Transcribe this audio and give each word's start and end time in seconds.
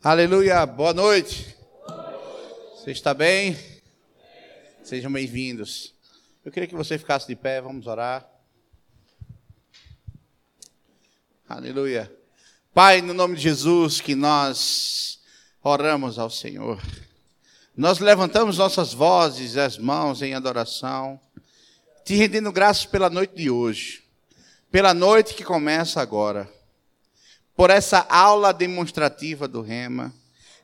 Aleluia, 0.00 0.64
boa 0.64 0.94
noite. 0.94 1.56
Você 2.76 2.92
está 2.92 3.12
bem? 3.12 3.58
Sejam 4.80 5.10
bem-vindos. 5.10 5.92
Eu 6.44 6.52
queria 6.52 6.68
que 6.68 6.74
você 6.76 6.96
ficasse 6.96 7.26
de 7.26 7.34
pé, 7.34 7.60
vamos 7.60 7.88
orar. 7.88 8.24
Aleluia. 11.48 12.08
Pai, 12.72 13.02
no 13.02 13.12
nome 13.12 13.34
de 13.34 13.42
Jesus, 13.42 14.00
que 14.00 14.14
nós 14.14 15.18
oramos 15.64 16.16
ao 16.16 16.30
Senhor. 16.30 16.80
Nós 17.76 17.98
levantamos 17.98 18.56
nossas 18.56 18.94
vozes, 18.94 19.56
as 19.56 19.76
mãos 19.76 20.22
em 20.22 20.32
adoração, 20.32 21.20
te 22.04 22.14
rendendo 22.14 22.52
graças 22.52 22.86
pela 22.86 23.10
noite 23.10 23.34
de 23.34 23.50
hoje, 23.50 24.04
pela 24.70 24.94
noite 24.94 25.34
que 25.34 25.42
começa 25.42 26.00
agora 26.00 26.48
por 27.58 27.70
essa 27.70 28.06
aula 28.08 28.54
demonstrativa 28.54 29.48
do 29.48 29.62
Rema, 29.62 30.14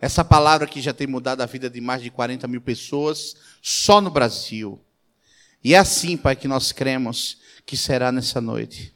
essa 0.01 0.25
palavra 0.25 0.65
que 0.65 0.81
já 0.81 0.95
tem 0.95 1.09
mudado 1.09 1.41
a 1.41 1.47
vida 1.47 1.69
de 1.69 1.81
mais 1.81 2.01
de 2.01 2.09
40 2.09 2.47
mil 2.47 2.61
pessoas 2.61 3.35
só 3.61 4.01
no 4.01 4.13
Brasil. 4.13 4.81
E 5.65 5.75
é 5.75 5.79
assim, 5.79 6.17
Pai, 6.17 6.37
que 6.37 6.47
nós 6.47 6.71
cremos 6.71 7.39
que 7.67 7.77
será 7.77 8.13
nessa 8.13 8.41
noite. 8.41 8.95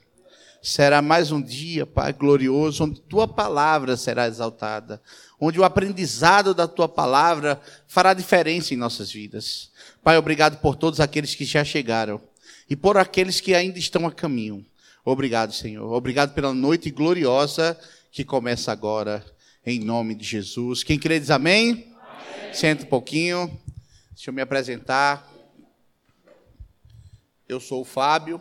Será 0.63 1.03
mais 1.03 1.33
um 1.33 1.43
dia, 1.43 1.85
Pai, 1.85 2.13
glorioso, 2.13 2.85
onde 2.85 3.01
Tua 3.01 3.27
palavra 3.27 3.97
será 3.97 4.29
exaltada, 4.29 5.03
onde 5.41 5.59
o 5.59 5.65
aprendizado 5.65 6.55
da 6.55 6.69
Tua 6.69 6.89
palavra 6.89 7.61
fará 7.89 8.15
diferença 8.15 8.73
em 8.73 8.77
nossas 8.77 9.11
vidas. 9.11 9.73
Pai, 10.05 10.17
obrigado 10.17 10.59
por 10.59 10.77
todos 10.77 11.01
aqueles 11.01 11.35
que 11.35 11.45
já 11.45 11.65
chegaram 11.65 12.21
e 12.71 12.77
por 12.77 12.97
aqueles 12.97 13.41
que 13.41 13.57
ainda 13.57 13.77
estão 13.77 14.07
a 14.07 14.13
caminho. 14.13 14.65
Obrigado, 15.11 15.55
Senhor. 15.55 15.91
Obrigado 15.91 16.35
pela 16.35 16.53
noite 16.53 16.91
gloriosa 16.91 17.81
que 18.13 18.27
começa 18.27 18.71
agora, 18.71 19.25
em 19.65 19.81
nome 19.81 20.15
de 20.15 20.23
Jesus. 20.23 20.83
Quem 20.83 20.99
crê 20.99 21.19
diz 21.19 21.31
amém? 21.31 21.97
amém. 21.99 22.53
Senta 22.53 22.85
um 22.85 22.89
pouquinho. 22.89 23.59
Deixa 24.11 24.29
eu 24.29 24.35
me 24.35 24.43
apresentar. 24.43 25.27
Eu 27.49 27.59
sou 27.59 27.81
o 27.81 27.85
Fábio. 27.87 28.39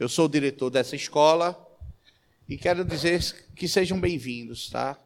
Eu 0.00 0.08
sou 0.08 0.24
o 0.24 0.28
diretor 0.30 0.70
dessa 0.70 0.96
escola. 0.96 1.54
E 2.48 2.56
quero 2.56 2.82
dizer 2.82 3.20
que 3.54 3.68
sejam 3.68 4.00
bem-vindos, 4.00 4.70
tá? 4.70 4.98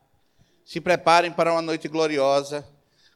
Se 0.65 0.81
preparem 0.81 1.33
para 1.33 1.53
uma 1.53 1.61
noite 1.61 1.89
gloriosa, 1.89 2.65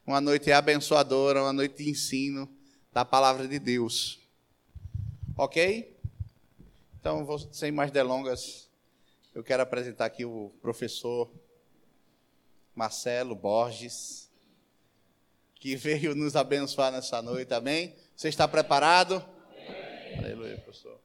uma 0.04 0.20
noite 0.20 0.50
abençoadora, 0.50 1.44
uma 1.44 1.52
noite 1.52 1.84
de 1.84 1.90
ensino 1.90 2.48
da 2.92 3.04
palavra 3.04 3.46
de 3.46 3.60
Deus. 3.60 4.18
Ok? 5.36 5.95
Então, 7.08 7.24
sem 7.52 7.70
mais 7.70 7.92
delongas, 7.92 8.68
eu 9.32 9.44
quero 9.44 9.62
apresentar 9.62 10.06
aqui 10.06 10.24
o 10.24 10.52
professor 10.60 11.32
Marcelo 12.74 13.32
Borges, 13.36 14.28
que 15.54 15.76
veio 15.76 16.16
nos 16.16 16.34
abençoar 16.34 16.90
nessa 16.90 17.22
noite, 17.22 17.54
amém? 17.54 17.94
Você 18.16 18.28
está 18.28 18.48
preparado? 18.48 19.24
Amém. 19.56 20.18
Aleluia, 20.18 20.58
professor. 20.58 21.00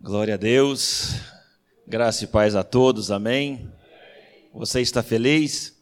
Glória 0.00 0.34
a 0.34 0.36
Deus, 0.36 1.16
graça 1.84 2.22
e 2.22 2.28
paz 2.28 2.54
a 2.54 2.62
todos, 2.62 3.10
amém? 3.10 3.68
Você 4.54 4.80
está 4.80 5.02
feliz? 5.02 5.76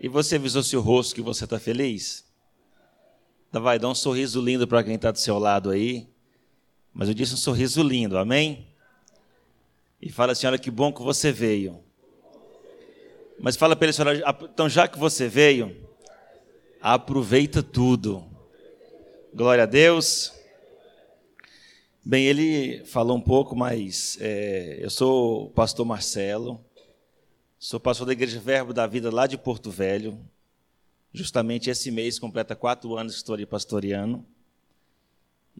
E 0.00 0.08
você 0.08 0.36
avisou 0.36 0.62
seu 0.62 0.80
rosto 0.80 1.14
que 1.14 1.20
você 1.20 1.44
está 1.44 1.60
feliz? 1.60 2.23
Vai, 3.60 3.78
dá 3.78 3.88
um 3.88 3.94
sorriso 3.94 4.40
lindo 4.40 4.66
para 4.66 4.82
quem 4.82 4.94
está 4.94 5.10
do 5.10 5.18
seu 5.18 5.38
lado 5.38 5.70
aí. 5.70 6.08
Mas 6.92 7.08
eu 7.08 7.14
disse 7.14 7.34
um 7.34 7.38
sorriso 7.38 7.82
lindo, 7.82 8.18
amém? 8.18 8.66
E 10.00 10.10
fala 10.10 10.32
assim: 10.32 10.46
olha 10.46 10.58
que 10.58 10.70
bom 10.70 10.92
que 10.92 11.02
você 11.02 11.32
veio. 11.32 11.82
Mas 13.38 13.56
fala 13.56 13.74
para 13.74 13.86
ele, 13.86 13.92
senhora, 13.92 14.22
então 14.42 14.68
já 14.68 14.86
que 14.86 14.98
você 14.98 15.28
veio, 15.28 15.76
aproveita 16.80 17.62
tudo. 17.62 18.24
Glória 19.34 19.64
a 19.64 19.66
Deus. 19.66 20.32
Bem, 22.04 22.26
ele 22.26 22.84
falou 22.84 23.16
um 23.16 23.20
pouco, 23.20 23.56
mas 23.56 24.18
é, 24.20 24.78
eu 24.78 24.90
sou 24.90 25.46
o 25.46 25.50
pastor 25.50 25.86
Marcelo, 25.86 26.62
sou 27.58 27.80
pastor 27.80 28.06
da 28.06 28.12
Igreja 28.12 28.38
Verbo 28.38 28.74
da 28.74 28.86
Vida 28.86 29.10
lá 29.10 29.26
de 29.26 29.38
Porto 29.38 29.70
Velho, 29.70 30.20
Justamente 31.14 31.70
esse 31.70 31.92
mês 31.92 32.18
completa 32.18 32.56
quatro 32.56 32.96
anos 32.96 33.12
que 33.12 33.18
estou 33.18 33.34
ali. 33.36 33.46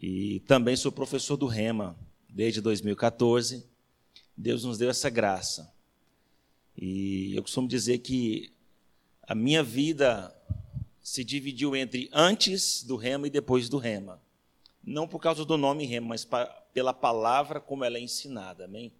E 0.02 0.40
também 0.40 0.74
sou 0.74 0.90
professor 0.90 1.36
do 1.36 1.46
Rema 1.46 1.96
desde 2.28 2.60
2014. 2.60 3.64
Deus 4.36 4.64
nos 4.64 4.78
deu 4.78 4.90
essa 4.90 5.08
graça. 5.08 5.72
E 6.76 7.36
eu 7.36 7.42
costumo 7.42 7.68
dizer 7.68 7.98
que 7.98 8.52
a 9.22 9.32
minha 9.32 9.62
vida 9.62 10.34
se 11.00 11.22
dividiu 11.22 11.76
entre 11.76 12.10
antes 12.12 12.82
do 12.82 12.96
Rema 12.96 13.28
e 13.28 13.30
depois 13.30 13.68
do 13.68 13.78
Rema. 13.78 14.20
Não 14.82 15.06
por 15.06 15.20
causa 15.20 15.44
do 15.44 15.56
nome 15.56 15.86
Rema, 15.86 16.08
mas 16.08 16.26
pela 16.72 16.92
palavra 16.92 17.60
como 17.60 17.84
ela 17.84 17.96
é 17.96 18.00
ensinada, 18.00 18.64
amém? 18.64 18.92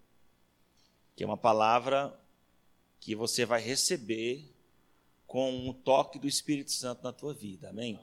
Que 1.17 1.23
é 1.25 1.27
uma 1.27 1.35
palavra 1.35 2.17
que 3.01 3.13
você 3.13 3.45
vai 3.45 3.61
receber 3.61 4.54
com 5.27 5.69
o 5.69 5.73
toque 5.73 6.19
do 6.19 6.27
Espírito 6.27 6.71
Santo 6.71 7.03
na 7.03 7.11
tua 7.11 7.33
vida. 7.33 7.69
Amém? 7.69 7.99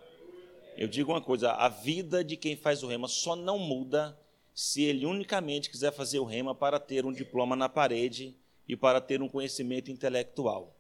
Eu 0.77 0.89
digo 0.89 1.13
uma 1.13 1.21
coisa: 1.21 1.53
a 1.53 1.69
vida 1.69 2.25
de 2.25 2.37
quem 2.37 2.57
faz 2.57 2.83
o 2.83 2.87
rema 2.87 3.09
só 3.09 3.37
não 3.37 3.59
muda 3.59 4.19
se 4.55 4.83
ele 4.83 5.07
unicamente 5.07 5.71
quiser 5.71 5.93
fazer 5.93 6.19
o 6.19 6.25
rema 6.25 6.55
para 6.55 6.79
ter 6.79 7.07
um 7.07 7.13
diploma 7.13 7.57
na 7.57 7.69
parede 7.69 8.37
e 8.69 8.77
para 8.77 9.01
ter 9.01 9.23
um 9.23 9.29
conhecimento 9.29 9.91
intelectual. 9.91 10.77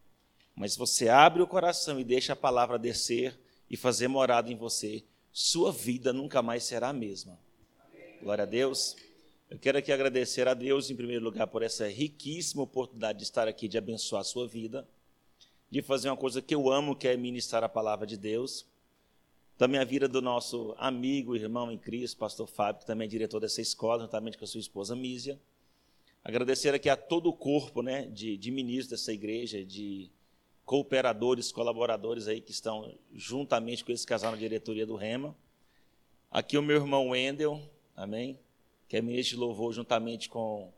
Mas 0.54 0.76
você 0.76 1.08
abre 1.08 1.42
o 1.42 1.46
coração 1.46 1.98
e 1.98 2.04
deixa 2.04 2.34
a 2.34 2.36
palavra 2.36 2.78
descer 2.78 3.38
e 3.70 3.76
fazer 3.76 4.08
morada 4.08 4.52
em 4.52 4.56
você, 4.56 5.02
sua 5.32 5.72
vida 5.72 6.12
nunca 6.12 6.42
mais 6.42 6.64
será 6.64 6.90
a 6.90 6.92
mesma. 6.92 7.38
Glória 8.22 8.42
a 8.42 8.46
Deus. 8.46 8.94
Eu 9.48 9.58
quero 9.58 9.78
aqui 9.78 9.90
agradecer 9.90 10.46
a 10.46 10.54
Deus, 10.54 10.90
em 10.90 10.96
primeiro 10.96 11.24
lugar, 11.24 11.46
por 11.46 11.62
essa 11.62 11.88
riquíssima 11.88 12.62
oportunidade 12.62 13.18
de 13.18 13.24
estar 13.24 13.48
aqui, 13.48 13.68
de 13.68 13.78
abençoar 13.78 14.20
a 14.20 14.24
sua 14.24 14.46
vida 14.46 14.86
de 15.72 15.80
fazer 15.80 16.10
uma 16.10 16.18
coisa 16.18 16.42
que 16.42 16.54
eu 16.54 16.70
amo, 16.70 16.94
que 16.94 17.08
é 17.08 17.16
ministrar 17.16 17.64
a 17.64 17.68
palavra 17.68 18.06
de 18.06 18.18
Deus. 18.18 18.66
Também 19.56 19.80
a 19.80 19.84
vida 19.84 20.06
do 20.06 20.20
nosso 20.20 20.74
amigo, 20.76 21.34
irmão 21.34 21.72
em 21.72 21.78
Cristo, 21.78 22.18
pastor 22.18 22.46
Fábio, 22.46 22.80
que 22.80 22.86
também 22.86 23.06
é 23.06 23.08
diretor 23.08 23.40
dessa 23.40 23.62
escola, 23.62 24.02
juntamente 24.02 24.36
com 24.36 24.44
a 24.44 24.46
sua 24.46 24.60
esposa 24.60 24.94
Mísia. 24.94 25.40
Agradecer 26.22 26.74
aqui 26.74 26.90
a 26.90 26.96
todo 26.96 27.30
o 27.30 27.32
corpo 27.32 27.80
né, 27.80 28.02
de, 28.02 28.36
de 28.36 28.50
ministros 28.50 28.88
dessa 28.88 29.14
igreja, 29.14 29.64
de 29.64 30.10
cooperadores, 30.66 31.50
colaboradores 31.50 32.28
aí 32.28 32.42
que 32.42 32.50
estão 32.50 32.94
juntamente 33.14 33.82
com 33.82 33.92
esse 33.92 34.06
casal 34.06 34.32
na 34.32 34.36
diretoria 34.36 34.84
do 34.84 34.94
Rema. 34.94 35.34
Aqui 36.30 36.58
o 36.58 36.62
meu 36.62 36.76
irmão 36.76 37.08
Wendel, 37.08 37.58
amém? 37.96 38.38
Que 38.86 38.98
é 38.98 39.00
ministro 39.00 39.36
de 39.36 39.40
louvor 39.40 39.72
juntamente 39.72 40.28
com 40.28 40.70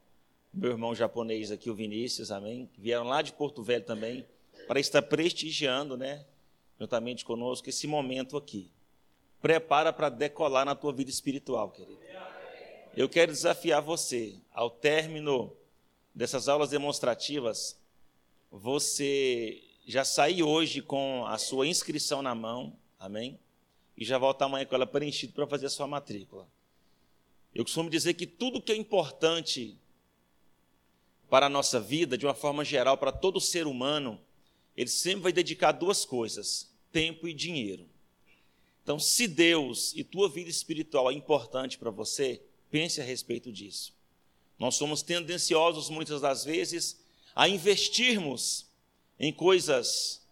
meu 0.52 0.70
irmão 0.70 0.94
japonês 0.94 1.50
aqui, 1.50 1.68
o 1.68 1.74
Vinícius, 1.74 2.30
amém? 2.30 2.70
Vieram 2.78 3.08
lá 3.08 3.22
de 3.22 3.32
Porto 3.32 3.60
Velho 3.60 3.84
também 3.84 4.24
para 4.66 4.80
estar 4.80 5.02
prestigiando, 5.02 5.96
né, 5.96 6.24
juntamente 6.78 7.24
conosco, 7.24 7.68
esse 7.68 7.86
momento 7.86 8.36
aqui. 8.36 8.70
Prepara 9.40 9.92
para 9.92 10.08
decolar 10.08 10.64
na 10.64 10.74
tua 10.74 10.92
vida 10.92 11.10
espiritual, 11.10 11.70
querido. 11.70 12.00
Eu 12.96 13.08
quero 13.08 13.32
desafiar 13.32 13.82
você, 13.82 14.36
ao 14.52 14.70
término 14.70 15.52
dessas 16.14 16.48
aulas 16.48 16.70
demonstrativas, 16.70 17.78
você 18.50 19.62
já 19.84 20.04
sair 20.04 20.42
hoje 20.42 20.80
com 20.80 21.26
a 21.26 21.36
sua 21.36 21.66
inscrição 21.66 22.22
na 22.22 22.34
mão, 22.34 22.76
amém? 22.98 23.38
E 23.96 24.04
já 24.04 24.16
voltar 24.16 24.46
amanhã 24.46 24.64
com 24.64 24.74
ela 24.74 24.86
preenchida 24.86 25.32
para 25.32 25.46
fazer 25.46 25.66
a 25.66 25.70
sua 25.70 25.86
matrícula. 25.86 26.48
Eu 27.54 27.64
costumo 27.64 27.90
dizer 27.90 28.14
que 28.14 28.26
tudo 28.26 28.62
que 28.62 28.72
é 28.72 28.76
importante 28.76 29.76
para 31.28 31.46
a 31.46 31.48
nossa 31.48 31.80
vida, 31.80 32.16
de 32.16 32.26
uma 32.26 32.34
forma 32.34 32.64
geral, 32.64 32.96
para 32.96 33.12
todo 33.12 33.40
ser 33.40 33.66
humano, 33.66 34.20
ele 34.76 34.90
sempre 34.90 35.22
vai 35.22 35.32
dedicar 35.32 35.72
duas 35.72 36.04
coisas: 36.04 36.70
tempo 36.92 37.28
e 37.28 37.34
dinheiro. 37.34 37.88
Então, 38.82 38.98
se 38.98 39.26
Deus 39.26 39.92
e 39.96 40.04
tua 40.04 40.28
vida 40.28 40.50
espiritual 40.50 41.10
é 41.10 41.14
importante 41.14 41.78
para 41.78 41.90
você, 41.90 42.42
pense 42.70 43.00
a 43.00 43.04
respeito 43.04 43.50
disso. 43.50 43.94
Nós 44.58 44.74
somos 44.74 45.02
tendenciosos, 45.02 45.88
muitas 45.88 46.20
das 46.20 46.44
vezes, 46.44 47.00
a 47.34 47.48
investirmos 47.48 48.66
em 49.18 49.32
coisas 49.32 50.22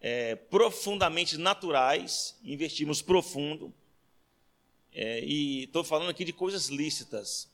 é, 0.00 0.34
profundamente 0.34 1.38
naturais, 1.38 2.36
investimos 2.42 3.00
profundo, 3.00 3.72
é, 4.92 5.20
e 5.24 5.64
estou 5.64 5.84
falando 5.84 6.10
aqui 6.10 6.24
de 6.24 6.32
coisas 6.32 6.68
lícitas, 6.68 7.48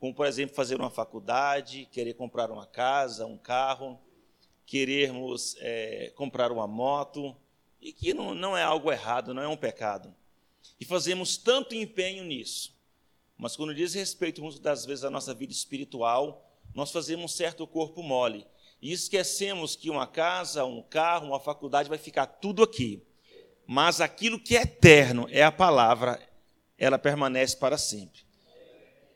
como, 0.00 0.14
por 0.14 0.26
exemplo, 0.26 0.54
fazer 0.54 0.76
uma 0.76 0.90
faculdade, 0.90 1.86
querer 1.92 2.14
comprar 2.14 2.50
uma 2.50 2.66
casa, 2.66 3.26
um 3.26 3.36
carro, 3.36 4.00
querermos 4.68 5.56
é, 5.60 6.12
comprar 6.14 6.52
uma 6.52 6.66
moto, 6.66 7.34
e 7.80 7.90
que 7.90 8.12
não, 8.12 8.34
não 8.34 8.54
é 8.54 8.62
algo 8.62 8.92
errado, 8.92 9.32
não 9.32 9.42
é 9.42 9.48
um 9.48 9.56
pecado. 9.56 10.14
E 10.78 10.84
fazemos 10.84 11.38
tanto 11.38 11.74
empenho 11.74 12.22
nisso. 12.22 12.76
Mas 13.38 13.56
quando 13.56 13.74
diz 13.74 13.94
respeito, 13.94 14.42
muitas 14.42 14.60
das 14.60 14.84
vezes, 14.84 15.04
à 15.04 15.10
nossa 15.10 15.32
vida 15.32 15.54
espiritual, 15.54 16.46
nós 16.74 16.92
fazemos 16.92 17.24
um 17.24 17.34
certo 17.34 17.66
corpo 17.66 18.02
mole. 18.02 18.46
E 18.82 18.92
esquecemos 18.92 19.74
que 19.74 19.88
uma 19.88 20.06
casa, 20.06 20.66
um 20.66 20.82
carro, 20.82 21.28
uma 21.28 21.40
faculdade 21.40 21.88
vai 21.88 21.96
ficar 21.96 22.26
tudo 22.26 22.62
aqui. 22.62 23.02
Mas 23.66 24.02
aquilo 24.02 24.38
que 24.38 24.54
é 24.54 24.62
eterno 24.62 25.26
é 25.30 25.42
a 25.42 25.50
palavra, 25.50 26.20
ela 26.76 26.98
permanece 26.98 27.56
para 27.56 27.78
sempre. 27.78 28.20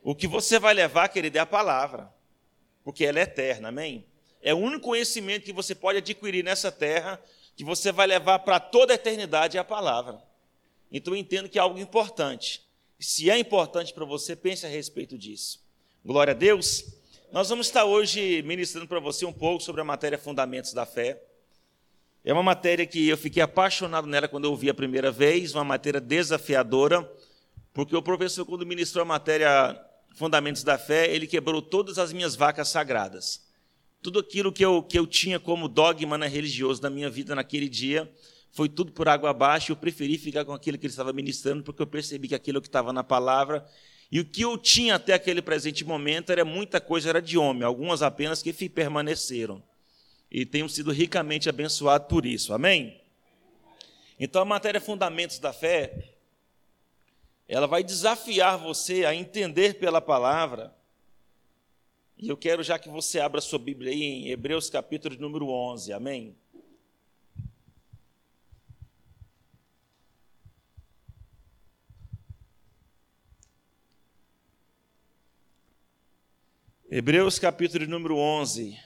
O 0.02 0.14
que 0.14 0.26
você 0.26 0.58
vai 0.58 0.72
levar, 0.72 1.10
querido, 1.10 1.36
é 1.36 1.40
a 1.42 1.46
palavra, 1.46 2.10
porque 2.82 3.04
ela 3.04 3.18
é 3.18 3.22
eterna, 3.24 3.68
amém? 3.68 4.06
É 4.42 4.52
o 4.52 4.58
único 4.58 4.86
conhecimento 4.86 5.44
que 5.44 5.52
você 5.52 5.74
pode 5.74 5.98
adquirir 5.98 6.42
nessa 6.42 6.72
terra, 6.72 7.20
que 7.56 7.64
você 7.64 7.92
vai 7.92 8.06
levar 8.06 8.40
para 8.40 8.58
toda 8.58 8.92
a 8.92 8.96
eternidade, 8.96 9.56
é 9.56 9.60
a 9.60 9.64
palavra. 9.64 10.20
Então 10.90 11.14
eu 11.14 11.18
entendo 11.18 11.48
que 11.48 11.58
é 11.58 11.62
algo 11.62 11.78
importante. 11.78 12.62
Se 12.98 13.30
é 13.30 13.38
importante 13.38 13.94
para 13.94 14.04
você, 14.04 14.34
pense 14.34 14.66
a 14.66 14.68
respeito 14.68 15.16
disso. 15.16 15.60
Glória 16.04 16.32
a 16.32 16.34
Deus. 16.34 16.84
Nós 17.30 17.48
vamos 17.48 17.66
estar 17.66 17.84
hoje 17.84 18.42
ministrando 18.42 18.86
para 18.86 19.00
você 19.00 19.24
um 19.24 19.32
pouco 19.32 19.62
sobre 19.62 19.80
a 19.80 19.84
matéria 19.84 20.18
Fundamentos 20.18 20.72
da 20.72 20.84
Fé. 20.84 21.22
É 22.24 22.32
uma 22.32 22.42
matéria 22.42 22.86
que 22.86 23.08
eu 23.08 23.16
fiquei 23.16 23.42
apaixonado 23.42 24.06
nela 24.06 24.28
quando 24.28 24.44
eu 24.44 24.50
ouvi 24.50 24.68
a 24.68 24.74
primeira 24.74 25.10
vez, 25.10 25.54
uma 25.54 25.64
matéria 25.64 26.00
desafiadora, 26.00 27.10
porque 27.72 27.96
o 27.96 28.02
professor, 28.02 28.44
quando 28.44 28.66
ministrou 28.66 29.02
a 29.02 29.06
matéria 29.06 29.80
Fundamentos 30.14 30.62
da 30.62 30.76
Fé, 30.76 31.12
ele 31.12 31.26
quebrou 31.26 31.62
todas 31.62 31.98
as 31.98 32.12
minhas 32.12 32.36
vacas 32.36 32.68
sagradas. 32.68 33.51
Tudo 34.02 34.18
aquilo 34.18 34.52
que 34.52 34.64
eu, 34.64 34.82
que 34.82 34.98
eu 34.98 35.06
tinha 35.06 35.38
como 35.38 35.68
dogma 35.68 36.18
na 36.18 36.26
religioso 36.26 36.82
da 36.82 36.90
minha 36.90 37.08
vida 37.08 37.34
naquele 37.34 37.68
dia, 37.68 38.10
foi 38.50 38.68
tudo 38.68 38.92
por 38.92 39.08
água 39.08 39.30
abaixo. 39.30 39.72
Eu 39.72 39.76
preferi 39.76 40.18
ficar 40.18 40.44
com 40.44 40.52
aquilo 40.52 40.76
que 40.76 40.86
ele 40.86 40.92
estava 40.92 41.12
ministrando, 41.12 41.62
porque 41.62 41.80
eu 41.80 41.86
percebi 41.86 42.28
que 42.28 42.34
aquilo 42.34 42.60
que 42.60 42.68
estava 42.68 42.92
na 42.92 43.04
palavra 43.04 43.64
e 44.12 44.20
o 44.20 44.26
que 44.26 44.42
eu 44.42 44.58
tinha 44.58 44.96
até 44.96 45.14
aquele 45.14 45.40
presente 45.40 45.86
momento 45.86 46.30
era 46.30 46.44
muita 46.44 46.78
coisa, 46.78 47.08
era 47.08 47.22
de 47.22 47.38
homem, 47.38 47.62
algumas 47.62 48.02
apenas 48.02 48.42
que 48.42 48.52
permaneceram. 48.68 49.62
E 50.30 50.44
tenho 50.44 50.68
sido 50.68 50.92
ricamente 50.92 51.48
abençoado 51.48 52.04
por 52.08 52.26
isso. 52.26 52.52
Amém? 52.52 53.00
Então 54.20 54.42
a 54.42 54.44
matéria 54.44 54.82
Fundamentos 54.82 55.38
da 55.38 55.50
Fé, 55.50 56.10
ela 57.48 57.66
vai 57.66 57.82
desafiar 57.82 58.58
você 58.58 59.06
a 59.06 59.14
entender 59.14 59.78
pela 59.78 59.98
palavra. 59.98 60.74
E 62.22 62.28
eu 62.28 62.36
quero 62.36 62.62
já 62.62 62.78
que 62.78 62.88
você 62.88 63.18
abra 63.18 63.40
sua 63.40 63.58
Bíblia 63.58 63.90
aí 63.90 64.00
em 64.00 64.28
Hebreus 64.28 64.70
capítulo 64.70 65.16
número 65.18 65.48
11. 65.48 65.92
Amém? 65.92 66.36
Hebreus 76.88 77.40
capítulo 77.40 77.88
número 77.88 78.16
11. 78.16 78.78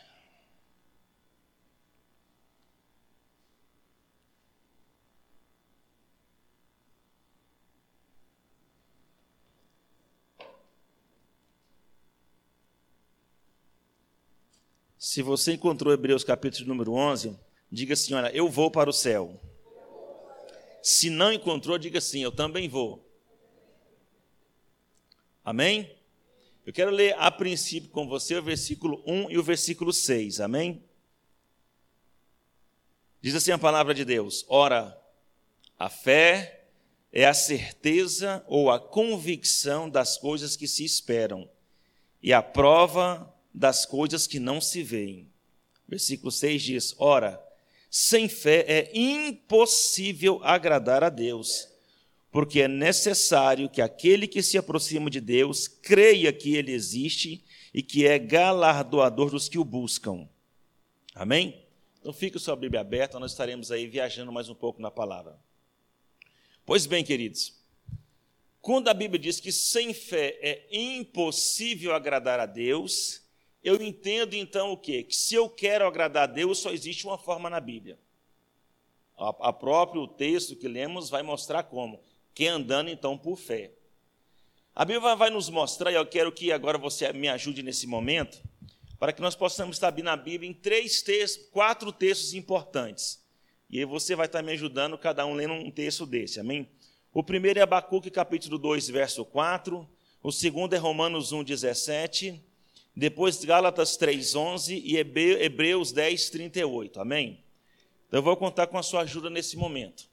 Se 15.08 15.22
você 15.22 15.52
encontrou 15.52 15.94
Hebreus 15.94 16.24
capítulo 16.24 16.66
número 16.66 16.92
11, 16.92 17.38
diga 17.70 17.94
assim: 17.94 18.12
Olha, 18.12 18.28
eu 18.34 18.48
vou 18.48 18.72
para 18.72 18.90
o 18.90 18.92
céu. 18.92 19.40
Se 20.82 21.08
não 21.08 21.32
encontrou, 21.32 21.78
diga 21.78 21.98
assim: 21.98 22.24
Eu 22.24 22.32
também 22.32 22.68
vou. 22.68 23.08
Amém? 25.44 25.96
Eu 26.66 26.72
quero 26.72 26.90
ler 26.90 27.14
a 27.20 27.30
princípio 27.30 27.88
com 27.90 28.08
você 28.08 28.34
o 28.34 28.42
versículo 28.42 29.00
1 29.06 29.30
e 29.30 29.38
o 29.38 29.44
versículo 29.44 29.92
6, 29.92 30.40
amém? 30.40 30.82
Diz 33.22 33.36
assim 33.36 33.52
a 33.52 33.58
palavra 33.58 33.94
de 33.94 34.04
Deus: 34.04 34.44
Ora, 34.48 35.00
a 35.78 35.88
fé 35.88 36.66
é 37.12 37.26
a 37.26 37.32
certeza 37.32 38.44
ou 38.48 38.72
a 38.72 38.80
convicção 38.80 39.88
das 39.88 40.18
coisas 40.18 40.56
que 40.56 40.66
se 40.66 40.84
esperam 40.84 41.48
e 42.20 42.32
a 42.32 42.42
prova 42.42 43.32
das 43.56 43.86
coisas 43.86 44.26
que 44.26 44.38
não 44.38 44.60
se 44.60 44.82
veem. 44.82 45.28
Versículo 45.88 46.30
6 46.30 46.62
diz: 46.62 46.94
Ora, 46.98 47.42
sem 47.90 48.28
fé 48.28 48.64
é 48.68 48.90
impossível 48.94 50.40
agradar 50.44 51.02
a 51.02 51.08
Deus 51.08 51.74
porque 52.36 52.60
é 52.60 52.68
necessário 52.68 53.66
que 53.66 53.80
aquele 53.80 54.28
que 54.28 54.42
se 54.42 54.58
aproxima 54.58 55.08
de 55.08 55.22
Deus 55.22 55.66
creia 55.66 56.30
que 56.30 56.54
ele 56.54 56.70
existe 56.70 57.42
e 57.72 57.82
que 57.82 58.06
é 58.06 58.18
galardoador 58.18 59.30
dos 59.30 59.48
que 59.48 59.58
o 59.58 59.64
buscam. 59.64 60.28
Amém? 61.14 61.64
Então 61.98 62.12
fique 62.12 62.38
sua 62.38 62.54
Bíblia 62.54 62.82
aberta, 62.82 63.18
nós 63.18 63.30
estaremos 63.30 63.72
aí 63.72 63.86
viajando 63.86 64.30
mais 64.30 64.50
um 64.50 64.54
pouco 64.54 64.82
na 64.82 64.90
palavra. 64.90 65.40
Pois 66.66 66.84
bem, 66.84 67.02
queridos, 67.02 67.54
quando 68.60 68.88
a 68.88 68.92
Bíblia 68.92 69.18
diz 69.18 69.40
que 69.40 69.50
sem 69.50 69.94
fé 69.94 70.38
é 70.42 70.66
impossível 70.70 71.94
agradar 71.94 72.38
a 72.38 72.44
Deus, 72.44 73.22
eu 73.66 73.82
entendo 73.82 74.34
então 74.34 74.70
o 74.70 74.76
quê? 74.76 75.02
Que 75.02 75.16
se 75.16 75.34
eu 75.34 75.50
quero 75.50 75.84
agradar 75.84 76.22
a 76.22 76.32
Deus, 76.32 76.58
só 76.58 76.70
existe 76.70 77.04
uma 77.04 77.18
forma 77.18 77.50
na 77.50 77.58
Bíblia. 77.58 77.98
A, 79.18 79.48
a 79.48 79.52
próprio 79.52 80.06
texto 80.06 80.54
que 80.54 80.68
lemos 80.68 81.10
vai 81.10 81.20
mostrar 81.24 81.64
como 81.64 82.00
que 82.32 82.46
andando 82.46 82.90
então 82.90 83.18
por 83.18 83.36
fé. 83.36 83.72
A 84.72 84.84
Bíblia 84.84 85.16
vai 85.16 85.30
nos 85.30 85.48
mostrar, 85.48 85.90
e 85.90 85.96
eu 85.96 86.06
quero 86.06 86.30
que 86.30 86.52
agora 86.52 86.78
você 86.78 87.12
me 87.12 87.28
ajude 87.28 87.60
nesse 87.60 87.88
momento, 87.88 88.40
para 89.00 89.12
que 89.12 89.20
nós 89.20 89.34
possamos 89.34 89.74
estar 89.74 89.92
na 90.00 90.16
Bíblia 90.16 90.48
em 90.48 90.54
três 90.54 91.02
textos, 91.02 91.48
quatro 91.50 91.90
textos 91.90 92.34
importantes. 92.34 93.20
E 93.68 93.80
aí 93.80 93.84
você 93.84 94.14
vai 94.14 94.26
estar 94.26 94.42
me 94.42 94.52
ajudando, 94.52 94.96
cada 94.96 95.26
um 95.26 95.34
lendo 95.34 95.54
um 95.54 95.72
texto 95.72 96.06
desse, 96.06 96.38
amém? 96.38 96.68
O 97.12 97.20
primeiro 97.20 97.58
é 97.58 97.62
Abacuque, 97.62 98.12
capítulo 98.12 98.58
2, 98.58 98.90
verso 98.90 99.24
4. 99.24 99.88
O 100.22 100.30
segundo 100.30 100.72
é 100.72 100.78
Romanos 100.78 101.32
1, 101.32 101.42
17. 101.42 102.40
Depois 102.96 103.44
Gálatas 103.44 103.98
3, 103.98 104.34
11 104.34 104.82
e 104.82 104.96
Hebreus 104.96 105.92
10, 105.92 106.30
38, 106.30 106.98
amém? 106.98 107.44
Então 108.08 108.20
eu 108.20 108.22
vou 108.22 108.34
contar 108.38 108.68
com 108.68 108.78
a 108.78 108.82
sua 108.82 109.02
ajuda 109.02 109.28
nesse 109.28 109.54
momento. 109.54 110.08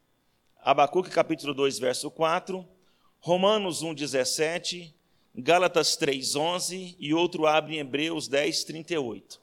Abacuque 0.62 1.09
capítulo 1.09 1.53
2, 1.53 1.80
verso 1.80 2.12
4, 2.12 2.68
Romanos 3.21 3.83
1, 3.83 3.94
17, 3.94 4.94
Gálatas 5.33 5.95
3, 5.95 6.35
11 6.35 6.97
e 7.00 7.13
outro 7.13 7.47
abre 7.47 7.75
em 7.75 7.80
Hebreus 7.80 8.27
10, 8.27 8.65
38. 8.65 9.41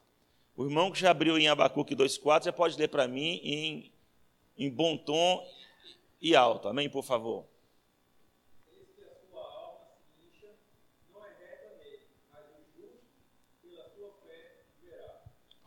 O 0.54 0.64
irmão 0.64 0.90
que 0.90 1.00
já 1.00 1.10
abriu 1.10 1.38
em 1.38 1.48
Abacuque 1.48 1.94
2, 1.94 2.18
4 2.18 2.44
já 2.44 2.52
pode 2.52 2.76
ler 2.76 2.88
para 2.88 3.08
mim 3.08 3.40
em, 3.42 3.92
em 4.58 4.68
bom 4.68 4.98
tom 4.98 5.42
e 6.20 6.36
alto. 6.36 6.68
Amém, 6.68 6.90
por 6.90 7.02
favor. 7.02 7.46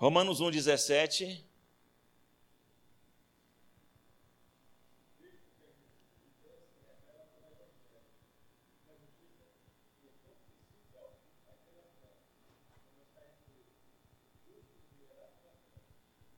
Romanos 0.04 0.42
1, 0.42 0.52
17. 0.52 1.46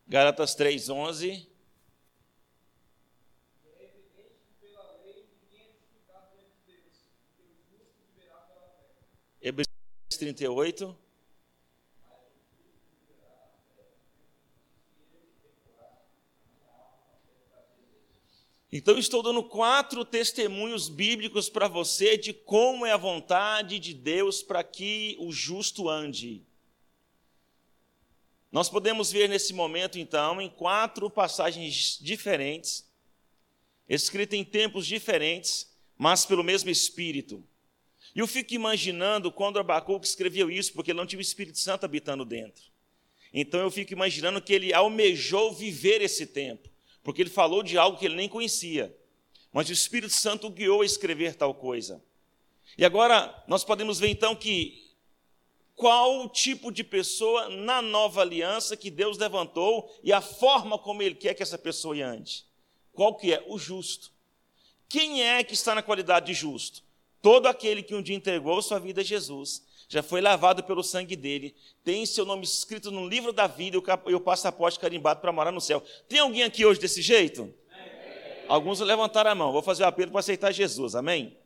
Gálatas 0.08 0.56
3:11 0.56 1.48
Hebreus 9.42 9.68
38 10.20 11.05
Então, 18.77 18.98
estou 18.98 19.24
dando 19.24 19.41
quatro 19.41 20.03
testemunhos 20.03 20.89
bíblicos 20.89 21.48
para 21.48 21.65
você 21.65 22.17
de 22.17 22.34
como 22.34 22.86
é 22.86 22.91
a 22.91 22.98
vontade 22.98 23.79
de 23.79 23.94
Deus 23.94 24.44
para 24.44 24.65
que 24.65 25.15
o 25.17 25.32
justo 25.32 25.88
ande. 25.88 26.44
Nós 28.51 28.67
podemos 28.67 29.13
ver 29.13 29.29
nesse 29.29 29.53
momento, 29.53 29.98
então, 29.98 30.41
em 30.41 30.50
quatro 30.50 31.10
passagens 31.10 31.98
diferentes, 32.01 32.86
escritas 33.88 34.38
em 34.38 34.44
tempos 34.44 34.86
diferentes, 34.86 35.74
mas 35.98 36.25
pelo 36.25 36.44
mesmo 36.44 36.70
Espírito. 36.70 37.41
E 38.13 38.20
eu 38.20 38.27
fico 38.27 38.55
imaginando 38.55 39.32
quando 39.32 39.58
Abacuque 39.58 40.05
escreveu 40.05 40.51
isso, 40.51 40.74
porque 40.74 40.91
ele 40.91 41.00
não 41.00 41.05
tinha 41.05 41.20
o 41.20 41.22
Espírito 41.22 41.60
Santo 41.60 41.86
habitando 41.86 42.25
dentro. 42.25 42.65
Então 43.34 43.62
eu 43.62 43.72
fico 43.72 43.94
imaginando 43.94 44.41
que 44.41 44.51
ele 44.51 44.74
almejou 44.74 45.53
viver 45.53 46.01
esse 46.01 46.27
tempo, 46.27 46.75
porque 47.06 47.22
ele 47.22 47.30
falou 47.30 47.62
de 47.62 47.78
algo 47.78 48.00
que 48.00 48.06
ele 48.06 48.16
nem 48.16 48.28
conhecia. 48.28 48.94
Mas 49.54 49.70
o 49.70 49.72
Espírito 49.72 50.12
Santo 50.12 50.48
o 50.48 50.50
guiou 50.50 50.82
a 50.82 50.86
escrever 50.86 51.36
tal 51.36 51.54
coisa. 51.54 52.04
E 52.76 52.84
agora 52.84 53.44
nós 53.48 53.64
podemos 53.64 54.00
ver 54.00 54.08
então 54.08 54.36
que 54.36 54.92
qual 55.76 56.26
o 56.26 56.30
tipo 56.30 56.72
de 56.72 56.84
pessoa 56.84 57.48
na 57.48 57.80
nova 57.80 58.22
aliança 58.22 58.76
que 58.76 58.90
Deus 58.90 59.20
levantou 59.20 59.88
e 60.04 60.12
a 60.12 60.20
forma 60.20 60.80
como 60.80 61.04
Ele 61.04 61.14
quer 61.14 61.36
que 61.36 61.44
essa 61.44 61.60
pessoa 61.60 61.96
ande. 61.96 62.44
Qual 62.92 63.16
que 63.16 63.32
é? 63.32 63.46
O 63.48 63.60
justo. 63.60 64.12
Quem 64.90 65.22
é 65.22 65.44
que 65.44 65.54
está 65.54 65.76
na 65.76 65.84
qualidade 65.84 66.26
de 66.26 66.34
justo? 66.34 66.84
Todo 67.22 67.46
aquele 67.46 67.84
que 67.84 67.94
um 67.94 68.02
dia 68.02 68.16
entregou 68.16 68.60
sua 68.64 68.80
vida 68.80 69.02
a 69.02 69.04
Jesus, 69.04 69.64
já 69.88 70.01
foi 70.01 70.22
lavado 70.22 70.63
pelo 70.63 70.84
sangue 70.84 71.15
dele, 71.15 71.56
tem 71.84 72.06
seu 72.06 72.25
nome 72.25 72.44
escrito 72.44 72.92
no 72.92 73.08
livro 73.08 73.32
da 73.32 73.48
vida 73.48 73.77
e 74.08 74.15
o 74.15 74.20
passaporte 74.20 74.80
carimbado 74.80 75.22
para 75.22 75.32
morar 75.32 75.51
no 75.51 75.62
céu. 75.62 75.84
Tem 76.08 76.20
alguém 76.20 76.44
aqui 76.44 76.65
hoje 76.65 76.80
desse 76.80 77.01
jeito? 77.01 77.54
Alguns 78.48 78.80
levantaram 78.80 79.32
a 79.32 79.36
mão. 79.36 79.51
Vou 79.51 79.62
fazer 79.62 79.84
o 79.84 79.88
apelo 79.88 80.12
para 80.12 80.20
aceitar 80.20 80.51
Jesus. 80.51 80.96
Amém? 80.96 81.38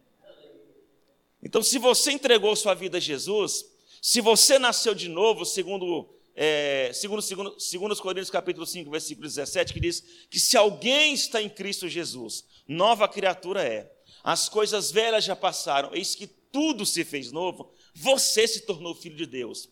Então, 1.41 1.63
se 1.63 1.77
você 1.79 2.11
entregou 2.11 2.55
sua 2.55 2.73
vida 2.73 2.97
a 2.97 3.01
Jesus, 3.01 3.65
se 4.01 4.19
você 4.19 4.59
nasceu 4.59 4.93
de 4.93 5.07
novo, 5.07 5.45
segundo, 5.45 6.09
é, 6.35 6.91
segundo, 6.93 7.21
segundo, 7.21 7.59
segundo 7.59 7.91
os 7.91 8.01
Coríntios 8.01 8.29
capítulo 8.29 8.65
5, 8.65 8.91
versículo 8.91 9.27
17, 9.27 9.73
que 9.73 9.79
diz 9.79 10.03
que 10.29 10.39
se 10.39 10.57
alguém 10.57 11.13
está 11.13 11.41
em 11.41 11.49
Cristo 11.49 11.87
Jesus, 11.87 12.45
nova 12.67 13.07
criatura 13.07 13.63
é. 13.63 13.91
As 14.21 14.49
coisas 14.49 14.91
velhas 14.91 15.23
já 15.23 15.35
passaram, 15.35 15.91
eis 15.93 16.13
que 16.13 16.27
tudo 16.27 16.85
se 16.85 17.05
fez 17.05 17.31
novo, 17.31 17.71
você 17.93 18.47
se 18.47 18.61
tornou 18.61 18.95
filho 18.95 19.15
de 19.15 19.25
Deus. 19.25 19.69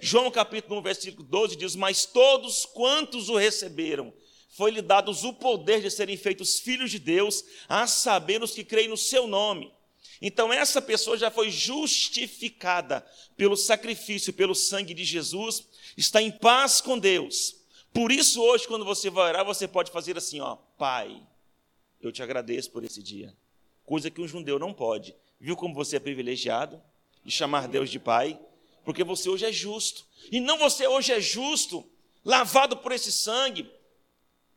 João 0.00 0.30
capítulo 0.30 0.78
1, 0.80 0.82
versículo 0.82 1.28
12 1.28 1.56
diz: 1.56 1.76
Mas 1.76 2.06
todos 2.06 2.64
quantos 2.64 3.28
o 3.28 3.36
receberam, 3.36 4.12
foi-lhe 4.50 4.80
dados 4.80 5.24
o 5.24 5.32
poder 5.32 5.80
de 5.82 5.90
serem 5.90 6.16
feitos 6.16 6.60
filhos 6.60 6.90
de 6.90 6.98
Deus, 6.98 7.44
a 7.68 7.86
saber 7.86 8.42
os 8.42 8.52
que 8.52 8.64
creem 8.64 8.88
no 8.88 8.96
seu 8.96 9.26
nome. 9.26 9.72
Então, 10.22 10.52
essa 10.52 10.80
pessoa 10.80 11.18
já 11.18 11.30
foi 11.30 11.50
justificada 11.50 13.04
pelo 13.36 13.56
sacrifício, 13.56 14.32
pelo 14.32 14.54
sangue 14.54 14.94
de 14.94 15.04
Jesus, 15.04 15.66
está 15.96 16.22
em 16.22 16.30
paz 16.30 16.80
com 16.80 16.98
Deus. 16.98 17.56
Por 17.92 18.10
isso, 18.10 18.40
hoje, 18.40 18.66
quando 18.66 18.84
você 18.84 19.10
vai 19.10 19.28
orar, 19.30 19.44
você 19.44 19.66
pode 19.66 19.90
fazer 19.90 20.16
assim: 20.16 20.40
ó, 20.40 20.56
Pai, 20.78 21.20
eu 22.00 22.12
te 22.12 22.22
agradeço 22.22 22.70
por 22.70 22.84
esse 22.84 23.02
dia. 23.02 23.36
Coisa 23.84 24.10
que 24.10 24.20
um 24.20 24.28
judeu 24.28 24.58
não 24.58 24.72
pode. 24.72 25.14
Viu 25.38 25.56
como 25.56 25.74
você 25.74 25.96
é 25.96 26.00
privilegiado 26.00 26.80
de 27.24 27.30
chamar 27.30 27.68
Deus 27.68 27.90
de 27.90 27.98
Pai? 27.98 28.38
Porque 28.84 29.02
você 29.02 29.28
hoje 29.28 29.46
é 29.46 29.52
justo. 29.52 30.04
E 30.30 30.40
não 30.40 30.58
você 30.58 30.86
hoje 30.86 31.12
é 31.12 31.20
justo, 31.20 31.88
lavado 32.24 32.76
por 32.76 32.92
esse 32.92 33.10
sangue, 33.10 33.70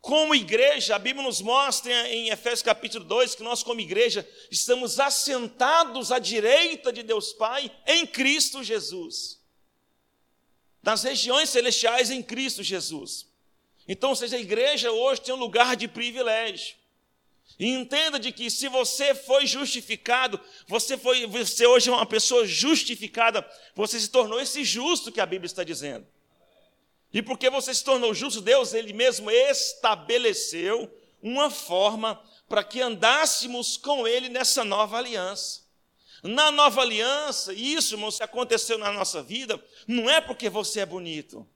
como 0.08 0.34
igreja, 0.34 0.96
a 0.96 1.00
Bíblia 1.00 1.26
nos 1.26 1.42
mostra 1.42 1.92
em 2.08 2.30
Efésios 2.30 2.62
capítulo 2.62 3.04
2 3.04 3.36
que 3.36 3.44
nós, 3.44 3.62
como 3.62 3.82
igreja, 3.82 4.28
estamos 4.50 5.02
assentados 5.02 6.12
à 6.12 6.20
direita 6.20 6.94
de 6.94 7.04
Deus 7.04 7.34
Pai 7.34 7.70
em 7.86 8.08
Cristo 8.08 8.64
Jesus. 8.64 9.42
Nas 10.82 11.04
regiões 11.04 11.50
celestiais 11.50 12.10
em 12.10 12.24
Cristo 12.24 12.64
Jesus. 12.64 13.28
Então, 13.86 14.12
ou 14.12 14.16
seja, 14.16 14.38
a 14.38 14.40
igreja 14.40 14.92
hoje 14.92 15.22
tem 15.22 15.34
um 15.34 15.38
lugar 15.38 15.76
de 15.76 15.88
privilégio. 15.88 16.76
E 17.60 17.68
entenda 17.68 18.20
de 18.20 18.32
que 18.32 18.52
se 18.52 18.68
você 18.68 19.16
foi 19.16 19.48
justificado, 19.48 20.40
você 20.68 20.96
foi, 20.98 21.26
você 21.26 21.66
hoje 21.66 21.90
é 21.90 21.92
uma 21.92 22.06
pessoa 22.06 22.46
justificada, 22.46 23.48
você 23.76 24.00
se 24.00 24.10
tornou 24.10 24.40
esse 24.40 24.64
justo 24.64 25.12
que 25.12 25.20
a 25.20 25.26
Bíblia 25.26 25.48
está 25.48 25.64
dizendo. 25.64 26.06
E 27.12 27.22
porque 27.22 27.50
você 27.50 27.74
se 27.74 27.84
tornou 27.84 28.14
justo, 28.14 28.42
Deus, 28.42 28.74
Ele 28.74 28.94
mesmo 28.94 29.32
estabeleceu 29.32 30.92
uma 31.22 31.50
forma 31.50 32.22
para 32.48 32.64
que 32.64 32.80
andássemos 32.80 33.76
com 33.76 34.08
Ele 34.08 34.30
nessa 34.30 34.64
nova 34.64 34.98
aliança. 34.98 35.66
Na 36.22 36.52
nova 36.52 36.82
aliança, 36.82 37.54
isso, 37.54 37.96
irmão, 37.96 38.12
se 38.12 38.22
aconteceu 38.22 38.78
na 38.78 38.92
nossa 38.92 39.24
vida, 39.24 39.64
não 39.88 40.10
é 40.10 40.22
porque 40.22 40.50
você 40.50 40.82
é 40.82 40.86
bonito. 40.86 41.48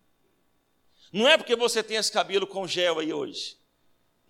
Não 1.12 1.28
é 1.28 1.38
porque 1.38 1.56
você 1.56 1.84
tem 1.84 1.98
esse 1.98 2.12
cabelo 2.12 2.48
com 2.48 2.68
gel 2.68 3.00
aí 3.00 3.14
hoje. 3.14 3.61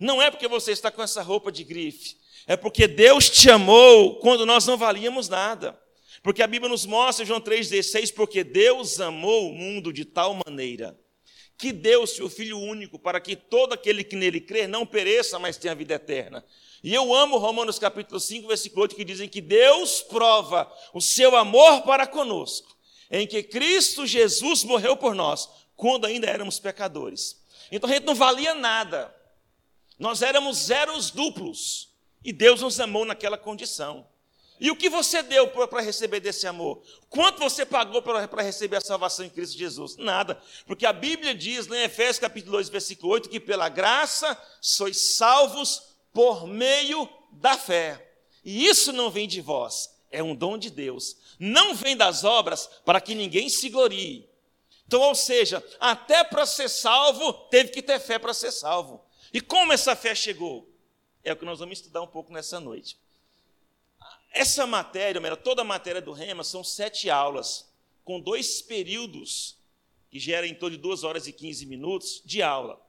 Não 0.02 0.20
é 0.20 0.32
porque 0.32 0.48
você 0.48 0.72
está 0.72 0.90
com 0.90 1.00
essa 1.00 1.22
roupa 1.22 1.52
de 1.52 1.62
grife. 1.62 2.16
É 2.48 2.56
porque 2.56 2.88
Deus 2.88 3.30
te 3.30 3.48
amou 3.48 4.16
quando 4.16 4.44
nós 4.44 4.66
não 4.66 4.76
valíamos 4.76 5.28
nada. 5.28 5.80
Porque 6.24 6.42
a 6.42 6.46
Bíblia 6.48 6.68
nos 6.68 6.84
mostra, 6.84 7.24
João 7.24 7.40
3,16, 7.40 8.12
porque 8.12 8.42
Deus 8.42 9.00
amou 9.00 9.48
o 9.48 9.54
mundo 9.54 9.92
de 9.92 10.04
tal 10.04 10.34
maneira 10.44 10.98
que 11.56 11.70
deu 11.70 12.04
seu 12.08 12.28
Filho 12.28 12.58
único 12.58 12.98
para 12.98 13.20
que 13.20 13.36
todo 13.36 13.74
aquele 13.74 14.02
que 14.02 14.16
nele 14.16 14.40
crer 14.40 14.68
não 14.68 14.84
pereça, 14.84 15.38
mas 15.38 15.56
tenha 15.56 15.76
vida 15.76 15.94
eterna. 15.94 16.44
E 16.82 16.92
eu 16.92 17.14
amo 17.14 17.38
Romanos 17.38 17.78
capítulo 17.78 18.18
5, 18.18 18.48
versículo 18.48 18.82
8, 18.82 18.96
que 18.96 19.04
dizem 19.04 19.28
que 19.28 19.40
Deus 19.40 20.02
prova 20.02 20.68
o 20.92 21.00
seu 21.00 21.36
amor 21.36 21.82
para 21.82 22.08
conosco, 22.08 22.76
em 23.08 23.28
que 23.28 23.44
Cristo 23.44 24.04
Jesus 24.04 24.64
morreu 24.64 24.96
por 24.96 25.14
nós, 25.14 25.48
quando 25.76 26.04
ainda 26.04 26.26
éramos 26.26 26.58
pecadores. 26.58 27.40
Então 27.70 27.88
a 27.88 27.92
gente 27.92 28.06
não 28.06 28.16
valia 28.16 28.56
nada. 28.56 29.14
Nós 29.98 30.22
éramos 30.22 30.58
zeros 30.58 31.10
duplos. 31.10 31.90
E 32.24 32.32
Deus 32.32 32.60
nos 32.60 32.78
amou 32.78 33.04
naquela 33.04 33.36
condição. 33.36 34.06
E 34.60 34.70
o 34.70 34.76
que 34.76 34.88
você 34.88 35.24
deu 35.24 35.48
para 35.48 35.82
receber 35.82 36.20
desse 36.20 36.46
amor? 36.46 36.80
Quanto 37.08 37.40
você 37.40 37.66
pagou 37.66 38.00
para 38.00 38.42
receber 38.42 38.76
a 38.76 38.80
salvação 38.80 39.26
em 39.26 39.30
Cristo 39.30 39.58
Jesus? 39.58 39.96
Nada. 39.96 40.40
Porque 40.66 40.86
a 40.86 40.92
Bíblia 40.92 41.34
diz, 41.34 41.66
em 41.66 41.82
Efésios 41.82 42.20
capítulo 42.20 42.52
2, 42.52 42.68
versículo 42.68 43.12
8, 43.12 43.28
que 43.28 43.40
pela 43.40 43.68
graça 43.68 44.40
sois 44.60 44.96
salvos 44.96 45.82
por 46.12 46.46
meio 46.46 47.08
da 47.32 47.58
fé. 47.58 48.12
E 48.44 48.66
isso 48.66 48.92
não 48.92 49.10
vem 49.10 49.26
de 49.26 49.40
vós, 49.40 49.90
é 50.12 50.22
um 50.22 50.34
dom 50.34 50.56
de 50.56 50.70
Deus. 50.70 51.16
Não 51.40 51.74
vem 51.74 51.96
das 51.96 52.22
obras 52.22 52.70
para 52.84 53.00
que 53.00 53.16
ninguém 53.16 53.48
se 53.48 53.68
glorie. 53.68 54.28
Então, 54.86 55.00
ou 55.00 55.14
seja, 55.14 55.64
até 55.80 56.22
para 56.22 56.46
ser 56.46 56.68
salvo, 56.68 57.32
teve 57.50 57.70
que 57.70 57.82
ter 57.82 57.98
fé 57.98 58.16
para 58.16 58.34
ser 58.34 58.52
salvo. 58.52 59.02
E 59.32 59.40
como 59.40 59.72
essa 59.72 59.96
fé 59.96 60.14
chegou? 60.14 60.68
É 61.24 61.32
o 61.32 61.36
que 61.36 61.44
nós 61.44 61.60
vamos 61.60 61.78
estudar 61.78 62.02
um 62.02 62.06
pouco 62.06 62.32
nessa 62.32 62.60
noite. 62.60 62.98
Essa 64.32 64.66
matéria, 64.66 65.36
toda 65.36 65.62
a 65.62 65.64
matéria 65.64 66.00
do 66.00 66.12
Rema, 66.12 66.42
são 66.42 66.64
sete 66.64 67.08
aulas, 67.10 67.70
com 68.04 68.20
dois 68.20 68.60
períodos, 68.62 69.56
que 70.10 70.18
geram 70.18 70.46
em 70.46 70.54
torno 70.54 70.76
de 70.76 70.82
duas 70.82 71.04
horas 71.04 71.26
e 71.26 71.32
quinze 71.32 71.64
minutos 71.66 72.22
de 72.24 72.42
aula. 72.42 72.80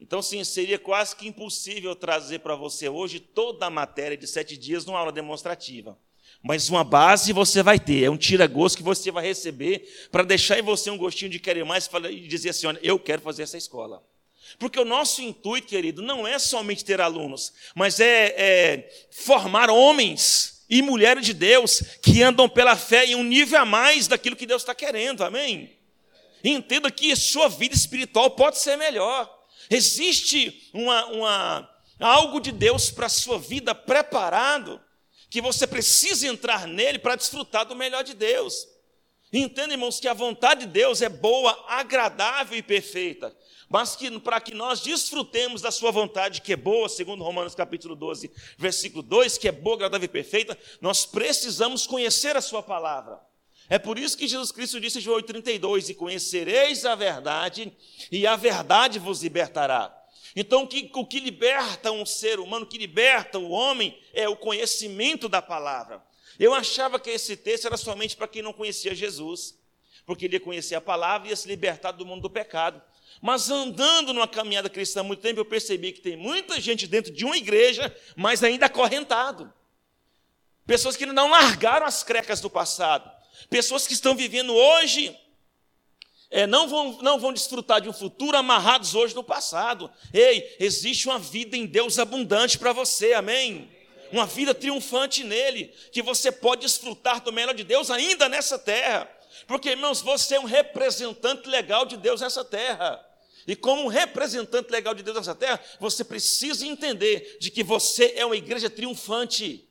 Então, 0.00 0.20
sim, 0.20 0.42
seria 0.44 0.78
quase 0.78 1.16
que 1.16 1.26
impossível 1.26 1.94
trazer 1.96 2.40
para 2.40 2.54
você 2.54 2.88
hoje 2.88 3.18
toda 3.18 3.66
a 3.66 3.70
matéria 3.70 4.16
de 4.16 4.26
sete 4.26 4.56
dias 4.56 4.84
numa 4.84 4.98
aula 4.98 5.12
demonstrativa. 5.12 5.98
Mas 6.42 6.68
uma 6.68 6.84
base 6.84 7.32
você 7.32 7.62
vai 7.62 7.78
ter, 7.78 8.04
é 8.04 8.10
um 8.10 8.16
tira-gosto 8.16 8.76
que 8.76 8.82
você 8.82 9.10
vai 9.10 9.24
receber 9.24 10.08
para 10.10 10.22
deixar 10.22 10.58
em 10.58 10.62
você 10.62 10.90
um 10.90 10.98
gostinho 10.98 11.30
de 11.30 11.40
querer 11.40 11.64
mais 11.64 11.88
e 12.10 12.28
dizer 12.28 12.50
assim: 12.50 12.66
olha, 12.66 12.80
eu 12.82 12.98
quero 12.98 13.22
fazer 13.22 13.42
essa 13.42 13.56
escola. 13.56 14.04
Porque 14.58 14.78
o 14.78 14.84
nosso 14.84 15.20
intuito, 15.22 15.68
querido, 15.68 16.02
não 16.02 16.26
é 16.26 16.38
somente 16.38 16.84
ter 16.84 17.00
alunos, 17.00 17.52
mas 17.74 18.00
é, 18.00 18.34
é, 18.36 19.06
formar 19.10 19.70
homens 19.70 20.64
e 20.68 20.82
mulheres 20.82 21.24
de 21.24 21.34
Deus 21.34 21.82
que 22.02 22.22
andam 22.22 22.48
pela 22.48 22.76
fé 22.76 23.06
em 23.06 23.14
um 23.14 23.22
nível 23.22 23.60
a 23.60 23.64
mais 23.64 24.08
daquilo 24.08 24.36
que 24.36 24.46
Deus 24.46 24.62
está 24.62 24.74
querendo, 24.74 25.22
amém? 25.22 25.76
entenda 26.44 26.90
que 26.90 27.14
sua 27.16 27.48
vida 27.48 27.74
espiritual 27.74 28.30
pode 28.30 28.58
ser 28.58 28.76
melhor. 28.76 29.32
Existe 29.68 30.70
uma, 30.72 31.04
uma 31.06 31.70
algo 31.98 32.40
de 32.40 32.52
Deus 32.52 32.90
para 32.90 33.06
a 33.06 33.10
sua 33.10 33.38
vida 33.38 33.74
preparado, 33.74 34.80
que 35.28 35.40
você 35.40 35.66
precisa 35.66 36.28
entrar 36.28 36.66
nele 36.66 36.98
para 36.98 37.16
desfrutar 37.16 37.66
do 37.66 37.74
melhor 37.74 38.04
de 38.04 38.14
Deus. 38.14 38.68
Entenda, 39.32 39.74
irmãos, 39.74 39.98
que 39.98 40.06
a 40.06 40.14
vontade 40.14 40.66
de 40.66 40.72
Deus 40.72 41.02
é 41.02 41.08
boa, 41.08 41.64
agradável 41.68 42.56
e 42.56 42.62
perfeita 42.62 43.34
mas 43.68 43.96
que 43.96 44.18
para 44.20 44.40
que 44.40 44.54
nós 44.54 44.80
desfrutemos 44.80 45.60
da 45.60 45.70
sua 45.70 45.90
vontade, 45.90 46.40
que 46.40 46.52
é 46.52 46.56
boa, 46.56 46.88
segundo 46.88 47.24
Romanos 47.24 47.54
capítulo 47.54 47.96
12, 47.96 48.30
versículo 48.56 49.02
2, 49.02 49.38
que 49.38 49.48
é 49.48 49.52
boa, 49.52 49.76
agradável 49.76 50.04
e 50.04 50.08
perfeita, 50.08 50.56
nós 50.80 51.04
precisamos 51.04 51.86
conhecer 51.86 52.36
a 52.36 52.40
sua 52.40 52.62
palavra. 52.62 53.20
É 53.68 53.78
por 53.78 53.98
isso 53.98 54.16
que 54.16 54.28
Jesus 54.28 54.52
Cristo 54.52 54.80
disse 54.80 54.98
em 54.98 55.00
João 55.00 55.20
8,32: 55.20 55.90
E 55.90 55.94
conhecereis 55.94 56.84
a 56.84 56.94
verdade, 56.94 57.72
e 58.12 58.26
a 58.26 58.36
verdade 58.36 58.98
vos 58.98 59.22
libertará. 59.22 59.92
Então, 60.36 60.64
o 60.64 60.68
que, 60.68 60.90
o 60.94 61.06
que 61.06 61.18
liberta 61.18 61.90
um 61.90 62.04
ser 62.04 62.38
humano, 62.38 62.64
o 62.64 62.68
que 62.68 62.78
liberta 62.78 63.38
o 63.38 63.50
homem, 63.50 63.98
é 64.12 64.28
o 64.28 64.36
conhecimento 64.36 65.28
da 65.28 65.40
palavra. 65.40 66.04
Eu 66.38 66.54
achava 66.54 67.00
que 67.00 67.10
esse 67.10 67.36
texto 67.36 67.66
era 67.66 67.76
somente 67.76 68.16
para 68.16 68.28
quem 68.28 68.42
não 68.42 68.52
conhecia 68.52 68.94
Jesus, 68.94 69.58
porque 70.04 70.26
ele 70.26 70.36
ia 70.36 70.40
conhecer 70.40 70.74
a 70.74 70.80
palavra 70.80 71.26
e 71.26 71.30
ia 71.30 71.36
se 71.36 71.48
libertar 71.48 71.92
do 71.92 72.04
mundo 72.04 72.22
do 72.22 72.30
pecado. 72.30 72.80
Mas 73.20 73.50
andando 73.50 74.12
numa 74.12 74.28
caminhada 74.28 74.68
cristã 74.68 75.00
há 75.00 75.02
muito 75.02 75.20
tempo, 75.20 75.40
eu 75.40 75.44
percebi 75.44 75.92
que 75.92 76.00
tem 76.00 76.16
muita 76.16 76.60
gente 76.60 76.86
dentro 76.86 77.12
de 77.12 77.24
uma 77.24 77.36
igreja, 77.36 77.94
mas 78.14 78.42
ainda 78.42 78.66
acorrentado. 78.66 79.52
Pessoas 80.66 80.96
que 80.96 81.06
não 81.06 81.30
largaram 81.30 81.86
as 81.86 82.02
crecas 82.02 82.40
do 82.40 82.50
passado. 82.50 83.10
Pessoas 83.48 83.86
que 83.86 83.92
estão 83.92 84.14
vivendo 84.14 84.54
hoje, 84.54 85.16
é, 86.30 86.46
não, 86.46 86.66
vão, 86.68 86.98
não 87.02 87.18
vão 87.18 87.32
desfrutar 87.32 87.80
de 87.80 87.88
um 87.88 87.92
futuro 87.92 88.36
amarrados 88.36 88.94
hoje 88.94 89.14
no 89.14 89.22
passado. 89.22 89.90
Ei, 90.12 90.56
existe 90.58 91.06
uma 91.08 91.18
vida 91.18 91.56
em 91.56 91.66
Deus 91.66 91.98
abundante 91.98 92.58
para 92.58 92.72
você, 92.72 93.12
amém? 93.12 93.70
Uma 94.10 94.26
vida 94.26 94.54
triunfante 94.54 95.22
nele, 95.22 95.72
que 95.92 96.02
você 96.02 96.32
pode 96.32 96.62
desfrutar 96.62 97.22
do 97.22 97.32
melhor 97.32 97.54
de 97.54 97.64
Deus 97.64 97.90
ainda 97.90 98.28
nessa 98.28 98.58
terra. 98.58 99.08
Porque, 99.46 99.70
irmãos, 99.70 100.00
você 100.00 100.34
é 100.34 100.40
um 100.40 100.44
representante 100.44 101.48
legal 101.48 101.86
de 101.86 101.96
Deus 101.96 102.20
nessa 102.20 102.44
terra. 102.44 103.04
E 103.46 103.54
como 103.54 103.82
um 103.82 103.86
representante 103.86 104.70
legal 104.70 104.94
de 104.94 105.02
Deus 105.02 105.16
nessa 105.16 105.34
terra, 105.34 105.60
você 105.78 106.02
precisa 106.02 106.66
entender 106.66 107.38
de 107.40 107.50
que 107.50 107.62
você 107.62 108.14
é 108.16 108.26
uma 108.26 108.36
igreja 108.36 108.68
triunfante, 108.68 109.68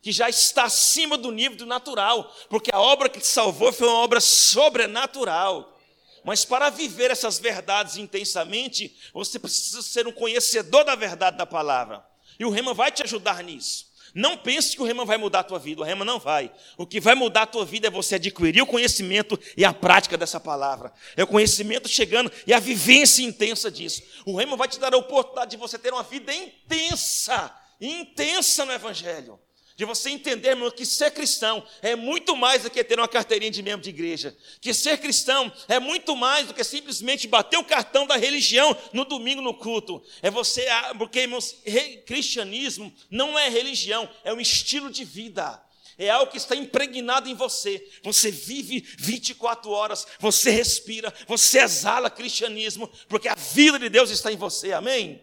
que 0.00 0.10
já 0.10 0.28
está 0.30 0.64
acima 0.64 1.18
do 1.18 1.30
nível 1.30 1.58
do 1.58 1.66
natural, 1.66 2.34
porque 2.48 2.70
a 2.72 2.80
obra 2.80 3.08
que 3.08 3.20
te 3.20 3.26
salvou 3.26 3.72
foi 3.72 3.86
uma 3.86 3.98
obra 3.98 4.20
sobrenatural. 4.20 5.78
Mas 6.24 6.44
para 6.44 6.70
viver 6.70 7.10
essas 7.10 7.38
verdades 7.38 7.96
intensamente, 7.96 8.96
você 9.12 9.38
precisa 9.38 9.82
ser 9.82 10.06
um 10.06 10.12
conhecedor 10.12 10.84
da 10.84 10.94
verdade 10.94 11.36
da 11.36 11.46
palavra. 11.46 12.04
E 12.38 12.44
o 12.44 12.50
Rema 12.50 12.72
vai 12.72 12.90
te 12.90 13.02
ajudar 13.02 13.42
nisso. 13.42 13.89
Não 14.14 14.36
pense 14.36 14.74
que 14.74 14.82
o 14.82 14.84
rema 14.84 15.04
vai 15.04 15.16
mudar 15.16 15.40
a 15.40 15.44
tua 15.44 15.58
vida, 15.58 15.80
o 15.80 15.84
rema 15.84 16.04
não 16.04 16.18
vai. 16.18 16.52
O 16.76 16.86
que 16.86 17.00
vai 17.00 17.14
mudar 17.14 17.42
a 17.42 17.46
tua 17.46 17.64
vida 17.64 17.86
é 17.86 17.90
você 17.90 18.16
adquirir 18.16 18.62
o 18.62 18.66
conhecimento 18.66 19.38
e 19.56 19.64
a 19.64 19.72
prática 19.72 20.16
dessa 20.16 20.40
palavra. 20.40 20.92
É 21.16 21.22
o 21.22 21.26
conhecimento 21.26 21.88
chegando 21.88 22.30
e 22.46 22.52
a 22.52 22.58
vivência 22.58 23.22
intensa 23.22 23.70
disso. 23.70 24.02
O 24.24 24.36
rema 24.36 24.56
vai 24.56 24.68
te 24.68 24.78
dar 24.78 24.94
a 24.94 24.98
oportunidade 24.98 25.52
de 25.52 25.56
você 25.56 25.78
ter 25.78 25.92
uma 25.92 26.02
vida 26.02 26.32
intensa, 26.34 27.54
intensa 27.80 28.64
no 28.64 28.72
evangelho 28.72 29.38
de 29.80 29.86
você 29.86 30.10
entender, 30.10 30.54
meu, 30.54 30.70
que 30.70 30.84
ser 30.84 31.10
cristão 31.10 31.66
é 31.80 31.96
muito 31.96 32.36
mais 32.36 32.64
do 32.64 32.70
que 32.70 32.84
ter 32.84 33.00
uma 33.00 33.08
carteirinha 33.08 33.50
de 33.50 33.62
membro 33.62 33.80
de 33.80 33.88
igreja. 33.88 34.36
Que 34.60 34.74
ser 34.74 34.98
cristão 34.98 35.50
é 35.66 35.80
muito 35.80 36.14
mais 36.14 36.46
do 36.46 36.52
que 36.52 36.62
simplesmente 36.62 37.26
bater 37.26 37.56
o 37.56 37.64
cartão 37.64 38.06
da 38.06 38.14
religião 38.18 38.76
no 38.92 39.06
domingo 39.06 39.40
no 39.40 39.54
culto. 39.54 40.04
É 40.20 40.30
você, 40.30 40.68
ah, 40.68 40.94
porque, 40.98 41.20
irmãos, 41.20 41.56
cristianismo 42.04 42.94
não 43.10 43.38
é 43.38 43.48
religião, 43.48 44.06
é 44.22 44.34
um 44.34 44.40
estilo 44.40 44.90
de 44.90 45.02
vida. 45.02 45.58
É 45.96 46.10
algo 46.10 46.30
que 46.30 46.36
está 46.36 46.54
impregnado 46.54 47.30
em 47.30 47.34
você. 47.34 47.82
Você 48.02 48.30
vive 48.30 48.86
24 48.98 49.70
horas, 49.70 50.06
você 50.18 50.50
respira, 50.50 51.10
você 51.26 51.58
exala 51.58 52.10
cristianismo, 52.10 52.86
porque 53.08 53.28
a 53.28 53.34
vida 53.34 53.78
de 53.78 53.88
Deus 53.88 54.10
está 54.10 54.30
em 54.30 54.36
você. 54.36 54.74
Amém? 54.74 55.22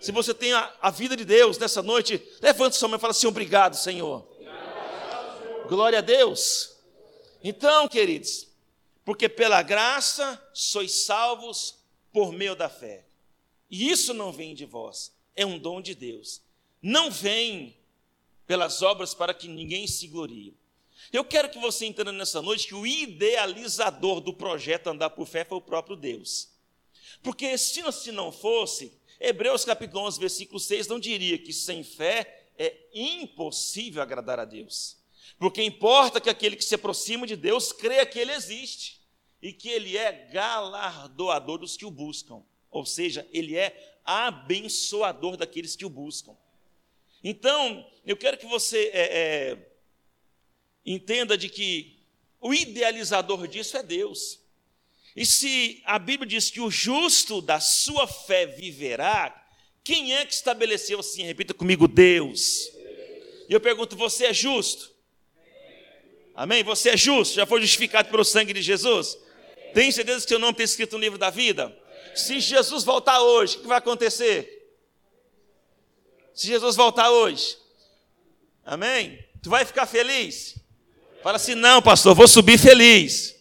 Se 0.00 0.12
você 0.12 0.34
tem 0.34 0.52
a, 0.52 0.74
a 0.80 0.90
vida 0.90 1.16
de 1.16 1.24
Deus 1.24 1.58
nessa 1.58 1.82
noite, 1.82 2.22
levante 2.40 2.76
sua 2.76 2.88
mão 2.88 2.98
e 2.98 3.00
fala 3.00 3.12
assim: 3.12 3.26
Obrigado, 3.26 3.74
Senhor. 3.76 4.26
Glória 5.68 5.98
a 5.98 6.02
Deus. 6.02 6.76
Então, 7.42 7.88
queridos, 7.88 8.48
porque 9.04 9.28
pela 9.28 9.62
graça 9.62 10.40
sois 10.52 11.04
salvos 11.04 11.76
por 12.12 12.32
meio 12.32 12.54
da 12.54 12.68
fé. 12.68 13.04
E 13.70 13.90
isso 13.90 14.14
não 14.14 14.32
vem 14.32 14.54
de 14.54 14.64
vós, 14.64 15.12
é 15.34 15.44
um 15.44 15.58
dom 15.58 15.80
de 15.80 15.94
Deus. 15.94 16.40
Não 16.80 17.10
vem 17.10 17.76
pelas 18.46 18.80
obras 18.82 19.12
para 19.12 19.34
que 19.34 19.48
ninguém 19.48 19.86
se 19.86 20.06
glorie. 20.06 20.56
Eu 21.12 21.24
quero 21.24 21.48
que 21.48 21.58
você 21.58 21.86
entenda 21.86 22.12
nessa 22.12 22.40
noite 22.42 22.66
que 22.66 22.74
o 22.74 22.86
idealizador 22.86 24.20
do 24.20 24.32
projeto 24.32 24.88
Andar 24.88 25.10
por 25.10 25.26
Fé 25.26 25.44
foi 25.44 25.58
o 25.58 25.62
próprio 25.62 25.96
Deus. 25.96 26.48
Porque 27.22 27.56
se 27.58 28.12
não 28.12 28.30
fosse, 28.30 28.92
Hebreus 29.20 29.64
capítulo 29.64 30.04
11, 30.06 30.20
versículo 30.20 30.60
6 30.60 30.88
não 30.88 30.98
diria 31.00 31.38
que 31.38 31.52
sem 31.52 31.82
fé 31.82 32.50
é 32.58 32.88
impossível 32.94 34.02
agradar 34.02 34.38
a 34.38 34.44
Deus. 34.44 34.96
Porque 35.38 35.62
importa 35.62 36.20
que 36.20 36.30
aquele 36.30 36.56
que 36.56 36.64
se 36.64 36.74
aproxima 36.74 37.26
de 37.26 37.36
Deus 37.36 37.72
creia 37.72 38.06
que 38.06 38.18
ele 38.18 38.32
existe 38.32 39.00
e 39.42 39.52
que 39.52 39.68
ele 39.68 39.96
é 39.96 40.28
galardoador 40.32 41.58
dos 41.58 41.76
que 41.76 41.84
o 41.84 41.90
buscam. 41.90 42.42
Ou 42.70 42.84
seja, 42.84 43.26
ele 43.32 43.56
é 43.56 43.98
abençoador 44.04 45.36
daqueles 45.36 45.76
que 45.76 45.84
o 45.84 45.90
buscam. 45.90 46.36
Então, 47.22 47.86
eu 48.04 48.16
quero 48.16 48.38
que 48.38 48.46
você 48.46 48.90
é, 48.92 49.02
é, 49.02 49.72
entenda 50.84 51.36
de 51.36 51.48
que 51.48 51.98
o 52.40 52.54
idealizador 52.54 53.46
disso 53.48 53.76
é 53.76 53.82
Deus. 53.82 54.40
E 55.16 55.24
se 55.24 55.82
a 55.86 55.98
Bíblia 55.98 56.28
diz 56.28 56.50
que 56.50 56.60
o 56.60 56.70
justo 56.70 57.40
da 57.40 57.58
sua 57.58 58.06
fé 58.06 58.44
viverá, 58.44 59.34
quem 59.82 60.14
é 60.14 60.26
que 60.26 60.34
estabeleceu 60.34 61.00
assim? 61.00 61.22
Repita 61.22 61.54
comigo, 61.54 61.88
Deus. 61.88 62.70
E 63.48 63.52
eu 63.54 63.60
pergunto: 63.60 63.96
você 63.96 64.26
é 64.26 64.34
justo? 64.34 64.92
Amém? 66.34 66.62
Você 66.62 66.90
é 66.90 66.96
justo? 66.98 67.34
Já 67.34 67.46
foi 67.46 67.62
justificado 67.62 68.10
pelo 68.10 68.24
sangue 68.24 68.52
de 68.52 68.60
Jesus? 68.60 69.16
Tem 69.72 69.90
certeza 69.90 70.22
que 70.22 70.28
seu 70.28 70.38
nome 70.38 70.52
está 70.52 70.64
escrito 70.64 70.92
no 70.92 70.98
livro 70.98 71.18
da 71.18 71.30
vida? 71.30 71.74
Se 72.14 72.38
Jesus 72.38 72.84
voltar 72.84 73.22
hoje, 73.22 73.56
o 73.56 73.60
que 73.60 73.66
vai 73.66 73.78
acontecer? 73.78 74.52
Se 76.34 76.46
Jesus 76.46 76.76
voltar 76.76 77.10
hoje, 77.10 77.56
amém? 78.66 79.18
Tu 79.42 79.48
vai 79.48 79.64
ficar 79.64 79.86
feliz? 79.86 80.56
Fala 81.22 81.36
assim: 81.36 81.54
não, 81.54 81.80
pastor, 81.80 82.14
vou 82.14 82.28
subir 82.28 82.58
feliz 82.58 83.35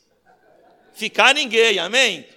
ficar 0.96 1.34
ninguém, 1.34 1.80
amém? 1.80 2.28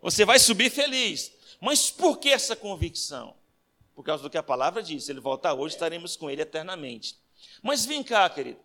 Você 0.00 0.24
vai 0.24 0.38
subir 0.38 0.70
feliz. 0.70 1.32
Mas 1.60 1.90
por 1.90 2.18
que 2.18 2.28
essa 2.28 2.56
convicção? 2.56 3.34
Por 3.94 4.04
causa 4.04 4.22
do 4.22 4.30
que 4.30 4.36
a 4.38 4.42
palavra 4.42 4.82
diz: 4.82 5.08
ele 5.08 5.20
voltar 5.20 5.54
hoje, 5.54 5.74
estaremos 5.76 6.16
com 6.16 6.28
ele 6.28 6.42
eternamente. 6.42 7.16
Mas 7.62 7.86
vem 7.86 8.02
cá, 8.02 8.28
querido. 8.28 8.58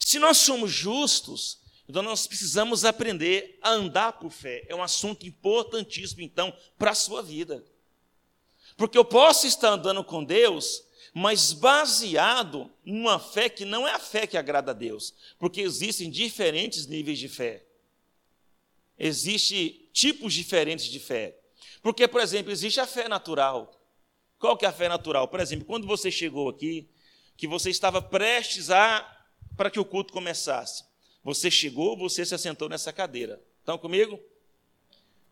Se 0.00 0.18
nós 0.18 0.38
somos 0.38 0.70
justos, 0.70 1.58
então 1.88 2.02
nós 2.02 2.26
precisamos 2.26 2.84
aprender 2.84 3.58
a 3.60 3.70
andar 3.70 4.12
por 4.14 4.30
fé. 4.30 4.64
É 4.68 4.74
um 4.74 4.82
assunto 4.82 5.26
importantíssimo, 5.26 6.22
então, 6.22 6.56
para 6.78 6.92
a 6.92 6.94
sua 6.94 7.22
vida. 7.22 7.62
Porque 8.76 8.96
eu 8.96 9.04
posso 9.04 9.46
estar 9.46 9.70
andando 9.70 10.02
com 10.04 10.24
Deus, 10.24 10.82
mas 11.12 11.52
baseado 11.52 12.70
numa 12.84 13.18
fé 13.18 13.48
que 13.48 13.64
não 13.64 13.86
é 13.86 13.92
a 13.92 13.98
fé 13.98 14.26
que 14.26 14.36
agrada 14.36 14.70
a 14.70 14.74
Deus. 14.74 15.12
Porque 15.38 15.60
existem 15.60 16.10
diferentes 16.10 16.86
níveis 16.86 17.18
de 17.18 17.28
fé. 17.28 17.65
Existem 18.98 19.88
tipos 19.92 20.32
diferentes 20.32 20.86
de 20.86 20.98
fé. 20.98 21.38
Porque, 21.82 22.08
por 22.08 22.20
exemplo, 22.20 22.50
existe 22.50 22.80
a 22.80 22.86
fé 22.86 23.08
natural. 23.08 23.72
Qual 24.38 24.56
que 24.56 24.64
é 24.64 24.68
a 24.68 24.72
fé 24.72 24.88
natural? 24.88 25.28
Por 25.28 25.40
exemplo, 25.40 25.66
quando 25.66 25.86
você 25.86 26.10
chegou 26.10 26.48
aqui, 26.48 26.88
que 27.36 27.46
você 27.46 27.70
estava 27.70 28.00
prestes 28.00 28.70
a 28.70 29.12
para 29.56 29.70
que 29.70 29.80
o 29.80 29.84
culto 29.84 30.12
começasse. 30.12 30.84
Você 31.22 31.50
chegou, 31.50 31.96
você 31.96 32.24
se 32.24 32.34
assentou 32.34 32.68
nessa 32.68 32.92
cadeira. 32.92 33.42
Estão 33.58 33.78
comigo? 33.78 34.20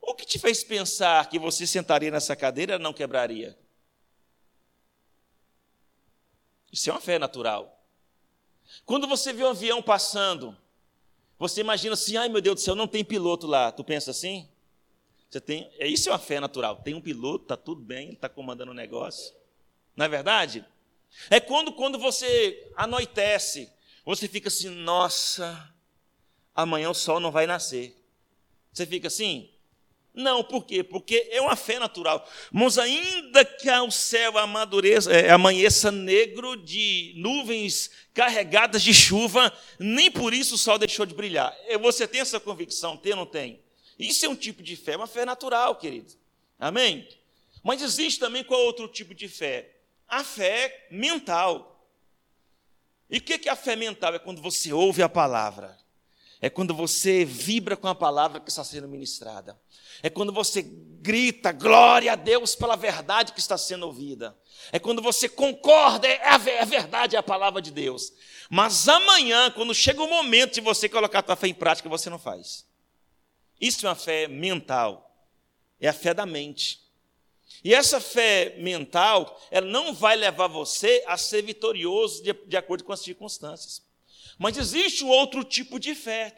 O 0.00 0.14
que 0.14 0.26
te 0.26 0.38
fez 0.38 0.62
pensar 0.62 1.28
que 1.28 1.38
você 1.38 1.66
sentaria 1.66 2.10
nessa 2.10 2.36
cadeira 2.36 2.78
não 2.78 2.92
quebraria? 2.92 3.58
Isso 6.72 6.90
é 6.90 6.92
uma 6.92 7.00
fé 7.00 7.18
natural. 7.18 7.84
Quando 8.84 9.06
você 9.06 9.32
vê 9.32 9.44
um 9.44 9.50
avião 9.50 9.82
passando, 9.82 10.56
você 11.48 11.60
imagina 11.60 11.94
assim, 11.94 12.16
ai 12.16 12.28
meu 12.28 12.40
Deus 12.40 12.56
do 12.56 12.60
céu, 12.60 12.74
não 12.74 12.86
tem 12.86 13.04
piloto 13.04 13.46
lá. 13.46 13.70
Tu 13.70 13.84
pensa 13.84 14.10
assim? 14.10 14.48
Você 15.28 15.40
tem, 15.40 15.70
é 15.78 15.86
isso 15.86 16.08
é 16.08 16.12
uma 16.12 16.18
fé 16.18 16.38
natural. 16.38 16.76
Tem 16.76 16.94
um 16.94 17.00
piloto, 17.00 17.46
tá 17.46 17.56
tudo 17.56 17.82
bem, 17.82 18.06
ele 18.06 18.14
está 18.14 18.28
comandando 18.28 18.70
o 18.70 18.74
negócio. 18.74 19.34
Não 19.96 20.06
é 20.06 20.08
verdade? 20.08 20.64
É 21.30 21.40
quando, 21.40 21.72
quando 21.72 21.98
você 21.98 22.70
anoitece, 22.76 23.70
você 24.04 24.28
fica 24.28 24.48
assim, 24.48 24.68
nossa, 24.68 25.72
amanhã 26.54 26.90
o 26.90 26.94
sol 26.94 27.20
não 27.20 27.30
vai 27.30 27.46
nascer. 27.46 27.96
Você 28.72 28.86
fica 28.86 29.08
assim? 29.08 29.50
Não, 30.14 30.44
por 30.44 30.64
quê? 30.64 30.84
Porque 30.84 31.28
é 31.32 31.40
uma 31.40 31.56
fé 31.56 31.80
natural. 31.80 32.24
Mas 32.52 32.78
ainda 32.78 33.44
que 33.44 33.68
o 33.68 33.90
céu 33.90 34.38
amadureça, 34.38 35.12
é, 35.12 35.30
amanheça 35.30 35.90
negro 35.90 36.56
de 36.56 37.12
nuvens 37.16 37.90
carregadas 38.14 38.82
de 38.82 38.94
chuva, 38.94 39.52
nem 39.76 40.08
por 40.08 40.32
isso 40.32 40.54
o 40.54 40.58
sol 40.58 40.78
deixou 40.78 41.04
de 41.04 41.14
brilhar. 41.14 41.52
É, 41.66 41.76
você 41.76 42.06
tem 42.06 42.20
essa 42.20 42.38
convicção? 42.38 42.96
Tem 42.96 43.12
ou 43.12 43.18
não 43.18 43.26
tem? 43.26 43.60
Isso 43.98 44.24
é 44.24 44.28
um 44.28 44.36
tipo 44.36 44.62
de 44.62 44.76
fé, 44.76 44.96
uma 44.96 45.08
fé 45.08 45.24
natural, 45.24 45.74
querido. 45.74 46.12
Amém? 46.60 47.08
Mas 47.62 47.82
existe 47.82 48.20
também 48.20 48.44
qual 48.44 48.60
outro 48.60 48.86
tipo 48.86 49.14
de 49.14 49.26
fé? 49.26 49.70
A 50.06 50.22
fé 50.22 50.86
mental. 50.90 51.88
E 53.10 53.18
o 53.18 53.20
que 53.20 53.48
é 53.48 53.52
a 53.52 53.56
fé 53.56 53.74
mental? 53.74 54.14
É 54.14 54.18
quando 54.20 54.40
você 54.40 54.72
ouve 54.72 55.02
a 55.02 55.08
palavra. 55.08 55.76
É 56.44 56.50
quando 56.50 56.74
você 56.74 57.24
vibra 57.24 57.74
com 57.74 57.88
a 57.88 57.94
palavra 57.94 58.38
que 58.38 58.50
está 58.50 58.62
sendo 58.62 58.86
ministrada. 58.86 59.58
É 60.02 60.10
quando 60.10 60.30
você 60.30 60.60
grita 60.60 61.52
glória 61.52 62.12
a 62.12 62.16
Deus 62.16 62.54
pela 62.54 62.76
verdade 62.76 63.32
que 63.32 63.40
está 63.40 63.56
sendo 63.56 63.86
ouvida. 63.86 64.38
É 64.70 64.78
quando 64.78 65.00
você 65.00 65.26
concorda, 65.26 66.06
é 66.06 66.28
a 66.28 66.36
verdade, 66.36 67.16
é 67.16 67.18
a 67.18 67.22
palavra 67.22 67.62
de 67.62 67.70
Deus. 67.70 68.12
Mas 68.50 68.86
amanhã, 68.90 69.50
quando 69.52 69.74
chega 69.74 70.02
o 70.02 70.06
momento 70.06 70.52
de 70.52 70.60
você 70.60 70.86
colocar 70.86 71.20
a 71.20 71.22
tua 71.22 71.34
fé 71.34 71.48
em 71.48 71.54
prática, 71.54 71.88
você 71.88 72.10
não 72.10 72.18
faz. 72.18 72.66
Isso 73.58 73.86
é 73.86 73.88
uma 73.88 73.94
fé 73.94 74.28
mental. 74.28 75.16
É 75.80 75.88
a 75.88 75.94
fé 75.94 76.12
da 76.12 76.26
mente. 76.26 76.78
E 77.64 77.74
essa 77.74 78.02
fé 78.02 78.54
mental, 78.58 79.40
ela 79.50 79.66
não 79.66 79.94
vai 79.94 80.14
levar 80.14 80.48
você 80.48 81.02
a 81.06 81.16
ser 81.16 81.40
vitorioso 81.40 82.22
de, 82.22 82.34
de 82.34 82.56
acordo 82.58 82.84
com 82.84 82.92
as 82.92 83.00
circunstâncias. 83.00 83.82
Mas 84.38 84.56
existe 84.56 85.04
um 85.04 85.08
outro 85.08 85.44
tipo 85.44 85.78
de 85.78 85.94
fé, 85.94 86.34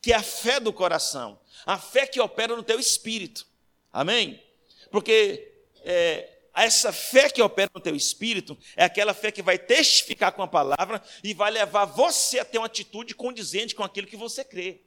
que 0.00 0.12
é 0.12 0.16
a 0.16 0.22
fé 0.22 0.60
do 0.60 0.72
coração, 0.72 1.38
a 1.66 1.78
fé 1.78 2.06
que 2.06 2.20
opera 2.20 2.56
no 2.56 2.62
teu 2.62 2.78
espírito. 2.78 3.46
Amém? 3.92 4.42
Porque 4.90 5.52
é, 5.82 6.38
essa 6.54 6.92
fé 6.92 7.30
que 7.30 7.42
opera 7.42 7.70
no 7.74 7.80
teu 7.80 7.94
espírito 7.94 8.56
é 8.76 8.84
aquela 8.84 9.14
fé 9.14 9.30
que 9.30 9.42
vai 9.42 9.58
testificar 9.58 10.32
com 10.32 10.42
a 10.42 10.48
palavra 10.48 11.02
e 11.22 11.32
vai 11.32 11.50
levar 11.50 11.84
você 11.84 12.38
a 12.38 12.44
ter 12.44 12.58
uma 12.58 12.66
atitude 12.66 13.14
condizente 13.14 13.74
com 13.74 13.82
aquilo 13.82 14.06
que 14.06 14.16
você 14.16 14.44
crê. 14.44 14.82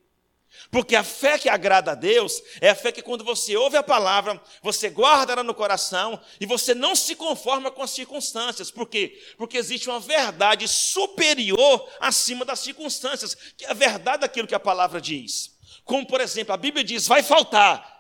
Porque 0.72 0.96
a 0.96 1.04
fé 1.04 1.38
que 1.38 1.50
agrada 1.50 1.92
a 1.92 1.96
Deus 1.96 2.42
é 2.60 2.70
a 2.70 2.76
fé 2.76 2.92
que, 2.92 3.02
quando 3.02 3.24
você 3.24 3.56
ouve 3.56 3.78
a 3.78 3.84
palavra, 3.84 4.42
você 4.62 4.90
guarda 4.90 5.34
ela 5.34 5.44
no 5.44 5.54
coração 5.54 6.20
e 6.40 6.46
você 6.46 6.74
não 6.74 6.96
se 6.96 7.16
conforma 7.16 7.70
com 7.70 7.84
as 7.84 7.92
circunstâncias. 7.92 8.72
Por 8.72 8.88
quê? 8.88 9.22
Porque 9.38 9.58
existe 9.58 9.90
uma 9.90 10.00
verdade 10.00 10.68
superior 10.68 11.88
acima 12.00 12.44
das 12.44 12.60
circunstâncias, 12.60 13.36
que 13.58 13.66
é 13.66 13.72
a 13.72 13.74
verdade 13.74 14.22
daquilo 14.22 14.48
que 14.48 14.56
a 14.56 14.60
palavra 14.60 15.00
diz. 15.00 15.52
Como, 15.84 16.08
por 16.08 16.22
exemplo, 16.22 16.54
a 16.54 16.58
Bíblia 16.58 16.84
diz: 16.84 17.08
vai 17.08 17.22
faltar. 17.22 17.92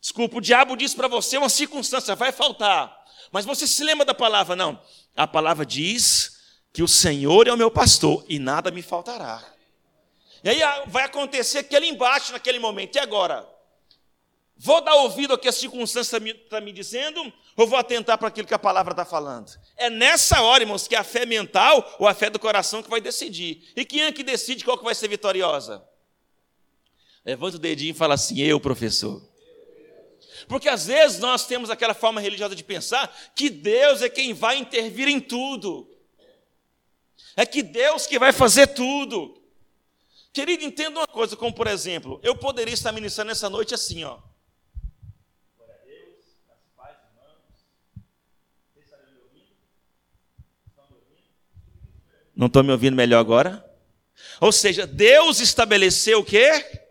Desculpa, 0.00 0.36
o 0.36 0.40
diabo 0.40 0.76
diz 0.76 0.94
para 0.94 1.08
você 1.08 1.38
uma 1.38 1.48
circunstância, 1.48 2.14
vai 2.14 2.30
faltar. 2.30 2.94
Mas 3.32 3.44
você 3.44 3.66
se 3.66 3.82
lembra 3.82 4.04
da 4.04 4.14
palavra? 4.14 4.54
Não. 4.54 4.80
A 5.16 5.26
palavra 5.26 5.64
diz 5.64 6.38
que 6.72 6.82
o 6.82 6.88
Senhor 6.88 7.48
é 7.48 7.52
o 7.52 7.56
meu 7.56 7.70
pastor 7.70 8.24
e 8.28 8.38
nada 8.38 8.70
me 8.70 8.82
faltará. 8.82 9.53
E 10.44 10.50
aí 10.50 10.62
ah, 10.62 10.84
vai 10.86 11.04
acontecer 11.04 11.58
aquele 11.58 11.86
embaixo 11.86 12.32
naquele 12.32 12.58
momento. 12.58 12.96
E 12.96 12.98
agora? 12.98 13.48
Vou 14.56 14.82
dar 14.82 14.94
ouvido 14.96 15.32
ao 15.32 15.38
que 15.38 15.48
a 15.48 15.52
circunstância 15.52 16.16
está 16.16 16.20
me, 16.20 16.34
tá 16.34 16.60
me 16.60 16.70
dizendo 16.70 17.32
ou 17.56 17.66
vou 17.66 17.78
atentar 17.78 18.18
para 18.18 18.28
aquilo 18.28 18.46
que 18.46 18.54
a 18.54 18.58
palavra 18.58 18.92
está 18.92 19.04
falando? 19.04 19.50
É 19.76 19.88
nessa 19.88 20.42
hora, 20.42 20.62
irmãos, 20.62 20.86
que 20.86 20.94
a 20.94 21.02
fé 21.02 21.24
mental 21.24 21.96
ou 21.98 22.06
a 22.06 22.14
fé 22.14 22.28
do 22.28 22.38
coração 22.38 22.82
que 22.82 22.90
vai 22.90 23.00
decidir. 23.00 23.72
E 23.74 23.84
quem 23.84 24.02
é 24.02 24.12
que 24.12 24.22
decide 24.22 24.64
qual 24.64 24.76
que 24.76 24.84
vai 24.84 24.94
ser 24.94 25.08
vitoriosa? 25.08 25.82
Levanta 27.24 27.56
o 27.56 27.58
dedinho 27.60 27.92
e 27.92 27.94
fala 27.94 28.14
assim: 28.14 28.38
Eu, 28.40 28.60
professor. 28.60 29.22
Porque 30.46 30.68
às 30.68 30.86
vezes 30.86 31.20
nós 31.20 31.46
temos 31.46 31.70
aquela 31.70 31.94
forma 31.94 32.20
religiosa 32.20 32.54
de 32.54 32.62
pensar 32.62 33.14
que 33.34 33.48
Deus 33.48 34.02
é 34.02 34.10
quem 34.10 34.34
vai 34.34 34.58
intervir 34.58 35.08
em 35.08 35.20
tudo. 35.20 35.90
É 37.34 37.46
que 37.46 37.62
Deus 37.62 38.06
que 38.06 38.18
vai 38.18 38.30
fazer 38.30 38.68
tudo. 38.68 39.42
Querido, 40.34 40.64
entenda 40.64 40.98
uma 40.98 41.06
coisa, 41.06 41.36
como 41.36 41.54
por 41.54 41.68
exemplo, 41.68 42.18
eu 42.20 42.34
poderia 42.36 42.74
estar 42.74 42.90
ministrando 42.90 43.30
essa 43.30 43.48
noite 43.48 43.72
assim, 43.72 44.02
ó. 44.02 44.18
Não 52.34 52.48
estão 52.48 52.64
me 52.64 52.72
ouvindo 52.72 52.96
melhor 52.96 53.20
agora? 53.20 53.64
Ou 54.40 54.50
seja, 54.50 54.88
Deus 54.88 55.38
estabeleceu 55.38 56.18
o 56.18 56.24
quê? 56.24 56.82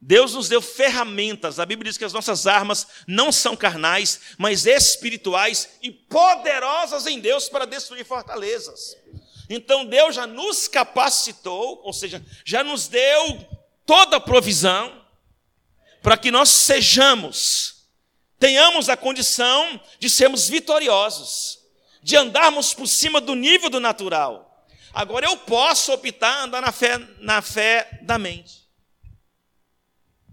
Deus 0.00 0.34
nos 0.34 0.48
deu 0.48 0.60
ferramentas. 0.60 1.60
A 1.60 1.64
Bíblia 1.64 1.92
diz 1.92 1.96
que 1.96 2.04
as 2.04 2.12
nossas 2.12 2.48
armas 2.48 2.84
não 3.06 3.30
são 3.30 3.56
carnais, 3.56 4.34
mas 4.36 4.66
espirituais 4.66 5.78
e 5.80 5.92
poderosas 5.92 7.06
em 7.06 7.20
Deus 7.20 7.48
para 7.48 7.64
destruir 7.64 8.04
fortalezas. 8.04 9.03
Então 9.48 9.84
Deus 9.84 10.14
já 10.14 10.26
nos 10.26 10.68
capacitou, 10.68 11.80
ou 11.84 11.92
seja, 11.92 12.24
já 12.44 12.64
nos 12.64 12.88
deu 12.88 13.46
toda 13.84 14.16
a 14.16 14.20
provisão 14.20 15.04
para 16.02 16.16
que 16.16 16.30
nós 16.30 16.48
sejamos, 16.48 17.88
tenhamos 18.38 18.88
a 18.88 18.96
condição 18.96 19.80
de 19.98 20.10
sermos 20.10 20.48
vitoriosos, 20.48 21.58
de 22.02 22.16
andarmos 22.16 22.74
por 22.74 22.86
cima 22.86 23.20
do 23.20 23.34
nível 23.34 23.70
do 23.70 23.80
natural. 23.80 24.66
Agora 24.92 25.26
eu 25.26 25.36
posso 25.36 25.92
optar 25.92 26.44
andar 26.44 26.60
na 26.60 26.70
fé, 26.70 26.98
na 27.18 27.42
fé 27.42 27.98
da 28.02 28.18
mente. 28.18 28.64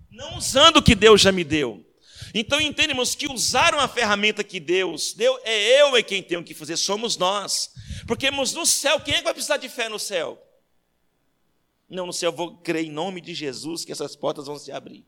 Não 0.09 0.37
usando 0.37 0.77
o 0.77 0.83
que 0.83 0.93
Deus 0.93 1.21
já 1.21 1.31
me 1.31 1.43
deu. 1.43 1.85
Então 2.33 2.61
entendemos 2.61 3.15
que 3.15 3.31
usar 3.31 3.73
uma 3.73 3.87
ferramenta 3.87 4.43
que 4.43 4.59
Deus 4.59 5.13
deu, 5.13 5.39
é 5.43 5.81
eu 5.81 5.95
é 5.95 6.03
quem 6.03 6.21
tenho 6.21 6.43
que 6.43 6.53
fazer, 6.53 6.77
somos 6.77 7.17
nós. 7.17 7.71
Porque 8.07 8.27
irmãos, 8.27 8.53
no 8.53 8.65
céu, 8.65 8.99
quem 8.99 9.15
é 9.15 9.17
que 9.17 9.23
vai 9.23 9.33
precisar 9.33 9.57
de 9.57 9.69
fé 9.69 9.89
no 9.89 9.99
céu? 9.99 10.41
Não, 11.89 12.05
no 12.05 12.13
céu 12.13 12.31
eu 12.31 12.35
vou 12.35 12.57
crer 12.57 12.85
em 12.85 12.91
nome 12.91 13.19
de 13.19 13.33
Jesus 13.33 13.83
que 13.83 13.91
essas 13.91 14.15
portas 14.15 14.47
vão 14.47 14.57
se 14.57 14.71
abrir. 14.71 15.05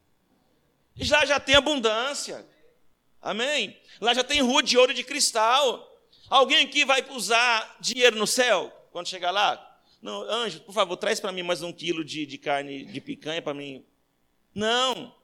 Já 0.95 1.25
já 1.25 1.39
tem 1.39 1.56
abundância. 1.56 2.45
Amém? 3.21 3.77
Lá 4.01 4.13
já 4.13 4.23
tem 4.23 4.41
rua 4.41 4.62
de 4.62 4.77
ouro 4.77 4.91
e 4.91 4.95
de 4.95 5.03
cristal. 5.03 5.89
Alguém 6.29 6.65
aqui 6.65 6.84
vai 6.84 7.06
usar 7.12 7.77
dinheiro 7.79 8.17
no 8.17 8.27
céu 8.27 8.71
quando 8.91 9.08
chegar 9.08 9.32
lá? 9.32 9.79
Não, 10.01 10.21
anjo, 10.23 10.60
por 10.62 10.73
favor, 10.73 10.97
traz 10.97 11.19
para 11.19 11.32
mim 11.32 11.43
mais 11.43 11.62
um 11.62 11.71
quilo 11.71 12.03
de, 12.03 12.25
de 12.25 12.38
carne 12.38 12.84
de 12.84 12.99
picanha 12.99 13.41
para 13.41 13.53
mim. 13.53 13.86
Não. 14.53 15.15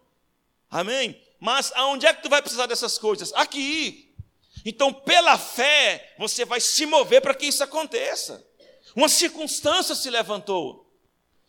Amém? 0.71 1.21
Mas 1.39 1.71
aonde 1.73 2.05
é 2.05 2.13
que 2.13 2.23
tu 2.23 2.29
vai 2.29 2.41
precisar 2.41 2.65
dessas 2.65 2.97
coisas? 2.97 3.33
Aqui. 3.33 4.08
Então, 4.69 4.93
pela 4.93 5.35
fé, 5.35 6.13
você 6.15 6.45
vai 6.45 6.61
se 6.61 6.85
mover 6.85 7.23
para 7.23 7.33
que 7.33 7.47
isso 7.47 7.63
aconteça. 7.63 8.47
Uma 8.95 9.09
circunstância 9.09 9.95
se 9.95 10.11
levantou. 10.11 10.93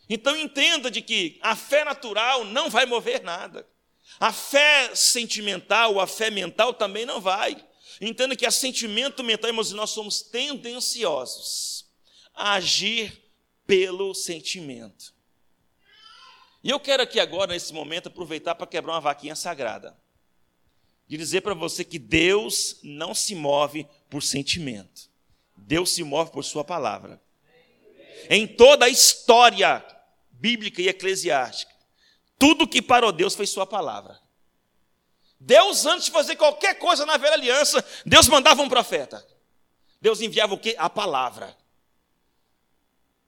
Então, 0.09 0.35
entenda 0.35 0.89
de 0.89 1.03
que 1.03 1.37
a 1.39 1.55
fé 1.55 1.85
natural 1.85 2.43
não 2.45 2.67
vai 2.67 2.87
mover 2.87 3.21
nada. 3.21 3.69
A 4.19 4.33
fé 4.33 4.95
sentimental, 4.95 5.99
a 5.99 6.07
fé 6.07 6.31
mental 6.31 6.73
também 6.73 7.05
não 7.05 7.21
vai. 7.21 7.63
Entenda 8.01 8.35
que 8.35 8.43
a 8.43 8.49
sentimento 8.49 9.23
mental, 9.23 9.51
irmãos, 9.51 9.71
nós 9.71 9.91
somos 9.91 10.23
tendenciosos 10.23 11.85
a 12.33 12.53
agir 12.53 13.23
pelo 13.67 14.15
sentimento. 14.15 15.13
E 16.63 16.71
eu 16.71 16.79
quero 16.79 17.03
aqui 17.03 17.19
agora, 17.19 17.53
nesse 17.53 17.71
momento, 17.71 18.07
aproveitar 18.07 18.55
para 18.55 18.65
quebrar 18.65 18.93
uma 18.93 18.99
vaquinha 18.99 19.35
sagrada 19.35 19.95
de 21.11 21.17
dizer 21.17 21.41
para 21.41 21.53
você 21.53 21.83
que 21.83 21.99
Deus 21.99 22.77
não 22.81 23.13
se 23.13 23.35
move 23.35 23.85
por 24.09 24.23
sentimento. 24.23 25.09
Deus 25.57 25.91
se 25.91 26.05
move 26.05 26.31
por 26.31 26.41
Sua 26.41 26.63
palavra. 26.63 27.21
Em 28.29 28.47
toda 28.47 28.85
a 28.85 28.89
história 28.89 29.85
bíblica 30.31 30.81
e 30.81 30.87
eclesiástica, 30.87 31.75
tudo 32.39 32.65
que 32.65 32.81
parou 32.81 33.11
Deus 33.11 33.35
foi 33.35 33.45
Sua 33.45 33.65
palavra. 33.65 34.21
Deus, 35.37 35.85
antes 35.85 36.05
de 36.05 36.11
fazer 36.11 36.37
qualquer 36.37 36.75
coisa 36.75 37.05
na 37.05 37.17
velha 37.17 37.33
aliança, 37.33 37.83
Deus 38.05 38.29
mandava 38.29 38.61
um 38.61 38.69
profeta. 38.69 39.21
Deus 39.99 40.21
enviava 40.21 40.53
o 40.53 40.57
quê? 40.57 40.77
A 40.79 40.89
palavra. 40.89 41.57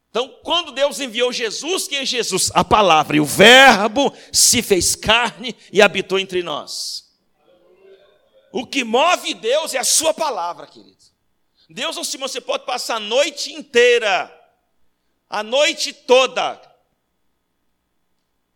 Então, 0.09 0.29
quando 0.41 0.71
Deus 0.71 1.01
enviou 1.01 1.33
Jesus, 1.33 1.85
quem 1.85 1.97
é 1.97 2.05
Jesus? 2.05 2.49
A 2.53 2.63
palavra. 2.63 3.17
E 3.17 3.19
o 3.19 3.25
Verbo 3.25 4.13
se 4.31 4.61
fez 4.61 4.95
carne 4.95 5.53
e 5.69 5.81
habitou 5.81 6.17
entre 6.17 6.41
nós. 6.41 7.02
O 8.53 8.67
que 8.67 8.83
move 8.83 9.33
Deus 9.33 9.73
é 9.73 9.79
a 9.79 9.83
sua 9.83 10.13
palavra, 10.13 10.67
querido. 10.67 11.03
Deus 11.67 11.95
não 11.95 12.03
se 12.03 12.17
você 12.17 12.39
pode 12.39 12.67
passar 12.67 12.97
a 12.97 12.99
noite 12.99 13.51
inteira, 13.51 14.31
a 15.27 15.41
noite 15.41 15.91
toda, 15.91 16.61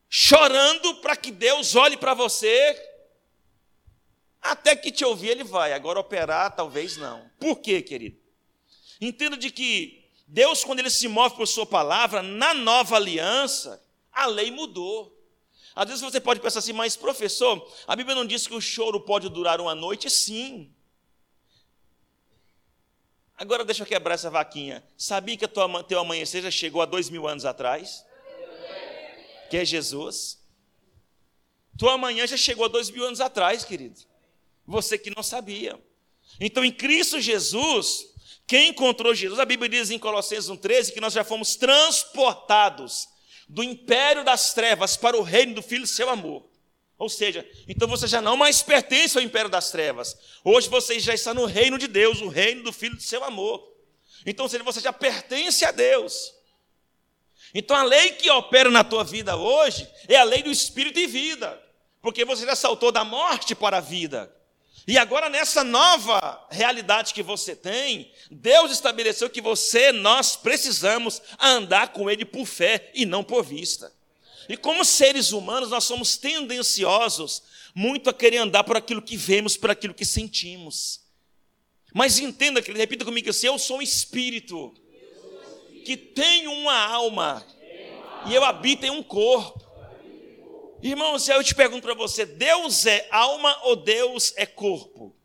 chorando 0.08 0.98
para 0.98 1.16
que 1.16 1.32
Deus 1.32 1.76
olhe 1.76 1.98
para 1.98 2.14
você, 2.14 2.80
até 4.40 4.76
que 4.76 4.92
te 4.92 5.04
ouvir 5.04 5.30
ele 5.30 5.44
vai, 5.44 5.74
agora 5.74 6.00
operar 6.00 6.56
talvez 6.56 6.96
não. 6.98 7.28
Por 7.40 7.58
quê, 7.58 7.82
querido? 7.82 8.20
Entenda 9.02 9.36
de 9.36 9.50
que 9.50 10.08
Deus, 10.28 10.64
quando 10.64 10.78
ele 10.78 10.92
se 10.92 11.08
move 11.08 11.36
por 11.36 11.48
sua 11.48 11.66
palavra, 11.66 12.22
na 12.22 12.54
nova 12.54 12.98
aliança, 12.98 13.84
a 14.12 14.28
lei 14.28 14.52
mudou. 14.52 15.17
Às 15.78 15.90
vezes 15.90 16.02
você 16.02 16.20
pode 16.20 16.40
pensar 16.40 16.58
assim, 16.58 16.74
mas 16.74 16.96
professor, 16.98 17.72
a 17.86 17.96
Bíblia 17.96 18.16
não 18.16 18.26
diz 18.26 18.48
que 18.48 18.56
o 18.56 18.60
choro 18.60 19.00
pode 19.00 19.30
durar 19.30 19.62
uma 19.62 19.76
noite? 19.76 20.10
Sim. 20.10 20.74
Agora 23.38 23.64
deixa 23.64 23.84
eu 23.84 23.88
quebrar 23.88 24.16
essa 24.16 24.32
vaquinha. 24.32 24.84
Sabia 24.98 25.38
que 25.38 25.46
a 25.46 25.48
tua, 25.48 25.84
teu 25.84 26.00
amanhecer 26.00 26.42
já 26.42 26.50
chegou 26.50 26.82
há 26.82 26.86
dois 26.86 27.12
mil 27.12 27.28
anos 27.28 27.46
atrás? 27.46 28.04
Que 29.52 29.58
é 29.58 29.64
Jesus. 29.64 30.44
Tua 31.78 31.94
amanhã 31.94 32.26
já 32.26 32.36
chegou 32.36 32.66
há 32.66 32.68
dois 32.68 32.90
mil 32.90 33.06
anos 33.06 33.22
atrás, 33.22 33.64
querido. 33.64 34.00
Você 34.66 34.98
que 34.98 35.16
não 35.16 35.22
sabia. 35.22 35.80
Então, 36.40 36.66
em 36.66 36.72
Cristo 36.72 37.22
Jesus, 37.22 38.16
quem 38.48 38.70
encontrou 38.70 39.14
Jesus, 39.14 39.40
a 39.40 39.46
Bíblia 39.46 39.70
diz 39.70 39.92
em 39.92 40.00
Colossenses 40.00 40.50
1,13 40.50 40.92
que 40.92 41.00
nós 41.00 41.14
já 41.14 41.24
fomos 41.24 41.56
transportados 41.56 43.08
do 43.48 43.64
império 43.64 44.24
das 44.24 44.54
trevas 44.54 44.98
para 44.98 45.18
o 45.18 45.22
reino 45.22 45.56
do 45.56 45.62
Filho 45.62 45.88
seu 45.88 46.10
amor. 46.10 46.48
Ou 46.98 47.10
seja, 47.10 47.48
então 47.68 47.88
você 47.88 48.08
já 48.08 48.22
não 48.22 48.36
mais 48.36 48.62
pertence 48.62 49.18
ao 49.18 49.24
império 49.24 49.50
das 49.50 49.70
trevas. 49.70 50.18
Hoje 50.44 50.68
você 50.68 51.00
já 51.00 51.14
está 51.14 51.34
no 51.34 51.46
reino 51.46 51.78
de 51.78 51.88
Deus, 51.88 52.22
o 52.22 52.28
reino 52.28 52.64
do 52.64 52.74
Filho 52.74 52.96
do 52.96 53.02
seu 53.02 53.24
amor. 53.24 53.72
Então 54.26 54.48
você 54.48 54.80
já 54.80 54.92
pertence 54.92 55.64
a 55.64 55.72
Deus. 55.72 56.34
Então 57.54 57.78
a 57.78 57.84
lei 57.84 58.12
que 58.12 58.30
opera 58.32 58.70
na 58.70 58.84
tua 58.84 59.04
vida 59.04 59.38
hoje 59.38 59.88
é 60.08 60.16
a 60.16 60.24
lei 60.24 60.44
do 60.44 60.52
espírito 60.52 61.00
e 61.00 61.08
vida, 61.08 61.62
porque 62.02 62.26
você 62.26 62.46
já 62.46 62.56
saltou 62.56 62.92
da 62.92 63.04
morte 63.04 63.56
para 63.56 63.78
a 63.78 63.82
vida. 63.82 64.36
E 64.88 64.98
agora, 64.98 65.30
nessa 65.30 65.66
nova 65.66 66.48
realidade 66.50 67.14
que 67.14 67.22
você 67.22 67.54
tem, 67.54 68.10
Deus 68.32 68.72
estabeleceu 68.72 69.30
que 69.30 69.42
você, 69.42 69.92
nós 69.92 70.38
precisamos 70.38 71.22
andar 71.38 71.90
com 71.90 72.10
Ele 72.10 72.24
por 72.24 72.46
fé 72.46 72.90
e 72.94 73.06
não 73.06 73.22
por 73.22 73.44
vista. 73.44 73.94
E 74.48 74.56
como 74.56 74.86
seres 74.86 75.34
humanos, 75.34 75.70
nós 75.70 75.84
somos 75.84 76.16
tendenciosos 76.16 77.44
muito 77.76 78.10
a 78.10 78.14
querer 78.14 78.38
andar 78.38 78.64
por 78.64 78.78
aquilo 78.78 79.02
que 79.02 79.18
vemos, 79.18 79.58
por 79.58 79.70
aquilo 79.70 79.94
que 79.94 80.06
sentimos. 80.06 81.02
Mas 81.94 82.18
entenda, 82.18 82.62
que 82.62 82.72
repita 82.72 83.04
comigo 83.04 83.30
assim: 83.30 83.48
eu 83.48 83.60
sou 83.60 83.80
um 83.80 83.82
espírito 83.82 84.74
que 85.84 85.98
tem 85.98 86.48
uma 86.48 86.78
alma 86.86 87.46
e 88.26 88.34
eu 88.34 88.46
habito 88.46 88.86
em 88.86 88.90
um 88.90 89.04
corpo. 89.04 89.67
Irmãos, 90.82 91.28
eu 91.28 91.44
te 91.44 91.56
pergunto 91.56 91.84
para 91.84 91.94
você: 91.94 92.26
Deus 92.26 92.86
é 92.86 93.08
alma 93.12 93.58
ou 93.64 93.76
Deus 93.76 94.34
é 94.36 94.46
corpo? 94.46 95.16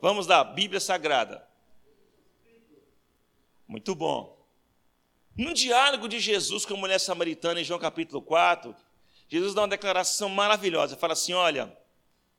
Vamos 0.00 0.26
lá, 0.26 0.44
Bíblia 0.44 0.80
Sagrada. 0.80 1.46
Muito 3.66 3.94
bom. 3.94 4.34
No 5.36 5.52
diálogo 5.52 6.06
de 6.06 6.20
Jesus 6.20 6.64
com 6.64 6.74
a 6.74 6.76
mulher 6.76 7.00
samaritana, 7.00 7.60
em 7.60 7.64
João 7.64 7.80
capítulo 7.80 8.22
4, 8.22 8.74
Jesus 9.28 9.54
dá 9.54 9.62
uma 9.62 9.68
declaração 9.68 10.28
maravilhosa. 10.28 10.96
Fala 10.96 11.14
assim: 11.14 11.32
olha, 11.32 11.76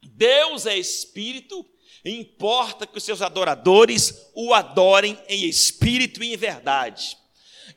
Deus 0.01 0.65
é 0.65 0.77
espírito, 0.77 1.65
importa 2.03 2.88
que 2.88 2.97
os 2.97 3.03
seus 3.03 3.21
adoradores 3.21 4.31
o 4.33 4.53
adorem 4.53 5.19
em 5.27 5.45
espírito 5.45 6.23
e 6.23 6.33
em 6.33 6.38
verdade. 6.38 7.17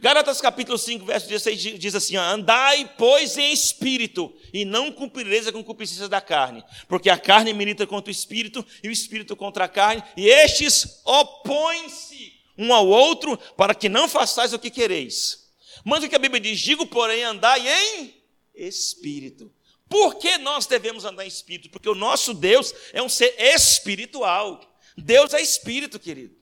Gálatas 0.00 0.40
capítulo 0.40 0.78
5, 0.78 1.04
verso 1.04 1.28
16 1.28 1.78
diz 1.78 1.94
assim: 1.94 2.16
Andai, 2.16 2.88
pois, 2.96 3.36
em 3.36 3.52
espírito, 3.52 4.32
e 4.52 4.64
não 4.64 4.92
cumprireis 4.92 5.48
a 5.48 5.52
concupiscência 5.52 6.08
da 6.08 6.20
carne, 6.20 6.62
porque 6.86 7.10
a 7.10 7.18
carne 7.18 7.52
milita 7.52 7.84
contra 7.84 8.08
o 8.08 8.12
espírito, 8.12 8.64
e 8.82 8.88
o 8.88 8.92
espírito 8.92 9.34
contra 9.34 9.64
a 9.64 9.68
carne, 9.68 10.04
e 10.16 10.28
estes 10.28 11.00
opõem-se 11.04 12.32
um 12.56 12.72
ao 12.72 12.86
outro, 12.86 13.36
para 13.56 13.74
que 13.74 13.88
não 13.88 14.08
façais 14.08 14.52
o 14.52 14.58
que 14.58 14.70
quereis. 14.70 15.48
Mas 15.84 16.04
o 16.04 16.08
que 16.08 16.14
a 16.14 16.20
Bíblia 16.20 16.40
diz: 16.40 16.60
Digo, 16.60 16.86
porém, 16.86 17.24
andai 17.24 17.66
em 17.66 18.14
espírito. 18.54 19.52
Por 19.88 20.16
que 20.16 20.38
nós 20.38 20.66
devemos 20.66 21.04
andar 21.04 21.24
em 21.24 21.28
espírito? 21.28 21.70
Porque 21.70 21.88
o 21.88 21.94
nosso 21.94 22.34
Deus 22.34 22.72
é 22.92 23.02
um 23.02 23.08
ser 23.08 23.34
espiritual. 23.40 24.60
Deus 24.96 25.34
é 25.34 25.40
espírito, 25.40 25.98
querido. 25.98 26.37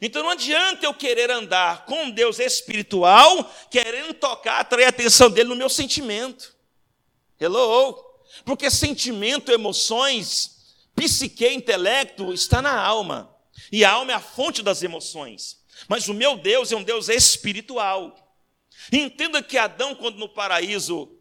Então 0.00 0.22
não 0.22 0.30
adianta 0.30 0.86
eu 0.86 0.94
querer 0.94 1.30
andar 1.30 1.84
com 1.84 2.10
Deus 2.10 2.38
espiritual, 2.38 3.52
querendo 3.70 4.14
tocar, 4.14 4.60
atrair 4.60 4.84
a 4.84 4.88
atenção 4.90 5.30
dele 5.30 5.48
no 5.48 5.56
meu 5.56 5.68
sentimento. 5.68 6.54
Hello? 7.40 8.04
Porque 8.44 8.70
sentimento, 8.70 9.50
emoções, 9.50 10.76
psique, 10.94 11.48
intelecto 11.48 12.32
está 12.32 12.62
na 12.62 12.80
alma. 12.80 13.34
E 13.72 13.84
a 13.84 13.92
alma 13.92 14.12
é 14.12 14.14
a 14.14 14.20
fonte 14.20 14.62
das 14.62 14.82
emoções. 14.82 15.58
Mas 15.88 16.08
o 16.08 16.14
meu 16.14 16.36
Deus 16.36 16.72
é 16.72 16.76
um 16.76 16.82
Deus 16.82 17.08
espiritual. 17.08 18.16
Entenda 18.92 19.42
que 19.42 19.58
Adão, 19.58 19.94
quando 19.94 20.18
no 20.18 20.28
paraíso, 20.28 21.12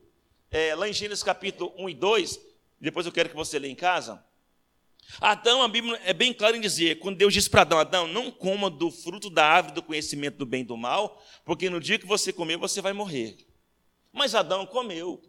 é, 0.49 0.73
lá 0.75 0.87
em 0.87 0.93
Gênesis 0.93 1.23
capítulo 1.23 1.73
1 1.77 1.89
e 1.89 1.93
2, 1.93 2.39
depois 2.79 3.05
eu 3.05 3.11
quero 3.11 3.29
que 3.29 3.35
você 3.35 3.59
lê 3.59 3.67
em 3.67 3.75
casa, 3.75 4.23
Adão, 5.21 5.61
a 5.63 5.67
Bíblia 5.67 5.99
é 6.03 6.13
bem 6.13 6.33
clara 6.33 6.57
em 6.57 6.61
dizer, 6.61 6.99
quando 6.99 7.17
Deus 7.17 7.33
disse 7.33 7.49
para 7.49 7.61
Adão, 7.61 7.79
Adão, 7.79 8.07
não 8.07 8.29
coma 8.29 8.69
do 8.69 8.91
fruto 8.91 9.29
da 9.29 9.45
árvore 9.45 9.75
do 9.75 9.81
conhecimento 9.81 10.37
do 10.37 10.45
bem 10.45 10.61
e 10.61 10.65
do 10.65 10.77
mal, 10.77 11.23
porque 11.45 11.69
no 11.69 11.79
dia 11.79 11.97
que 11.97 12.05
você 12.05 12.33
comer, 12.33 12.57
você 12.57 12.81
vai 12.81 12.93
morrer. 12.93 13.37
Mas 14.11 14.35
Adão 14.35 14.65
comeu. 14.65 15.21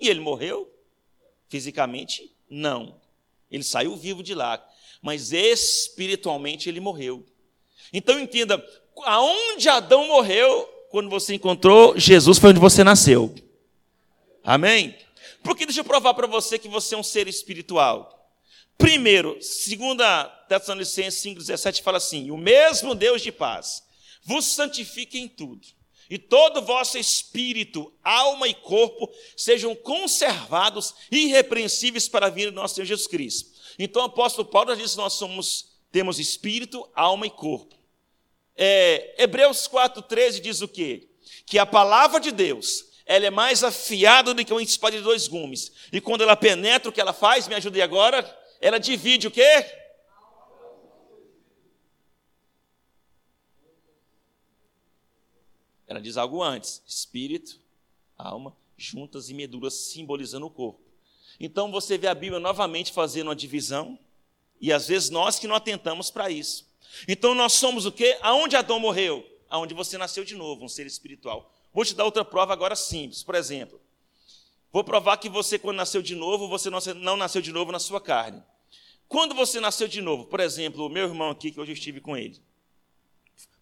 E 0.00 0.08
ele 0.08 0.20
morreu? 0.20 0.72
Fisicamente, 1.48 2.34
não. 2.48 3.00
Ele 3.50 3.62
saiu 3.62 3.96
vivo 3.96 4.22
de 4.22 4.34
lá. 4.34 4.64
Mas 5.00 5.32
espiritualmente 5.32 6.68
ele 6.68 6.80
morreu. 6.80 7.26
Então 7.92 8.18
entenda, 8.18 8.64
aonde 9.04 9.68
Adão 9.68 10.06
morreu, 10.06 10.64
quando 10.90 11.10
você 11.10 11.34
encontrou 11.34 11.98
Jesus, 11.98 12.38
foi 12.38 12.50
onde 12.50 12.60
você 12.60 12.82
nasceu. 12.82 13.34
Amém? 14.42 14.96
Porque 15.42 15.66
deixa 15.66 15.80
eu 15.80 15.84
provar 15.84 16.14
para 16.14 16.26
você 16.26 16.58
que 16.58 16.68
você 16.68 16.94
é 16.94 16.98
um 16.98 17.02
ser 17.02 17.28
espiritual. 17.28 18.21
Primeiro, 18.76 19.40
segunda 19.40 20.24
Tessalonicenses 20.48 21.22
5,17 21.22 21.82
fala 21.82 21.98
assim: 21.98 22.30
o 22.30 22.36
mesmo 22.36 22.94
Deus 22.94 23.22
de 23.22 23.32
paz 23.32 23.82
vos 24.24 24.44
santifique 24.44 25.18
em 25.18 25.28
tudo, 25.28 25.66
e 26.08 26.18
todo 26.18 26.58
o 26.58 26.62
vosso 26.62 26.98
espírito, 26.98 27.92
alma 28.04 28.46
e 28.46 28.54
corpo 28.54 29.10
sejam 29.36 29.74
conservados 29.74 30.94
irrepreensíveis 31.10 32.08
para 32.08 32.26
a 32.26 32.30
vinda 32.30 32.50
do 32.50 32.56
nosso 32.56 32.74
Senhor 32.74 32.86
Jesus 32.86 33.06
Cristo. 33.06 33.50
Então 33.78 34.02
o 34.02 34.06
apóstolo 34.06 34.46
Paulo 34.46 34.76
diz 34.76 34.94
nós 34.94 35.14
somos, 35.14 35.70
temos 35.90 36.18
espírito, 36.18 36.86
alma 36.94 37.26
e 37.26 37.30
corpo. 37.30 37.74
É, 38.54 39.14
Hebreus 39.18 39.66
4,13 39.66 40.40
diz 40.40 40.60
o 40.60 40.68
quê? 40.68 41.08
Que 41.46 41.58
a 41.58 41.64
palavra 41.64 42.20
de 42.20 42.30
Deus 42.30 42.92
ela 43.06 43.26
é 43.26 43.30
mais 43.30 43.64
afiada 43.64 44.32
do 44.34 44.44
que 44.44 44.52
uma 44.52 44.62
espada 44.62 44.96
de 44.96 45.02
dois 45.02 45.26
gumes. 45.26 45.72
E 45.92 46.00
quando 46.00 46.22
ela 46.22 46.36
penetra, 46.36 46.88
o 46.88 46.92
que 46.92 47.00
ela 47.00 47.12
faz? 47.12 47.48
Me 47.48 47.54
ajude 47.54 47.80
agora 47.80 48.22
ela 48.62 48.78
divide 48.78 49.26
o 49.26 49.30
quê? 49.30 49.66
Ela 55.86 56.00
diz 56.00 56.16
algo 56.16 56.42
antes: 56.42 56.82
espírito, 56.86 57.60
alma, 58.16 58.56
juntas 58.76 59.28
e 59.28 59.34
medulas, 59.34 59.74
simbolizando 59.74 60.46
o 60.46 60.50
corpo. 60.50 60.80
Então 61.38 61.70
você 61.70 61.98
vê 61.98 62.06
a 62.06 62.14
Bíblia 62.14 62.38
novamente 62.38 62.92
fazendo 62.92 63.28
uma 63.28 63.36
divisão, 63.36 63.98
e 64.60 64.72
às 64.72 64.86
vezes 64.86 65.10
nós 65.10 65.38
que 65.38 65.48
não 65.48 65.56
atentamos 65.56 66.10
para 66.10 66.30
isso. 66.30 66.70
Então 67.08 67.34
nós 67.34 67.54
somos 67.54 67.84
o 67.84 67.92
quê? 67.92 68.16
Aonde 68.22 68.54
Adão 68.54 68.78
morreu? 68.78 69.26
Aonde 69.50 69.74
você 69.74 69.98
nasceu 69.98 70.24
de 70.24 70.34
novo, 70.34 70.64
um 70.64 70.68
ser 70.68 70.86
espiritual. 70.86 71.52
Vou 71.74 71.84
te 71.84 71.94
dar 71.94 72.04
outra 72.04 72.24
prova 72.24 72.52
agora 72.52 72.76
simples. 72.76 73.22
Por 73.22 73.34
exemplo, 73.34 73.80
vou 74.70 74.84
provar 74.84 75.16
que 75.16 75.28
você, 75.28 75.58
quando 75.58 75.78
nasceu 75.78 76.00
de 76.00 76.14
novo, 76.14 76.48
você 76.48 76.70
não 76.70 77.16
nasceu 77.16 77.42
de 77.42 77.50
novo 77.50 77.72
na 77.72 77.78
sua 77.78 78.00
carne. 78.00 78.42
Quando 79.12 79.34
você 79.34 79.60
nasceu 79.60 79.86
de 79.86 80.00
novo, 80.00 80.24
por 80.24 80.40
exemplo, 80.40 80.86
o 80.86 80.88
meu 80.88 81.06
irmão 81.06 81.28
aqui, 81.28 81.52
que 81.52 81.60
hoje 81.60 81.70
eu 81.70 81.74
estive 81.74 82.00
com 82.00 82.16
ele. 82.16 82.40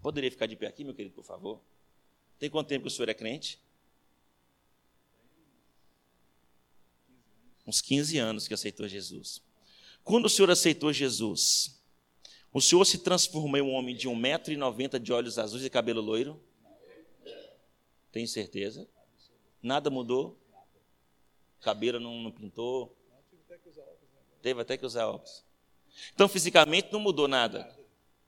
Poderia 0.00 0.30
ficar 0.30 0.46
de 0.46 0.54
pé 0.54 0.68
aqui, 0.68 0.84
meu 0.84 0.94
querido, 0.94 1.12
por 1.12 1.24
favor? 1.24 1.60
Tem 2.38 2.48
quanto 2.48 2.68
tempo 2.68 2.82
que 2.82 2.86
o 2.86 2.90
senhor 2.90 3.08
é 3.08 3.14
crente? 3.14 3.60
Uns 7.66 7.80
15 7.80 8.16
anos 8.16 8.46
que 8.46 8.54
aceitou 8.54 8.86
Jesus. 8.86 9.42
Quando 10.04 10.26
o 10.26 10.28
senhor 10.28 10.52
aceitou 10.52 10.92
Jesus, 10.92 11.82
o 12.52 12.60
senhor 12.60 12.84
se 12.84 12.98
transformou 12.98 13.56
em 13.56 13.60
um 13.60 13.72
homem 13.72 13.96
de 13.96 14.08
1,90m 14.08 15.00
de 15.00 15.12
olhos 15.12 15.36
azuis 15.36 15.64
e 15.64 15.68
cabelo 15.68 16.00
loiro? 16.00 16.40
Tem 18.12 18.24
certeza? 18.24 18.88
Nada 19.60 19.90
mudou? 19.90 20.38
Cabelo 21.60 21.98
não, 21.98 22.22
não 22.22 22.30
pintou? 22.30 22.96
Teve 24.42 24.60
até 24.62 24.76
que 24.76 24.86
usar 24.86 25.06
óculos. 25.06 25.44
Então, 26.14 26.28
fisicamente, 26.28 26.92
não 26.92 27.00
mudou 27.00 27.28
nada. 27.28 27.68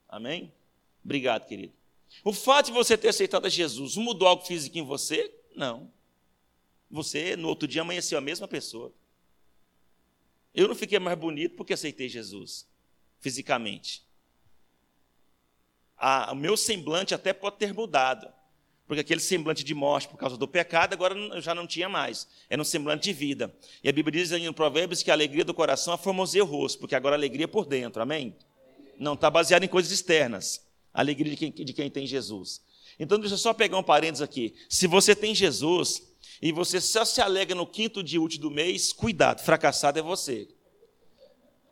Amém? 0.07 0.53
Obrigado, 1.03 1.47
querido. 1.47 1.73
O 2.23 2.33
fato 2.33 2.67
de 2.67 2.71
você 2.71 2.97
ter 2.97 3.09
aceitado 3.09 3.45
a 3.45 3.49
Jesus 3.49 3.95
mudou 3.95 4.27
algo 4.27 4.45
físico 4.45 4.77
em 4.77 4.83
você? 4.83 5.33
Não. 5.55 5.91
Você, 6.91 7.35
no 7.35 7.47
outro 7.47 7.67
dia, 7.67 7.81
amanheceu 7.81 8.17
a 8.17 8.21
mesma 8.21 8.47
pessoa. 8.47 8.93
Eu 10.53 10.67
não 10.67 10.75
fiquei 10.75 10.99
mais 10.99 11.17
bonito 11.17 11.55
porque 11.55 11.73
aceitei 11.73 12.07
Jesus, 12.07 12.67
fisicamente. 13.19 14.03
Ah, 15.97 16.31
o 16.31 16.35
meu 16.35 16.55
semblante 16.55 17.15
até 17.15 17.33
pode 17.33 17.57
ter 17.57 17.73
mudado, 17.73 18.31
porque 18.87 19.01
aquele 19.01 19.21
semblante 19.21 19.63
de 19.63 19.73
morte 19.73 20.07
por 20.07 20.17
causa 20.17 20.37
do 20.37 20.47
pecado, 20.47 20.93
agora 20.93 21.15
já 21.41 21.55
não 21.55 21.65
tinha 21.65 21.87
mais. 21.87 22.27
Era 22.49 22.61
um 22.61 22.65
semblante 22.65 23.03
de 23.03 23.13
vida. 23.13 23.53
E 23.83 23.89
a 23.89 23.91
Bíblia 23.91 24.21
diz 24.21 24.31
em 24.31 24.51
Provérbios 24.51 25.01
que 25.01 25.09
a 25.09 25.13
alegria 25.13 25.45
do 25.45 25.53
coração 25.53 25.93
aformoseia 25.93 26.43
o 26.43 26.47
rosto, 26.47 26.79
porque 26.79 26.95
agora 26.95 27.15
a 27.15 27.17
alegria 27.17 27.45
é 27.45 27.47
por 27.47 27.65
dentro, 27.65 28.01
amém? 28.01 28.35
Não 28.99 29.13
está 29.13 29.29
baseado 29.29 29.63
em 29.63 29.67
coisas 29.67 29.91
externas. 29.91 30.65
A 30.93 30.99
alegria 30.99 31.31
de 31.31 31.37
quem, 31.37 31.51
de 31.51 31.73
quem 31.73 31.89
tem 31.89 32.05
Jesus. 32.05 32.61
Então, 32.99 33.17
deixa 33.17 33.33
eu 33.33 33.39
só 33.39 33.53
pegar 33.53 33.77
um 33.77 33.83
parênteses 33.83 34.21
aqui. 34.21 34.53
Se 34.69 34.85
você 34.85 35.15
tem 35.15 35.33
Jesus 35.33 36.03
e 36.41 36.51
você 36.51 36.79
só 36.79 37.03
se 37.03 37.21
alegra 37.21 37.55
no 37.55 37.65
quinto 37.65 38.03
dia 38.03 38.21
útil 38.21 38.39
do 38.39 38.51
mês, 38.51 38.93
cuidado, 38.93 39.41
fracassado 39.41 39.97
é 39.97 40.01
você. 40.01 40.47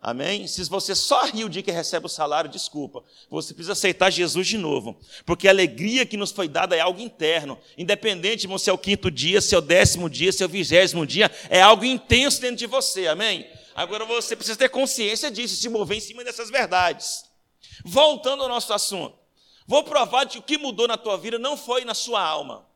Amém? 0.02 0.48
Se 0.48 0.64
você 0.64 0.96
só 0.96 1.26
riu 1.26 1.46
o 1.46 1.50
dia 1.50 1.62
que 1.62 1.70
recebe 1.70 2.08
o 2.08 2.10
salário, 2.10 2.50
desculpa. 2.50 3.04
Você 3.30 3.54
precisa 3.54 3.74
aceitar 3.74 4.10
Jesus 4.10 4.48
de 4.48 4.58
novo. 4.58 4.98
Porque 5.28 5.48
a 5.48 5.52
alegria 5.52 6.08
que 6.08 6.18
nos 6.18 6.32
foi 6.32 6.48
dada 6.48 6.76
é 6.76 6.80
algo 6.80 7.00
interno. 7.00 7.56
Independente 7.78 8.48
se 8.58 8.70
é 8.72 8.74
o 8.74 8.80
quinto 8.80 9.12
dia, 9.12 9.40
se 9.42 9.54
é 9.54 9.58
o 9.60 9.62
décimo 9.62 10.10
dia, 10.10 10.32
se 10.32 10.42
é 10.42 10.46
o 10.48 10.50
vigésimo 10.50 11.06
dia, 11.06 11.30
é 11.52 11.62
algo 11.62 11.86
intenso 11.86 12.42
dentro 12.42 12.56
de 12.56 12.66
você. 12.66 13.08
Amém? 13.08 13.48
Agora 13.76 14.04
você 14.04 14.36
precisa 14.36 14.58
ter 14.58 14.70
consciência 14.70 15.30
disso, 15.30 15.56
se 15.56 15.70
mover 15.70 15.98
em 15.98 16.02
cima 16.02 16.24
dessas 16.24 16.50
verdades. 16.50 17.24
Voltando 17.86 18.42
ao 18.42 18.50
nosso 18.50 18.74
assunto. 18.74 19.16
Vou 19.68 19.84
provar 19.84 20.26
que 20.26 20.40
o 20.40 20.42
que 20.42 20.58
mudou 20.58 20.88
na 20.88 20.98
tua 20.98 21.16
vida 21.16 21.38
não 21.38 21.56
foi 21.56 21.86
na 21.86 21.94
sua 21.94 22.22
alma. 22.22 22.68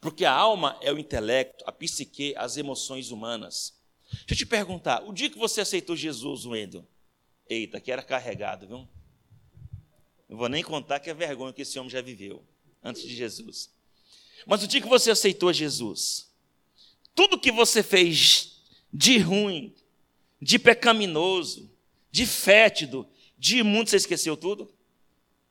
Porque 0.00 0.24
a 0.24 0.32
alma 0.32 0.78
é 0.80 0.90
o 0.90 0.98
intelecto, 0.98 1.62
a 1.66 1.72
psique, 1.72 2.34
as 2.38 2.56
emoções 2.56 3.10
humanas. 3.10 3.75
Deixa 4.10 4.34
eu 4.34 4.36
te 4.36 4.46
perguntar, 4.46 5.02
o 5.04 5.12
dia 5.12 5.28
que 5.28 5.38
você 5.38 5.60
aceitou 5.60 5.96
Jesus, 5.96 6.46
Wendel, 6.46 6.86
eita, 7.48 7.80
que 7.80 7.90
era 7.90 8.02
carregado, 8.02 8.66
viu? 8.66 8.88
Não 10.28 10.36
vou 10.36 10.48
nem 10.48 10.62
contar 10.62 11.00
que 11.00 11.10
é 11.10 11.14
vergonha 11.14 11.52
que 11.52 11.62
esse 11.62 11.78
homem 11.78 11.90
já 11.90 12.00
viveu 12.00 12.44
antes 12.82 13.02
de 13.02 13.14
Jesus. 13.14 13.70
Mas 14.46 14.62
o 14.62 14.66
dia 14.66 14.80
que 14.80 14.88
você 14.88 15.10
aceitou 15.10 15.52
Jesus, 15.52 16.30
tudo 17.14 17.38
que 17.38 17.50
você 17.50 17.82
fez 17.82 18.62
de 18.92 19.18
ruim, 19.18 19.74
de 20.40 20.58
pecaminoso, 20.58 21.70
de 22.10 22.26
fétido, 22.26 23.08
de 23.38 23.58
imundo, 23.58 23.90
você 23.90 23.96
esqueceu 23.96 24.36
tudo? 24.36 24.72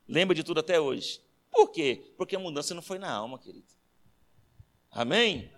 Lembra 0.07 0.35
de 0.35 0.43
tudo 0.43 0.59
até 0.59 0.79
hoje. 0.79 1.21
Por 1.51 1.69
quê? 1.69 2.13
Porque 2.17 2.35
a 2.35 2.39
mudança 2.39 2.73
não 2.73 2.81
foi 2.81 2.99
na 2.99 3.11
alma, 3.11 3.39
querido. 3.39 3.67
Amém? 4.91 5.49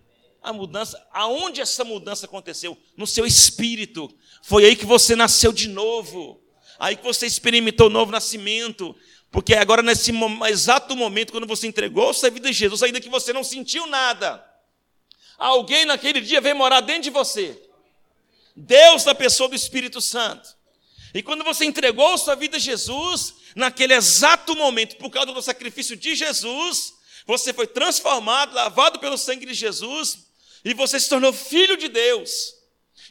A 0.47 0.53
mudança, 0.53 1.05
aonde 1.11 1.59
essa 1.59 1.83
mudança 1.83 2.25
aconteceu? 2.25 2.77
No 2.95 3.05
seu 3.05 3.25
espírito. 3.25 4.09
Foi 4.41 4.63
aí 4.63 4.77
que 4.77 4.85
você 4.85 5.13
nasceu 5.13 5.51
de 5.51 5.67
novo. 5.67 6.41
Aí 6.79 6.95
que 6.95 7.03
você 7.03 7.25
experimentou 7.25 7.87
o 7.87 7.89
novo 7.89 8.13
nascimento. 8.13 8.95
Porque 9.29 9.53
agora, 9.53 9.81
nesse 9.81 10.09
exato 10.49 10.95
momento, 10.95 11.33
quando 11.33 11.45
você 11.45 11.67
entregou 11.67 12.13
sua 12.13 12.29
vida 12.29 12.47
a 12.47 12.51
Jesus, 12.53 12.81
ainda 12.81 13.01
que 13.01 13.09
você 13.09 13.33
não 13.33 13.43
sentiu 13.43 13.87
nada, 13.87 14.41
alguém 15.37 15.83
naquele 15.83 16.21
dia 16.21 16.39
veio 16.39 16.55
morar 16.55 16.79
dentro 16.79 17.03
de 17.03 17.09
você. 17.09 17.61
Deus 18.55 19.03
da 19.03 19.13
pessoa 19.13 19.49
do 19.49 19.55
Espírito 19.55 19.99
Santo. 19.99 20.55
E 21.13 21.21
quando 21.21 21.43
você 21.43 21.65
entregou 21.65 22.17
sua 22.17 22.35
vida 22.35 22.55
a 22.55 22.59
Jesus, 22.59 23.33
naquele 23.53 23.95
exato 23.95 24.55
momento, 24.55 24.95
por 24.95 25.09
causa 25.09 25.33
do 25.33 25.41
sacrifício 25.41 25.97
de 25.97 26.15
Jesus, 26.15 26.93
você 27.25 27.51
foi 27.51 27.67
transformado, 27.67 28.55
lavado 28.55 28.97
pelo 28.97 29.17
sangue 29.17 29.45
de 29.45 29.53
Jesus, 29.53 30.26
e 30.69 30.73
você 30.73 30.99
se 30.99 31.07
tornou 31.07 31.31
filho 31.31 31.77
de 31.77 31.87
Deus. 31.87 32.53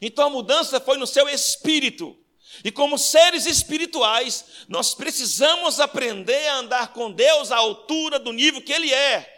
Então 0.03 0.27
a 0.27 0.31
mudança 0.31 0.79
foi 0.79 0.99
no 0.99 1.07
seu 1.07 1.27
espírito. 1.27 2.15
E 2.63 2.71
como 2.71 2.99
seres 2.99 3.47
espirituais, 3.47 4.45
nós 4.69 4.95
precisamos 4.95 5.81
aprender 5.81 6.47
a 6.49 6.59
andar 6.59 6.93
com 6.93 7.11
Deus 7.11 7.51
à 7.51 7.57
altura 7.57 8.19
do 8.19 8.31
nível 8.31 8.61
que 8.61 8.73
Ele 8.73 8.93
é. 8.93 9.33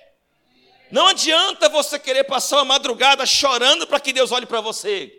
Não 0.90 1.06
adianta 1.06 1.68
você 1.68 1.96
querer 1.96 2.24
passar 2.24 2.56
uma 2.56 2.64
madrugada 2.64 3.24
chorando 3.24 3.86
para 3.86 4.00
que 4.00 4.12
Deus 4.12 4.32
olhe 4.32 4.46
para 4.46 4.60
você. 4.60 5.12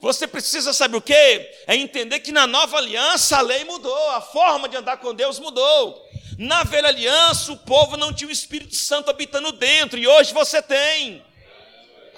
Você 0.00 0.26
precisa, 0.26 0.72
saber 0.72 0.96
o 0.96 1.02
quê? 1.02 1.48
É 1.68 1.76
entender 1.76 2.18
que 2.18 2.32
na 2.32 2.48
nova 2.48 2.78
aliança 2.78 3.36
a 3.36 3.42
lei 3.42 3.64
mudou, 3.64 4.10
a 4.10 4.20
forma 4.20 4.68
de 4.68 4.76
andar 4.76 4.96
com 4.96 5.14
Deus 5.14 5.38
mudou. 5.38 6.04
Na 6.36 6.64
velha 6.64 6.88
aliança 6.88 7.52
o 7.52 7.58
povo 7.58 7.96
não 7.96 8.12
tinha 8.12 8.28
o 8.28 8.32
Espírito 8.32 8.74
Santo 8.74 9.08
habitando 9.08 9.52
dentro, 9.52 9.98
e 9.98 10.08
hoje 10.08 10.32
você 10.32 10.60
tem. 10.60 11.29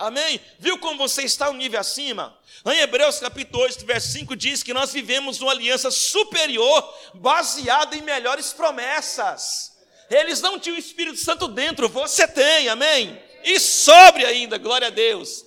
Amém? 0.02 0.40
Viu 0.58 0.78
como 0.78 0.98
você 0.98 1.22
está 1.22 1.48
um 1.48 1.54
nível 1.54 1.78
acima? 1.78 2.36
Em 2.66 2.80
Hebreus 2.80 3.20
capítulo 3.20 3.62
8, 3.62 3.86
verso 3.86 4.08
5 4.08 4.34
diz 4.34 4.60
que 4.60 4.74
nós 4.74 4.92
vivemos 4.92 5.40
uma 5.40 5.52
aliança 5.52 5.92
superior, 5.92 6.92
baseada 7.14 7.96
em 7.96 8.02
melhores 8.02 8.52
promessas. 8.52 9.72
Eles 10.10 10.40
não 10.40 10.58
tinham 10.58 10.74
o 10.74 10.80
Espírito 10.80 11.18
Santo 11.18 11.46
dentro, 11.46 11.88
você 11.88 12.26
tem, 12.26 12.68
amém? 12.68 13.16
E 13.44 13.60
sobre 13.60 14.26
ainda, 14.26 14.58
glória 14.58 14.88
a 14.88 14.90
Deus. 14.90 15.46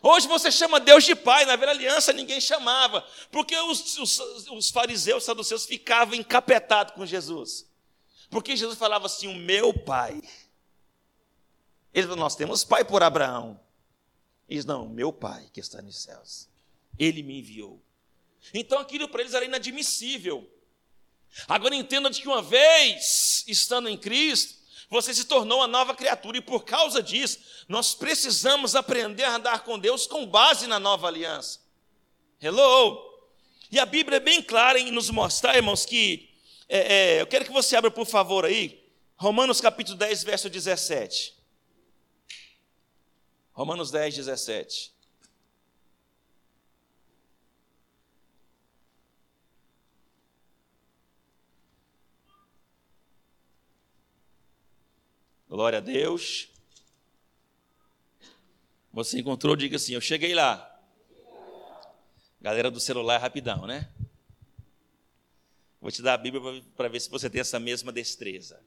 Hoje 0.00 0.28
você 0.28 0.52
chama 0.52 0.78
Deus 0.78 1.02
de 1.02 1.16
Pai, 1.16 1.44
na 1.44 1.56
velha 1.56 1.72
aliança 1.72 2.12
ninguém 2.12 2.40
chamava, 2.40 3.04
porque 3.32 3.56
os, 3.56 3.98
os, 3.98 4.18
os 4.52 4.70
fariseus, 4.70 5.24
saduceus 5.24 5.66
ficavam 5.66 6.14
encapetados 6.14 6.94
com 6.94 7.04
Jesus. 7.04 7.68
Porque 8.30 8.56
Jesus 8.56 8.78
falava 8.78 9.06
assim: 9.06 9.26
O 9.26 9.34
meu 9.34 9.74
Pai. 9.74 10.22
Ele 11.92 12.06
falou: 12.06 12.22
Nós 12.22 12.36
temos 12.36 12.62
Pai 12.62 12.84
por 12.84 13.02
Abraão. 13.02 13.63
Ele 14.48 14.58
diz: 14.58 14.64
Não, 14.64 14.88
meu 14.88 15.12
Pai 15.12 15.48
que 15.52 15.60
está 15.60 15.80
nos 15.80 16.02
céus. 16.02 16.48
Ele 16.98 17.22
me 17.22 17.38
enviou. 17.38 17.82
Então 18.52 18.78
aquilo 18.78 19.08
para 19.08 19.22
eles 19.22 19.34
era 19.34 19.44
inadmissível. 19.44 20.50
Agora 21.48 21.74
entenda 21.74 22.10
de 22.10 22.20
que 22.20 22.28
uma 22.28 22.42
vez 22.42 23.44
estando 23.48 23.88
em 23.88 23.96
Cristo, 23.96 24.54
você 24.88 25.12
se 25.12 25.24
tornou 25.24 25.58
uma 25.58 25.66
nova 25.66 25.94
criatura, 25.94 26.38
e 26.38 26.40
por 26.40 26.64
causa 26.64 27.02
disso, 27.02 27.40
nós 27.68 27.94
precisamos 27.94 28.76
aprender 28.76 29.24
a 29.24 29.36
andar 29.36 29.64
com 29.64 29.78
Deus 29.78 30.06
com 30.06 30.26
base 30.26 30.66
na 30.66 30.78
nova 30.78 31.08
aliança. 31.08 31.58
Hello! 32.40 33.12
E 33.70 33.78
a 33.78 33.86
Bíblia 33.86 34.18
é 34.18 34.20
bem 34.20 34.40
clara 34.40 34.78
em 34.78 34.92
nos 34.92 35.10
mostrar, 35.10 35.56
irmãos, 35.56 35.84
que. 35.84 36.30
É, 36.68 36.78
é, 36.78 37.20
eu 37.20 37.26
quero 37.26 37.44
que 37.44 37.52
você 37.52 37.76
abra, 37.76 37.90
por 37.90 38.06
favor, 38.06 38.44
aí, 38.44 38.84
Romanos 39.16 39.60
capítulo 39.60 39.98
10, 39.98 40.22
verso 40.22 40.48
17. 40.48 41.33
Romanos 43.54 43.92
10, 43.92 44.16
17. 44.16 44.92
Glória 55.48 55.78
a 55.78 55.80
Deus. 55.80 56.48
Você 58.92 59.20
encontrou, 59.20 59.54
diga 59.54 59.76
assim: 59.76 59.94
Eu 59.94 60.00
cheguei 60.00 60.34
lá. 60.34 60.70
Galera 62.40 62.72
do 62.72 62.80
celular, 62.80 63.18
rapidão, 63.18 63.64
né? 63.66 63.88
Vou 65.80 65.92
te 65.92 66.02
dar 66.02 66.14
a 66.14 66.18
Bíblia 66.18 66.60
para 66.76 66.88
ver 66.88 66.98
se 66.98 67.08
você 67.08 67.30
tem 67.30 67.40
essa 67.40 67.60
mesma 67.60 67.92
destreza. 67.92 68.60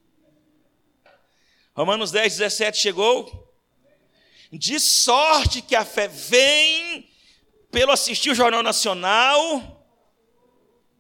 Romanos 1.76 2.10
10, 2.10 2.38
17 2.38 2.78
chegou. 2.78 3.47
De 4.52 4.80
sorte 4.80 5.62
que 5.62 5.76
a 5.76 5.84
fé 5.84 6.08
vem 6.08 7.10
pelo 7.72 7.92
assistir 7.92 8.32
o 8.32 8.36
Jornal 8.36 8.64
Nacional. 8.64 9.86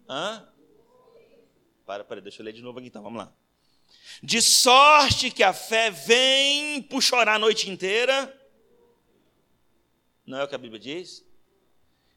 Hã? 0.09 0.47
Para, 1.85 2.03
para, 2.03 2.21
deixa 2.21 2.41
eu 2.41 2.45
ler 2.45 2.53
de 2.53 2.61
novo 2.61 2.79
aqui 2.79 2.87
então, 2.87 3.01
vamos 3.01 3.19
lá. 3.19 3.33
De 4.21 4.41
sorte 4.41 5.31
que 5.31 5.43
a 5.43 5.53
fé 5.53 5.89
vem 5.89 6.81
por 6.81 7.01
chorar 7.01 7.35
a 7.35 7.39
noite 7.39 7.69
inteira. 7.69 8.33
Não 10.25 10.39
é 10.39 10.43
o 10.43 10.47
que 10.47 10.55
a 10.55 10.57
Bíblia 10.57 10.79
diz? 10.79 11.25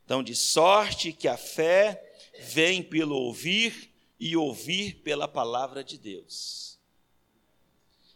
Então, 0.05 0.23
de 0.23 0.35
sorte 0.35 1.13
que 1.13 1.29
a 1.29 1.37
fé 1.37 2.03
vem 2.41 2.83
pelo 2.83 3.15
ouvir 3.15 3.93
e 4.19 4.37
ouvir 4.37 4.97
pela 5.03 5.29
palavra 5.29 5.85
de 5.85 5.97
Deus. 5.97 6.81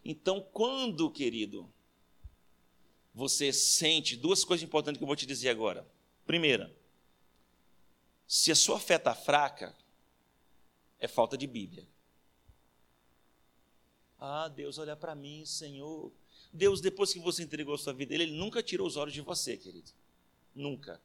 Então, 0.05 0.40
quando, 0.53 1.11
querido, 1.11 1.72
você 3.14 3.53
sente 3.53 4.16
duas 4.16 4.44
coisas 4.44 4.64
importantes 4.64 4.98
que 4.98 5.05
eu 5.05 5.07
vou 5.07 5.14
te 5.14 5.24
dizer 5.24 5.48
agora. 5.48 5.87
Primeira, 6.27 6.74
se 8.27 8.50
a 8.50 8.57
sua 8.57 8.81
fé 8.81 8.96
está 8.96 9.14
fraca, 9.14 9.74
é 10.98 11.07
falta 11.07 11.38
de 11.38 11.46
Bíblia. 11.46 11.87
Ah, 14.18 14.48
Deus, 14.48 14.79
olha 14.79 14.96
para 14.96 15.14
mim, 15.14 15.44
Senhor. 15.46 16.11
Deus, 16.53 16.81
depois 16.81 17.12
que 17.12 17.20
você 17.20 17.42
entregou 17.42 17.74
a 17.74 17.79
sua 17.79 17.92
vida, 17.92 18.14
Ele 18.14 18.27
nunca 18.27 18.62
tirou 18.62 18.87
os 18.87 18.96
olhos 18.96 19.14
de 19.14 19.20
você, 19.20 19.57
querido. 19.57 19.92
Nunca. 20.55 21.00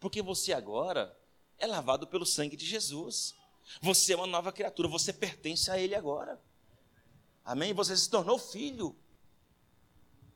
Porque 0.00 0.22
você 0.22 0.52
agora 0.52 1.18
é 1.58 1.66
lavado 1.66 2.06
pelo 2.06 2.24
sangue 2.24 2.56
de 2.56 2.64
Jesus. 2.64 3.34
Você 3.80 4.12
é 4.12 4.16
uma 4.16 4.26
nova 4.26 4.52
criatura, 4.52 4.88
você 4.88 5.12
pertence 5.12 5.70
a 5.70 5.78
Ele 5.78 5.94
agora. 5.94 6.40
Amém? 7.44 7.74
Você 7.74 7.96
se 7.96 8.08
tornou 8.08 8.38
filho. 8.38 8.96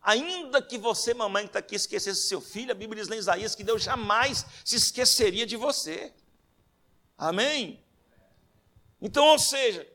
Ainda 0.08 0.62
que 0.62 0.78
você, 0.78 1.12
mamãe 1.12 1.42
que 1.42 1.50
está 1.50 1.58
aqui, 1.58 1.74
esquecesse 1.74 2.28
seu 2.28 2.40
filho, 2.40 2.72
a 2.72 2.74
Bíblia 2.74 3.02
diz 3.04 3.12
em 3.12 3.18
Isaías 3.18 3.54
que 3.54 3.62
Deus 3.62 3.82
jamais 3.82 4.46
se 4.64 4.74
esqueceria 4.74 5.44
de 5.44 5.54
você. 5.54 6.14
Amém? 7.18 7.84
Então, 9.02 9.26
ou 9.26 9.38
seja, 9.38 9.86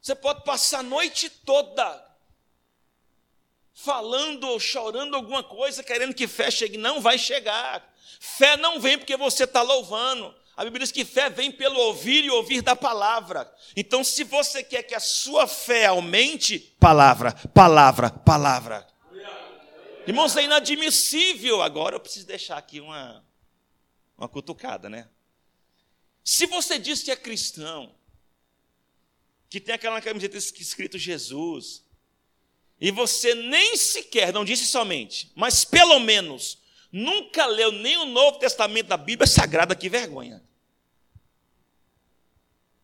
você 0.00 0.14
pode 0.14 0.44
passar 0.44 0.78
a 0.78 0.82
noite 0.84 1.28
toda 1.28 2.16
falando 3.72 4.44
ou 4.46 4.60
chorando 4.60 5.16
alguma 5.16 5.42
coisa, 5.42 5.82
querendo 5.82 6.14
que 6.14 6.28
fé 6.28 6.48
chegue. 6.48 6.78
Não 6.78 7.00
vai 7.00 7.18
chegar. 7.18 7.92
Fé 8.20 8.56
não 8.56 8.78
vem 8.78 8.96
porque 8.96 9.16
você 9.16 9.42
está 9.42 9.62
louvando. 9.62 10.32
A 10.56 10.62
Bíblia 10.62 10.84
diz 10.84 10.92
que 10.92 11.04
fé 11.04 11.28
vem 11.28 11.50
pelo 11.50 11.80
ouvir 11.80 12.22
e 12.22 12.30
ouvir 12.30 12.62
da 12.62 12.76
palavra. 12.76 13.52
Então, 13.74 14.04
se 14.04 14.22
você 14.22 14.62
quer 14.62 14.84
que 14.84 14.94
a 14.94 15.00
sua 15.00 15.48
fé 15.48 15.86
aumente, 15.86 16.60
palavra, 16.78 17.32
palavra, 17.52 18.10
palavra. 18.10 18.93
Irmãos, 20.06 20.36
é 20.36 20.44
inadmissível. 20.44 21.62
Agora 21.62 21.96
eu 21.96 22.00
preciso 22.00 22.26
deixar 22.26 22.58
aqui 22.58 22.80
uma, 22.80 23.24
uma 24.18 24.28
cutucada, 24.28 24.88
né? 24.88 25.08
Se 26.22 26.46
você 26.46 26.78
diz 26.78 27.02
que 27.02 27.10
é 27.10 27.16
cristão, 27.16 27.94
que 29.48 29.60
tem 29.60 29.74
aquela 29.74 30.00
camiseta 30.00 30.36
escrito 30.36 30.98
Jesus, 30.98 31.84
e 32.80 32.90
você 32.90 33.34
nem 33.34 33.76
sequer, 33.76 34.32
não 34.32 34.44
disse 34.44 34.66
somente, 34.66 35.30
mas 35.34 35.64
pelo 35.64 36.00
menos, 36.00 36.58
nunca 36.90 37.46
leu 37.46 37.72
nem 37.72 37.96
o 37.98 38.06
Novo 38.06 38.38
Testamento 38.38 38.88
da 38.88 38.96
Bíblia 38.96 39.26
Sagrada, 39.26 39.74
que 39.74 39.88
vergonha. 39.88 40.42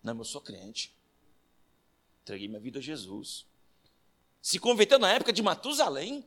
Não, 0.02 0.16
eu 0.16 0.24
sou 0.24 0.40
crente. 0.40 0.94
Entreguei 2.22 2.48
minha 2.48 2.60
vida 2.60 2.78
a 2.78 2.82
Jesus. 2.82 3.44
Se 4.40 4.58
converteu 4.58 4.98
na 4.98 5.12
época 5.12 5.32
de 5.32 5.42
Matusalém. 5.42 6.24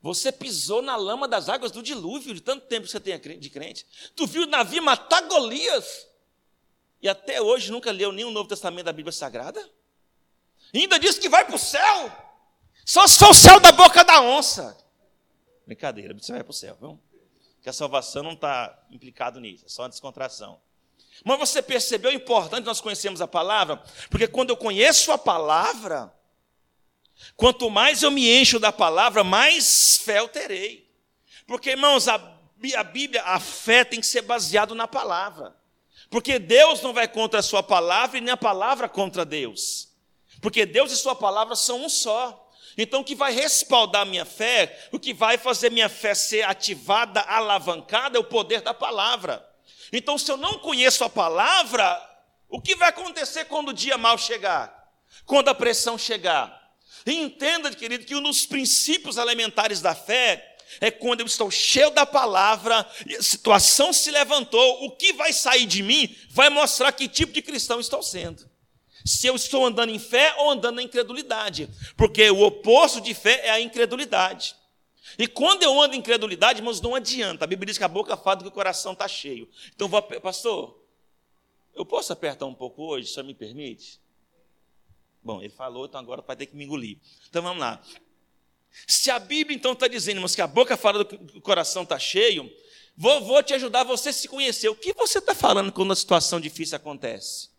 Você 0.00 0.30
pisou 0.30 0.80
na 0.80 0.96
lama 0.96 1.26
das 1.26 1.48
águas 1.48 1.72
do 1.72 1.82
dilúvio, 1.82 2.34
de 2.34 2.40
tanto 2.40 2.66
tempo 2.66 2.86
que 2.86 2.92
você 2.92 3.00
tem 3.00 3.18
de 3.38 3.50
crente. 3.50 3.84
Tu 4.14 4.26
viu 4.26 4.46
Davi 4.46 4.80
matar 4.80 5.22
Golias. 5.22 6.06
E 7.02 7.08
até 7.08 7.40
hoje 7.40 7.70
nunca 7.70 7.90
leu 7.90 8.12
nenhum 8.12 8.30
Novo 8.30 8.48
Testamento 8.48 8.86
da 8.86 8.92
Bíblia 8.92 9.12
Sagrada? 9.12 9.68
ainda 10.74 10.98
diz 10.98 11.18
que 11.18 11.28
vai 11.28 11.44
para 11.44 11.54
o 11.54 11.58
céu. 11.58 12.12
Só 12.84 13.06
se 13.06 13.18
for 13.18 13.30
o 13.30 13.34
céu 13.34 13.58
da 13.60 13.72
boca 13.72 14.04
da 14.04 14.20
onça. 14.20 14.76
Brincadeira, 15.66 16.14
você 16.14 16.32
vai 16.32 16.42
para 16.42 16.50
o 16.50 16.54
céu, 16.54 16.76
viu? 16.80 17.00
Que 17.62 17.68
a 17.68 17.72
salvação 17.72 18.22
não 18.22 18.32
está 18.32 18.86
implicado 18.90 19.40
nisso, 19.40 19.66
é 19.66 19.68
só 19.68 19.82
uma 19.82 19.88
descontração. 19.88 20.60
Mas 21.24 21.38
você 21.38 21.60
percebeu 21.60 22.10
o 22.10 22.14
importante 22.14 22.64
nós 22.64 22.80
conhecemos 22.80 23.20
a 23.20 23.26
palavra? 23.26 23.82
Porque 24.08 24.28
quando 24.28 24.50
eu 24.50 24.56
conheço 24.56 25.10
a 25.12 25.18
palavra, 25.18 26.12
quanto 27.36 27.70
mais 27.70 28.02
eu 28.02 28.10
me 28.10 28.28
encho 28.40 28.58
da 28.58 28.72
palavra, 28.72 29.24
mais 29.24 29.98
fé 29.98 30.18
eu 30.18 30.28
terei. 30.28 30.88
Porque, 31.46 31.70
irmãos, 31.70 32.08
a, 32.08 32.14
a 32.76 32.84
Bíblia, 32.84 33.22
a 33.22 33.40
fé 33.40 33.84
tem 33.84 34.00
que 34.00 34.06
ser 34.06 34.22
baseada 34.22 34.74
na 34.74 34.86
palavra. 34.86 35.56
Porque 36.10 36.38
Deus 36.38 36.80
não 36.82 36.92
vai 36.92 37.06
contra 37.08 37.40
a 37.40 37.42
sua 37.42 37.62
palavra 37.62 38.18
e 38.18 38.20
nem 38.20 38.32
a 38.32 38.36
palavra 38.36 38.88
contra 38.88 39.24
Deus. 39.24 39.88
Porque 40.40 40.64
Deus 40.64 40.92
e 40.92 40.96
sua 40.96 41.14
palavra 41.14 41.54
são 41.56 41.84
um 41.84 41.88
só. 41.88 42.48
Então, 42.76 43.00
o 43.00 43.04
que 43.04 43.14
vai 43.14 43.32
respaldar 43.32 44.06
minha 44.06 44.24
fé, 44.24 44.88
o 44.92 44.98
que 44.98 45.12
vai 45.12 45.36
fazer 45.36 45.70
minha 45.70 45.88
fé 45.88 46.14
ser 46.14 46.42
ativada, 46.42 47.20
alavancada, 47.22 48.16
é 48.16 48.20
o 48.20 48.24
poder 48.24 48.60
da 48.60 48.72
palavra. 48.72 49.44
Então, 49.92 50.16
se 50.16 50.30
eu 50.30 50.36
não 50.36 50.58
conheço 50.58 51.02
a 51.02 51.10
palavra, 51.10 52.00
o 52.48 52.60
que 52.60 52.76
vai 52.76 52.90
acontecer 52.90 53.46
quando 53.46 53.70
o 53.70 53.74
dia 53.74 53.98
mal 53.98 54.16
chegar? 54.16 54.72
Quando 55.26 55.48
a 55.48 55.54
pressão 55.54 55.98
chegar? 55.98 56.57
Entenda, 57.12 57.74
querido, 57.74 58.04
que 58.04 58.14
um 58.14 58.22
dos 58.22 58.46
princípios 58.46 59.16
elementares 59.16 59.80
da 59.80 59.94
fé 59.94 60.56
é 60.80 60.90
quando 60.90 61.20
eu 61.20 61.26
estou 61.26 61.50
cheio 61.50 61.90
da 61.90 62.04
palavra, 62.04 62.80
a 63.18 63.22
situação 63.22 63.92
se 63.92 64.10
levantou, 64.10 64.84
o 64.84 64.90
que 64.90 65.12
vai 65.14 65.32
sair 65.32 65.66
de 65.66 65.82
mim 65.82 66.14
vai 66.30 66.50
mostrar 66.50 66.92
que 66.92 67.08
tipo 67.08 67.32
de 67.32 67.40
cristão 67.40 67.80
estou 67.80 68.02
sendo 68.02 68.48
se 69.08 69.26
eu 69.26 69.34
estou 69.34 69.64
andando 69.64 69.90
em 69.90 69.98
fé 69.98 70.34
ou 70.38 70.50
andando 70.50 70.76
na 70.76 70.82
incredulidade. 70.82 71.68
Porque 71.96 72.30
o 72.30 72.42
oposto 72.42 73.00
de 73.00 73.14
fé 73.14 73.46
é 73.46 73.50
a 73.50 73.60
incredulidade. 73.60 74.54
E 75.18 75.26
quando 75.26 75.62
eu 75.62 75.80
ando 75.80 75.94
em 75.94 75.98
incredulidade, 75.98 76.60
irmãos, 76.60 76.80
não 76.80 76.94
adianta. 76.94 77.44
A 77.44 77.48
Bíblia 77.48 77.66
diz 77.66 77.78
que 77.78 77.84
a 77.84 77.88
boca 77.88 78.16
fala 78.16 78.42
que 78.42 78.48
o 78.48 78.50
coração 78.50 78.92
está 78.92 79.08
cheio. 79.08 79.48
Então, 79.74 79.88
vou, 79.88 80.02
pastor, 80.02 80.78
eu 81.74 81.86
posso 81.86 82.12
apertar 82.12 82.44
um 82.44 82.54
pouco 82.54 82.82
hoje, 82.82 83.08
se 83.08 83.22
me 83.22 83.34
permite? 83.34 83.98
Bom, 85.28 85.42
ele 85.42 85.52
falou, 85.52 85.84
então 85.84 86.00
agora 86.00 86.22
vai 86.26 86.34
ter 86.34 86.46
que 86.46 86.56
me 86.56 86.64
engolir. 86.64 86.96
Então 87.28 87.42
vamos 87.42 87.60
lá. 87.60 87.82
Se 88.86 89.10
a 89.10 89.18
Bíblia 89.18 89.54
então 89.54 89.74
está 89.74 89.86
dizendo, 89.86 90.16
irmãos, 90.16 90.34
que 90.34 90.40
a 90.40 90.46
boca 90.46 90.74
fala 90.74 91.04
que 91.04 91.16
o 91.36 91.42
coração 91.42 91.82
está 91.82 91.98
cheio, 91.98 92.50
vou, 92.96 93.20
vou 93.20 93.42
te 93.42 93.52
ajudar 93.52 93.84
você 93.84 94.08
a 94.08 94.12
se 94.14 94.26
conhecer. 94.26 94.70
O 94.70 94.74
que 94.74 94.94
você 94.94 95.18
está 95.18 95.34
falando 95.34 95.70
quando 95.70 95.92
a 95.92 95.96
situação 95.96 96.40
difícil 96.40 96.76
acontece? 96.76 97.50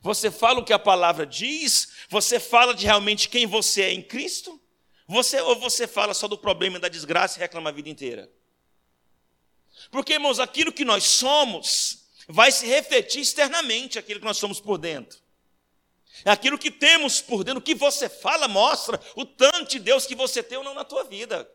Você 0.00 0.30
fala 0.30 0.60
o 0.60 0.64
que 0.64 0.72
a 0.72 0.78
palavra 0.78 1.26
diz? 1.26 1.92
Você 2.08 2.40
fala 2.40 2.72
de 2.72 2.86
realmente 2.86 3.28
quem 3.28 3.44
você 3.44 3.82
é 3.82 3.92
em 3.92 4.00
Cristo? 4.00 4.58
Você 5.06 5.38
ou 5.38 5.56
você 5.56 5.86
fala 5.86 6.14
só 6.14 6.26
do 6.26 6.38
problema 6.38 6.80
da 6.80 6.88
desgraça 6.88 7.38
e 7.38 7.40
reclama 7.40 7.68
a 7.68 7.74
vida 7.74 7.90
inteira? 7.90 8.32
Porque, 9.90 10.14
irmãos, 10.14 10.40
aquilo 10.40 10.72
que 10.72 10.86
nós 10.86 11.04
somos 11.04 12.06
vai 12.26 12.50
se 12.50 12.64
refletir 12.64 13.20
externamente 13.20 13.98
aquilo 13.98 14.18
que 14.18 14.24
nós 14.24 14.38
somos 14.38 14.58
por 14.58 14.78
dentro. 14.78 15.21
É 16.24 16.30
aquilo 16.30 16.58
que 16.58 16.70
temos 16.70 17.20
por 17.20 17.42
dentro, 17.42 17.60
o 17.60 17.62
que 17.62 17.74
você 17.74 18.08
fala 18.08 18.46
mostra 18.46 19.00
o 19.16 19.24
tanto 19.24 19.70
de 19.70 19.78
Deus 19.78 20.06
que 20.06 20.14
você 20.14 20.42
tem 20.42 20.58
ou 20.58 20.64
não 20.64 20.74
na 20.74 20.84
tua 20.84 21.04
vida. 21.04 21.48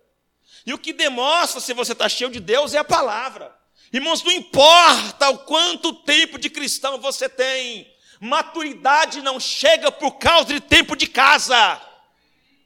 E 0.65 0.73
o 0.73 0.77
que 0.77 0.91
demonstra 0.93 1.61
se 1.61 1.73
você 1.73 1.93
está 1.93 2.09
cheio 2.09 2.29
de 2.29 2.39
Deus 2.39 2.73
é 2.73 2.77
a 2.77 2.83
palavra. 2.83 3.55
Irmãos, 3.93 4.23
não 4.23 4.31
importa 4.31 5.29
o 5.29 5.39
quanto 5.39 5.93
tempo 5.93 6.37
de 6.37 6.49
cristão 6.49 6.99
você 6.99 7.29
tem, 7.29 7.87
Maturidade 8.19 9.21
não 9.21 9.39
chega 9.39 9.91
por 9.91 10.13
causa 10.13 10.45
de 10.45 10.59
tempo 10.59 10.95
de 10.95 11.07
casa. 11.07 11.81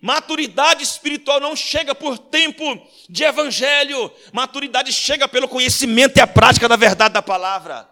Maturidade 0.01 0.83
espiritual 0.83 1.39
não 1.39 1.55
chega 1.55 1.93
por 1.93 2.17
tempo 2.17 2.63
de 3.09 3.23
evangelho. 3.23 4.11
Maturidade 4.31 4.91
chega 4.91 5.27
pelo 5.27 5.47
conhecimento 5.47 6.17
e 6.17 6.21
a 6.21 6.27
prática 6.27 6.67
da 6.67 6.75
verdade 6.75 7.13
da 7.13 7.21
palavra. 7.21 7.87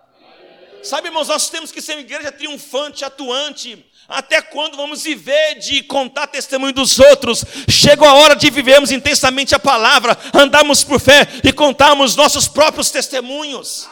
Sabe, 0.83 1.09
irmãos, 1.09 1.27
nós 1.27 1.49
temos 1.49 1.71
que 1.71 1.81
ser 1.81 1.93
uma 1.93 2.01
igreja 2.01 2.31
triunfante, 2.31 3.03
atuante. 3.03 3.85
Até 4.07 4.41
quando 4.41 4.77
vamos 4.77 5.03
viver 5.03 5.55
de 5.55 5.83
contar 5.83 6.27
testemunho 6.27 6.73
dos 6.73 6.99
outros? 6.99 7.43
Chega 7.69 8.07
a 8.07 8.13
hora 8.13 8.35
de 8.35 8.49
vivermos 8.49 8.91
intensamente 8.91 9.53
a 9.53 9.59
palavra, 9.59 10.17
andarmos 10.33 10.83
por 10.83 10.99
fé 10.99 11.27
e 11.43 11.51
contarmos 11.51 12.15
nossos 12.15 12.47
próprios 12.47 12.89
testemunhos 12.89 13.87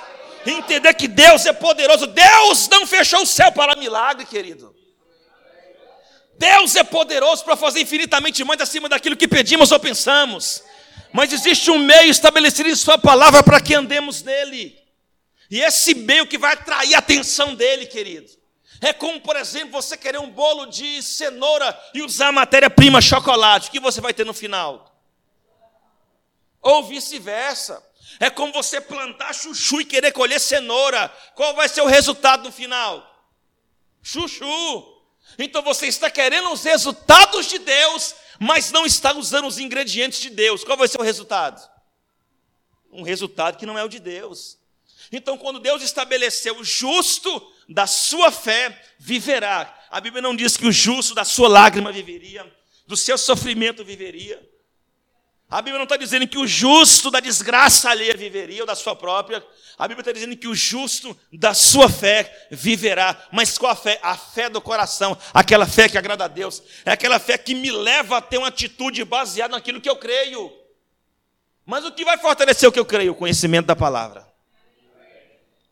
entender 0.51 0.93
que 0.93 1.07
Deus 1.07 1.45
é 1.45 1.53
poderoso. 1.53 2.07
Deus 2.07 2.67
não 2.69 2.85
fechou 2.85 3.21
o 3.21 3.25
céu 3.25 3.51
para 3.51 3.75
milagre, 3.75 4.25
querido. 4.25 4.75
Deus 6.37 6.75
é 6.75 6.83
poderoso 6.83 7.43
para 7.43 7.55
fazer 7.55 7.81
infinitamente 7.81 8.43
mais 8.43 8.61
acima 8.61 8.87
daquilo 8.87 9.17
que 9.17 9.27
pedimos 9.27 9.71
ou 9.71 9.79
pensamos. 9.79 10.63
Mas 11.11 11.33
existe 11.33 11.71
um 11.71 11.79
meio 11.79 12.09
estabelecido 12.09 12.69
em 12.69 12.75
Sua 12.75 12.97
palavra 12.97 13.41
para 13.41 13.59
que 13.59 13.73
andemos 13.73 14.21
nele. 14.21 14.77
E 15.49 15.61
esse 15.61 15.93
meio 15.93 16.27
que 16.27 16.37
vai 16.37 16.53
atrair 16.53 16.93
a 16.93 16.99
atenção 16.99 17.55
dele, 17.55 17.85
querido. 17.85 18.29
É 18.81 18.93
como, 18.93 19.19
por 19.21 19.35
exemplo, 19.35 19.71
você 19.71 19.97
querer 19.97 20.19
um 20.19 20.29
bolo 20.29 20.65
de 20.65 21.01
cenoura 21.01 21.77
e 21.93 22.01
usar 22.01 22.31
matéria-prima 22.31 23.01
chocolate. 23.01 23.69
O 23.69 23.71
que 23.71 23.79
você 23.79 23.99
vai 23.99 24.13
ter 24.13 24.25
no 24.25 24.33
final? 24.33 24.93
Ou 26.61 26.83
vice-versa. 26.83 27.83
É 28.19 28.29
como 28.29 28.53
você 28.53 28.79
plantar 28.79 29.33
chuchu 29.33 29.81
e 29.81 29.85
querer 29.85 30.11
colher 30.11 30.39
cenoura. 30.39 31.09
Qual 31.35 31.55
vai 31.55 31.67
ser 31.67 31.81
o 31.81 31.87
resultado 31.87 32.43
no 32.43 32.51
final? 32.51 33.05
Chuchu. 34.01 34.95
Então 35.37 35.61
você 35.61 35.87
está 35.87 36.09
querendo 36.09 36.51
os 36.51 36.63
resultados 36.63 37.47
de 37.47 37.59
Deus, 37.59 38.15
mas 38.39 38.71
não 38.71 38.85
está 38.85 39.13
usando 39.13 39.47
os 39.47 39.57
ingredientes 39.57 40.19
de 40.19 40.29
Deus. 40.29 40.63
Qual 40.63 40.77
vai 40.77 40.87
ser 40.87 40.99
o 40.99 41.03
resultado? 41.03 41.67
Um 42.91 43.03
resultado 43.03 43.57
que 43.57 43.65
não 43.65 43.77
é 43.77 43.83
o 43.83 43.89
de 43.89 43.99
Deus. 43.99 44.56
Então, 45.11 45.37
quando 45.37 45.59
Deus 45.59 45.81
estabeleceu 45.81 46.57
o 46.57 46.63
justo 46.63 47.53
da 47.67 47.85
sua 47.85 48.31
fé 48.31 48.81
viverá. 48.97 49.73
A 49.89 49.99
Bíblia 49.99 50.21
não 50.21 50.35
diz 50.35 50.57
que 50.57 50.67
o 50.67 50.71
justo 50.71 51.13
da 51.13 51.25
sua 51.25 51.47
lágrima 51.47 51.91
viveria, 51.91 52.45
do 52.85 52.95
seu 52.95 53.17
sofrimento 53.17 53.83
viveria. 53.83 54.41
A 55.49 55.61
Bíblia 55.61 55.77
não 55.77 55.83
está 55.83 55.95
dizendo 55.95 56.27
que 56.27 56.37
o 56.37 56.45
justo 56.45 57.09
da 57.09 57.21
desgraça 57.21 57.89
alheia 57.89 58.17
viveria, 58.17 58.61
ou 58.61 58.67
da 58.67 58.75
sua 58.75 58.93
própria. 58.97 59.41
A 59.77 59.87
Bíblia 59.87 60.01
está 60.01 60.11
dizendo 60.11 60.35
que 60.35 60.47
o 60.47 60.53
justo 60.53 61.17
da 61.31 61.53
sua 61.53 61.87
fé 61.87 62.47
viverá. 62.51 63.27
Mas 63.31 63.57
qual 63.57 63.71
a 63.71 63.75
fé? 63.75 63.97
A 64.03 64.17
fé 64.17 64.49
do 64.49 64.59
coração. 64.59 65.17
Aquela 65.33 65.65
fé 65.65 65.87
que 65.87 65.97
agrada 65.97 66.25
a 66.25 66.27
Deus. 66.27 66.61
É 66.83 66.91
aquela 66.91 67.17
fé 67.17 67.37
que 67.37 67.55
me 67.55 67.71
leva 67.71 68.17
a 68.17 68.21
ter 68.21 68.37
uma 68.37 68.49
atitude 68.49 69.05
baseada 69.05 69.55
naquilo 69.55 69.79
que 69.79 69.89
eu 69.89 69.95
creio. 69.95 70.51
Mas 71.65 71.85
o 71.85 71.93
que 71.93 72.03
vai 72.03 72.17
fortalecer 72.17 72.67
o 72.67 72.71
que 72.71 72.79
eu 72.79 72.85
creio? 72.85 73.13
O 73.13 73.15
conhecimento 73.15 73.67
da 73.67 73.75
palavra. 73.75 74.26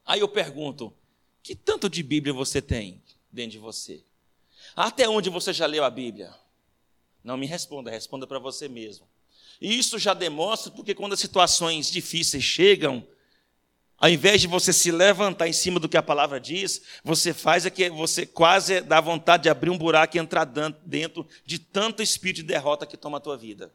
Aí 0.06 0.20
eu 0.20 0.28
pergunto: 0.28 0.94
que 1.42 1.56
tanto 1.56 1.90
de 1.90 2.04
Bíblia 2.04 2.34
você 2.34 2.62
tem 2.62 3.02
dentro 3.32 3.52
de 3.52 3.60
você? 3.60 4.04
Até 4.76 5.08
onde 5.08 5.30
você 5.30 5.52
já 5.54 5.66
leu 5.66 5.84
a 5.84 5.90
Bíblia? 5.90 6.34
Não 7.24 7.38
me 7.38 7.46
responda, 7.46 7.90
responda 7.90 8.28
para 8.28 8.40
você 8.40 8.68
mesmo. 8.68 9.08
Isso 9.60 9.98
já 9.98 10.14
demonstra 10.14 10.72
porque 10.72 10.94
quando 10.94 11.14
as 11.14 11.20
situações 11.20 11.90
difíceis 11.90 12.44
chegam, 12.44 13.08
ao 13.98 14.10
invés 14.10 14.42
de 14.42 14.48
você 14.48 14.74
se 14.74 14.92
levantar 14.92 15.48
em 15.48 15.54
cima 15.54 15.80
do 15.80 15.88
que 15.88 15.98
a 15.98 16.04
palavra 16.04 16.40
diz, 16.40 16.82
você 17.04 17.34
faz 17.34 17.66
é 17.66 17.70
que 17.70 17.90
você 17.90 18.26
quase 18.26 18.82
dá 18.82 19.00
vontade 19.00 19.44
de 19.44 19.50
abrir 19.50 19.70
um 19.70 19.78
buraco 19.78 20.18
e 20.18 20.20
entrar 20.20 20.46
dentro 20.46 21.26
de 21.46 21.58
tanto 21.58 22.04
espírito 22.04 22.38
de 22.38 22.44
derrota 22.44 22.86
que 22.86 22.98
toma 22.98 23.18
a 23.18 23.22
tua 23.22 23.38
vida. 23.38 23.74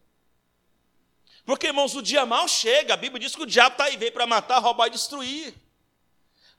Porque, 1.44 1.68
irmãos, 1.68 1.94
o 1.94 2.02
dia 2.02 2.26
mal 2.26 2.46
chega. 2.46 2.94
A 2.94 2.96
Bíblia 2.96 3.18
diz 3.18 3.34
que 3.34 3.42
o 3.42 3.46
diabo 3.46 3.72
está 3.72 3.84
aí, 3.84 3.96
veio 3.96 4.12
para 4.12 4.26
matar, 4.26 4.58
roubar 4.58 4.88
e 4.88 4.90
destruir. 4.90 5.54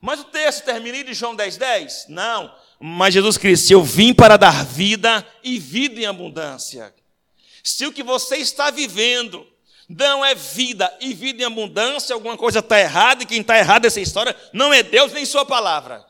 Mas 0.02 0.18
o 0.18 0.24
texto 0.24 0.64
termina 0.64 0.98
em 0.98 1.14
João 1.14 1.36
10, 1.36 1.56
10? 1.56 2.06
Não. 2.08 2.52
Mas 2.80 3.14
Jesus 3.14 3.38
Cristo, 3.38 3.70
eu 3.70 3.84
vim 3.84 4.12
para 4.12 4.36
dar 4.36 4.64
vida 4.64 5.24
e 5.44 5.60
vida 5.60 6.00
em 6.00 6.06
abundância. 6.06 6.92
Se 7.62 7.86
o 7.86 7.92
que 7.92 8.02
você 8.02 8.38
está 8.38 8.72
vivendo 8.72 9.46
não 9.88 10.24
é 10.24 10.34
vida 10.34 10.92
e 11.00 11.14
vida 11.14 11.44
em 11.44 11.46
abundância, 11.46 12.14
alguma 12.14 12.36
coisa 12.36 12.58
está 12.58 12.80
errada, 12.80 13.22
e 13.22 13.26
quem 13.26 13.42
está 13.42 13.56
errado 13.56 13.84
nessa 13.84 14.00
história 14.00 14.36
não 14.52 14.74
é 14.74 14.82
Deus 14.82 15.12
nem 15.12 15.24
Sua 15.24 15.46
palavra. 15.46 16.04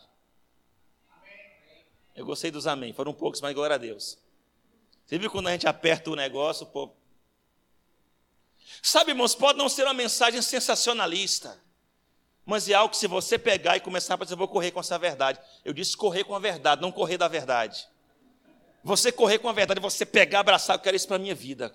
Eu 2.16 2.24
gostei 2.24 2.51
dos 2.51 2.66
amém, 2.66 2.95
foram 2.95 3.12
poucos, 3.12 3.43
mas 3.43 3.55
glória 3.55 3.74
a 3.74 3.78
Deus. 3.78 4.16
Você 5.05 5.18
viu 5.18 5.30
quando 5.30 5.49
a 5.49 5.53
gente 5.53 5.68
aperta 5.68 6.11
o 6.11 6.16
negócio, 6.16 6.64
pô. 6.64 6.90
Sabe, 8.80 9.11
irmãos, 9.11 9.34
pode 9.34 9.59
não 9.59 9.68
ser 9.68 9.82
uma 9.82 9.93
mensagem 9.93 10.40
sensacionalista, 10.40 11.61
mas 12.45 12.68
é 12.68 12.74
algo 12.74 12.90
que 12.90 12.97
se 12.97 13.07
você 13.07 13.38
pegar 13.38 13.76
e 13.76 13.80
começar 13.80 14.14
a 14.14 14.16
dizer, 14.16 14.34
eu 14.34 14.38
vou 14.38 14.49
correr 14.49 14.70
com 14.72 14.80
essa 14.80 14.99
verdade. 14.99 15.38
Eu 15.64 15.72
disse 15.72 15.97
correr 15.97 16.24
com 16.24 16.34
a 16.34 16.38
verdade, 16.38 16.82
não 16.82 16.90
correr 16.90 17.16
da 17.16 17.28
verdade. 17.28 17.86
Você 18.82 19.12
correr 19.12 19.38
com 19.38 19.49
a 19.49 19.53
verdade, 19.53 19.80
você 19.80 20.05
pegar, 20.05 20.40
abraçar, 20.40 20.74
eu 20.74 20.80
quero 20.80 20.97
isso 20.97 21.07
para 21.07 21.16
a 21.16 21.20
minha 21.20 21.34
vida. 21.34 21.74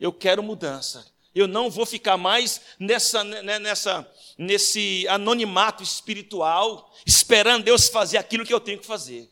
Eu 0.00 0.12
quero 0.12 0.42
mudança. 0.42 1.06
Eu 1.34 1.46
não 1.46 1.68
vou 1.68 1.84
ficar 1.84 2.16
mais 2.16 2.60
nessa, 2.78 3.22
né, 3.22 3.58
nessa, 3.58 4.10
nesse 4.38 5.06
anonimato 5.08 5.82
espiritual, 5.82 6.90
esperando 7.06 7.64
Deus 7.64 7.88
fazer 7.88 8.16
aquilo 8.16 8.46
que 8.46 8.54
eu 8.54 8.60
tenho 8.60 8.78
que 8.78 8.86
fazer. 8.86 9.28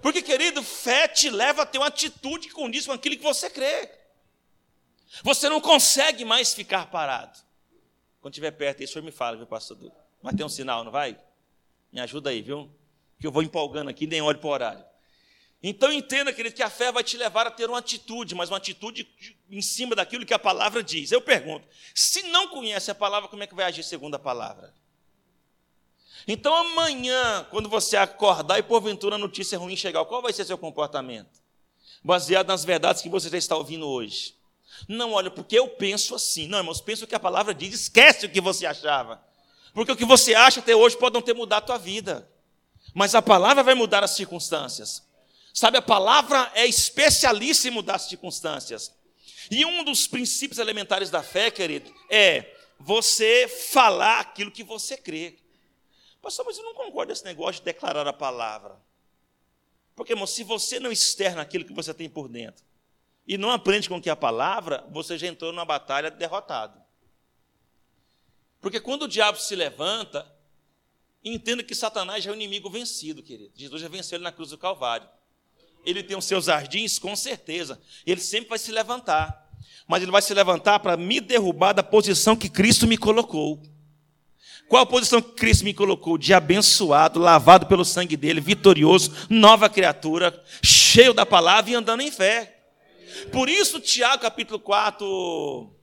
Porque, 0.00 0.22
querido, 0.22 0.62
fé 0.62 1.08
te 1.08 1.28
leva 1.28 1.62
a 1.62 1.66
ter 1.66 1.78
uma 1.78 1.88
atitude 1.88 2.48
que 2.48 2.54
condiz 2.54 2.86
com 2.86 2.92
aquilo 2.92 3.16
que 3.16 3.22
você 3.22 3.50
crê. 3.50 3.90
Você 5.24 5.48
não 5.48 5.60
consegue 5.60 6.24
mais 6.24 6.54
ficar 6.54 6.86
parado. 6.90 7.38
Quando 8.28 8.34
estiver 8.34 8.50
perto, 8.50 8.82
isso 8.82 9.02
me 9.02 9.10
fala, 9.10 9.38
viu, 9.38 9.46
pastor 9.46 9.74
Dudu? 9.74 9.94
Vai 10.22 10.34
ter 10.34 10.44
um 10.44 10.50
sinal, 10.50 10.84
não 10.84 10.92
vai? 10.92 11.18
Me 11.90 11.98
ajuda 11.98 12.28
aí, 12.28 12.42
viu? 12.42 12.70
Que 13.18 13.26
eu 13.26 13.32
vou 13.32 13.42
empolgando 13.42 13.88
aqui, 13.88 14.06
nem 14.06 14.20
olho 14.20 14.38
para 14.38 14.46
o 14.46 14.50
horário. 14.50 14.84
Então 15.62 15.90
entenda, 15.90 16.30
querido, 16.30 16.54
que 16.54 16.62
a 16.62 16.68
fé 16.68 16.92
vai 16.92 17.02
te 17.02 17.16
levar 17.16 17.46
a 17.46 17.50
ter 17.50 17.70
uma 17.70 17.78
atitude, 17.78 18.34
mas 18.34 18.50
uma 18.50 18.58
atitude 18.58 19.08
em 19.50 19.62
cima 19.62 19.96
daquilo 19.96 20.26
que 20.26 20.34
a 20.34 20.38
palavra 20.38 20.82
diz. 20.82 21.10
Eu 21.10 21.22
pergunto: 21.22 21.66
se 21.94 22.22
não 22.24 22.48
conhece 22.48 22.90
a 22.90 22.94
palavra, 22.94 23.30
como 23.30 23.42
é 23.42 23.46
que 23.46 23.54
vai 23.54 23.64
agir 23.64 23.82
segundo 23.82 24.16
a 24.16 24.18
palavra? 24.18 24.74
Então 26.26 26.54
amanhã, 26.54 27.46
quando 27.50 27.66
você 27.66 27.96
acordar 27.96 28.58
e 28.58 28.62
porventura 28.62 29.14
a 29.14 29.18
notícia 29.18 29.56
ruim 29.56 29.74
chegar, 29.74 30.04
qual 30.04 30.20
vai 30.20 30.34
ser 30.34 30.44
seu 30.44 30.58
comportamento? 30.58 31.40
Baseado 32.04 32.48
nas 32.48 32.62
verdades 32.62 33.00
que 33.00 33.08
você 33.08 33.30
já 33.30 33.38
está 33.38 33.56
ouvindo 33.56 33.88
hoje. 33.88 34.37
Não, 34.86 35.12
olha, 35.12 35.30
porque 35.30 35.58
eu 35.58 35.68
penso 35.68 36.14
assim. 36.14 36.46
Não, 36.46 36.58
irmãos, 36.58 36.80
pensa 36.80 37.04
o 37.04 37.08
que 37.08 37.14
a 37.14 37.20
palavra 37.20 37.54
diz, 37.54 37.74
esquece 37.74 38.26
o 38.26 38.30
que 38.30 38.40
você 38.40 38.66
achava. 38.66 39.22
Porque 39.72 39.92
o 39.92 39.96
que 39.96 40.04
você 40.04 40.34
acha 40.34 40.60
até 40.60 40.74
hoje 40.74 40.96
pode 40.96 41.14
não 41.14 41.22
ter 41.22 41.34
mudado 41.34 41.62
a 41.62 41.66
tua 41.66 41.78
vida. 41.78 42.28
Mas 42.94 43.14
a 43.14 43.22
palavra 43.22 43.62
vai 43.62 43.74
mudar 43.74 44.04
as 44.04 44.12
circunstâncias. 44.12 45.02
Sabe, 45.52 45.78
a 45.78 45.82
palavra 45.82 46.50
é 46.54 46.66
especialíssima 46.66 47.72
em 47.72 47.74
mudar 47.74 47.96
as 47.96 48.02
circunstâncias. 48.02 48.94
E 49.50 49.64
um 49.64 49.82
dos 49.82 50.06
princípios 50.06 50.58
elementares 50.58 51.10
da 51.10 51.22
fé, 51.22 51.50
querido, 51.50 51.92
é 52.10 52.54
você 52.78 53.48
falar 53.48 54.20
aquilo 54.20 54.50
que 54.50 54.62
você 54.62 54.96
crê. 54.96 55.38
Pastor, 56.20 56.44
mas 56.44 56.58
eu 56.58 56.64
não 56.64 56.74
concordo 56.74 57.08
com 57.08 57.12
esse 57.12 57.24
negócio 57.24 57.60
de 57.60 57.64
declarar 57.64 58.06
a 58.06 58.12
palavra. 58.12 58.76
Porque, 59.96 60.12
irmão, 60.12 60.26
se 60.26 60.44
você 60.44 60.78
não 60.78 60.92
externa 60.92 61.42
aquilo 61.42 61.64
que 61.64 61.72
você 61.72 61.92
tem 61.92 62.08
por 62.08 62.28
dentro 62.28 62.67
e 63.28 63.36
não 63.36 63.50
aprende 63.50 63.90
com 63.90 64.00
que 64.00 64.08
a 64.08 64.16
palavra, 64.16 64.86
você 64.90 65.18
já 65.18 65.26
entrou 65.26 65.52
numa 65.52 65.66
batalha 65.66 66.10
derrotado. 66.10 66.80
Porque 68.58 68.80
quando 68.80 69.02
o 69.02 69.08
diabo 69.08 69.38
se 69.38 69.54
levanta, 69.54 70.26
entenda 71.22 71.62
que 71.62 71.74
Satanás 71.74 72.24
já 72.24 72.30
é 72.30 72.32
o 72.32 72.34
inimigo 72.34 72.70
vencido, 72.70 73.22
querido. 73.22 73.52
Jesus 73.54 73.82
já 73.82 73.88
venceu 73.88 74.16
ele 74.16 74.24
na 74.24 74.32
cruz 74.32 74.48
do 74.48 74.56
Calvário. 74.56 75.06
Ele 75.84 76.02
tem 76.02 76.16
os 76.16 76.24
seus 76.24 76.48
ardins, 76.48 76.98
com 76.98 77.14
certeza. 77.14 77.78
Ele 78.06 78.20
sempre 78.20 78.48
vai 78.48 78.58
se 78.58 78.72
levantar. 78.72 79.46
Mas 79.86 80.02
ele 80.02 80.10
vai 80.10 80.22
se 80.22 80.32
levantar 80.32 80.80
para 80.80 80.96
me 80.96 81.20
derrubar 81.20 81.74
da 81.74 81.82
posição 81.82 82.34
que 82.34 82.48
Cristo 82.48 82.86
me 82.86 82.96
colocou. 82.96 83.62
Qual 84.68 84.82
a 84.82 84.86
posição 84.86 85.20
que 85.20 85.32
Cristo 85.32 85.64
me 85.64 85.74
colocou? 85.74 86.16
De 86.16 86.32
abençoado, 86.32 87.20
lavado 87.20 87.66
pelo 87.66 87.84
sangue 87.84 88.16
dele, 88.16 88.40
vitorioso, 88.40 89.12
nova 89.28 89.68
criatura, 89.68 90.42
cheio 90.62 91.12
da 91.12 91.26
palavra 91.26 91.70
e 91.70 91.74
andando 91.74 92.00
em 92.00 92.10
fé. 92.10 92.57
Por 93.30 93.48
isso, 93.48 93.80
Tiago, 93.80 94.22
capítulo 94.22 94.58
4, 94.60 95.74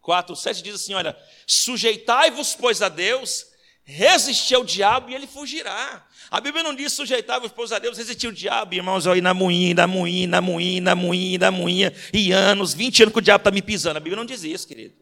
4, 0.00 0.36
7 0.36 0.62
diz 0.62 0.74
assim: 0.74 0.94
olha, 0.94 1.16
sujeitai-vos, 1.46 2.54
pois, 2.54 2.82
a 2.82 2.88
Deus, 2.88 3.46
resistir 3.84 4.54
ao 4.54 4.64
diabo 4.64 5.10
e 5.10 5.14
ele 5.14 5.26
fugirá. 5.26 6.06
A 6.30 6.40
Bíblia 6.40 6.62
não 6.62 6.74
diz 6.74 6.92
sujeitai-vos, 6.92 7.52
pois, 7.52 7.72
a 7.72 7.78
Deus, 7.78 7.96
resistir 7.98 8.26
ao 8.26 8.32
diabo, 8.32 8.74
irmãos, 8.74 9.06
aí 9.06 9.20
na 9.20 9.34
moinha, 9.34 9.74
na 9.74 9.86
moinha, 9.86 10.26
na 10.26 10.40
moinha, 10.40 10.80
na 10.80 10.94
moinha, 10.94 11.38
na 11.38 11.50
moinha, 11.50 11.94
e 12.12 12.32
anos, 12.32 12.74
20 12.74 13.02
anos 13.02 13.12
que 13.12 13.18
o 13.18 13.22
diabo 13.22 13.42
está 13.42 13.50
me 13.50 13.62
pisando. 13.62 13.96
A 13.96 14.00
Bíblia 14.00 14.16
não 14.16 14.26
diz 14.26 14.42
isso, 14.42 14.66
querido. 14.66 14.94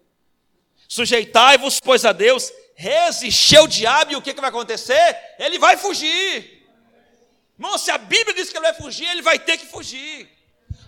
Sujeitai-vos, 0.88 1.78
pois, 1.80 2.04
a 2.04 2.12
Deus, 2.12 2.52
resistir 2.74 3.56
ao 3.56 3.68
diabo 3.68 4.12
e 4.12 4.16
o 4.16 4.22
que, 4.22 4.34
que 4.34 4.40
vai 4.40 4.50
acontecer? 4.50 5.16
Ele 5.38 5.58
vai 5.58 5.76
fugir. 5.76 6.59
Irmão, 7.60 7.76
se 7.76 7.90
a 7.90 7.98
Bíblia 7.98 8.34
diz 8.34 8.48
que 8.48 8.56
ele 8.56 8.64
vai 8.64 8.72
fugir, 8.72 9.06
ele 9.06 9.20
vai 9.20 9.38
ter 9.38 9.58
que 9.58 9.66
fugir. 9.66 10.26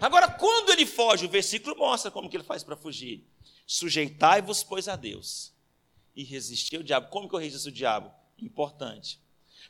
Agora, 0.00 0.26
quando 0.26 0.70
ele 0.70 0.86
foge, 0.86 1.26
o 1.26 1.28
versículo 1.28 1.76
mostra 1.76 2.10
como 2.10 2.30
que 2.30 2.36
ele 2.36 2.42
faz 2.42 2.64
para 2.64 2.74
fugir. 2.74 3.22
Sujeitai-vos, 3.66 4.64
pois, 4.64 4.88
a 4.88 4.96
Deus 4.96 5.52
e 6.16 6.24
resistir 6.24 6.76
ao 6.76 6.82
diabo. 6.82 7.08
Como 7.08 7.28
que 7.28 7.34
eu 7.34 7.38
resisto 7.38 7.68
ao 7.68 7.74
diabo? 7.74 8.10
Importante. 8.38 9.20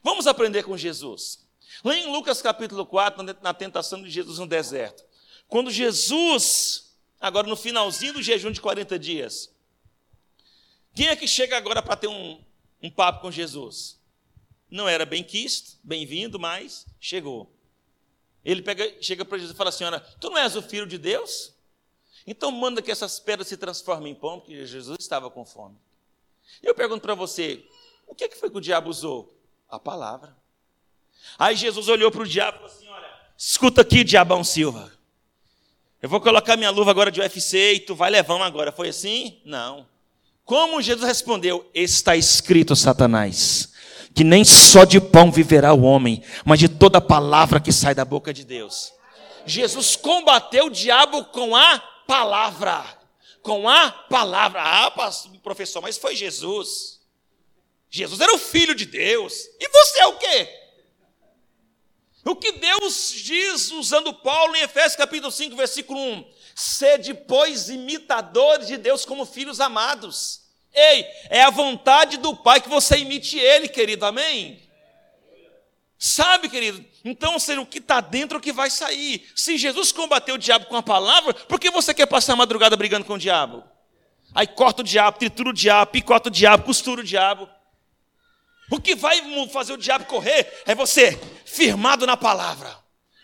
Vamos 0.00 0.28
aprender 0.28 0.62
com 0.62 0.76
Jesus. 0.76 1.44
Lá 1.82 1.96
em 1.96 2.06
Lucas 2.06 2.40
capítulo 2.40 2.86
4, 2.86 3.20
na 3.42 3.52
tentação 3.52 4.00
de 4.00 4.08
Jesus 4.08 4.38
no 4.38 4.46
deserto. 4.46 5.04
Quando 5.48 5.72
Jesus, 5.72 6.94
agora 7.20 7.48
no 7.48 7.56
finalzinho 7.56 8.12
do 8.12 8.22
jejum 8.22 8.52
de 8.52 8.60
40 8.60 8.96
dias, 8.96 9.52
quem 10.94 11.08
é 11.08 11.16
que 11.16 11.26
chega 11.26 11.56
agora 11.56 11.82
para 11.82 11.96
ter 11.96 12.06
um, 12.06 12.40
um 12.80 12.90
papo 12.90 13.22
com 13.22 13.30
Jesus? 13.32 14.00
Não 14.72 14.88
era 14.88 15.04
bem 15.04 15.22
quisto, 15.22 15.76
bem-vindo, 15.84 16.40
mas 16.40 16.86
chegou. 16.98 17.52
Ele 18.42 18.62
pega, 18.62 18.90
chega 19.02 19.22
para 19.22 19.36
Jesus 19.36 19.54
e 19.54 19.58
fala 19.58 19.68
assim: 19.68 19.84
Olha, 19.84 20.00
tu 20.18 20.30
não 20.30 20.38
és 20.38 20.56
o 20.56 20.62
filho 20.62 20.86
de 20.86 20.96
Deus? 20.96 21.52
Então 22.26 22.50
manda 22.50 22.80
que 22.80 22.90
essas 22.90 23.20
pedras 23.20 23.48
se 23.48 23.58
transformem 23.58 24.12
em 24.12 24.14
pão, 24.14 24.40
porque 24.40 24.64
Jesus 24.66 24.96
estava 24.98 25.30
com 25.30 25.44
fome. 25.44 25.76
Eu 26.62 26.74
pergunto 26.74 27.02
para 27.02 27.14
você, 27.14 27.62
o 28.06 28.14
que, 28.14 28.30
foi 28.30 28.48
que 28.48 28.56
o 28.56 28.62
diabo 28.62 28.88
usou? 28.88 29.36
A 29.68 29.78
palavra. 29.78 30.34
Aí 31.38 31.54
Jesus 31.54 31.88
olhou 31.88 32.10
para 32.10 32.22
o 32.22 32.26
diabo 32.26 32.56
e 32.56 32.60
falou 32.60 32.74
assim: 32.74 32.88
olha, 32.88 33.10
escuta 33.36 33.82
aqui, 33.82 34.02
diabão 34.02 34.42
Silva. 34.42 34.90
Eu 36.00 36.08
vou 36.08 36.18
colocar 36.18 36.56
minha 36.56 36.70
luva 36.70 36.90
agora 36.90 37.10
de 37.10 37.20
UFC 37.20 37.74
e 37.74 37.80
tu 37.80 37.94
vai 37.94 38.10
levando 38.10 38.42
agora. 38.42 38.72
Foi 38.72 38.88
assim? 38.88 39.38
Não. 39.44 39.86
Como 40.46 40.80
Jesus 40.80 41.06
respondeu? 41.06 41.70
Está 41.74 42.16
escrito, 42.16 42.74
Satanás, 42.74 43.71
que 44.14 44.24
nem 44.24 44.44
só 44.44 44.84
de 44.84 45.00
pão 45.00 45.30
viverá 45.30 45.72
o 45.72 45.82
homem, 45.82 46.22
mas 46.44 46.58
de 46.58 46.68
toda 46.68 47.00
palavra 47.00 47.60
que 47.60 47.72
sai 47.72 47.94
da 47.94 48.04
boca 48.04 48.32
de 48.32 48.44
Deus. 48.44 48.92
Jesus 49.46 49.96
combateu 49.96 50.66
o 50.66 50.70
diabo 50.70 51.24
com 51.26 51.56
a 51.56 51.78
palavra. 52.06 52.84
Com 53.42 53.68
a 53.68 53.90
palavra. 53.90 54.60
Ah, 54.62 54.92
professor, 55.42 55.80
mas 55.80 55.96
foi 55.96 56.14
Jesus. 56.14 57.00
Jesus 57.90 58.20
era 58.20 58.34
o 58.34 58.38
Filho 58.38 58.74
de 58.74 58.86
Deus. 58.86 59.34
E 59.58 59.68
você 59.68 60.00
é 60.00 60.06
o 60.06 60.18
quê? 60.18 60.48
O 62.24 62.36
que 62.36 62.52
Deus 62.52 63.12
diz 63.16 63.72
usando 63.72 64.14
Paulo 64.14 64.54
em 64.54 64.62
Efésios 64.62 64.94
capítulo 64.94 65.32
5, 65.32 65.56
versículo 65.56 65.98
1: 65.98 66.32
Sede, 66.54 67.14
pois, 67.14 67.68
imitadores 67.68 68.68
de 68.68 68.76
Deus 68.76 69.04
como 69.04 69.26
filhos 69.26 69.60
amados. 69.60 70.41
Ei, 70.74 71.06
é 71.28 71.42
a 71.42 71.50
vontade 71.50 72.16
do 72.16 72.34
Pai 72.34 72.60
que 72.60 72.68
você 72.68 72.98
imite 72.98 73.38
Ele, 73.38 73.68
querido, 73.68 74.06
amém? 74.06 74.60
Sabe, 75.98 76.48
querido? 76.48 76.84
Então, 77.04 77.38
ser 77.38 77.58
o 77.60 77.66
que 77.66 77.78
está 77.78 78.00
dentro 78.00 78.36
é 78.36 78.38
o 78.38 78.42
que 78.42 78.52
vai 78.52 78.68
sair. 78.70 79.30
Se 79.36 79.56
Jesus 79.56 79.92
combateu 79.92 80.34
o 80.34 80.38
diabo 80.38 80.66
com 80.66 80.76
a 80.76 80.82
palavra, 80.82 81.32
por 81.32 81.60
que 81.60 81.70
você 81.70 81.94
quer 81.94 82.06
passar 82.06 82.32
a 82.32 82.36
madrugada 82.36 82.76
brigando 82.76 83.04
com 83.04 83.14
o 83.14 83.18
diabo? 83.18 83.62
Aí 84.34 84.46
corta 84.46 84.82
o 84.82 84.84
diabo, 84.84 85.18
tritura 85.18 85.50
o 85.50 85.52
diabo, 85.52 85.92
picota 85.92 86.28
o 86.28 86.32
diabo, 86.32 86.64
costura 86.64 87.02
o 87.02 87.04
diabo. 87.04 87.48
O 88.68 88.80
que 88.80 88.96
vai 88.96 89.20
fazer 89.48 89.74
o 89.74 89.76
diabo 89.76 90.06
correr 90.06 90.62
é 90.64 90.74
você 90.74 91.20
firmado 91.44 92.06
na 92.06 92.16
palavra. 92.16 92.76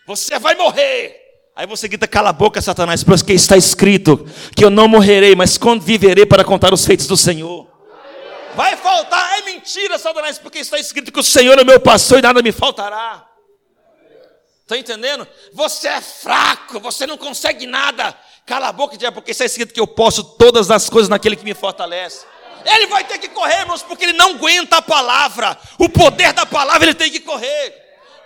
Você 0.05 0.39
vai 0.39 0.55
morrer. 0.55 1.18
Aí 1.59 1.67
você 1.67 1.89
grita, 1.89 2.07
cala 2.07 2.29
a 2.29 2.31
boca, 2.31 2.61
Satanás, 2.61 3.03
porque 3.03 3.33
está 3.33 3.57
escrito 3.57 4.25
que 4.55 4.63
eu 4.63 4.69
não 4.69 4.87
morrerei, 4.87 5.35
mas 5.35 5.59
viverei 5.81 6.25
para 6.25 6.41
contar 6.41 6.73
os 6.73 6.85
feitos 6.85 7.05
do 7.05 7.17
Senhor. 7.17 7.67
Vai 8.55 8.77
faltar, 8.77 9.39
é 9.39 9.41
mentira, 9.41 9.99
Satanás, 9.99 10.39
porque 10.39 10.59
está 10.59 10.79
escrito 10.79 11.11
que 11.11 11.19
o 11.19 11.23
Senhor 11.23 11.59
é 11.59 11.65
meu 11.65 11.77
pastor 11.77 12.19
e 12.19 12.21
nada 12.21 12.41
me 12.41 12.53
faltará. 12.53 13.27
Está 14.61 14.77
entendendo? 14.77 15.27
Você 15.51 15.89
é 15.89 15.99
fraco, 15.99 16.79
você 16.79 17.05
não 17.05 17.17
consegue 17.17 17.67
nada. 17.67 18.17
Cala 18.45 18.69
a 18.69 18.71
boca, 18.71 18.95
diabo, 18.95 19.15
porque 19.15 19.31
está 19.31 19.43
escrito 19.43 19.73
que 19.73 19.81
eu 19.81 19.87
posso 19.87 20.23
todas 20.23 20.71
as 20.71 20.89
coisas 20.89 21.09
naquele 21.09 21.35
que 21.35 21.43
me 21.43 21.53
fortalece. 21.53 22.25
Ele 22.65 22.87
vai 22.87 23.03
ter 23.03 23.17
que 23.17 23.27
correr, 23.27 23.59
irmãos, 23.59 23.83
porque 23.83 24.05
ele 24.05 24.13
não 24.13 24.29
aguenta 24.29 24.77
a 24.77 24.81
palavra. 24.81 25.57
O 25.77 25.89
poder 25.89 26.31
da 26.31 26.45
palavra 26.45 26.85
ele 26.85 26.95
tem 26.95 27.11
que 27.11 27.19
correr. 27.19 27.75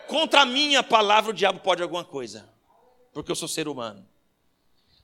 Contra 0.07 0.41
a 0.41 0.45
minha 0.45 0.83
palavra, 0.83 1.31
o 1.31 1.33
diabo 1.33 1.59
pode 1.61 1.81
alguma 1.81 2.05
coisa, 2.05 2.52
porque 3.13 3.31
eu 3.31 3.35
sou 3.35 3.47
ser 3.47 3.67
humano. 3.67 4.07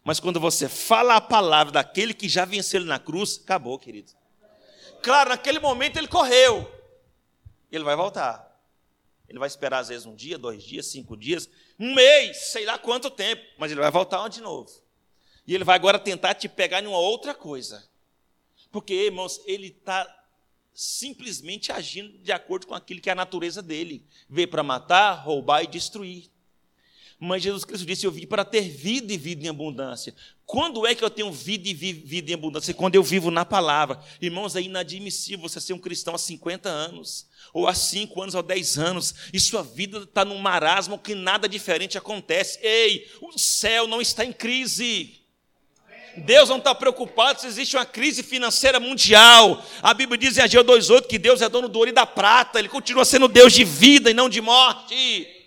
Mas 0.04 0.20
quando 0.20 0.40
você 0.40 0.68
fala 0.68 1.16
a 1.16 1.22
palavra 1.22 1.74
daquele 1.74 2.14
que 2.14 2.28
já 2.28 2.46
venceu 2.46 2.84
na 2.84 2.98
cruz, 2.98 3.40
acabou, 3.44 3.78
querido. 3.78 4.12
Claro, 5.02 5.30
naquele 5.30 5.60
momento 5.60 5.98
ele 5.98 6.08
correu. 6.08 6.70
Ele 7.72 7.84
vai 7.84 7.96
voltar. 7.96 8.50
Ele 9.28 9.38
vai 9.38 9.48
esperar, 9.48 9.80
às 9.80 9.90
vezes, 9.90 10.06
um 10.06 10.16
dia, 10.16 10.38
dois 10.38 10.64
dias, 10.64 10.88
cinco 10.88 11.16
dias, 11.16 11.48
um 11.80 11.94
mês, 11.94 12.38
sei 12.52 12.66
lá 12.66 12.80
quanto 12.80 13.12
tempo. 13.12 13.44
Mas 13.58 13.72
ele 13.72 13.80
vai 13.80 13.92
voltar 13.92 14.28
de 14.28 14.42
novo. 14.42 14.72
E 15.46 15.54
ele 15.54 15.64
vai 15.64 15.76
agora 15.76 16.00
tentar 16.00 16.34
te 16.34 16.50
pegar 16.50 16.82
em 16.82 16.88
uma 16.88 16.98
outra 16.98 17.36
coisa. 17.36 17.88
Porque, 18.72 18.94
irmãos, 18.94 19.40
ele 19.46 19.68
está 19.68 20.16
simplesmente 20.74 21.72
agindo 21.72 22.18
de 22.20 22.32
acordo 22.32 22.66
com 22.66 22.74
aquilo 22.74 23.02
que 23.02 23.10
é 23.10 23.12
a 23.12 23.16
natureza 23.16 23.62
dele. 23.62 24.06
Veio 24.28 24.48
para 24.48 24.64
matar, 24.64 25.14
roubar 25.14 25.64
e 25.64 25.68
destruir. 25.68 26.30
Mas 27.20 27.44
Jesus 27.44 27.66
Cristo 27.66 27.86
disse: 27.86 28.06
Eu 28.06 28.12
vim 28.12 28.26
para 28.26 28.46
ter 28.46 28.62
vida 28.62 29.12
e 29.12 29.18
vida 29.18 29.46
em 29.46 29.50
abundância. 29.50 30.16
Quando 30.46 30.88
é 30.88 30.96
que 30.96 31.04
eu 31.04 31.10
tenho 31.10 31.32
vida 31.32 31.68
e 31.68 31.74
vida 31.74 32.32
em 32.32 32.34
abundância? 32.34 32.74
Quando 32.74 32.96
eu 32.96 33.04
vivo 33.04 33.30
na 33.30 33.44
palavra. 33.44 34.00
Irmãos, 34.22 34.56
é 34.56 34.62
inadmissível 34.62 35.42
você 35.42 35.60
ser 35.60 35.74
um 35.74 35.80
cristão 35.80 36.16
há 36.16 36.18
50 36.18 36.70
anos, 36.70 37.28
ou 37.54 37.68
há 37.68 37.74
5 37.74 38.22
anos, 38.22 38.36
ou 38.36 38.42
10 38.42 38.78
anos, 38.78 39.14
e 39.34 39.40
sua 39.40 39.62
vida 39.62 40.00
está 40.00 40.24
num 40.24 40.38
marasmo 40.38 40.98
que 40.98 41.14
nada 41.14 41.50
diferente 41.50 41.98
acontece. 41.98 42.58
Ei, 42.62 43.06
o 43.22 43.38
céu 43.38 43.86
não 43.86 44.02
está 44.02 44.24
em 44.24 44.32
crise. 44.32 45.20
Deus 46.16 46.48
não 46.48 46.58
está 46.58 46.74
preocupado 46.74 47.42
se 47.42 47.48
existe 47.48 47.76
uma 47.76 47.86
crise 47.86 48.24
financeira 48.24 48.80
mundial. 48.80 49.64
A 49.82 49.94
Bíblia 49.94 50.18
diz 50.18 50.38
em 50.38 50.42
Ageu 50.42 50.64
2,8 50.64 51.06
que 51.06 51.20
Deus 51.20 51.42
é 51.42 51.50
dono 51.50 51.68
do 51.68 51.78
ouro 51.80 51.90
e 51.90 51.94
da 51.94 52.06
prata, 52.06 52.60
Ele 52.60 52.70
continua 52.70 53.04
sendo 53.04 53.28
Deus 53.28 53.52
de 53.52 53.66
vida 53.66 54.10
e 54.10 54.14
não 54.14 54.30
de 54.30 54.40
morte. 54.40 55.39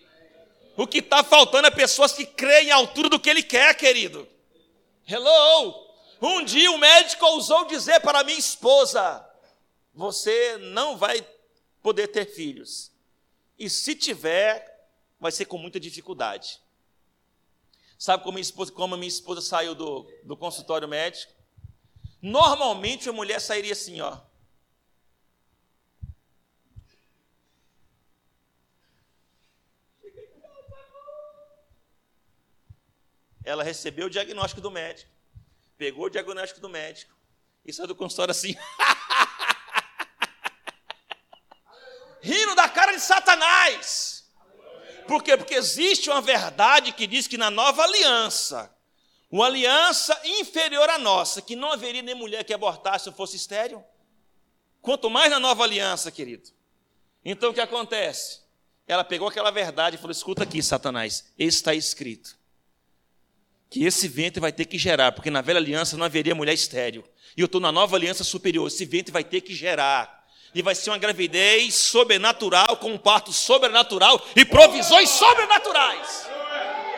O 0.76 0.86
que 0.86 0.98
está 0.98 1.22
faltando 1.22 1.66
é 1.66 1.70
pessoas 1.70 2.12
que 2.12 2.24
creem 2.24 2.70
à 2.70 2.76
altura 2.76 3.08
do 3.08 3.20
que 3.20 3.28
Ele 3.28 3.42
quer, 3.42 3.74
querido. 3.76 4.26
Hello! 5.06 5.86
Um 6.20 6.44
dia 6.44 6.70
o 6.70 6.78
médico 6.78 7.24
ousou 7.26 7.66
dizer 7.66 8.00
para 8.00 8.24
minha 8.24 8.38
esposa: 8.38 9.28
Você 9.94 10.56
não 10.58 10.96
vai 10.96 11.26
poder 11.82 12.08
ter 12.08 12.26
filhos. 12.26 12.90
E 13.58 13.68
se 13.68 13.94
tiver, 13.94 14.88
vai 15.20 15.30
ser 15.30 15.44
com 15.44 15.58
muita 15.58 15.78
dificuldade. 15.78 16.60
Sabe 17.98 18.22
como, 18.24 18.34
minha 18.34 18.42
esposa, 18.42 18.72
como 18.72 18.94
a 18.94 18.98
minha 18.98 19.08
esposa 19.08 19.40
saiu 19.40 19.74
do, 19.74 20.10
do 20.24 20.36
consultório 20.36 20.88
médico? 20.88 21.32
Normalmente 22.20 23.08
a 23.08 23.12
mulher 23.12 23.40
sairia 23.40 23.72
assim, 23.72 24.00
ó. 24.00 24.18
Ela 33.44 33.62
recebeu 33.64 34.06
o 34.06 34.10
diagnóstico 34.10 34.60
do 34.60 34.70
médico, 34.70 35.10
pegou 35.76 36.06
o 36.06 36.10
diagnóstico 36.10 36.60
do 36.60 36.68
médico 36.68 37.12
e 37.64 37.72
saiu 37.72 37.88
do 37.88 37.94
consultório 37.94 38.30
assim. 38.30 38.54
Rindo 42.22 42.54
da 42.54 42.68
cara 42.68 42.92
de 42.92 43.00
Satanás. 43.00 44.30
Por 45.08 45.24
quê? 45.24 45.36
Porque 45.36 45.54
existe 45.54 46.08
uma 46.08 46.20
verdade 46.20 46.92
que 46.92 47.04
diz 47.06 47.26
que 47.26 47.36
na 47.36 47.50
nova 47.50 47.82
aliança, 47.82 48.72
uma 49.28 49.46
aliança 49.46 50.20
inferior 50.24 50.88
à 50.88 50.98
nossa, 50.98 51.42
que 51.42 51.56
não 51.56 51.72
haveria 51.72 52.02
nem 52.02 52.14
mulher 52.14 52.44
que 52.44 52.54
abortasse 52.54 53.06
se 53.06 53.12
fosse 53.16 53.36
estéreo. 53.36 53.84
Quanto 54.80 55.10
mais 55.10 55.30
na 55.30 55.40
nova 55.40 55.64
aliança, 55.64 56.12
querido. 56.12 56.48
Então 57.24 57.50
o 57.50 57.54
que 57.54 57.60
acontece? 57.60 58.40
Ela 58.86 59.02
pegou 59.02 59.26
aquela 59.26 59.50
verdade 59.50 59.96
e 59.96 59.98
falou: 59.98 60.12
escuta 60.12 60.44
aqui, 60.44 60.62
Satanás, 60.62 61.32
está 61.36 61.74
escrito 61.74 62.40
que 63.72 63.86
esse 63.86 64.06
ventre 64.06 64.38
vai 64.38 64.52
ter 64.52 64.66
que 64.66 64.76
gerar, 64.76 65.12
porque 65.12 65.30
na 65.30 65.40
velha 65.40 65.58
aliança 65.58 65.96
não 65.96 66.04
haveria 66.04 66.34
mulher 66.34 66.52
estéreo. 66.52 67.02
E 67.34 67.40
eu 67.40 67.46
estou 67.46 67.58
na 67.58 67.72
nova 67.72 67.96
aliança 67.96 68.22
superior, 68.22 68.68
esse 68.68 68.84
ventre 68.84 69.10
vai 69.10 69.24
ter 69.24 69.40
que 69.40 69.54
gerar 69.54 70.22
e 70.54 70.60
vai 70.60 70.74
ser 70.74 70.90
uma 70.90 70.98
gravidez 70.98 71.74
sobrenatural, 71.76 72.76
com 72.76 72.92
um 72.92 72.98
parto 72.98 73.32
sobrenatural 73.32 74.22
e 74.36 74.44
provisões 74.44 75.08
sobrenaturais. 75.08 76.28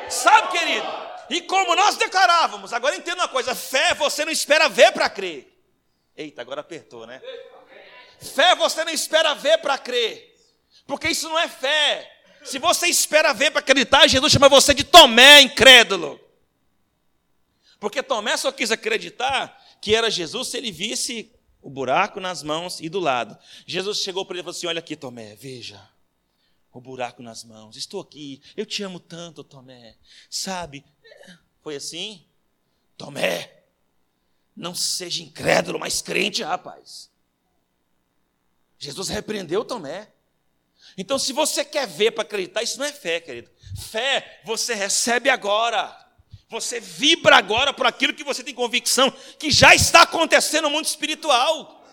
Sabe, 0.09 0.59
querido? 0.59 0.87
E 1.31 1.43
como 1.43 1.77
nós 1.77 1.97
declarávamos, 1.97 2.73
agora 2.73 2.97
entenda 2.97 3.23
uma 3.23 3.29
coisa: 3.29 3.55
fé 3.55 3.95
você 3.95 4.25
não 4.25 4.33
espera 4.33 4.69
ver 4.69 4.91
para 4.91 5.09
crer. 5.09 5.49
Eita, 6.17 6.43
agora 6.43 6.61
apertou, 6.61 7.07
né? 7.07 7.23
Fé 8.21 8.57
você 8.57 8.85
não 8.85 8.93
espera 8.93 9.33
ver 9.35 9.59
para 9.59 9.79
crer, 9.79 10.35
porque 10.89 11.07
isso 11.09 11.29
não 11.29 11.39
é 11.39 11.47
fé. 11.47 12.11
Se 12.43 12.59
você 12.59 12.89
espera 12.89 13.33
ver 13.33 13.53
para 13.53 13.61
acreditar, 13.61 14.09
Jesus 14.09 14.33
chama 14.33 14.49
você 14.49 14.75
de 14.75 14.83
Tomé 14.83 15.41
incrédulo. 15.41 16.24
Porque 17.85 18.03
Tomé 18.03 18.35
só 18.39 18.51
quis 18.51 18.71
acreditar 18.71 19.63
que 19.79 19.95
era 19.95 20.11
Jesus 20.11 20.49
se 20.49 20.57
ele 20.57 20.73
visse 20.73 21.31
o 21.61 21.69
buraco 21.69 22.19
nas 22.19 22.43
mãos 22.43 22.81
e 22.81 22.89
do 22.89 22.99
lado. 22.99 23.37
Jesus 23.67 23.99
chegou 23.99 24.25
para 24.25 24.37
ele 24.37 24.41
e 24.41 24.43
falou 24.43 24.57
assim: 24.57 24.67
Olha 24.67 24.79
aqui, 24.79 24.97
Tomé, 24.97 25.35
veja. 25.37 25.87
O 26.73 26.81
buraco 26.81 27.23
nas 27.23 27.45
mãos. 27.45 27.77
Estou 27.77 28.01
aqui. 28.01 28.41
Eu 28.57 28.65
te 28.65 28.83
amo 28.83 28.99
tanto, 28.99 29.45
Tomé. 29.45 29.97
Sabe? 30.31 30.83
Foi 31.61 31.77
assim? 31.77 32.25
Tomé, 32.97 33.65
não 34.57 34.75
seja 34.75 35.23
incrédulo, 35.23 35.79
mas 35.79 36.01
crente, 36.01 36.43
rapaz. 36.43 37.11
Jesus 38.79 39.11
repreendeu 39.11 39.63
Tomé. 39.63 40.09
Então, 40.97 41.19
se 41.19 41.35
você 41.35 41.63
quer 41.63 41.87
ver 41.87 42.13
para 42.13 42.23
acreditar, 42.23 42.63
isso 42.63 42.79
não 42.79 42.87
é 42.87 42.93
fé, 42.95 43.21
querido. 43.21 43.51
Fé 43.77 44.41
você 44.43 44.73
recebe 44.73 45.29
agora. 45.29 46.04
Você 46.55 46.79
vibra 46.79 47.37
agora 47.37 47.73
por 47.73 47.85
aquilo 47.85 48.15
que 48.15 48.23
você 48.23 48.45
tem 48.45 48.55
convicção 48.55 49.13
que 49.41 49.51
já 49.51 49.75
está 49.75 50.03
acontecendo 50.03 50.65
no 50.65 50.71
mundo 50.71 50.85
espiritual. 50.85 51.85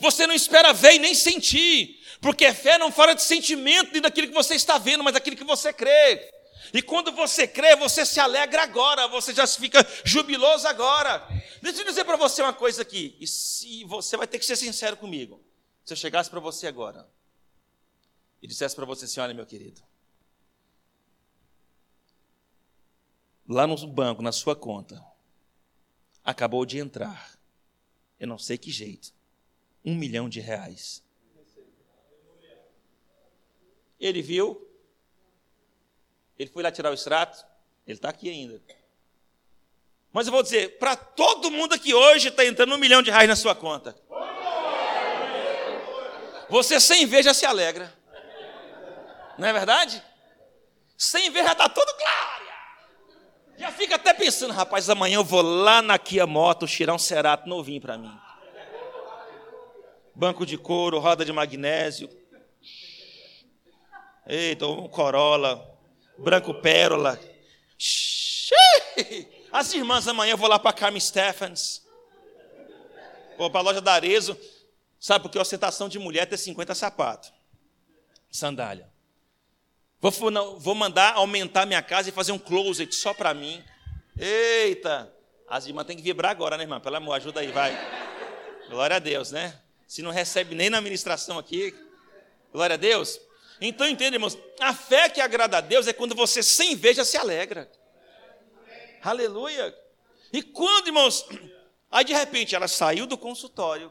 Você 0.00 0.26
não 0.26 0.34
espera 0.34 0.72
ver 0.72 0.94
e 0.94 0.98
nem 0.98 1.14
sentir, 1.14 2.00
porque 2.20 2.52
fé 2.52 2.78
não 2.78 2.90
fala 2.90 3.14
de 3.14 3.22
sentimento 3.22 3.92
nem 3.92 4.02
daquilo 4.02 4.26
que 4.26 4.34
você 4.34 4.56
está 4.56 4.76
vendo, 4.76 5.04
mas 5.04 5.14
daquilo 5.14 5.36
que 5.36 5.44
você 5.44 5.72
crê. 5.72 6.32
E 6.72 6.82
quando 6.82 7.12
você 7.12 7.46
crê, 7.46 7.76
você 7.76 8.04
se 8.04 8.18
alegra 8.18 8.64
agora, 8.64 9.06
você 9.06 9.32
já 9.32 9.46
fica 9.46 9.86
jubiloso 10.04 10.66
agora. 10.66 11.24
Deixa 11.62 11.80
eu 11.80 11.84
dizer 11.84 12.04
para 12.04 12.16
você 12.16 12.42
uma 12.42 12.52
coisa 12.52 12.82
aqui, 12.82 13.16
e 13.20 13.26
se 13.26 13.84
você 13.84 14.16
vai 14.16 14.26
ter 14.26 14.40
que 14.40 14.44
ser 14.44 14.56
sincero 14.56 14.96
comigo. 14.96 15.40
Se 15.84 15.92
eu 15.92 15.96
chegasse 15.96 16.28
para 16.28 16.40
você 16.40 16.66
agora 16.66 17.08
e 18.42 18.48
dissesse 18.48 18.74
para 18.74 18.84
você 18.84 19.04
assim: 19.04 19.20
olha, 19.20 19.32
meu 19.32 19.46
querido, 19.46 19.80
lá 23.48 23.66
no 23.66 23.76
banco, 23.86 24.22
na 24.22 24.32
sua 24.32 24.56
conta, 24.56 25.04
acabou 26.24 26.64
de 26.64 26.78
entrar, 26.78 27.32
eu 28.18 28.26
não 28.26 28.38
sei 28.38 28.56
que 28.56 28.70
jeito, 28.70 29.12
um 29.84 29.94
milhão 29.94 30.28
de 30.28 30.40
reais. 30.40 31.02
Ele 34.00 34.22
viu, 34.22 34.66
ele 36.38 36.50
foi 36.50 36.62
lá 36.62 36.72
tirar 36.72 36.90
o 36.90 36.94
extrato, 36.94 37.44
ele 37.86 37.96
está 37.96 38.08
aqui 38.08 38.28
ainda. 38.28 38.60
Mas 40.12 40.26
eu 40.26 40.32
vou 40.32 40.42
dizer, 40.42 40.78
para 40.78 40.96
todo 40.96 41.50
mundo 41.50 41.74
aqui 41.74 41.92
hoje 41.92 42.28
está 42.28 42.44
entrando 42.44 42.74
um 42.74 42.78
milhão 42.78 43.02
de 43.02 43.10
reais 43.10 43.28
na 43.28 43.36
sua 43.36 43.54
conta. 43.54 43.96
Você 46.48 46.78
sem 46.78 47.06
ver 47.06 47.22
já 47.22 47.34
se 47.34 47.44
alegra. 47.44 47.92
Não 49.36 49.48
é 49.48 49.52
verdade? 49.52 50.02
Sem 50.96 51.30
ver 51.30 51.44
já 51.44 51.52
está 51.52 51.68
tudo 51.68 51.92
claro. 51.94 52.53
Já 53.56 53.70
fica 53.70 53.94
até 53.94 54.12
pensando, 54.12 54.52
rapaz, 54.52 54.90
amanhã 54.90 55.16
eu 55.16 55.24
vou 55.24 55.42
lá 55.42 55.80
na 55.80 55.98
Kia 55.98 56.26
Moto 56.26 56.66
tirar 56.66 56.94
um 56.94 56.98
Cerato 56.98 57.48
novinho 57.48 57.80
para 57.80 57.96
mim. 57.96 58.12
Banco 60.14 60.44
de 60.44 60.58
couro, 60.58 60.98
roda 60.98 61.24
de 61.24 61.32
magnésio. 61.32 62.08
Eita, 64.26 64.66
um 64.66 64.88
Corolla, 64.88 65.78
branco 66.18 66.54
pérola. 66.54 67.20
As 69.52 69.72
irmãs 69.74 70.08
amanhã 70.08 70.32
eu 70.32 70.38
vou 70.38 70.48
lá 70.48 70.58
para 70.58 70.72
Carmen 70.72 71.00
Stephens. 71.00 71.84
Vou 73.36 73.50
para 73.50 73.60
a 73.60 73.62
loja 73.64 73.80
da 73.80 73.92
Arezo. 73.92 74.38
Sabe 74.98 75.22
porque 75.22 75.38
a 75.38 75.42
ostentação 75.42 75.88
de 75.88 75.98
mulher 75.98 76.22
é 76.22 76.26
ter 76.26 76.38
50 76.38 76.74
sapatos. 76.74 77.32
Sandália. 78.30 78.93
Vou, 80.04 80.60
vou 80.60 80.74
mandar 80.74 81.14
aumentar 81.14 81.64
minha 81.64 81.80
casa 81.80 82.10
e 82.10 82.12
fazer 82.12 82.30
um 82.32 82.38
closet 82.38 82.94
só 82.94 83.14
para 83.14 83.32
mim. 83.32 83.64
Eita! 84.18 85.10
As 85.48 85.66
irmãs 85.66 85.86
têm 85.86 85.96
que 85.96 86.02
vibrar 86.02 86.30
agora, 86.30 86.58
né, 86.58 86.64
irmã? 86.64 86.78
Pelo 86.78 86.96
amor, 86.96 87.14
ajuda 87.14 87.40
aí, 87.40 87.50
vai. 87.50 87.72
Glória 88.68 88.96
a 88.96 88.98
Deus, 88.98 89.30
né? 89.30 89.58
Se 89.88 90.02
não 90.02 90.10
recebe 90.10 90.54
nem 90.54 90.68
na 90.68 90.76
administração 90.76 91.38
aqui, 91.38 91.74
glória 92.52 92.74
a 92.74 92.76
Deus. 92.76 93.18
Então, 93.58 93.88
entende, 93.88 94.16
irmãos? 94.16 94.36
A 94.60 94.74
fé 94.74 95.08
que 95.08 95.22
agrada 95.22 95.56
a 95.56 95.60
Deus 95.62 95.86
é 95.86 95.92
quando 95.94 96.14
você, 96.14 96.42
sem 96.42 96.78
já 96.92 97.02
se 97.02 97.16
alegra. 97.16 97.72
Aleluia. 99.02 99.74
E 100.30 100.42
quando, 100.42 100.88
irmãos, 100.88 101.24
aí 101.90 102.04
de 102.04 102.12
repente 102.12 102.54
ela 102.54 102.68
saiu 102.68 103.06
do 103.06 103.16
consultório, 103.16 103.90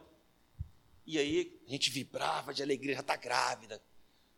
e 1.07 1.17
aí 1.17 1.59
a 1.67 1.71
gente 1.71 1.89
vibrava 1.89 2.53
de 2.53 2.61
alegria, 2.61 2.93
já 2.93 3.01
está 3.01 3.15
grávida. 3.15 3.81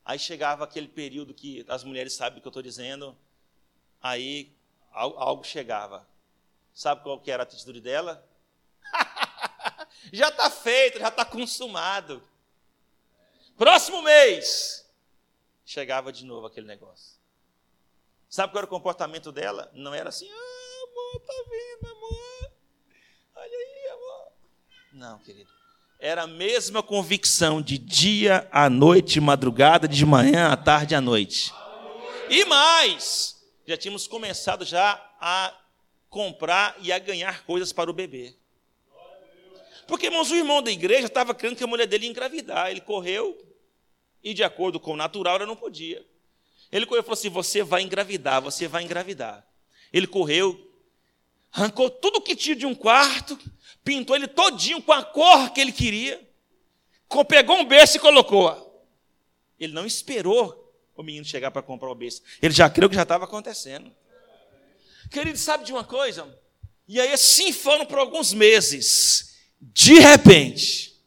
Aí 0.06 0.20
chegava 0.20 0.64
aquele 0.64 0.88
período 0.88 1.34
que 1.34 1.66
as 1.68 1.84
mulheres 1.84 2.14
sabem 2.14 2.38
o 2.38 2.41
que 2.41 2.47
eu 2.47 2.51
estou 2.51 2.62
dizendo, 2.62 3.18
aí 3.99 4.56
algo 4.91 5.43
chegava. 5.43 6.08
Sabe 6.72 7.01
qual 7.01 7.20
que 7.20 7.32
era 7.32 7.41
a 7.41 7.45
atitude 7.45 7.82
dela? 7.82 8.24
já 10.14 10.30
está 10.30 10.47
feito, 10.51 10.99
já 10.99 11.08
está 11.08 11.26
consumado. 11.26 12.22
Próximo 13.58 14.03
mês, 14.03 14.88
chegava 15.66 16.12
de 16.12 16.24
novo 16.24 16.45
aquele 16.45 16.68
negócio. 16.68 17.16
Sabe 18.30 18.53
qual 18.53 18.60
era 18.60 18.68
o 18.68 18.70
comportamento 18.70 19.32
dela? 19.32 19.72
Não 19.74 19.93
era 19.93 20.10
assim, 20.10 20.30
ah, 20.30 20.84
amor, 20.84 21.20
tá 21.22 21.34
vindo, 21.49 21.91
amor. 21.91 22.53
Olha 23.38 23.58
aí, 23.58 23.88
amor. 23.89 24.32
Não, 24.93 25.20
querido 25.20 25.64
era 25.99 26.23
a 26.23 26.27
mesma 26.27 26.83
convicção 26.83 27.61
de 27.61 27.77
dia 27.77 28.47
à 28.51 28.69
noite, 28.69 29.19
madrugada, 29.19 29.87
de 29.87 30.05
manhã 30.05 30.49
à 30.49 30.57
tarde 30.57 30.93
à 30.93 31.01
noite. 31.01 31.53
E 32.29 32.45
mais, 32.45 33.41
já 33.65 33.77
tínhamos 33.77 34.07
começado 34.07 34.65
já 34.65 34.93
a 35.19 35.53
comprar 36.09 36.75
e 36.81 36.91
a 36.91 36.99
ganhar 36.99 37.43
coisas 37.45 37.71
para 37.71 37.89
o 37.89 37.93
bebê. 37.93 38.35
Porque, 39.87 40.07
irmãos, 40.07 40.31
o 40.31 40.35
irmão 40.35 40.61
da 40.61 40.71
igreja 40.71 41.07
estava 41.07 41.33
crendo 41.33 41.55
que 41.55 41.63
a 41.63 41.67
mulher 41.67 41.87
dele 41.87 42.05
ia 42.05 42.11
engravidar. 42.11 42.71
Ele 42.71 42.81
correu 42.81 43.37
e, 44.23 44.33
de 44.33 44.43
acordo 44.43 44.79
com 44.79 44.93
o 44.93 44.97
natural, 44.97 45.35
ela 45.35 45.45
não 45.45 45.55
podia. 45.55 46.03
Ele 46.71 46.85
correu 46.85 47.01
e 47.01 47.03
falou 47.03 47.13
assim: 47.13 47.29
Você 47.29 47.63
vai 47.63 47.83
engravidar, 47.83 48.41
você 48.41 48.67
vai 48.67 48.83
engravidar. 48.83 49.45
Ele 49.93 50.07
correu, 50.07 50.59
arrancou 51.51 51.89
tudo 51.89 52.21
que 52.21 52.35
tinha 52.35 52.55
de 52.55 52.65
um 52.65 52.73
quarto, 52.73 53.39
pintou 53.86 54.15
ele 54.15 54.27
todinho 54.27 54.81
com 54.81 54.91
a 54.91 55.03
cor 55.03 55.51
que 55.51 55.61
ele 55.61 55.71
queria, 55.71 56.27
pegou 57.29 57.55
um 57.57 57.65
berço 57.65 57.97
e 57.97 57.99
colocou. 57.99 58.83
Ele 59.59 59.71
não 59.71 59.86
esperou 59.86 60.73
o 60.95 61.03
menino 61.03 61.23
chegar 61.23 61.51
para 61.51 61.61
comprar 61.61 61.89
o 61.89 61.95
berço. 61.95 62.21
Ele 62.41 62.53
já 62.53 62.69
creu 62.69 62.89
que 62.89 62.95
já 62.95 63.03
estava 63.03 63.25
acontecendo. 63.25 63.89
Querido, 65.11 65.38
sabe 65.38 65.63
de 65.63 65.71
uma 65.71 65.83
coisa? 65.83 66.27
E 66.88 66.99
aí 66.99 67.13
assim 67.13 67.53
foram 67.53 67.86
por 67.86 67.99
alguns 67.99 68.33
meses. 68.33 69.38
De 69.61 69.99
repente, 69.99 70.99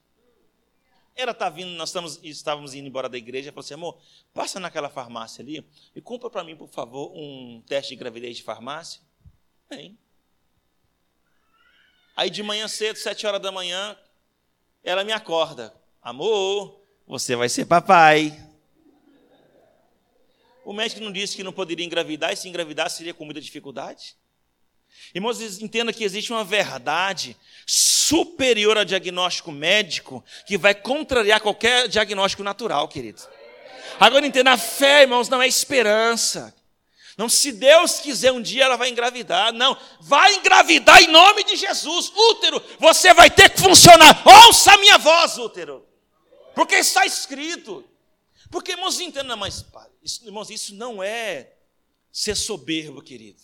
ela 1.17 1.33
está 1.33 1.51
vindo, 1.51 1.71
nós 1.71 1.89
estamos, 1.89 2.21
estávamos 2.23 2.75
indo 2.75 2.87
embora 2.87 3.09
da 3.09 3.19
igreja, 3.19 3.51
falou 3.51 3.65
assim, 3.65 3.75
amor, 3.75 3.99
passa 4.33 4.61
naquela 4.61 4.89
farmácia 4.89 5.43
ali 5.43 5.67
e 5.95 6.01
compra 6.01 6.31
para 6.31 6.45
mim, 6.45 6.55
por 6.57 6.69
favor, 6.69 7.13
um 7.15 7.61
teste 7.67 7.91
de 7.91 7.97
gravidez 7.97 8.37
de 8.37 8.43
farmácia. 8.45 9.01
Bem. 9.69 9.99
Aí 12.19 12.31
de 12.31 12.43
manhã 12.43 12.67
cedo, 12.67 12.97
sete 12.97 13.29
horas 13.29 13.41
da 13.41 13.53
manhã, 13.53 13.97
ela 14.83 15.05
me 15.05 15.13
acorda. 15.13 15.73
Amor, 16.03 16.83
você 17.07 17.37
vai 17.37 17.49
ser 17.49 17.65
papai. 17.65 18.37
O 20.65 20.73
médico 20.73 21.01
não 21.01 21.13
disse 21.13 21.37
que 21.37 21.45
não 21.45 21.53
poderia 21.53 21.87
engravidar, 21.87 22.33
e 22.33 22.37
se 22.37 22.49
engravidar 22.49 22.91
seria 22.91 23.15
com 23.15 23.25
muita 23.25 23.41
dificuldade? 23.41 24.17
Irmãos, 25.15 25.41
entenda 25.63 25.93
que 25.93 26.03
existe 26.03 26.33
uma 26.33 26.43
verdade 26.43 27.37
superior 27.65 28.77
ao 28.77 28.85
diagnóstico 28.85 29.53
médico 29.53 30.25
que 30.45 30.59
vai 30.59 30.75
contrariar 30.75 31.41
qualquer 31.41 31.87
diagnóstico 31.87 32.43
natural, 32.43 32.89
querido. 32.89 33.23
Agora 34.01 34.27
entenda, 34.27 34.51
a 34.51 34.59
fé, 34.59 35.03
irmãos, 35.03 35.29
não 35.29 35.41
é 35.41 35.47
esperança. 35.47 36.53
Não, 37.19 37.29
se 37.29 37.51
Deus 37.51 37.99
quiser 37.99 38.31
um 38.31 38.41
dia 38.41 38.63
ela 38.63 38.77
vai 38.77 38.91
engravidar. 38.91 39.53
Não, 39.53 39.77
vai 40.01 40.37
engravidar 40.37 41.03
em 41.03 41.09
nome 41.09 41.43
de 41.43 41.57
Jesus. 41.57 42.13
Útero, 42.15 42.63
você 42.79 43.13
vai 43.13 43.29
ter 43.29 43.51
que 43.51 43.61
funcionar. 43.61 44.23
Ouça 44.25 44.75
a 44.75 44.79
minha 44.79 44.97
voz, 44.99 45.37
útero. 45.37 45.85
Porque 46.55 46.77
está 46.77 47.05
escrito. 47.05 47.85
Porque, 48.49 48.71
irmãos, 48.71 49.01
entenda, 49.01 49.35
mas, 49.35 49.67
irmãos, 50.23 50.49
isso 50.49 50.73
não 50.77 51.03
é 51.03 51.55
ser 52.13 52.37
soberbo, 52.37 53.03
querido. 53.03 53.43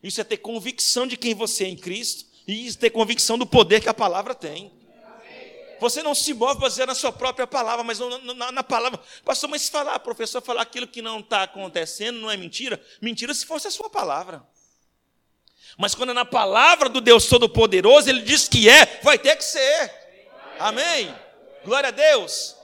Isso 0.00 0.20
é 0.20 0.24
ter 0.24 0.36
convicção 0.36 1.04
de 1.04 1.16
quem 1.16 1.34
você 1.34 1.64
é 1.64 1.68
em 1.68 1.76
Cristo 1.76 2.26
e 2.46 2.72
ter 2.74 2.90
convicção 2.90 3.36
do 3.36 3.44
poder 3.44 3.80
que 3.80 3.88
a 3.88 3.94
palavra 3.94 4.36
tem. 4.36 4.72
Você 5.80 6.02
não 6.02 6.14
se 6.14 6.34
move 6.34 6.60
baseado 6.60 6.88
na 6.88 6.94
sua 6.94 7.10
própria 7.10 7.46
palavra, 7.46 7.82
mas 7.82 7.98
na, 7.98 8.34
na, 8.34 8.52
na 8.52 8.62
palavra. 8.62 9.00
Pastor, 9.24 9.48
mas 9.48 9.62
se 9.62 9.70
falar, 9.70 9.98
professor, 10.00 10.42
falar 10.42 10.62
aquilo 10.62 10.86
que 10.86 11.00
não 11.00 11.20
está 11.20 11.44
acontecendo 11.44 12.20
não 12.20 12.30
é 12.30 12.36
mentira? 12.36 12.80
Mentira 13.00 13.32
se 13.32 13.46
fosse 13.46 13.66
a 13.66 13.70
sua 13.70 13.88
palavra. 13.88 14.46
Mas 15.78 15.94
quando 15.94 16.10
é 16.10 16.14
na 16.14 16.24
palavra 16.24 16.88
do 16.88 17.00
Deus 17.00 17.26
Todo-Poderoso, 17.26 18.08
Ele 18.10 18.22
diz 18.22 18.46
que 18.46 18.68
é, 18.68 19.00
vai 19.02 19.18
ter 19.18 19.36
que 19.36 19.44
ser. 19.44 19.92
Amém? 20.58 21.14
Glória 21.64 21.88
a 21.88 21.92
Deus. 21.92 22.54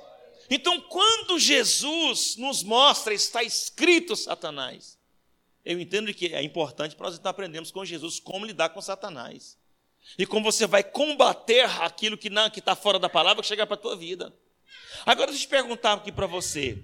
Então, 0.50 0.80
quando 0.82 1.38
Jesus 1.38 2.36
nos 2.36 2.62
mostra, 2.62 3.14
está 3.14 3.42
escrito 3.42 4.14
Satanás, 4.14 4.98
eu 5.64 5.80
entendo 5.80 6.12
que 6.14 6.34
é 6.34 6.42
importante 6.42 6.94
para 6.94 7.10
nós 7.10 7.20
aprendermos 7.24 7.70
com 7.70 7.84
Jesus 7.84 8.20
como 8.20 8.46
lidar 8.46 8.68
com 8.68 8.80
Satanás. 8.80 9.55
E 10.18 10.26
como 10.26 10.44
você 10.44 10.66
vai 10.66 10.82
combater 10.82 11.64
aquilo 11.82 12.16
que 12.16 12.30
não 12.30 12.48
que 12.48 12.61
está 12.61 12.74
fora 12.74 12.98
da 12.98 13.09
palavra 13.09 13.42
que 13.42 13.48
chega 13.48 13.66
para 13.66 13.74
a 13.74 13.80
tua 13.80 13.96
vida. 13.96 14.32
Agora 15.04 15.28
deixa 15.28 15.44
eu 15.44 15.48
te 15.48 15.50
perguntar 15.50 15.92
aqui 15.94 16.11
para 16.11 16.26
você. 16.26 16.82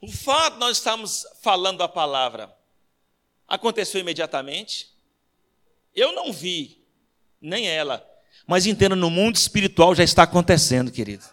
O 0.00 0.10
fato 0.10 0.54
de 0.54 0.60
nós 0.60 0.78
estarmos 0.78 1.26
falando 1.42 1.82
a 1.82 1.88
palavra 1.88 2.54
aconteceu 3.46 4.00
imediatamente? 4.00 4.94
Eu 5.94 6.12
não 6.12 6.32
vi, 6.32 6.84
nem 7.40 7.68
ela. 7.68 8.06
Mas 8.46 8.66
entenda, 8.66 8.94
no 8.94 9.10
mundo 9.10 9.36
espiritual 9.36 9.94
já 9.94 10.04
está 10.04 10.22
acontecendo, 10.22 10.92
querido. 10.92 11.24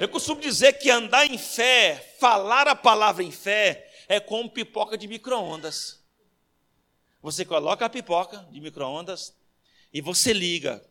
Eu 0.00 0.08
costumo 0.08 0.40
dizer 0.40 0.74
que 0.74 0.90
andar 0.90 1.26
em 1.26 1.38
fé, 1.38 2.14
falar 2.18 2.66
a 2.66 2.74
palavra 2.74 3.22
em 3.22 3.30
fé, 3.30 3.88
é 4.08 4.18
como 4.18 4.50
pipoca 4.50 4.98
de 4.98 5.06
micro-ondas. 5.06 6.02
Você 7.22 7.44
coloca 7.44 7.86
a 7.86 7.88
pipoca 7.88 8.38
de 8.50 8.60
micro-ondas 8.60 9.34
e 9.92 10.00
você 10.00 10.32
liga. 10.32 10.84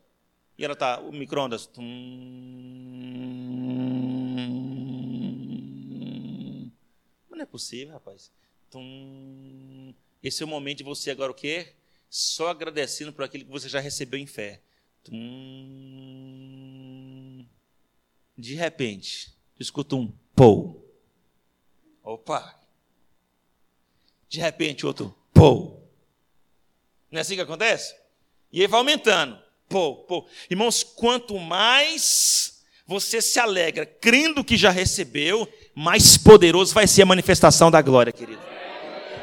E 0.58 0.64
ela 0.64 0.74
está, 0.74 1.00
o 1.00 1.12
micro-ondas. 1.12 1.70
Não 7.30 7.42
é 7.42 7.46
possível, 7.46 7.94
rapaz. 7.94 8.32
Esse 10.22 10.44
é 10.44 10.46
o 10.46 10.50
momento 10.50 10.80
de 10.80 10.84
você 10.84 11.10
agora 11.12 11.32
o 11.32 11.36
quê? 11.36 11.74
Só 12.10 12.50
agradecendo 12.50 13.12
por 13.12 13.24
aquilo 13.24 13.46
que 13.46 13.52
você 13.52 13.68
já 13.68 13.80
recebeu 13.80 14.20
em 14.20 14.28
fé. 14.28 14.62
De 18.38 18.54
repente, 18.56 19.36
escuta 19.60 19.96
um 19.96 20.14
pou. 20.36 20.88
Opa! 22.04 22.60
De 24.30 24.40
repente, 24.40 24.86
outro, 24.86 25.16
pô. 25.34 25.82
Não 27.10 27.18
é 27.18 27.22
assim 27.22 27.36
que 27.36 27.42
acontece? 27.42 28.01
E 28.52 28.66
vai 28.68 28.80
aumentando. 28.80 29.38
Pô, 29.70 29.96
pô. 29.96 30.26
Irmãos, 30.50 30.84
quanto 30.84 31.40
mais 31.40 32.62
você 32.86 33.22
se 33.22 33.40
alegra 33.40 33.86
crendo 33.86 34.44
que 34.44 34.58
já 34.58 34.70
recebeu, 34.70 35.48
mais 35.74 36.18
poderoso 36.18 36.74
vai 36.74 36.86
ser 36.88 37.04
a 37.04 37.06
manifestação 37.06 37.72
da 37.72 37.82
glória, 37.82 38.12
querido. 38.12 38.42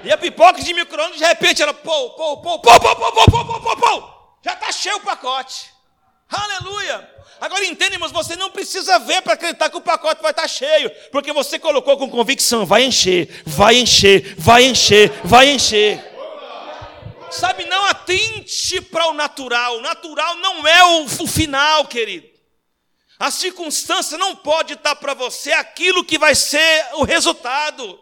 E 0.03 0.11
a 0.11 0.17
pipoca 0.17 0.63
de 0.63 0.73
micro-ondas, 0.73 1.19
de 1.19 1.25
repente, 1.25 1.63
ela 1.63 1.75
pô, 1.75 2.11
pô, 2.11 2.37
pô, 2.39 2.59
pô, 2.61 2.81
pô, 2.81 2.97
pô, 2.97 3.13
pô, 3.13 3.45
pô, 3.45 3.61
pô, 3.61 3.77
pô. 3.77 4.19
Já 4.43 4.55
está 4.55 4.73
cheio 4.73 4.97
o 4.97 5.01
pacote. 5.01 5.67
Aleluia! 6.31 7.09
Agora 7.41 7.65
entende, 7.65 7.95
irmãos, 7.95 8.11
você 8.11 8.35
não 8.37 8.51
precisa 8.51 8.99
ver 8.99 9.23
para 9.23 9.35
acreditar 9.35 9.71
que 9.71 9.77
o 9.77 9.81
pacote 9.81 10.21
vai 10.21 10.33
estar 10.33 10.43
tá 10.43 10.49
cheio, 10.49 10.91
porque 11.13 11.33
você 11.33 11.59
colocou 11.59 11.97
com 11.97 12.11
convicção, 12.11 12.67
vai 12.67 12.85
encher, 12.85 13.43
vai 13.47 13.77
encher, 13.77 14.35
vai 14.37 14.65
encher, 14.65 15.13
vai 15.25 15.51
encher. 15.51 16.08
Sabe, 17.31 17.65
não 17.67 17.85
atente 17.87 18.81
para 18.81 19.07
o 19.09 19.13
natural, 19.13 19.77
o 19.77 19.81
natural 19.81 20.37
não 20.37 20.67
é 20.67 20.85
o, 20.85 21.27
final, 21.27 21.87
querido. 21.87 22.29
A 23.19 23.31
circunstância 23.31 24.17
não 24.17 24.35
pode 24.35 24.75
estar 24.75 24.97
para 24.97 25.13
você 25.13 25.53
aquilo 25.53 26.05
que 26.05 26.19
vai 26.19 26.35
ser 26.35 26.89
o 26.95 27.05
resultado. 27.05 28.01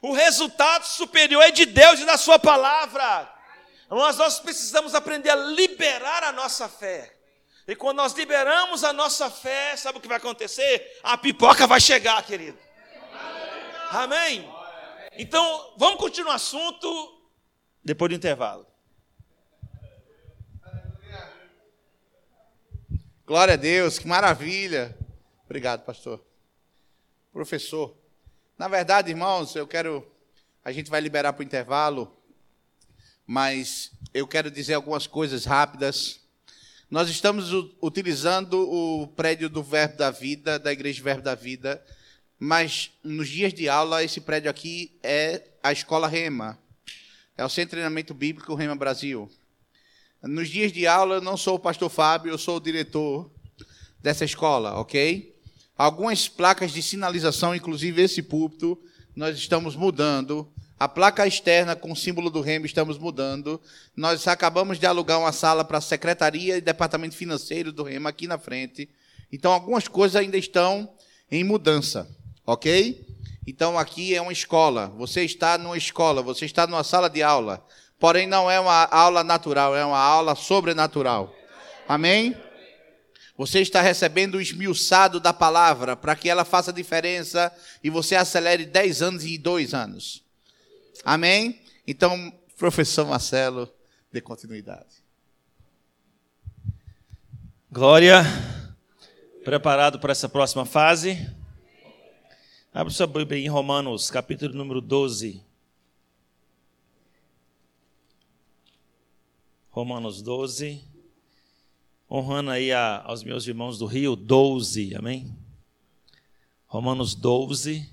O 0.00 0.12
resultado 0.12 0.84
superior 0.84 1.42
é 1.42 1.50
de 1.50 1.66
Deus 1.66 2.00
e 2.00 2.04
da 2.04 2.16
Sua 2.16 2.38
palavra. 2.38 3.30
Mas 3.88 4.16
nós 4.16 4.40
precisamos 4.40 4.94
aprender 4.94 5.30
a 5.30 5.36
liberar 5.36 6.24
a 6.24 6.32
nossa 6.32 6.68
fé. 6.68 7.14
E 7.68 7.76
quando 7.76 7.98
nós 7.98 8.14
liberamos 8.14 8.82
a 8.82 8.92
nossa 8.92 9.30
fé, 9.30 9.76
sabe 9.76 9.98
o 9.98 10.00
que 10.00 10.08
vai 10.08 10.16
acontecer? 10.16 10.98
A 11.02 11.16
pipoca 11.16 11.66
vai 11.66 11.80
chegar, 11.80 12.22
querido. 12.24 12.58
Amém? 13.90 14.50
Então, 15.12 15.74
vamos 15.76 16.00
continuar 16.00 16.32
o 16.32 16.36
assunto 16.36 17.11
depois 17.84 18.10
do 18.10 18.16
intervalo. 18.16 18.66
Glória 23.26 23.54
a 23.54 23.56
Deus, 23.56 23.98
que 23.98 24.06
maravilha. 24.06 24.96
Obrigado, 25.44 25.84
pastor. 25.84 26.24
Professor, 27.32 27.96
na 28.58 28.68
verdade, 28.68 29.10
irmãos, 29.10 29.54
eu 29.56 29.66
quero. 29.66 30.06
A 30.64 30.70
gente 30.70 30.90
vai 30.90 31.00
liberar 31.00 31.32
para 31.32 31.40
o 31.40 31.44
intervalo, 31.44 32.16
mas 33.26 33.90
eu 34.12 34.26
quero 34.28 34.50
dizer 34.50 34.74
algumas 34.74 35.06
coisas 35.06 35.44
rápidas 35.44 36.22
nós 36.92 37.08
estamos 37.08 37.50
utilizando 37.80 38.70
o 38.70 39.06
prédio 39.06 39.48
do 39.48 39.62
Verbo 39.62 39.96
da 39.96 40.10
Vida, 40.10 40.58
da 40.58 40.70
Igreja 40.70 41.02
Verbo 41.02 41.22
da 41.22 41.34
Vida, 41.34 41.82
mas 42.38 42.90
nos 43.02 43.30
dias 43.30 43.54
de 43.54 43.66
aula, 43.66 44.04
esse 44.04 44.20
prédio 44.20 44.50
aqui 44.50 44.94
é 45.02 45.42
a 45.62 45.72
Escola 45.72 46.06
Rema. 46.06 46.58
É 47.36 47.44
o 47.44 47.48
Centro 47.48 47.62
de 47.62 47.70
Treinamento 47.70 48.14
Bíblico 48.14 48.54
Rema 48.54 48.74
Brasil. 48.74 49.30
Nos 50.22 50.48
dias 50.48 50.72
de 50.72 50.86
aula, 50.86 51.16
eu 51.16 51.20
não 51.20 51.36
sou 51.36 51.56
o 51.56 51.58
pastor 51.58 51.90
Fábio, 51.90 52.30
eu 52.30 52.38
sou 52.38 52.56
o 52.56 52.60
diretor 52.60 53.30
dessa 54.00 54.24
escola, 54.24 54.78
ok? 54.78 55.34
Algumas 55.76 56.28
placas 56.28 56.72
de 56.72 56.82
sinalização, 56.82 57.54
inclusive 57.54 58.02
esse 58.02 58.22
púlpito, 58.22 58.78
nós 59.16 59.36
estamos 59.36 59.74
mudando 59.74 60.52
a 60.82 60.88
placa 60.88 61.24
externa 61.24 61.76
com 61.76 61.92
o 61.92 61.96
símbolo 61.96 62.28
do 62.28 62.40
Remo 62.40 62.66
estamos 62.66 62.98
mudando. 62.98 63.60
Nós 63.96 64.26
acabamos 64.26 64.80
de 64.80 64.84
alugar 64.84 65.20
uma 65.20 65.30
sala 65.30 65.64
para 65.64 65.78
a 65.78 65.80
secretaria 65.80 66.56
e 66.56 66.60
departamento 66.60 67.14
financeiro 67.14 67.70
do 67.70 67.84
Remo 67.84 68.08
aqui 68.08 68.26
na 68.26 68.36
frente. 68.36 68.90
Então 69.30 69.52
algumas 69.52 69.86
coisas 69.86 70.16
ainda 70.16 70.36
estão 70.36 70.92
em 71.30 71.44
mudança, 71.44 72.10
ok? 72.44 73.06
Então 73.46 73.78
aqui 73.78 74.14
é 74.14 74.22
uma 74.22 74.32
escola. 74.32 74.88
Você 74.96 75.22
está 75.22 75.58
numa 75.58 75.76
escola, 75.76 76.22
você 76.22 76.44
está 76.44 76.66
numa 76.66 76.84
sala 76.84 77.08
de 77.10 77.22
aula. 77.22 77.64
Porém, 77.98 78.26
não 78.26 78.50
é 78.50 78.58
uma 78.58 78.84
aula 78.86 79.22
natural, 79.22 79.76
é 79.76 79.84
uma 79.84 79.98
aula 79.98 80.34
sobrenatural. 80.34 81.32
Amém? 81.88 82.36
Você 83.36 83.60
está 83.60 83.80
recebendo 83.80 84.36
o 84.36 84.40
esmiuçado 84.40 85.18
da 85.18 85.32
palavra 85.32 85.96
para 85.96 86.14
que 86.14 86.28
ela 86.28 86.44
faça 86.44 86.72
diferença 86.72 87.52
e 87.82 87.90
você 87.90 88.14
acelere 88.14 88.64
10 88.66 89.02
anos 89.02 89.24
em 89.24 89.38
2 89.38 89.74
anos. 89.74 90.22
Amém? 91.04 91.60
Então, 91.86 92.32
professor 92.56 93.06
Marcelo, 93.06 93.72
dê 94.12 94.20
continuidade. 94.20 95.02
Glória. 97.70 98.22
Preparado 99.44 99.98
para 99.98 100.12
essa 100.12 100.28
próxima 100.28 100.64
fase? 100.64 101.28
Abra 102.74 102.90
sua 102.90 103.06
Bíblia 103.06 103.38
em 103.38 103.48
Romanos, 103.48 104.10
capítulo 104.10 104.54
número 104.54 104.80
12. 104.80 105.44
Romanos 109.68 110.22
12. 110.22 110.82
Honrando 112.10 112.50
aí 112.50 112.72
a, 112.72 113.02
aos 113.02 113.22
meus 113.22 113.46
irmãos 113.46 113.76
do 113.76 113.84
Rio, 113.84 114.16
12, 114.16 114.94
amém? 114.94 115.36
Romanos 116.66 117.14
12. 117.14 117.90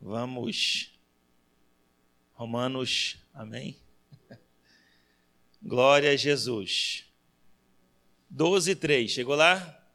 Vamos. 0.00 0.92
Romanos, 2.34 3.16
amém? 3.34 3.76
Glória 5.60 6.12
a 6.12 6.16
Jesus. 6.16 7.04
12, 8.30 8.76
3. 8.76 9.10
Chegou 9.10 9.34
lá? 9.34 9.85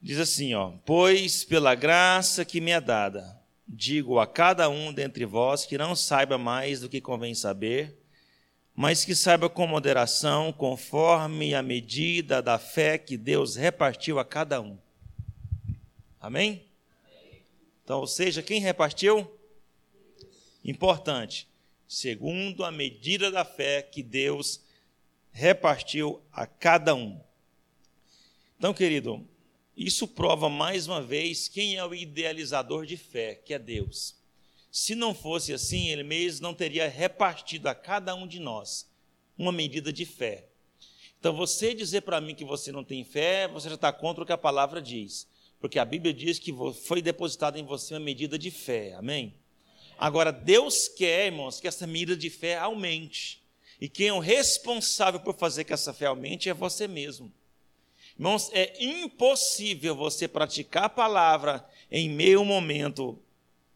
Diz 0.00 0.18
assim, 0.18 0.54
ó: 0.54 0.72
Pois 0.84 1.44
pela 1.44 1.74
graça 1.74 2.44
que 2.44 2.60
me 2.60 2.70
é 2.70 2.80
dada, 2.80 3.38
digo 3.68 4.18
a 4.18 4.26
cada 4.26 4.68
um 4.68 4.92
dentre 4.92 5.24
vós 5.26 5.66
que 5.66 5.76
não 5.76 5.94
saiba 5.94 6.38
mais 6.38 6.80
do 6.80 6.88
que 6.88 7.00
convém 7.00 7.34
saber, 7.34 7.98
mas 8.74 9.04
que 9.04 9.14
saiba 9.14 9.50
com 9.50 9.66
moderação, 9.66 10.52
conforme 10.52 11.54
a 11.54 11.62
medida 11.62 12.40
da 12.40 12.58
fé 12.58 12.96
que 12.96 13.16
Deus 13.16 13.56
repartiu 13.56 14.18
a 14.18 14.24
cada 14.24 14.60
um. 14.60 14.78
Amém? 16.18 16.64
Então, 17.84 18.00
ou 18.00 18.06
seja, 18.06 18.42
quem 18.42 18.60
repartiu? 18.60 19.30
Importante. 20.64 21.48
Segundo 21.86 22.64
a 22.64 22.70
medida 22.70 23.30
da 23.30 23.44
fé 23.44 23.82
que 23.82 24.02
Deus 24.02 24.62
repartiu 25.32 26.22
a 26.32 26.46
cada 26.46 26.94
um. 26.94 27.20
Então, 28.56 28.72
querido, 28.72 29.26
isso 29.86 30.06
prova 30.06 30.50
mais 30.50 30.86
uma 30.86 31.00
vez 31.00 31.48
quem 31.48 31.76
é 31.76 31.84
o 31.84 31.94
idealizador 31.94 32.84
de 32.84 32.98
fé, 32.98 33.34
que 33.34 33.54
é 33.54 33.58
Deus. 33.58 34.14
Se 34.70 34.94
não 34.94 35.14
fosse 35.14 35.54
assim, 35.54 35.88
ele 35.88 36.02
mesmo 36.02 36.42
não 36.42 36.52
teria 36.52 36.86
repartido 36.86 37.66
a 37.66 37.74
cada 37.74 38.14
um 38.14 38.26
de 38.26 38.38
nós 38.38 38.86
uma 39.38 39.50
medida 39.50 39.90
de 39.90 40.04
fé. 40.04 40.46
Então, 41.18 41.34
você 41.34 41.72
dizer 41.72 42.02
para 42.02 42.20
mim 42.20 42.34
que 42.34 42.44
você 42.44 42.70
não 42.70 42.84
tem 42.84 43.02
fé, 43.04 43.48
você 43.48 43.70
já 43.70 43.74
está 43.74 43.90
contra 43.90 44.22
o 44.22 44.26
que 44.26 44.32
a 44.32 44.38
palavra 44.38 44.82
diz. 44.82 45.26
Porque 45.58 45.78
a 45.78 45.84
Bíblia 45.84 46.12
diz 46.12 46.38
que 46.38 46.52
foi 46.86 47.00
depositada 47.00 47.58
em 47.58 47.64
você 47.64 47.94
uma 47.94 48.00
medida 48.00 48.38
de 48.38 48.50
fé. 48.50 48.94
Amém? 48.94 49.34
Agora, 49.98 50.30
Deus 50.30 50.88
quer, 50.88 51.26
irmãos, 51.26 51.58
que 51.58 51.68
essa 51.68 51.86
medida 51.86 52.16
de 52.16 52.28
fé 52.28 52.58
aumente. 52.58 53.42
E 53.80 53.88
quem 53.88 54.08
é 54.08 54.12
o 54.12 54.18
responsável 54.18 55.20
por 55.20 55.34
fazer 55.34 55.64
que 55.64 55.72
essa 55.72 55.92
fé 55.94 56.06
aumente 56.06 56.50
é 56.50 56.54
você 56.54 56.86
mesmo. 56.86 57.32
Irmãos, 58.20 58.50
é 58.52 58.76
impossível 58.84 59.96
você 59.96 60.28
praticar 60.28 60.84
a 60.84 60.88
palavra 60.90 61.66
em 61.90 62.06
meio 62.06 62.44
momento, 62.44 63.18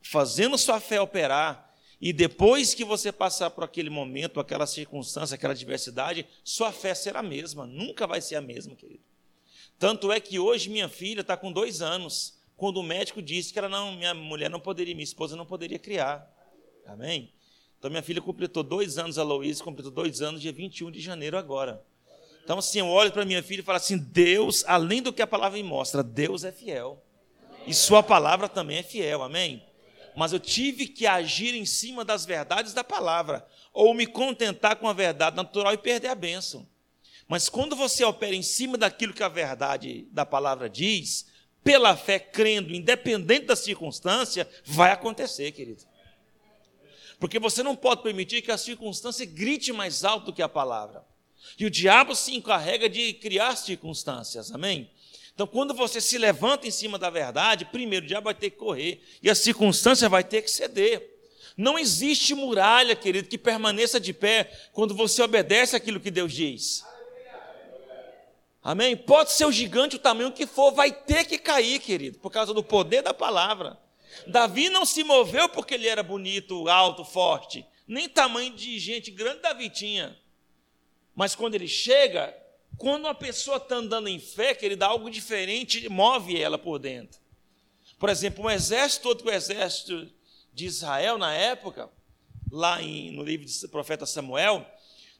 fazendo 0.02 0.58
sua 0.58 0.78
fé 0.78 1.00
operar, 1.00 1.74
e 1.98 2.12
depois 2.12 2.74
que 2.74 2.84
você 2.84 3.10
passar 3.10 3.48
por 3.48 3.64
aquele 3.64 3.88
momento, 3.88 4.38
aquela 4.38 4.66
circunstância, 4.66 5.34
aquela 5.34 5.54
diversidade, 5.54 6.26
sua 6.44 6.70
fé 6.72 6.94
será 6.94 7.20
a 7.20 7.22
mesma, 7.22 7.66
nunca 7.66 8.06
vai 8.06 8.20
ser 8.20 8.36
a 8.36 8.42
mesma, 8.42 8.76
querido. 8.76 9.00
Tanto 9.78 10.12
é 10.12 10.20
que 10.20 10.38
hoje 10.38 10.68
minha 10.68 10.90
filha 10.90 11.22
está 11.22 11.38
com 11.38 11.50
dois 11.50 11.80
anos, 11.80 12.34
quando 12.54 12.76
o 12.76 12.82
médico 12.82 13.22
disse 13.22 13.50
que 13.50 13.58
ela 13.58 13.70
não, 13.70 13.96
minha 13.96 14.12
mulher 14.12 14.50
não 14.50 14.60
poderia, 14.60 14.94
minha 14.94 15.04
esposa 15.04 15.36
não 15.36 15.46
poderia 15.46 15.78
criar. 15.78 16.30
Amém? 16.84 17.32
Então 17.78 17.90
minha 17.90 18.02
filha 18.02 18.20
completou 18.20 18.62
dois 18.62 18.98
anos, 18.98 19.16
a 19.16 19.22
Louise 19.22 19.62
completou 19.62 19.90
dois 19.90 20.20
anos, 20.20 20.42
dia 20.42 20.52
21 20.52 20.90
de 20.90 21.00
janeiro 21.00 21.38
agora. 21.38 21.82
Então, 22.44 22.58
assim, 22.58 22.78
eu 22.78 22.88
olho 22.88 23.10
para 23.10 23.24
minha 23.24 23.42
filha 23.42 23.60
e 23.60 23.64
falo 23.64 23.76
assim: 23.76 23.96
Deus, 23.96 24.64
além 24.66 25.00
do 25.00 25.12
que 25.12 25.22
a 25.22 25.26
palavra 25.26 25.56
me 25.56 25.64
mostra, 25.64 26.02
Deus 26.02 26.44
é 26.44 26.52
fiel. 26.52 27.02
E 27.66 27.72
Sua 27.72 28.02
palavra 28.02 28.48
também 28.48 28.78
é 28.78 28.82
fiel, 28.82 29.22
amém? 29.22 29.64
Mas 30.14 30.32
eu 30.32 30.38
tive 30.38 30.86
que 30.86 31.06
agir 31.06 31.54
em 31.54 31.64
cima 31.64 32.04
das 32.04 32.26
verdades 32.26 32.74
da 32.74 32.84
palavra, 32.84 33.46
ou 33.72 33.94
me 33.94 34.06
contentar 34.06 34.76
com 34.76 34.86
a 34.86 34.92
verdade 34.92 35.34
natural 35.34 35.72
e 35.72 35.78
perder 35.78 36.08
a 36.08 36.14
bênção. 36.14 36.68
Mas 37.26 37.48
quando 37.48 37.74
você 37.74 38.04
opera 38.04 38.36
em 38.36 38.42
cima 38.42 38.76
daquilo 38.76 39.14
que 39.14 39.22
a 39.22 39.28
verdade 39.28 40.06
da 40.12 40.26
palavra 40.26 40.68
diz, 40.68 41.26
pela 41.64 41.96
fé, 41.96 42.18
crendo, 42.18 42.74
independente 42.74 43.46
da 43.46 43.56
circunstância, 43.56 44.46
vai 44.62 44.92
acontecer, 44.92 45.50
querido. 45.52 45.82
Porque 47.18 47.38
você 47.38 47.62
não 47.62 47.74
pode 47.74 48.02
permitir 48.02 48.42
que 48.42 48.52
a 48.52 48.58
circunstância 48.58 49.24
grite 49.24 49.72
mais 49.72 50.04
alto 50.04 50.26
do 50.26 50.32
que 50.34 50.42
a 50.42 50.48
palavra. 50.48 51.02
E 51.58 51.66
o 51.66 51.70
diabo 51.70 52.14
se 52.14 52.34
encarrega 52.34 52.88
de 52.88 53.12
criar 53.14 53.56
circunstâncias, 53.56 54.50
amém? 54.52 54.90
Então, 55.34 55.46
quando 55.46 55.74
você 55.74 56.00
se 56.00 56.16
levanta 56.16 56.66
em 56.66 56.70
cima 56.70 56.98
da 56.98 57.10
verdade, 57.10 57.64
primeiro 57.64 58.04
o 58.04 58.08
diabo 58.08 58.26
vai 58.26 58.34
ter 58.34 58.50
que 58.50 58.56
correr 58.56 59.02
e 59.22 59.28
a 59.28 59.34
circunstância 59.34 60.08
vai 60.08 60.22
ter 60.22 60.42
que 60.42 60.50
ceder. 60.50 61.10
Não 61.56 61.78
existe 61.78 62.34
muralha, 62.34 62.96
querido, 62.96 63.28
que 63.28 63.38
permaneça 63.38 64.00
de 64.00 64.12
pé 64.12 64.50
quando 64.72 64.94
você 64.94 65.22
obedece 65.22 65.76
aquilo 65.76 66.00
que 66.00 66.10
Deus 66.10 66.32
diz. 66.32 66.84
Amém? 68.62 68.96
Pode 68.96 69.32
ser 69.32 69.44
o 69.44 69.52
gigante 69.52 69.96
o 69.96 69.98
tamanho 69.98 70.32
que 70.32 70.46
for, 70.46 70.72
vai 70.72 70.90
ter 70.90 71.26
que 71.26 71.36
cair, 71.36 71.80
querido, 71.80 72.18
por 72.18 72.30
causa 72.30 72.54
do 72.54 72.62
poder 72.62 73.02
da 73.02 73.12
palavra. 73.12 73.78
Davi 74.26 74.68
não 74.68 74.86
se 74.86 75.04
moveu 75.04 75.48
porque 75.48 75.74
ele 75.74 75.86
era 75.86 76.02
bonito, 76.02 76.68
alto, 76.68 77.04
forte, 77.04 77.66
nem 77.86 78.08
tamanho 78.08 78.54
de 78.54 78.78
gente 78.78 79.10
grande 79.10 79.42
Davi 79.42 79.68
tinha. 79.68 80.16
Mas 81.14 81.34
quando 81.34 81.54
ele 81.54 81.68
chega, 81.68 82.34
quando 82.76 83.04
uma 83.04 83.14
pessoa 83.14 83.58
está 83.58 83.76
andando 83.76 84.08
em 84.08 84.18
fé, 84.18 84.54
que 84.54 84.64
ele 84.64 84.76
dá 84.76 84.86
algo 84.86 85.10
diferente, 85.10 85.88
move 85.88 86.40
ela 86.40 86.58
por 86.58 86.78
dentro. 86.78 87.20
Por 87.98 88.08
exemplo, 88.08 88.44
um 88.44 88.50
exército, 88.50 89.08
outro 89.08 89.30
exército 89.30 90.10
de 90.52 90.66
Israel 90.66 91.16
na 91.16 91.32
época, 91.32 91.88
lá 92.50 92.82
em, 92.82 93.10
no 93.12 93.22
livro 93.22 93.46
do 93.46 93.68
profeta 93.68 94.06
Samuel, 94.06 94.66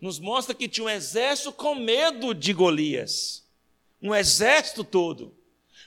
nos 0.00 0.18
mostra 0.18 0.54
que 0.54 0.68
tinha 0.68 0.84
um 0.84 0.90
exército 0.90 1.52
com 1.52 1.74
medo 1.74 2.34
de 2.34 2.52
Golias. 2.52 3.44
Um 4.02 4.14
exército 4.14 4.84
todo. 4.84 5.34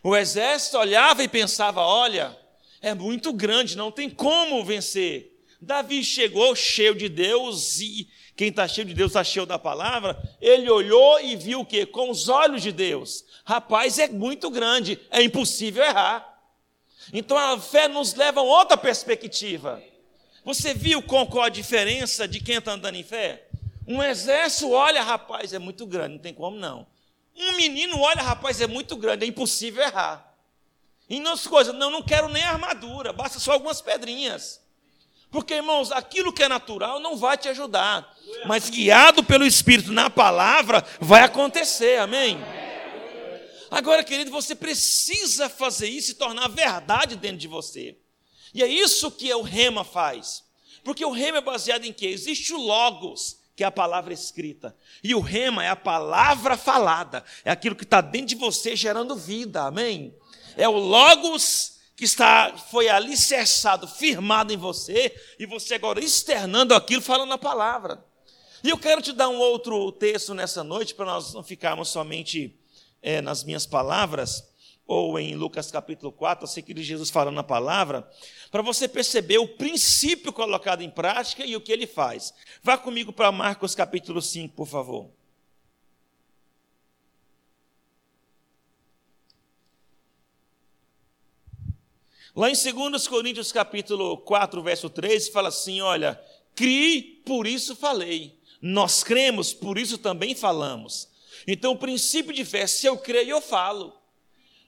O 0.04 0.16
exército 0.16 0.78
olhava 0.78 1.24
e 1.24 1.28
pensava: 1.28 1.82
olha, 1.82 2.36
é 2.82 2.94
muito 2.94 3.32
grande, 3.34 3.78
não 3.78 3.92
tem 3.92 4.10
como 4.10 4.64
vencer. 4.64 5.37
Davi 5.60 6.04
chegou 6.04 6.56
cheio 6.56 6.94
de 6.96 7.10
Deus 7.10 7.80
e 7.80 8.08
quem 8.36 8.50
está 8.50 8.68
cheio 8.68 8.86
de 8.86 8.94
Deus 8.94 9.10
está 9.10 9.24
cheio 9.24 9.48
da 9.48 9.58
palavra, 9.58 10.16
ele 10.40 10.70
olhou 10.70 11.20
e 11.20 11.36
viu 11.36 11.62
o 11.62 11.66
quê? 11.66 11.88
Com 11.88 12.12
os 12.12 12.30
olhos 12.30 12.62
de 12.62 12.72
Deus. 12.72 13.26
Rapaz, 13.44 13.98
é 13.98 14.08
muito 14.08 14.52
grande, 14.52 15.00
é 15.10 15.24
impossível 15.24 15.84
errar. 15.84 16.38
Então 17.12 17.36
a 17.36 17.60
fé 17.60 17.88
nos 17.88 18.14
leva 18.14 18.40
a 18.40 18.44
outra 18.44 18.78
perspectiva. 18.78 19.82
Você 20.46 20.74
viu 20.74 21.02
qual 21.02 21.42
a 21.42 21.50
diferença 21.50 22.28
de 22.28 22.40
quem 22.40 22.58
está 22.58 22.74
andando 22.74 22.96
em 22.96 23.04
fé? 23.04 23.48
Um 23.88 24.04
exército 24.04 24.72
olha, 24.72 25.02
rapaz, 25.02 25.52
é 25.52 25.60
muito 25.60 25.86
grande, 25.88 26.16
não 26.16 26.22
tem 26.22 26.34
como 26.34 26.58
não. 26.58 26.86
Um 27.36 27.58
menino 27.58 28.00
olha, 28.00 28.22
rapaz, 28.22 28.62
é 28.62 28.68
muito 28.68 28.96
grande, 28.96 29.26
é 29.26 29.28
impossível 29.28 29.84
errar. 29.84 30.36
E 31.10 31.20
não 31.20 31.38
coisas, 31.38 31.74
não, 31.74 31.90
não 31.90 32.04
quero 32.04 32.28
nem 32.30 32.44
armadura, 32.44 33.12
basta 33.14 33.40
só 33.40 33.54
algumas 33.54 33.82
pedrinhas. 33.82 34.62
Porque, 35.30 35.56
irmãos, 35.56 35.92
aquilo 35.92 36.32
que 36.32 36.44
é 36.44 36.48
natural 36.48 37.00
não 37.00 37.18
vai 37.18 37.38
te 37.38 37.50
ajudar. 37.50 38.16
Mas 38.46 38.70
guiado 38.70 39.24
pelo 39.24 39.46
Espírito 39.46 39.92
na 39.92 40.10
palavra, 40.10 40.86
vai 41.00 41.24
acontecer, 41.24 42.00
amém? 42.00 42.38
Agora, 43.70 44.04
querido, 44.04 44.32
você 44.32 44.56
precisa 44.56 45.50
fazer 45.50 45.90
isso 45.90 46.12
e 46.12 46.16
tornar 46.16 46.48
verdade 46.48 47.16
dentro 47.16 47.38
de 47.38 47.48
você. 47.48 47.98
E 48.54 48.64
é 48.64 48.68
isso 48.68 49.12
que 49.12 49.34
o 49.34 49.42
rema 49.42 49.84
faz. 49.84 50.44
Porque 50.84 51.04
o 51.04 51.12
rema 51.12 51.40
é 51.40 51.42
baseado 51.42 51.84
em 51.84 51.92
quê? 51.92 52.08
Existe 52.08 52.54
o 52.54 52.58
logos, 52.58 53.40
que 53.56 53.64
é 53.64 53.68
a 53.68 53.72
palavra 53.72 54.14
escrita. 54.14 54.76
E 55.04 55.14
o 55.14 55.20
rema 55.20 55.66
é 55.66 55.70
a 55.70 55.76
palavra 55.76 56.56
falada. 56.56 57.26
É 57.44 57.52
aquilo 57.52 57.76
que 57.76 57.84
está 57.84 58.00
dentro 58.00 58.28
de 58.28 58.36
você 58.36 58.76
gerando 58.76 59.16
vida, 59.16 59.64
amém? 59.64 60.16
É 60.56 60.68
o 60.70 60.78
logos 60.78 61.77
que 61.98 62.06
está, 62.06 62.56
foi 62.56 62.88
alicerçado, 62.88 63.88
firmado 63.88 64.54
em 64.54 64.58
você, 64.58 65.20
e 65.40 65.48
você 65.48 65.74
agora 65.74 66.00
externando 66.00 66.76
aquilo, 66.76 67.02
falando 67.02 67.34
a 67.34 67.40
palavra. 67.40 68.06
E 68.64 68.70
eu 68.70 68.78
quero 68.78 69.02
te 69.02 69.12
dar 69.12 69.30
um 69.30 69.40
outro 69.40 69.92
texto 69.92 70.36
nessa 70.36 70.64
noite, 70.64 70.94
para 70.94 71.08
nós 71.08 71.34
não 71.34 71.44
ficarmos 71.44 71.90
somente 71.90 72.56
é, 73.02 73.20
nas 73.20 73.44
minhas 73.44 73.66
palavras, 73.66 74.48
ou 74.86 75.18
em 75.18 75.36
Lucas 75.36 75.72
capítulo 75.72 76.12
4, 76.12 76.44
eu 76.44 76.48
sei 76.48 76.62
que 76.62 76.84
Jesus 76.84 77.10
falando 77.10 77.40
a 77.40 77.44
palavra, 77.44 78.08
para 78.52 78.62
você 78.62 78.88
perceber 78.88 79.40
o 79.40 79.48
princípio 79.48 80.32
colocado 80.32 80.84
em 80.84 80.92
prática 80.92 81.44
e 81.48 81.56
o 81.56 81.62
que 81.62 81.72
ele 81.72 81.88
faz. 81.88 82.32
Vá 82.62 82.78
comigo 82.78 83.12
para 83.12 83.32
Marcos 83.32 83.74
capítulo 83.74 84.22
5, 84.22 84.56
por 84.56 84.68
favor. 84.68 85.17
Lá 92.38 92.52
em 92.52 92.54
2 92.54 93.08
Coríntios 93.08 93.52
capítulo 93.52 94.16
4, 94.16 94.62
verso 94.62 94.92
13, 94.92 95.32
fala 95.32 95.50
assim, 95.50 95.82
olha, 95.82 96.22
criei, 96.54 97.02
por 97.26 97.48
isso 97.48 97.76
falei. 97.76 98.40
Nós 98.62 99.04
cremos, 99.04 99.56
por 99.56 99.76
isso 99.76 99.98
também 99.98 100.36
falamos. 100.36 101.10
Então, 101.48 101.72
o 101.72 101.78
princípio 101.80 102.32
de 102.32 102.46
fé, 102.46 102.68
se 102.68 102.86
eu 102.86 102.96
creio, 102.96 103.32
eu 103.32 103.42
falo. 103.42 104.00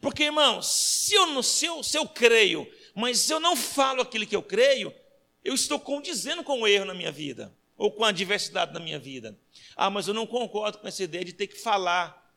Porque, 0.01 0.23
irmão, 0.23 0.63
se 0.63 1.13
eu, 1.13 1.43
se, 1.43 1.67
eu, 1.67 1.83
se 1.83 1.95
eu 1.95 2.07
creio, 2.07 2.67
mas 2.95 3.29
eu 3.29 3.39
não 3.39 3.55
falo 3.55 4.01
aquilo 4.01 4.25
que 4.25 4.35
eu 4.35 4.41
creio, 4.41 4.91
eu 5.45 5.53
estou 5.53 5.79
condizendo 5.79 6.43
com 6.43 6.61
o 6.61 6.67
erro 6.67 6.85
na 6.85 6.95
minha 6.95 7.11
vida, 7.11 7.55
ou 7.77 7.91
com 7.91 8.03
a 8.03 8.11
diversidade 8.11 8.73
na 8.73 8.79
minha 8.79 8.97
vida. 8.97 9.37
Ah, 9.75 9.91
mas 9.91 10.07
eu 10.07 10.13
não 10.15 10.25
concordo 10.25 10.79
com 10.79 10.87
essa 10.87 11.03
ideia 11.03 11.23
de 11.23 11.33
ter 11.33 11.45
que 11.45 11.59
falar, 11.59 12.33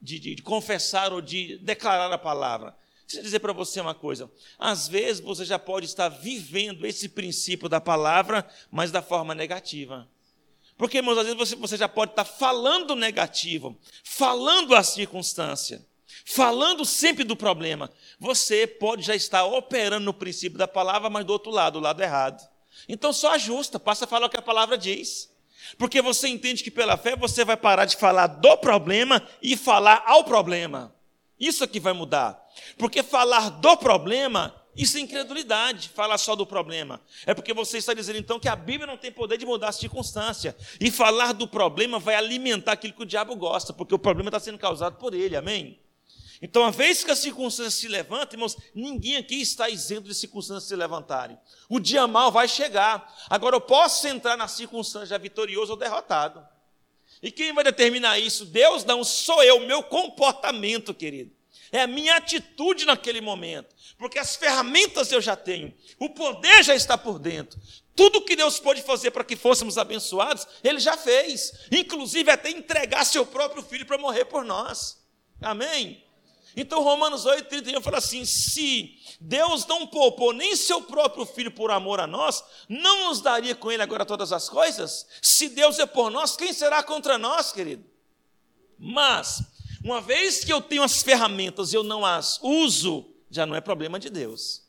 de, 0.00 0.20
de, 0.20 0.36
de 0.36 0.42
confessar 0.42 1.12
ou 1.12 1.20
de 1.20 1.58
declarar 1.58 2.12
a 2.12 2.18
palavra. 2.18 2.80
Deixa 3.12 3.20
eu 3.20 3.24
dizer 3.24 3.40
para 3.40 3.52
você 3.52 3.78
uma 3.78 3.94
coisa. 3.94 4.30
Às 4.58 4.88
vezes 4.88 5.20
você 5.20 5.44
já 5.44 5.58
pode 5.58 5.84
estar 5.84 6.08
vivendo 6.08 6.86
esse 6.86 7.10
princípio 7.10 7.68
da 7.68 7.80
palavra, 7.80 8.48
mas 8.70 8.90
da 8.90 9.02
forma 9.02 9.34
negativa. 9.34 10.08
Porque, 10.78 10.96
irmãos, 10.96 11.18
às 11.18 11.24
vezes 11.24 11.38
você, 11.38 11.54
você 11.54 11.76
já 11.76 11.88
pode 11.88 12.12
estar 12.12 12.24
falando 12.24 12.96
negativo, 12.96 13.78
falando 14.02 14.74
a 14.74 14.82
circunstância 14.82 15.84
falando 16.24 16.84
sempre 16.84 17.24
do 17.24 17.34
problema. 17.34 17.90
Você 18.18 18.66
pode 18.66 19.02
já 19.02 19.14
estar 19.14 19.44
operando 19.44 20.04
no 20.04 20.14
princípio 20.14 20.58
da 20.58 20.68
palavra, 20.68 21.10
mas 21.10 21.24
do 21.24 21.32
outro 21.32 21.50
lado, 21.50 21.78
o 21.78 21.82
lado 21.82 22.02
errado. 22.02 22.46
Então 22.88 23.12
só 23.12 23.34
ajusta, 23.34 23.80
passa 23.80 24.04
a 24.04 24.08
falar 24.08 24.26
o 24.26 24.30
que 24.30 24.36
a 24.36 24.42
palavra 24.42 24.78
diz. 24.78 25.30
Porque 25.78 26.02
você 26.02 26.28
entende 26.28 26.62
que 26.62 26.70
pela 26.70 26.96
fé 26.96 27.16
você 27.16 27.44
vai 27.44 27.56
parar 27.56 27.86
de 27.86 27.96
falar 27.96 28.26
do 28.26 28.56
problema 28.56 29.26
e 29.42 29.56
falar 29.56 30.02
ao 30.06 30.24
problema. 30.24 30.94
Isso 31.38 31.64
aqui 31.64 31.80
vai 31.80 31.92
mudar. 31.92 32.41
Porque 32.78 33.02
falar 33.02 33.50
do 33.50 33.76
problema, 33.76 34.54
isso 34.74 34.96
é 34.96 35.00
incredulidade, 35.00 35.90
falar 35.90 36.16
só 36.16 36.34
do 36.34 36.46
problema. 36.46 37.00
É 37.26 37.34
porque 37.34 37.52
você 37.52 37.78
está 37.78 37.92
dizendo 37.92 38.18
então 38.18 38.40
que 38.40 38.48
a 38.48 38.56
Bíblia 38.56 38.86
não 38.86 38.96
tem 38.96 39.12
poder 39.12 39.36
de 39.36 39.44
mudar 39.44 39.68
a 39.68 39.72
circunstância. 39.72 40.56
E 40.80 40.90
falar 40.90 41.32
do 41.32 41.46
problema 41.46 41.98
vai 41.98 42.14
alimentar 42.14 42.72
aquilo 42.72 42.94
que 42.94 43.02
o 43.02 43.06
diabo 43.06 43.36
gosta, 43.36 43.72
porque 43.72 43.94
o 43.94 43.98
problema 43.98 44.28
está 44.28 44.40
sendo 44.40 44.58
causado 44.58 44.96
por 44.96 45.12
ele, 45.12 45.36
amém? 45.36 45.78
Então, 46.40 46.64
a 46.64 46.70
vez 46.70 47.04
que 47.04 47.10
a 47.12 47.14
circunstância 47.14 47.70
se 47.70 47.86
levanta, 47.86 48.34
irmãos, 48.34 48.56
ninguém 48.74 49.16
aqui 49.16 49.40
está 49.40 49.68
isento 49.68 50.08
de 50.08 50.14
circunstâncias 50.14 50.64
se 50.64 50.74
levantarem. 50.74 51.38
O 51.68 51.78
dia 51.78 52.04
mal 52.08 52.32
vai 52.32 52.48
chegar. 52.48 53.14
Agora, 53.30 53.54
eu 53.54 53.60
posso 53.60 54.08
entrar 54.08 54.36
na 54.36 54.48
circunstância 54.48 55.16
vitorioso 55.20 55.70
ou 55.70 55.78
derrotado. 55.78 56.44
E 57.22 57.30
quem 57.30 57.52
vai 57.52 57.62
determinar 57.62 58.18
isso? 58.18 58.44
Deus 58.44 58.84
não, 58.84 59.04
sou 59.04 59.40
eu, 59.44 59.60
meu 59.60 59.84
comportamento, 59.84 60.92
querido. 60.92 61.30
É 61.72 61.80
a 61.80 61.86
minha 61.86 62.16
atitude 62.16 62.84
naquele 62.84 63.22
momento. 63.22 63.74
Porque 63.96 64.18
as 64.18 64.36
ferramentas 64.36 65.10
eu 65.10 65.22
já 65.22 65.34
tenho, 65.34 65.74
o 65.98 66.10
poder 66.10 66.62
já 66.62 66.74
está 66.74 66.98
por 66.98 67.18
dentro. 67.18 67.58
Tudo 67.96 68.22
que 68.22 68.36
Deus 68.36 68.60
pôde 68.60 68.82
fazer 68.82 69.10
para 69.10 69.24
que 69.24 69.36
fôssemos 69.36 69.78
abençoados, 69.78 70.46
Ele 70.62 70.78
já 70.78 70.96
fez. 70.96 71.52
Inclusive 71.70 72.30
até 72.30 72.50
entregar 72.50 73.04
seu 73.04 73.24
próprio 73.24 73.62
filho 73.62 73.86
para 73.86 73.98
morrer 73.98 74.26
por 74.26 74.44
nós. 74.44 75.02
Amém? 75.40 76.04
Então, 76.54 76.82
Romanos 76.82 77.24
8, 77.24 77.48
31 77.48 77.80
fala 77.80 77.98
assim: 77.98 78.24
se 78.24 78.98
Deus 79.20 79.66
não 79.66 79.86
poupou 79.86 80.32
nem 80.32 80.54
seu 80.54 80.82
próprio 80.82 81.24
filho 81.24 81.50
por 81.50 81.70
amor 81.70 82.00
a 82.00 82.06
nós, 82.06 82.44
não 82.68 83.08
nos 83.08 83.20
daria 83.20 83.54
com 83.54 83.72
ele 83.72 83.82
agora 83.82 84.04
todas 84.04 84.32
as 84.32 84.48
coisas? 84.48 85.06
Se 85.22 85.48
Deus 85.48 85.78
é 85.78 85.86
por 85.86 86.10
nós, 86.10 86.36
quem 86.36 86.52
será 86.52 86.82
contra 86.82 87.16
nós, 87.16 87.52
querido? 87.52 87.84
Mas, 88.78 89.42
uma 89.84 90.00
vez 90.00 90.44
que 90.44 90.52
eu 90.52 90.60
tenho 90.60 90.82
as 90.82 91.02
ferramentas 91.02 91.72
e 91.72 91.76
eu 91.76 91.82
não 91.82 92.04
as 92.04 92.40
uso, 92.42 93.06
já 93.30 93.46
não 93.46 93.54
é 93.54 93.60
problema 93.60 93.98
de 93.98 94.10
Deus. 94.10 94.62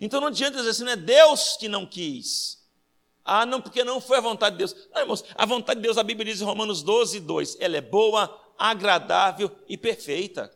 Então 0.00 0.20
não 0.20 0.28
adianta 0.28 0.58
dizer 0.58 0.70
assim, 0.70 0.84
não 0.84 0.92
é 0.92 0.96
Deus 0.96 1.56
que 1.58 1.68
não 1.68 1.86
quis. 1.86 2.58
Ah, 3.24 3.44
não, 3.44 3.60
porque 3.60 3.84
não 3.84 4.00
foi 4.00 4.18
a 4.18 4.20
vontade 4.20 4.56
de 4.56 4.58
Deus. 4.58 4.74
Não, 4.92 5.00
irmãos, 5.02 5.24
a 5.34 5.44
vontade 5.44 5.80
de 5.80 5.84
Deus, 5.84 5.98
a 5.98 6.02
Bíblia 6.02 6.32
diz 6.32 6.40
em 6.40 6.44
Romanos 6.44 6.82
12, 6.82 7.20
2, 7.20 7.58
ela 7.60 7.76
é 7.76 7.80
boa, 7.80 8.40
agradável 8.58 9.50
e 9.68 9.76
perfeita. 9.76 10.50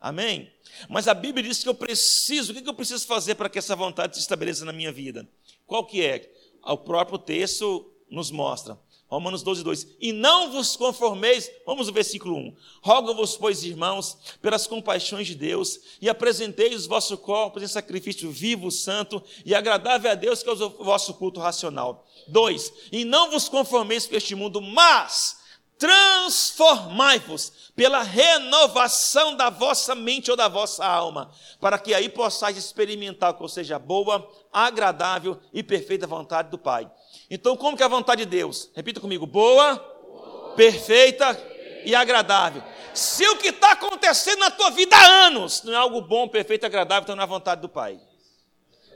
Amém? 0.00 0.52
Mas 0.88 1.06
a 1.06 1.14
Bíblia 1.14 1.48
diz 1.48 1.62
que 1.62 1.68
eu 1.68 1.74
preciso, 1.74 2.52
o 2.52 2.54
que 2.60 2.68
eu 2.68 2.74
preciso 2.74 3.06
fazer 3.06 3.36
para 3.36 3.48
que 3.48 3.58
essa 3.58 3.76
vontade 3.76 4.16
se 4.16 4.20
estabeleça 4.20 4.64
na 4.64 4.72
minha 4.72 4.90
vida? 4.90 5.28
Qual 5.64 5.86
que 5.86 6.04
é? 6.04 6.28
O 6.64 6.76
próprio 6.76 7.18
texto 7.18 7.88
nos 8.10 8.30
mostra. 8.30 8.78
Romanos 9.12 9.42
12, 9.42 9.62
2. 9.62 9.86
E 10.00 10.10
não 10.10 10.50
vos 10.50 10.74
conformeis, 10.74 11.50
vamos 11.66 11.86
ao 11.86 11.92
versículo 11.92 12.34
1. 12.34 12.56
Rogo-vos, 12.80 13.36
pois, 13.36 13.62
irmãos, 13.62 14.16
pelas 14.40 14.66
compaixões 14.66 15.26
de 15.26 15.34
Deus, 15.34 15.78
e 16.00 16.08
apresenteis 16.08 16.74
os 16.74 16.86
vossos 16.86 17.20
corpos 17.20 17.62
em 17.62 17.66
sacrifício 17.66 18.30
vivo, 18.30 18.70
santo 18.70 19.22
e 19.44 19.54
agradável 19.54 20.10
a 20.10 20.14
Deus, 20.14 20.42
que 20.42 20.48
é 20.48 20.52
o 20.52 20.56
vosso 20.56 21.12
culto 21.14 21.40
racional. 21.40 22.06
2. 22.28 22.72
E 22.90 23.04
não 23.04 23.30
vos 23.30 23.50
conformeis 23.50 24.06
com 24.06 24.16
este 24.16 24.34
mundo, 24.34 24.62
mas 24.62 25.42
transformai-vos 25.78 27.72
pela 27.74 28.02
renovação 28.02 29.34
da 29.36 29.50
vossa 29.50 29.94
mente 29.94 30.30
ou 30.30 30.36
da 30.36 30.46
vossa 30.46 30.86
alma, 30.86 31.30
para 31.60 31.78
que 31.78 31.92
aí 31.92 32.08
possais 32.08 32.56
experimentar 32.56 33.34
qual 33.34 33.48
seja 33.48 33.78
boa, 33.78 34.26
agradável 34.52 35.38
e 35.52 35.62
perfeita 35.62 36.06
vontade 36.06 36.50
do 36.50 36.56
Pai. 36.56 36.88
Então, 37.34 37.56
como 37.56 37.78
que 37.78 37.82
é 37.82 37.86
a 37.86 37.88
vontade 37.88 38.26
de 38.26 38.30
Deus? 38.30 38.70
Repita 38.74 39.00
comigo: 39.00 39.24
boa, 39.24 39.76
boa 39.76 40.52
perfeita 40.54 41.34
e 41.82 41.94
agradável. 41.94 42.62
Se 42.92 43.26
o 43.26 43.38
que 43.38 43.48
está 43.48 43.72
acontecendo 43.72 44.40
na 44.40 44.50
tua 44.50 44.68
vida 44.68 44.94
há 44.94 45.26
anos 45.28 45.62
não 45.62 45.72
é 45.72 45.76
algo 45.76 46.02
bom, 46.02 46.28
perfeito 46.28 46.64
e 46.64 46.66
agradável, 46.66 47.04
então 47.04 47.18
é 47.18 47.22
a 47.22 47.26
vontade 47.26 47.62
do 47.62 47.70
Pai. 47.70 47.98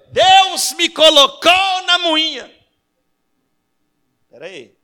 Deus 0.09 0.74
me 0.74 0.91
colocou 0.91 1.82
na 1.87 1.99
moinha. 1.99 2.55
Espera 4.26 4.45
aí 4.45 4.76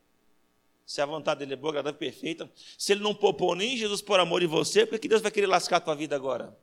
se 0.83 0.99
a 0.99 1.05
vontade 1.05 1.41
dele 1.41 1.53
é 1.53 1.55
boa, 1.55 1.71
agradável 1.71 1.97
perfeita, 1.97 2.51
se 2.75 2.91
ele 2.91 3.01
não 3.01 3.13
poupou 3.13 3.55
nem 3.55 3.77
Jesus 3.77 4.01
por 4.01 4.19
amor 4.19 4.41
de 4.41 4.47
você, 4.47 4.83
por 4.83 4.97
que 4.97 5.07
Deus 5.07 5.21
vai 5.21 5.31
querer 5.31 5.47
lascar 5.47 5.77
a 5.77 5.79
tua 5.79 5.95
vida 5.95 6.15
agora? 6.15 6.57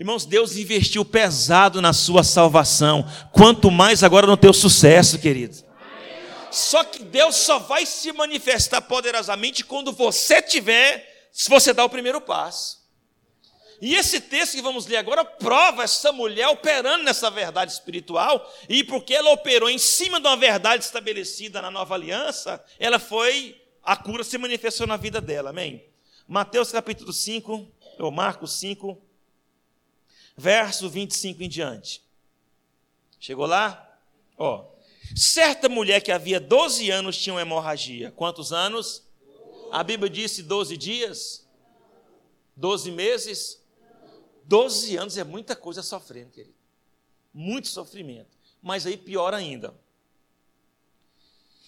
Irmãos, 0.00 0.24
Deus 0.24 0.56
investiu 0.56 1.04
pesado 1.04 1.82
na 1.82 1.92
sua 1.92 2.24
salvação, 2.24 3.04
quanto 3.32 3.70
mais 3.70 4.02
agora 4.02 4.26
no 4.26 4.34
teu 4.34 4.50
sucesso, 4.50 5.18
querido. 5.18 5.58
Só 6.50 6.82
que 6.82 7.04
Deus 7.04 7.36
só 7.36 7.58
vai 7.58 7.84
se 7.84 8.10
manifestar 8.10 8.80
poderosamente 8.80 9.62
quando 9.62 9.92
você 9.92 10.40
tiver, 10.40 11.28
se 11.30 11.50
você 11.50 11.74
dar 11.74 11.84
o 11.84 11.90
primeiro 11.90 12.18
passo. 12.18 12.78
E 13.78 13.94
esse 13.94 14.22
texto 14.22 14.54
que 14.54 14.62
vamos 14.62 14.86
ler 14.86 14.96
agora 14.96 15.22
prova 15.22 15.82
essa 15.82 16.10
mulher 16.10 16.48
operando 16.48 17.04
nessa 17.04 17.30
verdade 17.30 17.70
espiritual, 17.70 18.50
e 18.70 18.82
porque 18.82 19.12
ela 19.12 19.32
operou 19.32 19.68
em 19.68 19.76
cima 19.76 20.18
de 20.18 20.26
uma 20.26 20.36
verdade 20.38 20.82
estabelecida 20.82 21.60
na 21.60 21.70
nova 21.70 21.94
aliança, 21.94 22.64
ela 22.78 22.98
foi, 22.98 23.54
a 23.84 23.94
cura 23.94 24.24
se 24.24 24.38
manifestou 24.38 24.86
na 24.86 24.96
vida 24.96 25.20
dela, 25.20 25.50
amém? 25.50 25.84
Mateus 26.26 26.72
capítulo 26.72 27.12
5, 27.12 27.68
ou 27.98 28.10
Marcos 28.10 28.58
5, 28.58 29.09
verso 30.40 30.88
25 30.88 31.42
em 31.42 31.48
diante. 31.48 32.02
Chegou 33.18 33.44
lá? 33.44 33.98
Ó. 34.38 34.64
Certa 35.14 35.68
mulher 35.68 36.00
que 36.00 36.10
havia 36.10 36.40
12 36.40 36.90
anos 36.90 37.18
tinha 37.18 37.34
uma 37.34 37.42
hemorragia. 37.42 38.10
Quantos 38.12 38.52
anos? 38.52 39.02
A 39.70 39.84
Bíblia 39.84 40.08
disse 40.08 40.42
12 40.42 40.76
dias? 40.78 41.46
12 42.56 42.90
meses? 42.90 43.60
Doze 44.44 44.96
anos 44.96 45.16
é 45.18 45.24
muita 45.24 45.54
coisa 45.54 45.82
sofrendo, 45.82 46.30
querido. 46.30 46.56
Muito 47.32 47.68
sofrimento. 47.68 48.30
Mas 48.62 48.86
aí 48.86 48.96
pior 48.96 49.34
ainda. 49.34 49.74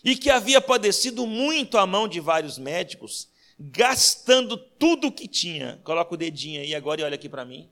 E 0.02 0.16
que 0.16 0.30
havia 0.30 0.60
padecido 0.60 1.26
muito 1.26 1.78
à 1.78 1.86
mão 1.86 2.08
de 2.08 2.18
vários 2.18 2.58
médicos, 2.58 3.28
gastando 3.58 4.56
tudo 4.56 5.08
o 5.08 5.12
que 5.12 5.28
tinha. 5.28 5.80
Coloca 5.84 6.14
o 6.14 6.16
dedinho 6.16 6.60
aí 6.60 6.74
agora 6.74 7.02
e 7.02 7.04
olha 7.04 7.14
aqui 7.14 7.28
para 7.28 7.44
mim. 7.44 7.68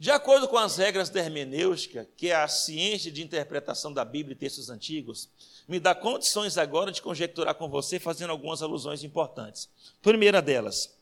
De 0.00 0.10
acordo 0.10 0.48
com 0.48 0.56
as 0.56 0.78
regras 0.78 1.10
da 1.10 1.20
hermenêutica, 1.20 2.08
que 2.16 2.28
é 2.28 2.34
a 2.34 2.48
ciência 2.48 3.12
de 3.12 3.22
interpretação 3.22 3.92
da 3.92 4.02
Bíblia 4.02 4.32
e 4.32 4.38
textos 4.38 4.70
antigos, 4.70 5.28
me 5.68 5.78
dá 5.78 5.94
condições 5.94 6.56
agora 6.56 6.90
de 6.90 7.02
conjecturar 7.02 7.54
com 7.54 7.68
você, 7.68 8.00
fazendo 8.00 8.30
algumas 8.30 8.62
alusões 8.62 9.04
importantes. 9.04 9.68
Primeira 10.00 10.40
delas, 10.40 10.96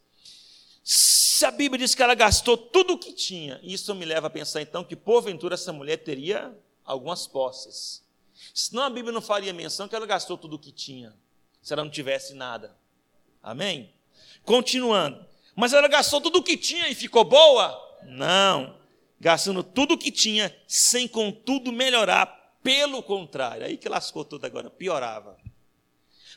se 0.83 1.47
a 1.47 1.53
Bíblia 1.53 1.79
diz 1.79 1.95
que 1.95 2.03
ela 2.03 2.17
gastou 2.17 2.57
tudo 2.57 2.95
o 2.95 2.99
que 2.99 3.13
tinha, 3.13 3.61
isso 3.63 3.95
me 3.95 4.05
leva 4.05 4.27
a 4.27 4.31
pensar 4.31 4.63
então 4.63 4.83
que 4.83 4.97
porventura 4.97 5.55
essa 5.55 5.73
mulher 5.73 5.99
teria 5.99 6.53
algumas 6.85 7.25
posses. 7.25 8.03
Senão 8.53 8.83
a 8.83 8.91
Bíblia 8.91 9.13
não 9.13 9.23
faria 9.23 9.53
menção 9.53 9.87
que 9.87 9.95
ela 9.95 10.07
gastou 10.07 10.37
tudo 10.37 10.57
o 10.57 10.59
que 10.59 10.73
tinha, 10.73 11.15
se 11.63 11.73
ela 11.73 11.85
não 11.85 11.91
tivesse 11.91 12.35
nada. 12.35 12.77
Amém? 13.41 13.95
Continuando. 14.43 15.25
Mas 15.55 15.73
ela 15.73 15.87
gastou 15.87 16.21
tudo 16.21 16.41
o 16.41 16.43
que 16.43 16.57
tinha 16.57 16.89
e 16.89 16.97
ficou 16.97 17.23
boa? 17.23 17.81
Não. 18.03 18.77
Gastando 19.21 19.63
tudo 19.63 19.95
o 19.95 19.99
que 19.99 20.13
tinha, 20.13 20.55
sem 20.67 21.09
contudo 21.09 21.73
melhorar. 21.73 22.37
Pelo 22.63 23.03
contrário, 23.03 23.65
aí 23.65 23.77
que 23.77 23.89
lascou 23.89 24.25
tudo 24.25 24.45
agora, 24.45 24.69
piorava. 24.69 25.39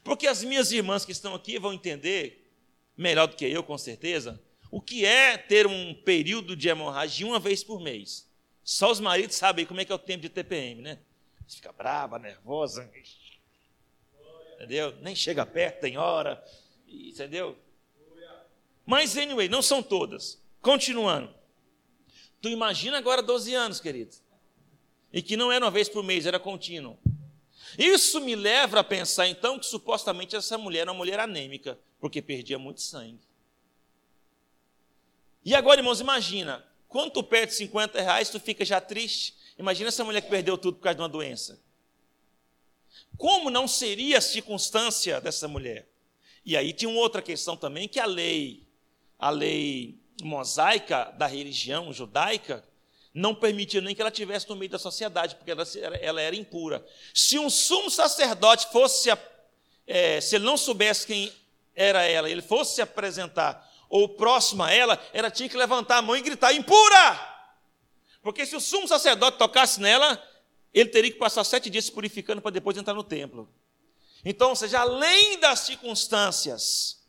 Porque 0.04 0.28
as 0.28 0.44
minhas 0.44 0.72
irmãs 0.72 1.04
que 1.04 1.12
estão 1.12 1.36
aqui 1.36 1.60
vão 1.60 1.74
entender, 1.74 2.52
melhor 2.96 3.28
do 3.28 3.36
que 3.36 3.46
eu, 3.46 3.64
com 3.64 3.78
certeza, 3.78 4.42
o 4.70 4.82
que 4.82 5.06
é 5.06 5.38
ter 5.38 5.68
um 5.68 5.94
período 5.94 6.56
de 6.56 6.70
hemorragia 6.70 7.28
uma 7.28 7.40
vez 7.40 7.64
por 7.64 7.82
mês. 7.82 8.30
Só 8.64 8.92
os 8.92 9.00
maridos 9.00 9.36
sabem 9.36 9.66
como 9.66 9.82
é 9.82 9.86
que 9.86 9.92
é 9.92 9.96
o 9.96 10.00
tempo 10.00 10.22
de 10.22 10.30
TPM, 10.30 10.82
né? 10.82 11.00
Fica 11.48 11.72
brava, 11.74 12.18
nervosa, 12.18 12.90
entendeu? 14.56 14.96
Nem 15.02 15.16
chega 15.16 15.46
perto, 15.46 15.82
tem 15.82 15.98
hora, 15.98 16.42
entendeu? 16.88 17.58
Mas, 18.86 19.18
anyway, 19.18 19.50
não 19.50 19.62
são 19.62 19.84
todas. 19.84 20.42
Continuando. 20.62 21.41
Tu 22.42 22.50
imagina 22.50 22.98
agora 22.98 23.22
12 23.22 23.54
anos, 23.54 23.80
querido. 23.80 24.16
E 25.14 25.22
que 25.22 25.38
não 25.38 25.52
era 25.52 25.64
uma 25.64 25.72
vez 25.72 25.88
por 25.88 26.04
mês, 26.04 26.26
era 26.26 26.40
contínuo. 26.40 26.98
Isso 27.78 28.20
me 28.20 28.36
leva 28.36 28.80
a 28.80 28.84
pensar, 28.84 29.28
então, 29.28 29.60
que 29.60 29.66
supostamente 29.66 30.36
essa 30.36 30.58
mulher 30.58 30.82
era 30.82 30.92
uma 30.92 30.98
mulher 30.98 31.20
anêmica, 31.20 31.80
porque 32.00 32.22
perdia 32.22 32.58
muito 32.58 32.82
sangue. 32.82 33.22
E 35.46 35.54
agora, 35.54 35.80
irmãos, 35.80 36.00
imagina, 36.00 36.66
quando 36.88 37.12
tu 37.12 37.24
perde 37.24 37.54
50 37.54 38.02
reais, 38.02 38.30
tu 38.30 38.40
fica 38.40 38.66
já 38.66 38.82
triste. 38.82 39.36
Imagina 39.58 39.90
essa 39.90 40.04
mulher 40.04 40.22
que 40.22 40.30
perdeu 40.30 40.58
tudo 40.58 40.78
por 40.78 40.84
causa 40.84 40.96
de 40.96 41.02
uma 41.02 41.10
doença. 41.10 41.62
Como 43.18 43.50
não 43.50 43.68
seria 43.68 44.18
a 44.18 44.22
circunstância 44.22 45.22
dessa 45.22 45.48
mulher? 45.48 45.88
E 46.44 46.58
aí 46.58 46.74
tinha 46.74 46.90
uma 46.90 47.00
outra 47.00 47.22
questão 47.22 47.56
também, 47.56 47.88
que 47.88 48.00
a 48.00 48.06
lei, 48.06 48.68
a 49.18 49.30
lei 49.30 50.01
mosaica 50.24 51.14
da 51.18 51.28
religião 51.28 51.92
judaica, 51.92 52.64
não 53.14 53.36
permitia 53.36 53.82
nem 53.82 53.94
que 53.94 54.02
ela 54.02 54.12
tivesse 54.12 54.50
no 54.50 54.56
meio 54.56 54.72
da 54.72 54.80
sociedade, 54.80 55.36
porque 55.36 55.52
ela, 55.52 55.64
ela 56.00 56.22
era 56.22 56.36
impura. 56.36 56.86
Se 57.14 57.38
um 57.38 57.50
sumo 57.50 57.90
sacerdote 57.90 58.68
fosse, 58.72 59.10
é, 59.86 60.22
se 60.22 60.36
ele 60.36 60.46
não 60.46 60.56
soubesse 60.56 61.06
quem 61.06 61.32
era 61.76 62.04
ela, 62.04 62.30
ele 62.30 62.42
fosse 62.42 62.76
se 62.76 62.82
apresentar 62.82 63.70
ou 63.90 64.08
próximo 64.08 64.64
a 64.64 64.72
ela, 64.72 65.00
ela 65.14 65.30
tinha 65.30 65.50
que 65.50 65.58
levantar 65.58 65.98
a 65.98 66.02
mão 66.02 66.16
e 66.16 66.22
gritar: 66.22 66.54
impura! 66.54 67.30
Porque 68.22 68.46
se 68.46 68.56
o 68.56 68.62
sumo 68.62 68.88
sacerdote 68.88 69.38
tocasse 69.38 69.82
nela, 69.82 70.22
ele 70.74 70.90
teria 70.90 71.12
que 71.12 71.18
passar 71.18 71.44
sete 71.44 71.70
dias 71.70 71.86
se 71.86 71.92
purificando 71.92 72.42
para 72.42 72.52
depois 72.52 72.78
entrar 72.78 72.94
no 72.94 73.04
templo. 73.04 73.50
Então, 74.24 74.50
ou 74.50 74.56
seja, 74.56 74.80
além 74.80 75.40
das 75.40 75.62
circunstâncias 75.62 77.02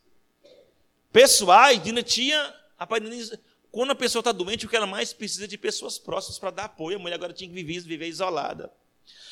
pessoais, 1.11 1.81
Dina 1.81 2.03
tinha. 2.03 2.62
Quando 3.71 3.91
a 3.91 3.95
pessoa 3.95 4.21
está 4.21 4.31
doente, 4.31 4.65
o 4.65 4.69
que 4.69 4.75
ela 4.75 4.85
mais 4.85 5.13
precisa 5.13 5.45
é 5.45 5.47
de 5.47 5.57
pessoas 5.57 5.97
próximas 5.97 6.37
para 6.37 6.51
dar 6.51 6.65
apoio. 6.65 6.97
A 6.97 6.99
mulher 6.99 7.15
agora 7.15 7.33
tinha 7.33 7.49
que 7.49 7.55
viver, 7.55 7.81
viver 7.81 8.07
isolada. 8.07 8.71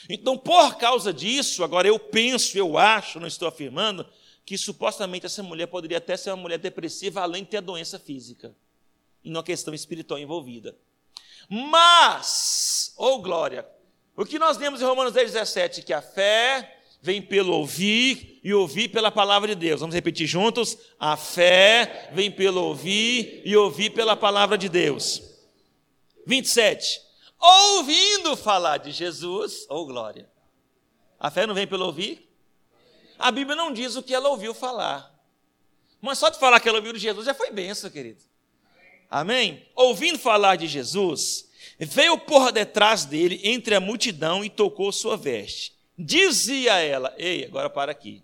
Então, 0.09 0.37
por 0.37 0.77
causa 0.77 1.13
disso, 1.13 1.63
agora 1.63 1.87
eu 1.87 1.99
penso, 1.99 2.57
eu 2.57 2.77
acho, 2.77 3.19
não 3.19 3.27
estou 3.27 3.47
afirmando, 3.47 4.05
que 4.45 4.57
supostamente 4.57 5.25
essa 5.25 5.43
mulher 5.43 5.67
poderia 5.67 5.99
até 5.99 6.17
ser 6.17 6.31
uma 6.31 6.37
mulher 6.37 6.57
depressiva, 6.57 7.21
além 7.21 7.43
de 7.43 7.51
ter 7.51 7.57
a 7.57 7.61
doença 7.61 7.99
física, 7.99 8.55
e 9.23 9.29
uma 9.29 9.43
questão 9.43 9.73
espiritual 9.73 10.19
envolvida. 10.19 10.75
Mas, 11.47 12.93
ou 12.97 13.15
oh 13.15 13.21
glória, 13.21 13.67
o 14.15 14.25
que 14.25 14.39
nós 14.39 14.57
lemos 14.57 14.81
em 14.81 14.85
Romanos 14.85 15.13
10, 15.13 15.33
17, 15.33 15.83
que 15.83 15.93
a 15.93 16.01
fé 16.01 16.80
vem 17.01 17.21
pelo 17.21 17.53
ouvir 17.53 18.39
e 18.43 18.53
ouvir 18.53 18.89
pela 18.89 19.11
palavra 19.11 19.49
de 19.49 19.55
Deus. 19.55 19.81
Vamos 19.81 19.95
repetir 19.95 20.27
juntos? 20.27 20.77
A 20.99 21.17
fé 21.17 22.09
vem 22.13 22.29
pelo 22.29 22.61
ouvir 22.63 23.41
e 23.43 23.55
ouvir 23.55 23.89
pela 23.89 24.15
palavra 24.15 24.57
de 24.57 24.69
Deus. 24.69 25.21
27. 26.27 27.01
Ouvindo 27.39 28.37
falar 28.37 28.77
de 28.77 28.91
Jesus, 28.91 29.65
ou 29.67 29.83
oh 29.83 29.85
glória. 29.85 30.29
A 31.19 31.31
fé 31.31 31.47
não 31.47 31.55
vem 31.55 31.67
pelo 31.67 31.85
ouvir? 31.85 32.29
A 33.17 33.31
Bíblia 33.31 33.55
não 33.55 33.73
diz 33.73 33.95
o 33.95 34.03
que 34.03 34.13
ela 34.13 34.29
ouviu 34.29 34.53
falar. 34.53 35.11
Mas 35.99 36.17
só 36.17 36.29
de 36.29 36.39
falar 36.39 36.59
que 36.59 36.69
ela 36.69 36.77
ouviu 36.77 36.93
de 36.93 36.99
Jesus 36.99 37.25
já 37.25 37.33
foi 37.33 37.51
benção, 37.51 37.89
querido. 37.89 38.21
Amém? 39.09 39.67
Ouvindo 39.75 40.17
falar 40.17 40.55
de 40.55 40.67
Jesus, 40.67 41.49
veio 41.79 42.17
por 42.17 42.51
detrás 42.51 43.05
dele 43.05 43.39
entre 43.43 43.75
a 43.75 43.79
multidão 43.79 44.43
e 44.43 44.49
tocou 44.49 44.91
sua 44.91 45.17
veste. 45.17 45.75
Dizia 46.03 46.79
ela: 46.79 47.13
Ei, 47.17 47.45
agora 47.45 47.69
para 47.69 47.91
aqui. 47.91 48.23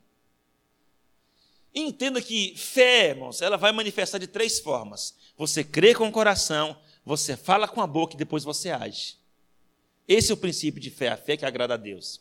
Entenda 1.73 2.21
que 2.21 2.55
fé, 2.57 3.09
irmãos, 3.09 3.41
ela 3.41 3.55
vai 3.55 3.71
manifestar 3.71 4.17
de 4.17 4.25
três 4.25 4.59
formas. 4.59 5.15
Você 5.37 5.63
crê 5.63 5.93
com 5.93 6.07
o 6.07 6.11
coração, 6.11 6.75
você 7.05 7.37
fala 7.37 7.67
com 7.67 7.79
a 7.81 7.85
boca 7.85 8.15
e 8.15 8.17
depois 8.17 8.43
você 8.43 8.71
age. 8.71 9.15
Esse 10.07 10.31
é 10.31 10.33
o 10.33 10.37
princípio 10.37 10.81
de 10.81 10.89
fé, 10.89 11.09
a 11.09 11.17
fé 11.17 11.37
que 11.37 11.45
agrada 11.45 11.75
a 11.75 11.77
Deus. 11.77 12.19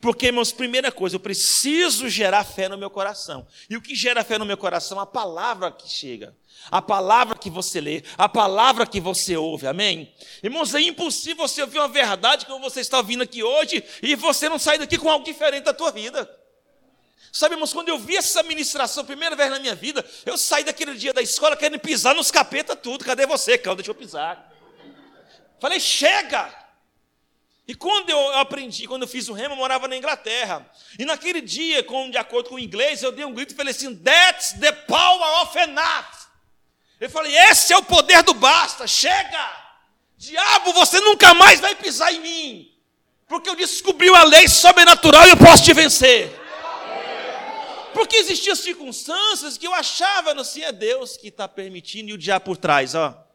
Porque, 0.00 0.26
irmãos, 0.26 0.52
primeira 0.52 0.90
coisa, 0.92 1.16
eu 1.16 1.20
preciso 1.20 2.08
gerar 2.08 2.44
fé 2.44 2.68
no 2.68 2.78
meu 2.78 2.90
coração. 2.90 3.46
E 3.68 3.76
o 3.76 3.82
que 3.82 3.94
gera 3.94 4.24
fé 4.24 4.38
no 4.38 4.44
meu 4.44 4.56
coração? 4.56 4.98
A 4.98 5.06
palavra 5.06 5.70
que 5.70 5.88
chega, 5.88 6.36
a 6.70 6.82
palavra 6.82 7.38
que 7.38 7.50
você 7.50 7.80
lê, 7.80 8.02
a 8.16 8.28
palavra 8.28 8.86
que 8.86 9.00
você 9.00 9.36
ouve, 9.36 9.66
amém? 9.66 10.12
Irmãos, 10.42 10.74
é 10.74 10.80
impossível 10.80 11.46
você 11.46 11.62
ouvir 11.62 11.78
uma 11.78 11.88
verdade 11.88 12.46
como 12.46 12.60
você 12.60 12.80
está 12.80 12.98
ouvindo 12.98 13.22
aqui 13.22 13.42
hoje 13.42 13.82
e 14.02 14.14
você 14.14 14.48
não 14.48 14.58
sair 14.58 14.78
daqui 14.78 14.98
com 14.98 15.10
algo 15.10 15.24
diferente 15.24 15.64
da 15.64 15.74
tua 15.74 15.90
vida. 15.90 16.28
Sabe, 17.32 17.54
irmãos, 17.54 17.72
quando 17.72 17.90
eu 17.90 17.98
vi 17.98 18.16
essa 18.16 18.42
ministração, 18.42 19.04
primeira 19.04 19.36
vez 19.36 19.50
na 19.50 19.58
minha 19.58 19.74
vida, 19.74 20.04
eu 20.24 20.38
saí 20.38 20.64
daquele 20.64 20.94
dia 20.94 21.12
da 21.12 21.20
escola 21.20 21.54
querendo 21.54 21.78
pisar 21.78 22.14
nos 22.14 22.30
capeta 22.30 22.74
tudo. 22.74 23.04
Cadê 23.04 23.26
você, 23.26 23.58
Cal? 23.58 23.76
Deixa 23.76 23.90
eu 23.90 23.94
pisar. 23.94 24.52
Falei, 25.60 25.78
chega! 25.78 26.65
E 27.68 27.74
quando 27.74 28.10
eu 28.10 28.36
aprendi, 28.38 28.86
quando 28.86 29.02
eu 29.02 29.08
fiz 29.08 29.28
o 29.28 29.32
remo, 29.32 29.54
eu 29.54 29.58
morava 29.58 29.88
na 29.88 29.96
Inglaterra. 29.96 30.70
E 30.98 31.04
naquele 31.04 31.40
dia, 31.40 31.82
com, 31.82 32.08
de 32.08 32.16
acordo 32.16 32.48
com 32.48 32.54
o 32.54 32.60
inglês, 32.60 33.02
eu 33.02 33.10
dei 33.10 33.24
um 33.24 33.34
grito 33.34 33.52
e 33.52 33.56
falei 33.56 33.72
assim: 33.72 33.94
That's 33.96 34.52
the 34.60 34.70
power 34.70 35.42
of 35.42 35.58
enough. 35.58 36.28
Eu 37.00 37.10
falei: 37.10 37.36
Esse 37.36 37.72
é 37.72 37.76
o 37.76 37.82
poder 37.82 38.22
do 38.22 38.34
basta, 38.34 38.86
chega! 38.86 39.66
Diabo, 40.16 40.72
você 40.72 41.00
nunca 41.00 41.34
mais 41.34 41.60
vai 41.60 41.74
pisar 41.74 42.12
em 42.12 42.20
mim. 42.20 42.72
Porque 43.26 43.50
eu 43.50 43.56
descobri 43.56 44.08
a 44.08 44.22
lei 44.22 44.46
sobrenatural 44.46 45.26
e 45.26 45.30
eu 45.30 45.36
posso 45.36 45.64
te 45.64 45.74
vencer. 45.74 46.32
Porque 47.92 48.16
existiam 48.16 48.54
circunstâncias 48.54 49.58
que 49.58 49.66
eu 49.66 49.74
achava, 49.74 50.34
não 50.34 50.44
sei, 50.44 50.64
é 50.64 50.72
Deus 50.72 51.16
que 51.16 51.28
está 51.28 51.48
permitindo 51.48 52.10
e 52.10 52.12
o 52.12 52.18
diabo 52.18 52.44
por 52.44 52.56
trás, 52.56 52.94
ó. 52.94 53.26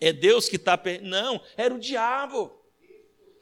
É 0.00 0.12
Deus 0.12 0.48
que 0.48 0.56
está. 0.56 0.78
Não, 1.02 1.40
era 1.56 1.74
o 1.74 1.78
diabo. 1.78 2.57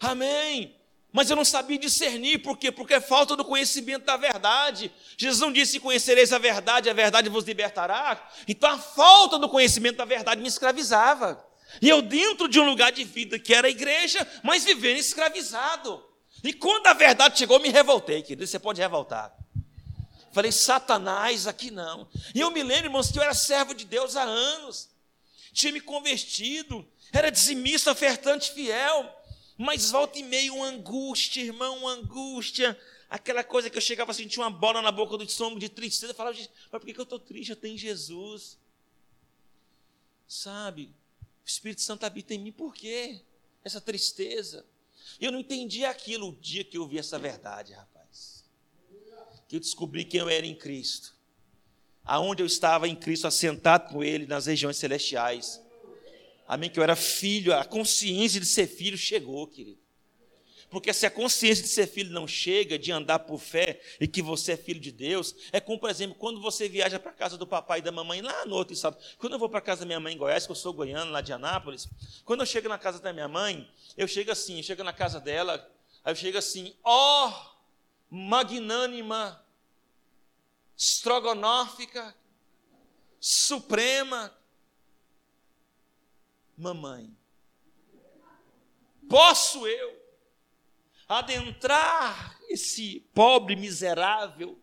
Amém. 0.01 0.77
Mas 1.13 1.31
eu 1.31 1.37
não 1.37 1.47
sabia 1.47 1.79
discernir, 1.79 2.43
por 2.43 2.59
quê? 2.59 2.71
Porque 2.71 2.93
é 2.93 3.01
falta 3.01 3.35
do 3.35 3.45
conhecimento 3.45 4.05
da 4.05 4.19
verdade. 4.19 4.93
Jesus 5.17 5.41
não 5.41 5.51
disse: 5.51 5.81
Conhecereis 5.81 6.33
a 6.33 6.39
verdade, 6.39 6.91
a 6.91 6.93
verdade 6.93 7.31
vos 7.31 7.45
libertará. 7.45 8.29
Então 8.47 8.71
a 8.71 8.79
falta 8.79 9.39
do 9.39 9.49
conhecimento 9.49 9.97
da 9.97 10.05
verdade 10.05 10.43
me 10.43 10.49
escravizava. 10.49 11.43
E 11.81 11.89
eu, 11.89 12.03
dentro 12.03 12.49
de 12.49 12.61
um 12.61 12.67
lugar 12.67 12.93
de 12.93 13.03
vida 13.03 13.39
que 13.39 13.55
era 13.55 13.67
a 13.67 13.71
igreja, 13.71 14.27
mas 14.43 14.65
vivendo 14.65 14.99
escravizado. 14.99 16.05
E 16.45 16.53
quando 16.53 16.87
a 16.87 16.93
verdade 16.93 17.39
chegou, 17.39 17.57
eu 17.57 17.63
me 17.63 17.71
revoltei, 17.71 18.23
querido. 18.23 18.47
Você 18.47 18.59
pode 18.59 18.81
revoltar. 18.81 19.35
Falei, 20.33 20.53
Satanás, 20.53 21.47
aqui 21.47 21.71
não. 21.71 22.07
E 22.35 22.41
eu 22.41 22.51
me 22.51 22.63
lembro, 22.63 22.89
irmãos, 22.89 23.11
que 23.11 23.19
eu 23.19 23.23
era 23.23 23.33
servo 23.33 23.75
de 23.75 23.87
Deus 23.87 24.17
há 24.17 24.23
anos. 24.23 24.91
Tinha 25.51 25.73
me 25.73 25.81
convertido, 25.81 26.87
era 27.11 27.31
dizimista, 27.31 27.91
ofertante 27.91 28.53
fiel. 28.53 29.16
Mas 29.57 29.91
volta 29.91 30.19
e 30.19 30.23
meio 30.23 30.55
uma 30.55 30.67
angústia, 30.67 31.41
irmão, 31.43 31.79
uma 31.79 31.93
angústia. 31.93 32.79
Aquela 33.09 33.43
coisa 33.43 33.71
que 33.71 33.77
eu 33.77 33.83
chegava 33.83 34.11
a 34.11 34.15
sentir 34.15 34.39
uma 34.39 34.51
bola 34.51 34.83
na 34.83 34.93
boca 34.93 35.17
do 35.17 35.25
estômago 35.25 35.59
de 35.59 35.69
tristeza. 35.69 36.13
Eu 36.13 36.17
falava, 36.17 36.37
mas 36.37 36.49
por 36.71 36.85
que 36.85 36.99
eu 36.99 37.05
estou 37.05 37.19
triste? 37.19 37.51
Eu 37.51 37.57
tenho 37.57 37.79
Jesus. 37.79 38.59
Sabe? 40.29 40.91
O 41.45 41.49
Espírito 41.49 41.81
Santo 41.81 42.05
habita 42.05 42.35
em 42.35 42.39
mim. 42.39 42.53
Por 42.53 42.75
quê? 42.75 43.21
Essa 43.65 43.81
tristeza. 43.81 44.67
Eu 45.21 45.33
não 45.33 45.39
entendi 45.41 45.85
aquilo 45.85 46.29
o 46.29 46.37
dia 46.37 46.65
que 46.65 46.77
eu 46.77 46.87
vi 46.87 46.99
essa 46.99 47.19
verdade, 47.19 47.73
rapaz. 47.73 48.45
Que 49.49 49.57
eu 49.57 49.61
descobri 49.61 50.05
quem 50.05 50.21
eu 50.21 50.29
era 50.29 50.45
em 50.45 50.55
Cristo. 50.55 51.15
Aonde 52.05 52.43
eu 52.43 52.47
estava 52.47 52.89
em 52.89 52.95
Cristo, 52.95 53.27
assentado 53.27 53.93
com 53.93 54.03
Ele 54.03 54.27
nas 54.27 54.47
regiões 54.47 54.77
celestiais. 54.77 55.61
Amém? 56.47 56.71
Que 56.71 56.79
eu 56.79 56.83
era 56.83 56.95
filho, 56.95 57.55
a 57.55 57.65
consciência 57.65 58.41
de 58.41 58.47
ser 58.47 58.67
filho 58.67 58.97
chegou, 58.97 59.47
querido. 59.47 59.87
Porque 60.69 60.93
se 60.93 61.07
a 61.07 61.11
consciência 61.11 61.63
de 61.63 61.71
ser 61.71 61.87
filho 61.87 62.11
não 62.11 62.27
chega, 62.27 62.79
de 62.79 62.91
andar 62.91 63.21
por 63.21 63.39
fé 63.39 63.81
e 64.01 64.07
que 64.07 64.21
você 64.21 64.53
é 64.53 64.57
filho 64.57 64.81
de 64.81 64.91
Deus, 64.91 65.35
é 65.53 65.61
como, 65.61 65.79
por 65.79 65.89
exemplo, 65.89 66.17
quando 66.17 66.41
você 66.41 66.69
viaja 66.69 66.99
para 66.99 67.13
casa 67.13 67.39
do 67.39 67.47
papai 67.47 67.79
e 67.79 67.83
da 67.83 67.93
mamãe 67.93 68.21
lá 68.21 68.45
no 68.45 68.57
outro 68.57 68.75
estado. 68.75 68.97
Quando 69.19 69.35
eu 69.35 69.39
vou 69.39 69.49
para 69.49 69.61
casa 69.61 69.81
da 69.81 69.87
minha 69.87 70.01
mãe 70.01 70.15
em 70.15 70.19
Goiás, 70.19 70.45
que 70.45 70.53
eu 70.53 70.57
sou 70.57 70.73
goiano, 70.73 71.13
lá 71.13 71.21
de 71.21 71.33
Anápolis, 71.33 71.89
quando 72.25 72.41
eu 72.41 72.47
chego 72.47 72.69
na 72.69 72.79
casa 72.79 72.99
da 72.99 73.13
minha 73.13 73.29
mãe, 73.29 73.69
eu 73.97 74.09
chego 74.09 74.33
assim, 74.33 74.57
eu 74.57 74.63
chego 74.63 74.83
na 74.83 74.93
casa 74.93 75.21
dela, 75.21 75.71
aí 76.05 76.13
eu 76.13 76.17
chego 76.17 76.37
assim, 76.37 76.75
ó, 76.83 77.29
oh, 77.29 78.15
magnânima, 78.15 79.41
estrogonófica, 80.77 82.15
suprema 83.21 84.37
mamãe. 86.57 87.17
Posso 89.09 89.67
eu 89.67 89.97
adentrar 91.09 92.39
esse 92.49 93.01
pobre 93.15 93.55
miserável, 93.55 94.61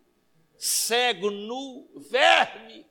cego, 0.58 1.32
nu, 1.32 1.90
verme, 2.10 2.86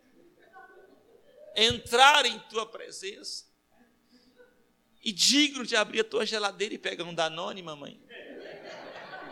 entrar 1.55 2.25
em 2.25 2.39
tua 2.41 2.67
presença 2.67 3.45
e 5.03 5.13
digno 5.13 5.67
de 5.67 5.77
abrir 5.77 6.01
a 6.01 6.05
tua 6.05 6.25
geladeira 6.25 6.75
e 6.75 6.79
pegar 6.79 7.05
um 7.05 7.15
Danone, 7.15 7.63
mamãe? 7.63 8.01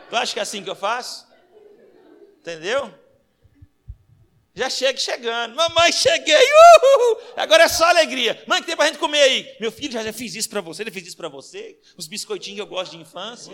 Tu 0.08 0.16
acha 0.16 0.32
que 0.32 0.38
é 0.40 0.42
assim 0.42 0.62
que 0.62 0.68
eu 0.68 0.76
faço? 0.76 1.26
Entendeu? 2.40 2.92
Já 4.54 4.68
chega 4.68 4.98
chegando. 4.98 5.54
Mamãe, 5.54 5.92
cheguei. 5.92 6.34
Uhul! 6.34 7.32
Agora 7.36 7.64
é 7.64 7.68
só 7.68 7.84
alegria. 7.84 8.42
Mãe, 8.46 8.60
que 8.60 8.66
tem 8.66 8.76
para 8.76 8.86
a 8.86 8.88
gente 8.88 8.98
comer 8.98 9.20
aí? 9.20 9.56
Meu 9.60 9.70
filho 9.70 9.92
já, 9.92 10.02
já 10.02 10.12
fiz 10.12 10.34
isso 10.34 10.48
para 10.48 10.60
você, 10.60 10.82
ele 10.82 10.90
fez 10.90 11.06
isso 11.06 11.16
para 11.16 11.28
você. 11.28 11.78
Os 11.96 12.06
biscoitinhos 12.06 12.56
que 12.56 12.62
eu 12.62 12.66
gosto 12.66 12.92
de 12.92 12.98
infância. 12.98 13.52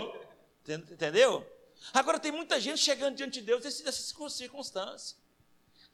Entendeu? 0.67 1.47
Agora 1.93 2.19
tem 2.19 2.33
muita 2.33 2.61
gente 2.61 2.79
chegando 2.79 3.17
diante 3.17 3.41
de 3.41 3.47
Deus 3.47 3.63
nessas 3.65 4.15
circunstâncias. 4.33 5.17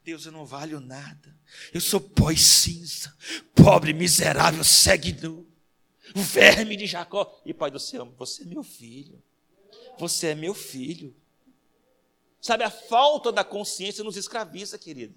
Deus, 0.04 0.26
eu 0.26 0.32
não 0.32 0.44
valho 0.44 0.80
nada. 0.80 1.36
Eu 1.72 1.80
sou 1.80 2.00
pó 2.00 2.30
e 2.30 2.36
cinza, 2.36 3.14
pobre, 3.54 3.92
miserável. 3.92 4.62
O 6.14 6.20
verme 6.20 6.76
de 6.76 6.86
Jacó. 6.86 7.40
E 7.44 7.54
Pai 7.54 7.70
do 7.70 7.78
céu, 7.78 8.12
você 8.18 8.42
é 8.42 8.46
meu 8.46 8.62
filho. 8.62 9.22
Você 9.98 10.28
é 10.28 10.34
meu 10.34 10.54
filho. 10.54 11.14
Sabe, 12.42 12.64
a 12.64 12.70
falta 12.70 13.30
da 13.30 13.44
consciência 13.44 14.02
nos 14.02 14.16
escraviza, 14.16 14.76
querido. 14.76 15.14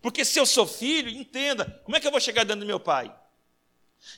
Porque 0.00 0.24
se 0.24 0.40
eu 0.40 0.46
sou 0.46 0.66
filho, 0.66 1.10
entenda, 1.10 1.80
como 1.84 1.94
é 1.94 2.00
que 2.00 2.06
eu 2.06 2.10
vou 2.10 2.18
chegar 2.18 2.44
dentro 2.44 2.60
do 2.60 2.66
meu 2.66 2.80
pai? 2.80 3.14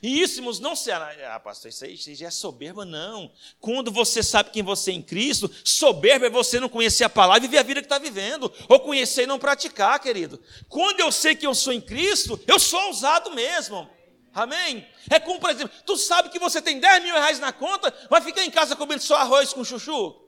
E 0.01 0.21
isso, 0.21 0.39
irmãos, 0.39 0.59
não 0.59 0.73
será, 0.73 1.13
ah, 1.35 1.39
pastor, 1.39 1.69
isso 1.69 1.83
aí, 1.83 1.95
já 1.97 2.27
é 2.27 2.31
soberba, 2.31 2.85
não. 2.85 3.29
Quando 3.59 3.91
você 3.91 4.23
sabe 4.23 4.51
quem 4.51 4.63
você 4.63 4.91
é 4.91 4.93
em 4.93 5.01
Cristo, 5.01 5.51
soberba 5.65 6.27
é 6.27 6.29
você 6.29 6.57
não 6.57 6.69
conhecer 6.69 7.03
a 7.03 7.09
palavra 7.09 7.43
e 7.43 7.47
viver 7.47 7.59
a 7.59 7.63
vida 7.63 7.81
que 7.81 7.85
está 7.85 7.99
vivendo, 7.99 8.51
ou 8.69 8.79
conhecer 8.79 9.23
e 9.23 9.27
não 9.27 9.37
praticar, 9.37 9.99
querido. 9.99 10.41
Quando 10.69 11.01
eu 11.01 11.11
sei 11.11 11.35
que 11.35 11.45
eu 11.45 11.53
sou 11.53 11.73
em 11.73 11.81
Cristo, 11.81 12.39
eu 12.47 12.57
sou 12.57 12.81
ousado 12.87 13.31
mesmo. 13.31 13.87
Amém? 14.33 14.87
É 15.09 15.19
como, 15.19 15.41
por 15.41 15.49
exemplo, 15.49 15.75
tu 15.85 15.97
sabe 15.97 16.29
que 16.29 16.39
você 16.39 16.61
tem 16.61 16.79
10 16.79 17.03
mil 17.03 17.13
reais 17.13 17.37
na 17.37 17.51
conta, 17.51 17.93
vai 18.09 18.21
ficar 18.21 18.45
em 18.45 18.51
casa 18.51 18.77
comendo 18.77 19.03
só 19.03 19.17
arroz 19.17 19.51
com 19.51 19.63
chuchu? 19.63 20.24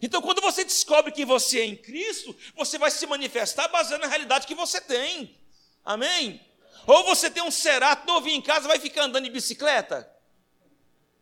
Então, 0.00 0.22
quando 0.22 0.40
você 0.40 0.64
descobre 0.64 1.10
que 1.12 1.24
você 1.24 1.60
é 1.60 1.64
em 1.64 1.76
Cristo, 1.76 2.34
você 2.54 2.78
vai 2.78 2.90
se 2.90 3.06
manifestar 3.06 3.68
baseado 3.68 4.00
na 4.00 4.06
realidade 4.06 4.46
que 4.46 4.54
você 4.54 4.80
tem. 4.80 5.36
Amém? 5.84 6.40
Ou 6.86 7.04
você 7.04 7.30
tem 7.30 7.42
um 7.42 7.50
cerato 7.50 8.06
novinho 8.06 8.36
em 8.36 8.42
casa, 8.42 8.68
vai 8.68 8.78
ficar 8.78 9.04
andando 9.04 9.24
de 9.24 9.30
bicicleta? 9.30 10.10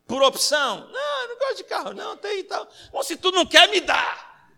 Por 0.06 0.22
opção? 0.22 0.88
Não, 0.90 1.28
não 1.28 1.38
gosto 1.38 1.56
de 1.56 1.64
carro, 1.64 1.92
não, 1.92 2.16
tem 2.16 2.40
e 2.40 2.44
tal. 2.44 2.68
Bom, 2.92 3.02
se 3.02 3.16
tu 3.16 3.32
não 3.32 3.46
quer, 3.46 3.68
me 3.70 3.80
dá. 3.80 4.50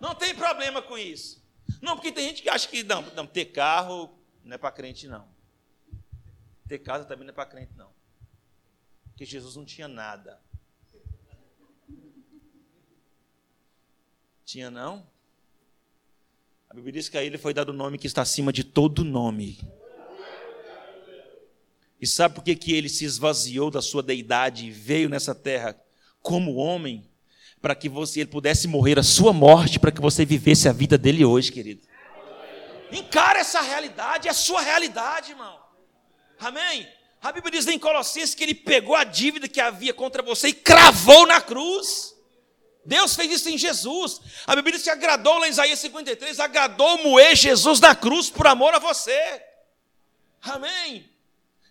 Não 0.00 0.14
tem 0.14 0.34
problema 0.34 0.82
com 0.82 0.98
isso. 0.98 1.42
Não, 1.80 1.96
porque 1.96 2.10
tem 2.10 2.28
gente 2.28 2.42
que 2.42 2.48
acha 2.48 2.66
que 2.66 2.82
não, 2.82 3.02
não 3.14 3.26
ter 3.26 3.46
carro 3.46 4.18
não 4.42 4.54
é 4.54 4.58
para 4.58 4.70
crente, 4.70 5.06
não. 5.06 5.28
Ter 6.68 6.78
casa 6.78 7.04
também 7.04 7.24
não 7.26 7.32
é 7.32 7.34
para 7.34 7.46
crente, 7.46 7.72
não. 7.74 7.92
Porque 9.10 9.24
Jesus 9.24 9.56
não 9.56 9.64
tinha 9.64 9.88
nada. 9.88 10.42
Tinha 14.44 14.70
não? 14.70 15.06
A 16.68 16.74
Bíblia 16.74 16.92
diz 16.92 17.08
que 17.08 17.16
a 17.16 17.24
ele 17.24 17.38
foi 17.38 17.54
dado 17.54 17.70
o 17.70 17.72
nome 17.72 17.96
que 17.96 18.06
está 18.06 18.20
acima 18.22 18.52
de 18.52 18.62
todo 18.62 19.04
nome. 19.04 19.58
E 22.00 22.06
sabe 22.06 22.34
por 22.34 22.44
que, 22.44 22.54
que 22.54 22.74
ele 22.74 22.88
se 22.88 23.04
esvaziou 23.04 23.70
da 23.70 23.80
sua 23.80 24.02
deidade 24.02 24.66
e 24.66 24.70
veio 24.70 25.08
nessa 25.08 25.34
terra 25.34 25.74
como 26.20 26.56
homem? 26.56 27.08
Para 27.62 27.74
que 27.74 27.88
você 27.88 28.20
ele 28.20 28.30
pudesse 28.30 28.68
morrer 28.68 28.98
a 28.98 29.02
sua 29.02 29.32
morte, 29.32 29.80
para 29.80 29.90
que 29.90 30.00
você 30.00 30.26
vivesse 30.26 30.68
a 30.68 30.72
vida 30.72 30.98
dele 30.98 31.24
hoje, 31.24 31.50
querido. 31.50 31.80
Encara 32.92 33.38
essa 33.38 33.62
realidade, 33.62 34.28
é 34.28 34.30
a 34.30 34.34
sua 34.34 34.60
realidade, 34.60 35.30
irmão. 35.30 35.58
Amém? 36.38 36.86
A 37.22 37.32
Bíblia 37.32 37.52
diz 37.52 37.66
em 37.66 37.78
Colossenses 37.78 38.34
que 38.34 38.42
ele 38.42 38.54
pegou 38.54 38.94
a 38.94 39.04
dívida 39.04 39.48
que 39.48 39.60
havia 39.60 39.94
contra 39.94 40.22
você 40.22 40.48
e 40.48 40.52
cravou 40.52 41.26
na 41.26 41.40
cruz. 41.40 42.13
Deus 42.84 43.14
fez 43.14 43.30
isso 43.30 43.48
em 43.48 43.56
Jesus. 43.56 44.20
A 44.46 44.54
Bíblia 44.54 44.74
diz 44.74 44.82
que 44.82 44.90
agradou 44.90 45.38
lá 45.38 45.46
em 45.46 45.50
Isaías 45.50 45.78
53, 45.78 46.38
agradou 46.40 47.02
moer 47.02 47.34
Jesus 47.34 47.80
na 47.80 47.94
cruz 47.94 48.30
por 48.30 48.46
amor 48.46 48.74
a 48.74 48.78
você. 48.78 49.42
Amém. 50.42 51.10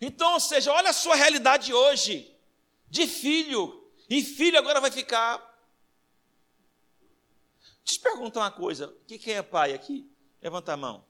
Então, 0.02 0.34
ou 0.34 0.40
seja, 0.40 0.72
olha 0.72 0.90
a 0.90 0.94
sua 0.94 1.15
realidade 1.15 1.73
hoje, 1.73 2.35
de 2.90 3.07
filho. 3.07 3.90
E 4.10 4.23
filho 4.23 4.57
agora 4.57 4.81
vai 4.81 4.91
ficar. 4.91 5.38
Deixa 7.85 7.99
eu 7.99 7.99
te 7.99 7.99
perguntar 7.99 8.41
uma 8.41 8.52
coisa: 8.52 8.88
o 8.90 9.06
que 9.06 9.31
é 9.31 9.41
pai 9.41 9.73
aqui? 9.73 10.10
Levanta 10.41 10.73
a 10.73 10.77
mão. 10.77 11.06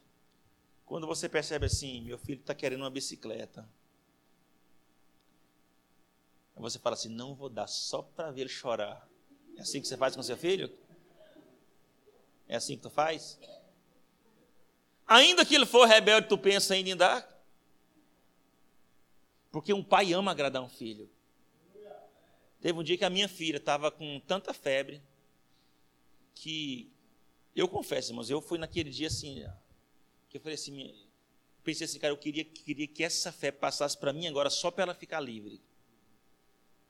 Quando 0.86 1.08
você 1.08 1.28
percebe 1.28 1.66
assim, 1.66 2.02
meu 2.02 2.18
filho 2.18 2.42
está 2.42 2.54
querendo 2.54 2.82
uma 2.82 2.90
bicicleta. 2.90 3.68
Você 6.56 6.78
fala 6.80 6.94
assim: 6.94 7.10
não 7.10 7.34
vou 7.34 7.50
dar 7.50 7.68
só 7.68 8.02
para 8.02 8.32
ver 8.32 8.42
ele 8.42 8.50
chorar. 8.50 9.08
É 9.58 9.62
assim 9.62 9.82
que 9.82 9.88
você 9.88 9.98
faz 9.98 10.16
com 10.16 10.24
seu 10.24 10.38
filho? 10.38 10.72
É 12.48 12.56
assim 12.56 12.76
que 12.76 12.84
tu 12.84 12.90
faz? 12.90 13.40
Ainda 15.08 15.46
que 15.46 15.56
ele 15.56 15.66
for 15.66 15.86
rebelde, 15.88 16.28
tu 16.28 16.38
pensa 16.38 16.76
em 16.76 16.96
dar? 16.96 17.30
Porque 19.52 19.74
um 19.74 19.84
pai 19.84 20.14
ama 20.14 20.32
agradar 20.32 20.62
um 20.62 20.70
filho. 20.70 21.10
Teve 22.62 22.80
um 22.80 22.84
dia 22.84 22.98
que 22.98 23.06
a 23.06 23.10
minha 23.10 23.28
filha 23.28 23.58
estava 23.58 23.92
com 23.92 24.20
tanta 24.22 24.54
febre 24.54 25.02
que 26.34 26.92
eu 27.56 27.68
confesso, 27.68 28.12
irmãos, 28.12 28.30
eu 28.30 28.42
fui 28.42 28.58
naquele 28.58 28.90
dia 28.90 29.08
assim, 29.08 29.46
que 30.30 30.38
eu 30.38 30.42
falei 30.42 30.56
assim, 30.56 30.96
pensei 31.64 31.86
assim, 31.86 32.00
cara, 32.00 32.14
eu 32.14 32.18
queria, 32.18 32.44
queria 32.44 32.88
que 32.88 33.04
essa 33.04 33.32
fé 33.32 33.52
passasse 33.52 33.98
para 33.98 34.12
mim 34.12 34.28
agora 34.28 34.50
só 34.50 34.72
para 34.72 34.84
ela 34.84 34.96
ficar 34.96 35.20
livre. 35.20 35.62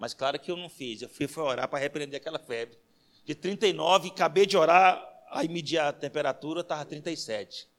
Mas 0.04 0.14
claro 0.14 0.38
que 0.38 0.52
eu 0.52 0.58
não 0.58 0.68
fiz. 0.68 1.02
Eu 1.02 1.08
fui, 1.08 1.26
orar 1.38 1.66
para 1.66 1.80
repreender 1.80 2.20
aquela 2.20 2.38
febre. 2.38 2.78
De 3.24 3.34
39, 3.34 4.10
acabei 4.10 4.46
de 4.46 4.58
orar, 4.58 5.02
aí 5.32 5.48
medi 5.48 5.80
a 5.80 5.94
temperatura, 5.94 6.60
estava 6.60 6.84
37. 6.84 7.70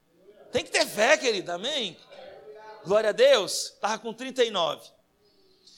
Tem 0.50 0.64
que 0.64 0.70
ter 0.70 0.86
fé, 0.86 1.18
querido, 1.18 1.52
amém? 1.52 1.98
Glória 2.82 3.10
a 3.10 3.12
Deus, 3.12 3.74
estava 3.74 3.98
com 3.98 4.10
39. 4.14 4.88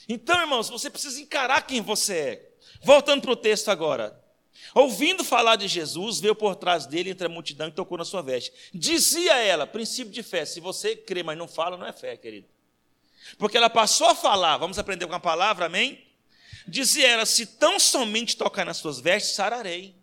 Então, 0.08 0.40
irmãos, 0.40 0.68
você 0.68 0.88
precisa 0.88 1.20
encarar 1.20 1.62
quem 1.62 1.80
você 1.80 2.14
é. 2.14 2.50
Voltando 2.80 3.22
para 3.22 3.32
o 3.32 3.36
texto 3.36 3.68
agora. 3.68 4.16
Ouvindo 4.72 5.24
falar 5.24 5.56
de 5.56 5.66
Jesus, 5.66 6.20
veio 6.20 6.36
por 6.36 6.54
trás 6.54 6.86
dele 6.86 7.10
entre 7.10 7.26
a 7.26 7.28
multidão 7.28 7.66
e 7.66 7.72
tocou 7.72 7.98
na 7.98 8.04
sua 8.04 8.22
veste. 8.22 8.52
Dizia 8.72 9.34
ela, 9.38 9.66
princípio 9.66 10.12
de 10.12 10.22
fé: 10.22 10.44
se 10.44 10.60
você 10.60 10.94
crê, 10.94 11.24
mas 11.24 11.36
não 11.36 11.48
fala, 11.48 11.76
não 11.76 11.88
é 11.88 11.92
fé, 11.92 12.16
querido. 12.16 12.46
Porque 13.36 13.56
ela 13.56 13.68
passou 13.68 14.06
a 14.06 14.14
falar, 14.14 14.58
vamos 14.58 14.78
aprender 14.78 15.08
com 15.08 15.14
a 15.14 15.18
palavra, 15.18 15.66
amém? 15.66 16.05
Dizia 16.66 17.08
ela: 17.08 17.26
Se 17.26 17.46
tão 17.46 17.78
somente 17.78 18.36
tocar 18.36 18.64
nas 18.64 18.78
suas 18.78 19.00
vestes, 19.00 19.34
sararei. 19.34 19.94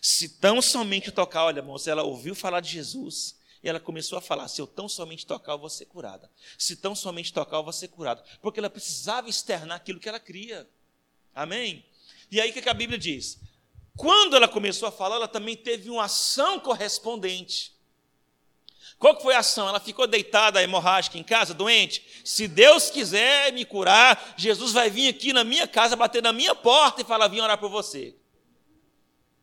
Se 0.00 0.28
tão 0.28 0.62
somente 0.62 1.10
tocar, 1.10 1.44
olha, 1.44 1.62
moça, 1.62 1.90
ela 1.90 2.02
ouviu 2.02 2.34
falar 2.34 2.60
de 2.60 2.70
Jesus. 2.70 3.38
E 3.62 3.68
ela 3.68 3.78
começou 3.78 4.16
a 4.16 4.20
falar: 4.20 4.48
se 4.48 4.60
eu 4.60 4.66
tão 4.66 4.88
somente 4.88 5.26
tocar, 5.26 5.52
eu 5.52 5.58
vou 5.58 5.68
ser 5.68 5.84
curada. 5.86 6.30
Se 6.56 6.76
tão 6.76 6.94
somente 6.94 7.32
tocar, 7.32 7.58
eu 7.58 7.62
vou 7.62 7.72
ser 7.72 7.88
curada. 7.88 8.24
Porque 8.40 8.58
ela 8.58 8.70
precisava 8.70 9.28
externar 9.28 9.76
aquilo 9.76 10.00
que 10.00 10.08
ela 10.08 10.20
cria. 10.20 10.68
Amém? 11.34 11.84
E 12.30 12.40
aí 12.40 12.50
o 12.50 12.52
que 12.52 12.68
a 12.68 12.74
Bíblia 12.74 12.98
diz? 12.98 13.38
Quando 13.96 14.34
ela 14.34 14.48
começou 14.48 14.88
a 14.88 14.92
falar, 14.92 15.16
ela 15.16 15.28
também 15.28 15.56
teve 15.56 15.90
uma 15.90 16.04
ação 16.04 16.58
correspondente. 16.58 17.74
Qual 19.00 19.16
que 19.16 19.22
foi 19.22 19.34
a 19.34 19.38
ação? 19.38 19.66
Ela 19.66 19.80
ficou 19.80 20.06
deitada, 20.06 20.62
hemorrágica 20.62 21.16
em 21.16 21.22
casa, 21.22 21.54
doente. 21.54 22.20
Se 22.22 22.46
Deus 22.46 22.90
quiser 22.90 23.50
me 23.50 23.64
curar, 23.64 24.34
Jesus 24.36 24.72
vai 24.72 24.90
vir 24.90 25.08
aqui 25.08 25.32
na 25.32 25.42
minha 25.42 25.66
casa, 25.66 25.96
bater 25.96 26.22
na 26.22 26.34
minha 26.34 26.54
porta 26.54 27.00
e 27.00 27.04
falar: 27.04 27.26
vim 27.28 27.40
orar 27.40 27.56
por 27.56 27.70
você. 27.70 28.14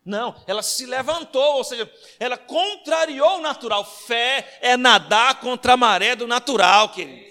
Não, 0.05 0.39
ela 0.45 0.61
se 0.61 0.85
levantou, 0.85 1.55
ou 1.55 1.63
seja, 1.63 1.91
ela 2.19 2.37
contrariou 2.37 3.39
o 3.39 3.41
natural. 3.41 3.83
Fé 3.83 4.59
é 4.61 4.77
nadar 4.77 5.39
contra 5.39 5.73
a 5.73 5.77
maré 5.77 6.15
do 6.15 6.27
natural, 6.27 6.89
querido. 6.89 7.25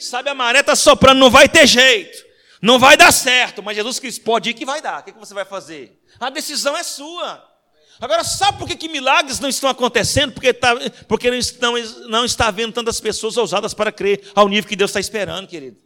Sabe, 0.00 0.30
a 0.30 0.34
maré 0.34 0.60
está 0.60 0.74
soprando, 0.74 1.18
não 1.18 1.30
vai 1.30 1.46
ter 1.46 1.66
jeito, 1.66 2.24
não 2.60 2.78
vai 2.78 2.96
dar 2.96 3.12
certo, 3.12 3.62
mas 3.62 3.76
Jesus 3.76 3.98
Cristo 3.98 4.24
pode 4.24 4.48
ir 4.48 4.54
que 4.54 4.64
vai 4.64 4.80
dar. 4.80 5.00
O 5.00 5.04
que 5.04 5.12
você 5.12 5.34
vai 5.34 5.44
fazer? 5.44 6.02
A 6.18 6.30
decisão 6.30 6.74
é 6.74 6.82
sua. 6.82 7.53
Agora, 8.00 8.24
sabe 8.24 8.58
por 8.58 8.66
que, 8.66 8.76
que 8.76 8.88
milagres 8.88 9.40
não 9.40 9.48
estão 9.48 9.70
acontecendo? 9.70 10.32
Porque, 10.32 10.52
tá, 10.52 10.74
porque 11.06 11.30
não, 11.60 11.78
não 12.08 12.24
está 12.24 12.48
havendo 12.48 12.72
tantas 12.72 13.00
pessoas 13.00 13.36
ousadas 13.36 13.72
para 13.72 13.92
crer 13.92 14.30
ao 14.34 14.48
nível 14.48 14.68
que 14.68 14.76
Deus 14.76 14.90
está 14.90 15.00
esperando, 15.00 15.46
querido. 15.46 15.78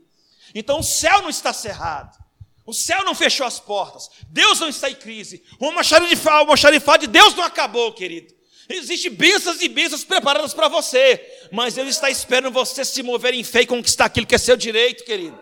Então 0.54 0.80
o 0.80 0.82
céu 0.82 1.22
não 1.22 1.28
está 1.28 1.52
cerrado. 1.52 2.16
O 2.64 2.74
céu 2.74 3.04
não 3.04 3.14
fechou 3.14 3.46
as 3.46 3.58
portas. 3.58 4.10
Deus 4.28 4.60
não 4.60 4.68
está 4.68 4.90
em 4.90 4.94
crise. 4.94 5.42
O 5.58 5.70
macharifado 5.72 7.00
de 7.00 7.06
Deus 7.06 7.34
não 7.34 7.44
acabou, 7.44 7.92
querido. 7.92 8.34
Existem 8.68 9.10
bênçãos 9.10 9.62
e 9.62 9.68
bênçãos 9.68 10.04
preparadas 10.04 10.52
para 10.52 10.68
você, 10.68 11.24
mas 11.50 11.74
Deus 11.74 11.88
está 11.88 12.10
esperando 12.10 12.52
você 12.52 12.84
se 12.84 13.02
mover 13.02 13.32
em 13.32 13.42
fé 13.42 13.62
e 13.62 13.66
conquistar 13.66 14.04
aquilo 14.04 14.26
que 14.26 14.34
é 14.34 14.38
seu 14.38 14.56
direito, 14.58 15.04
querido. 15.04 15.38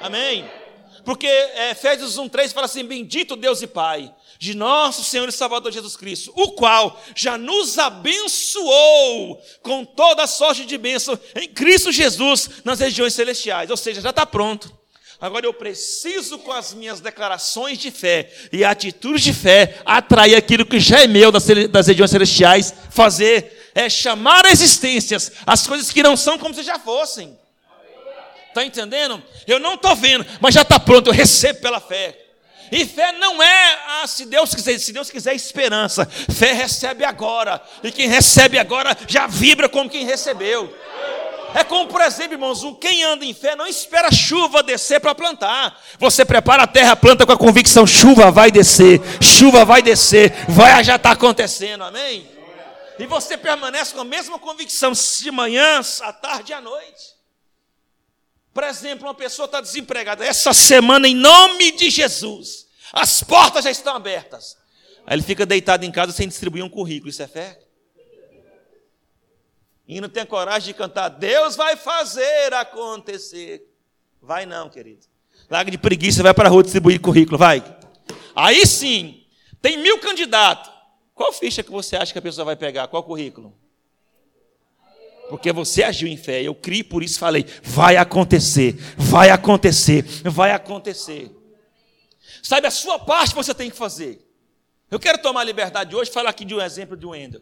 Amém? 0.00 0.50
Porque 1.04 1.26
é, 1.26 1.70
Efésios 1.70 2.16
1,3 2.16 2.52
fala 2.52 2.66
assim: 2.66 2.84
Bendito 2.84 3.36
Deus 3.36 3.62
e 3.62 3.66
Pai 3.66 4.12
de 4.38 4.56
nosso 4.56 5.04
Senhor 5.04 5.28
e 5.28 5.32
Salvador 5.32 5.70
Jesus 5.70 5.96
Cristo, 5.96 6.32
o 6.34 6.52
qual 6.52 7.00
já 7.14 7.38
nos 7.38 7.78
abençoou 7.78 9.40
com 9.62 9.84
toda 9.84 10.26
sorte 10.26 10.64
de 10.64 10.76
bênção 10.76 11.18
em 11.36 11.48
Cristo 11.48 11.92
Jesus 11.92 12.50
nas 12.64 12.80
regiões 12.80 13.14
celestiais. 13.14 13.70
Ou 13.70 13.76
seja, 13.76 14.00
já 14.00 14.10
está 14.10 14.26
pronto. 14.26 14.82
Agora 15.20 15.46
eu 15.46 15.54
preciso, 15.54 16.40
com 16.40 16.50
as 16.50 16.74
minhas 16.74 17.00
declarações 17.00 17.78
de 17.78 17.92
fé 17.92 18.32
e 18.52 18.64
atitudes 18.64 19.22
de 19.22 19.32
fé, 19.32 19.80
atrair 19.84 20.34
aquilo 20.34 20.66
que 20.66 20.80
já 20.80 21.02
é 21.02 21.06
meu 21.06 21.30
das, 21.30 21.44
das 21.70 21.86
regiões 21.86 22.10
celestiais, 22.10 22.74
fazer, 22.90 23.70
é 23.72 23.88
chamar 23.88 24.44
a 24.44 24.50
existências 24.50 25.30
as 25.46 25.64
coisas 25.64 25.92
que 25.92 26.02
não 26.02 26.16
são 26.16 26.36
como 26.36 26.52
se 26.52 26.64
já 26.64 26.80
fossem. 26.80 27.38
Está 28.52 28.62
entendendo? 28.62 29.22
Eu 29.46 29.58
não 29.58 29.74
estou 29.74 29.96
vendo, 29.96 30.26
mas 30.38 30.54
já 30.54 30.60
está 30.60 30.78
pronto, 30.78 31.08
eu 31.08 31.14
recebo 31.14 31.60
pela 31.62 31.80
fé. 31.80 32.18
E 32.70 32.84
fé 32.84 33.12
não 33.12 33.42
é, 33.42 33.78
ah, 33.86 34.06
se 34.06 34.26
Deus 34.26 34.54
quiser, 34.54 34.78
se 34.78 34.92
Deus 34.92 35.10
quiser 35.10 35.34
esperança. 35.34 36.06
Fé 36.06 36.52
recebe 36.52 37.02
agora. 37.02 37.62
E 37.82 37.90
quem 37.90 38.08
recebe 38.08 38.58
agora 38.58 38.96
já 39.08 39.26
vibra 39.26 39.70
como 39.70 39.88
quem 39.88 40.04
recebeu. 40.04 40.74
É 41.54 41.64
como, 41.64 41.86
por 41.86 42.00
exemplo, 42.02 42.34
irmãos, 42.34 42.62
quem 42.78 43.04
anda 43.04 43.24
em 43.24 43.34
fé 43.34 43.56
não 43.56 43.66
espera 43.66 44.10
chuva 44.10 44.62
descer 44.62 45.00
para 45.00 45.14
plantar. 45.14 45.78
Você 45.98 46.24
prepara 46.24 46.64
a 46.64 46.66
terra, 46.66 46.94
planta 46.94 47.24
com 47.24 47.32
a 47.32 47.38
convicção: 47.38 47.86
chuva 47.86 48.30
vai 48.30 48.50
descer, 48.50 49.00
chuva 49.20 49.64
vai 49.64 49.82
descer, 49.82 50.32
vai 50.48 50.84
já 50.84 50.96
está 50.96 51.12
acontecendo, 51.12 51.84
amém? 51.84 52.26
E 52.98 53.06
você 53.06 53.36
permanece 53.36 53.94
com 53.94 54.00
a 54.00 54.04
mesma 54.04 54.38
convicção 54.38 54.92
de 54.92 55.30
manhã, 55.30 55.80
à 56.02 56.12
tarde 56.12 56.52
e 56.52 56.54
à 56.54 56.60
noite. 56.60 57.21
Por 58.52 58.64
exemplo, 58.64 59.06
uma 59.06 59.14
pessoa 59.14 59.46
está 59.46 59.60
desempregada. 59.60 60.24
Essa 60.24 60.52
semana, 60.52 61.08
em 61.08 61.14
nome 61.14 61.72
de 61.72 61.88
Jesus, 61.88 62.66
as 62.92 63.22
portas 63.22 63.64
já 63.64 63.70
estão 63.70 63.96
abertas. 63.96 64.56
Aí 65.06 65.16
ele 65.16 65.22
fica 65.22 65.46
deitado 65.46 65.84
em 65.84 65.90
casa 65.90 66.12
sem 66.12 66.28
distribuir 66.28 66.64
um 66.64 66.68
currículo. 66.68 67.10
Isso 67.10 67.22
é 67.22 67.26
fé? 67.26 67.58
E 69.86 70.00
não 70.00 70.08
tem 70.08 70.24
coragem 70.24 70.68
de 70.68 70.74
cantar, 70.74 71.08
Deus 71.08 71.56
vai 71.56 71.76
fazer 71.76 72.54
acontecer. 72.54 73.68
Vai 74.20 74.46
não, 74.46 74.70
querido. 74.70 75.06
Larga 75.50 75.70
de 75.70 75.78
preguiça, 75.78 76.22
vai 76.22 76.32
para 76.32 76.48
a 76.48 76.50
rua 76.50 76.62
distribuir 76.62 77.00
currículo, 77.00 77.36
vai. 77.36 77.62
Aí 78.34 78.66
sim, 78.66 79.26
tem 79.60 79.76
mil 79.76 79.98
candidatos. 79.98 80.70
Qual 81.14 81.32
ficha 81.32 81.62
que 81.62 81.70
você 81.70 81.96
acha 81.96 82.12
que 82.12 82.18
a 82.18 82.22
pessoa 82.22 82.44
vai 82.44 82.56
pegar? 82.56 82.88
Qual 82.88 83.02
currículo? 83.02 83.54
Porque 85.32 85.50
você 85.50 85.82
agiu 85.82 86.06
em 86.08 86.16
fé. 86.18 86.42
Eu 86.42 86.54
criei, 86.54 86.84
por 86.84 87.02
isso 87.02 87.18
falei: 87.18 87.46
vai 87.62 87.96
acontecer, 87.96 88.74
vai 88.98 89.30
acontecer, 89.30 90.02
vai 90.24 90.50
acontecer. 90.50 91.30
Sabe, 92.42 92.66
a 92.66 92.70
sua 92.70 92.98
parte 92.98 93.34
você 93.34 93.54
tem 93.54 93.70
que 93.70 93.76
fazer. 93.76 94.28
Eu 94.90 95.00
quero 95.00 95.22
tomar 95.22 95.42
liberdade 95.44 95.96
hoje, 95.96 96.10
falar 96.10 96.28
aqui 96.28 96.44
de 96.44 96.54
um 96.54 96.60
exemplo 96.60 96.98
de 96.98 97.06
Wendel. 97.06 97.40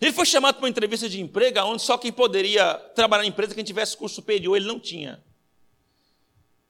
Ele 0.00 0.12
foi 0.12 0.26
chamado 0.26 0.56
para 0.56 0.64
uma 0.64 0.68
entrevista 0.68 1.08
de 1.08 1.20
emprego, 1.20 1.60
onde 1.60 1.82
só 1.82 1.96
quem 1.96 2.10
poderia 2.10 2.74
trabalhar 2.92 3.22
na 3.22 3.28
empresa 3.28 3.54
quem 3.54 3.62
tivesse 3.62 3.96
curso 3.96 4.16
superior, 4.16 4.56
ele 4.56 4.66
não 4.66 4.80
tinha. 4.80 5.22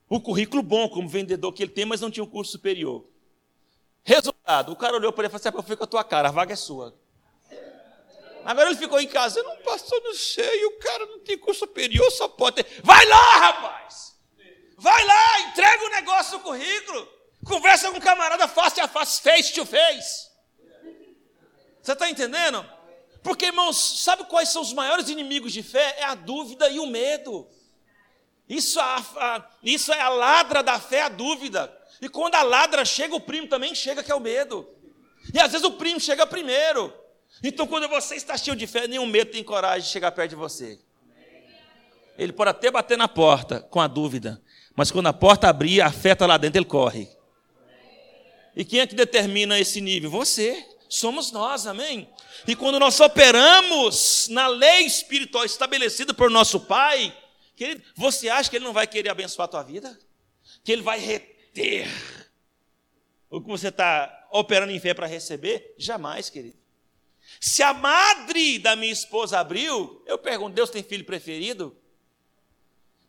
O 0.07 0.21
currículo 0.21 0.63
bom 0.63 0.87
como 0.87 1.09
vendedor 1.09 1.51
que 1.55 1.63
ele 1.63 1.73
tem, 1.73 1.87
mas 1.87 2.03
não 2.03 2.11
tinha 2.11 2.25
um 2.25 2.29
curso 2.29 2.53
superior. 2.53 3.07
Resultado, 4.05 4.71
o 4.71 4.77
cara 4.77 4.97
olhou 4.97 5.15
para 5.15 5.23
ele 5.25 5.29
e 5.29 5.31
falou 5.31 5.49
assim: 5.49 5.57
eu 5.59 5.63
fui 5.63 5.77
com 5.77 5.85
a 5.85 5.87
tua 5.87 6.05
cara, 6.05 6.29
a 6.29 6.31
vaga 6.31 6.53
é 6.53 6.57
sua. 6.57 6.95
Agora 8.45 8.71
ele 8.71 8.79
ficou 8.79 9.01
em 9.01 9.07
casa, 9.07 9.43
não 9.43 9.57
passou 9.59 10.01
no 10.03 10.15
cheio, 10.15 10.69
o 10.69 10.79
cara 10.79 11.07
não 11.07 11.21
tem 11.21 11.39
curso 11.39 11.61
superior, 11.61 12.11
só 12.11 12.29
pode 12.29 12.63
ter. 12.63 12.81
Vai 12.83 13.05
lá, 13.07 13.39
rapaz! 13.39 14.13
Vai 14.77 15.05
lá, 15.05 15.41
entrega 15.43 15.85
o 15.85 15.91
negócio 15.91 16.39
no 16.39 16.45
currículo. 16.45 17.09
Conversa 17.45 17.91
com 17.91 17.99
um 17.99 18.01
camarada 18.01 18.49
face 18.49 18.81
a 18.81 18.89
face, 18.89 19.21
face 19.23 19.53
to 19.53 19.65
face. 19.65 20.31
Você 21.81 21.93
está 21.93 22.09
entendendo? 22.11 22.65
Porque, 23.23 23.47
irmãos, 23.47 24.03
sabe 24.03 24.25
quais 24.25 24.49
são 24.49 24.63
os 24.63 24.73
maiores 24.73 25.09
inimigos 25.09 25.53
de 25.53 25.63
fé? 25.63 25.97
É 25.99 26.05
a 26.05 26.15
dúvida 26.15 26.69
e 26.69 26.81
o 26.81 26.87
medo. 26.87 27.49
Isso, 28.49 28.81
a, 28.81 28.97
a, 28.97 29.51
isso 29.63 29.93
é 29.93 30.01
a 30.01 30.09
ladra 30.09 30.63
da 30.63 30.79
fé, 30.79 31.03
a 31.03 31.09
dúvida. 31.09 31.73
E 32.01 32.09
quando 32.09 32.35
a 32.35 32.43
ladra 32.43 32.85
chega, 32.85 33.15
o 33.15 33.21
primo 33.21 33.47
também 33.47 33.75
chega, 33.75 34.03
que 34.03 34.11
é 34.11 34.15
o 34.15 34.21
medo. 34.21 34.69
E 35.33 35.39
às 35.39 35.53
vezes 35.53 35.67
o 35.67 35.73
primo 35.73 36.01
chega 36.01 36.27
primeiro. 36.27 36.93
Então, 37.43 37.67
quando 37.67 37.89
você 37.89 38.15
está 38.15 38.37
cheio 38.37 38.57
de 38.57 38.67
fé, 38.67 38.87
nenhum 38.87 39.07
medo 39.07 39.33
tem 39.33 39.43
coragem 39.43 39.83
de 39.83 39.89
chegar 39.89 40.13
perto 40.13 40.31
de 40.31 40.37
você. 40.37 40.79
Ele 42.17 42.33
pode 42.33 42.51
até 42.51 42.71
bater 42.71 42.97
na 42.97 43.09
porta 43.09 43.61
com 43.61 43.81
a 43.81 43.89
dúvida, 43.89 44.41
mas 44.77 44.91
quando 44.91 45.09
a 45.09 45.13
porta 45.13 45.49
abrir, 45.49 45.81
a 45.81 45.91
fé 45.91 46.13
está 46.13 46.27
lá 46.27 46.37
dentro, 46.37 46.59
ele 46.59 46.67
corre. 46.67 47.09
E 48.55 48.65
quem 48.65 48.81
é 48.81 48.87
que 48.87 48.95
determina 48.95 49.59
esse 49.59 49.81
nível? 49.81 50.11
Você. 50.11 50.69
Somos 50.89 51.33
nós, 51.33 51.67
amém? 51.67 52.07
E 52.47 52.55
quando 52.55 52.79
nós 52.79 53.01
operamos 53.01 54.29
na 54.29 54.47
lei 54.47 54.81
espiritual 54.81 55.43
estabelecida 55.43 56.13
por 56.13 56.31
nosso 56.31 56.61
Pai, 56.61 57.17
querido, 57.57 57.83
você 57.97 58.29
acha 58.29 58.51
que 58.51 58.57
Ele 58.57 58.67
não 58.67 58.75
vai 58.75 58.87
querer 58.87 59.09
abençoar 59.09 59.47
a 59.47 59.51
tua 59.51 59.63
vida? 59.63 59.99
Que 60.63 60.71
Ele 60.71 60.83
vai 60.83 60.99
reter 61.01 61.89
o 63.31 63.41
que 63.41 63.49
você 63.49 63.69
está 63.69 64.29
operando 64.31 64.71
em 64.71 64.79
fé 64.79 64.93
para 64.93 65.07
receber? 65.07 65.75
Jamais, 65.79 66.29
querido. 66.29 66.62
Se 67.45 67.61
a 67.61 67.75
madre 67.75 68.61
da 68.61 68.77
minha 68.77 68.93
esposa 68.93 69.41
abriu, 69.41 70.01
eu 70.07 70.17
pergunto: 70.17 70.55
Deus 70.55 70.71
tem 70.71 70.81
filho 70.81 71.05
preferido? 71.05 71.77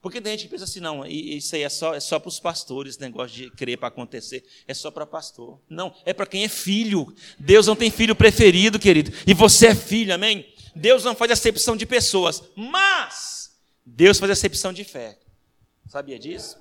Porque 0.01 0.19
tem 0.19 0.31
gente 0.31 0.45
que 0.45 0.49
pensa 0.49 0.63
assim, 0.63 0.79
não, 0.79 1.05
isso 1.05 1.55
aí 1.55 1.61
é 1.61 1.69
só, 1.69 1.93
é 1.93 1.99
só 1.99 2.17
para 2.19 2.29
os 2.29 2.39
pastores, 2.39 2.97
negócio 2.97 3.37
de 3.37 3.51
crer 3.51 3.77
para 3.77 3.89
acontecer, 3.89 4.43
é 4.67 4.73
só 4.73 4.89
para 4.89 5.05
pastor. 5.05 5.61
Não, 5.69 5.95
é 6.03 6.13
para 6.13 6.25
quem 6.25 6.43
é 6.43 6.49
filho. 6.49 7.13
Deus 7.37 7.67
não 7.67 7.75
tem 7.75 7.91
filho 7.91 8.15
preferido, 8.15 8.79
querido. 8.79 9.11
E 9.27 9.35
você 9.35 9.67
é 9.67 9.75
filho, 9.75 10.15
amém? 10.15 10.51
Deus 10.75 11.03
não 11.03 11.15
faz 11.15 11.31
acepção 11.31 11.77
de 11.77 11.85
pessoas, 11.85 12.41
mas 12.55 13.55
Deus 13.85 14.17
faz 14.17 14.31
acepção 14.31 14.73
de 14.73 14.83
fé. 14.83 15.19
Sabia 15.87 16.17
disso? 16.17 16.57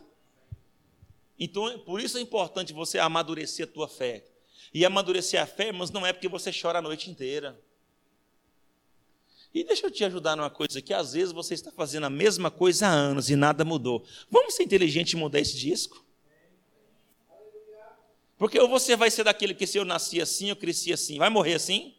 Então, 1.38 1.78
por 1.80 2.02
isso 2.02 2.18
é 2.18 2.20
importante 2.20 2.74
você 2.74 2.98
amadurecer 2.98 3.66
a 3.66 3.72
tua 3.72 3.88
fé. 3.88 4.26
E 4.72 4.84
amadurecer 4.84 5.40
a 5.40 5.46
fé, 5.46 5.68
irmãos, 5.68 5.90
não 5.90 6.06
é 6.06 6.12
porque 6.12 6.28
você 6.28 6.50
chora 6.52 6.78
a 6.78 6.82
noite 6.82 7.10
inteira. 7.10 7.60
E 9.54 9.62
deixa 9.62 9.86
eu 9.86 9.90
te 9.90 10.02
ajudar 10.04 10.34
numa 10.34 10.48
coisa 10.48 10.80
que 10.80 10.94
às 10.94 11.12
vezes 11.12 11.30
você 11.30 11.52
está 11.52 11.70
fazendo 11.70 12.04
a 12.04 12.10
mesma 12.10 12.50
coisa 12.50 12.86
há 12.86 12.90
anos 12.90 13.28
e 13.28 13.36
nada 13.36 13.64
mudou. 13.64 14.02
Vamos 14.30 14.54
ser 14.54 14.62
inteligentes 14.62 15.12
e 15.12 15.16
mudar 15.16 15.40
esse 15.40 15.58
disco? 15.58 16.02
Porque 18.38 18.58
ou 18.58 18.66
você 18.66 18.96
vai 18.96 19.10
ser 19.10 19.24
daquele 19.24 19.54
que 19.54 19.66
se 19.66 19.76
eu 19.78 19.84
nasci 19.84 20.20
assim, 20.20 20.48
eu 20.48 20.56
cresci 20.56 20.92
assim, 20.92 21.18
vai 21.18 21.28
morrer 21.28 21.54
assim? 21.54 21.94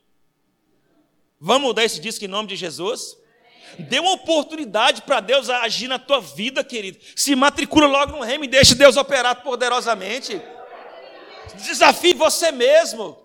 Vamos 1.40 1.68
mudar 1.68 1.84
esse 1.84 2.02
disco 2.02 2.26
em 2.26 2.28
nome 2.28 2.50
de 2.50 2.56
Jesus? 2.56 3.18
Dê 3.78 4.00
uma 4.00 4.14
oportunidade 4.14 5.04
para 5.04 5.20
Deus 5.20 5.50
agir 5.50 5.88
na 5.88 6.00
tua 6.00 6.20
vida, 6.20 6.64
querido. 6.64 6.98
Se 7.16 7.36
matricula 7.36 7.86
logo 7.86 8.14
no 8.14 8.24
reino 8.24 8.44
e 8.44 8.48
deixe 8.48 8.76
Deus 8.76 8.98
operar 8.98 9.44
poderosamente. 9.44 10.42
Desafie 11.66 12.14
você 12.14 12.52
mesmo. 12.52 13.18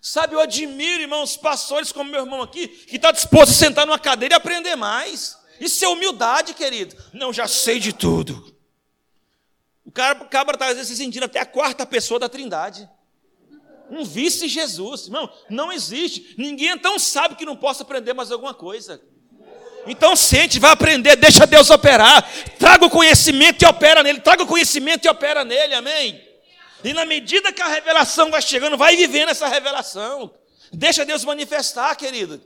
Sabe, 0.00 0.34
eu 0.34 0.40
admiro, 0.40 1.02
irmãos, 1.02 1.36
pastores 1.36 1.92
como 1.92 2.10
meu 2.10 2.20
irmão 2.20 2.40
aqui, 2.40 2.68
que 2.68 2.96
está 2.96 3.12
disposto 3.12 3.50
a 3.50 3.54
sentar 3.54 3.86
numa 3.86 3.98
cadeira 3.98 4.34
e 4.34 4.36
aprender 4.36 4.74
mais. 4.74 5.38
Isso 5.60 5.84
é 5.84 5.88
humildade, 5.88 6.54
querido. 6.54 6.96
Não, 7.12 7.32
já 7.32 7.46
sei 7.46 7.78
de 7.78 7.92
tudo. 7.92 8.56
O 9.84 9.90
cara 9.92 10.18
acaba, 10.22 10.52
às 10.58 10.76
vezes, 10.76 10.88
se 10.88 10.96
sentindo 10.96 11.24
até 11.24 11.40
a 11.40 11.44
quarta 11.44 11.84
pessoa 11.84 12.18
da 12.18 12.28
trindade. 12.30 12.88
Um 13.90 14.04
vice-Jesus. 14.04 15.06
Irmão, 15.06 15.30
não 15.50 15.70
existe. 15.70 16.34
Ninguém 16.38 16.68
então 16.68 16.98
sabe 16.98 17.34
que 17.34 17.44
não 17.44 17.56
possa 17.56 17.82
aprender 17.82 18.14
mais 18.14 18.30
alguma 18.30 18.54
coisa. 18.54 19.02
Então 19.86 20.14
sente, 20.14 20.58
vai 20.58 20.70
aprender, 20.70 21.16
deixa 21.16 21.46
Deus 21.46 21.68
operar. 21.70 22.26
Traga 22.58 22.86
o 22.86 22.90
conhecimento 22.90 23.62
e 23.62 23.66
opera 23.66 24.02
nele. 24.02 24.20
Traga 24.20 24.44
o 24.44 24.46
conhecimento 24.46 25.04
e 25.04 25.08
opera 25.08 25.44
nele, 25.44 25.74
amém? 25.74 26.29
E 26.82 26.92
na 26.92 27.04
medida 27.04 27.52
que 27.52 27.62
a 27.62 27.68
revelação 27.68 28.30
vai 28.30 28.42
chegando, 28.42 28.76
vai 28.76 28.96
vivendo 28.96 29.28
essa 29.28 29.48
revelação. 29.48 30.32
Deixa 30.72 31.04
Deus 31.04 31.24
manifestar, 31.24 31.94
querido. 31.96 32.40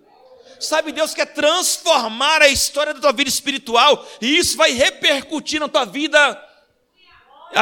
Sabe, 0.61 0.93
Deus 0.93 1.15
quer 1.15 1.27
transformar 1.27 2.41
a 2.41 2.49
história 2.49 2.95
da 2.95 3.01
tua 3.01 3.13
vida 3.13 3.29
espiritual, 3.29 4.07
e 4.21 4.39
isso 4.39 4.57
vai 4.57 4.73
repercutir 4.73 5.61
na 5.61 5.69
tua 5.69 5.85
vida 5.85 6.43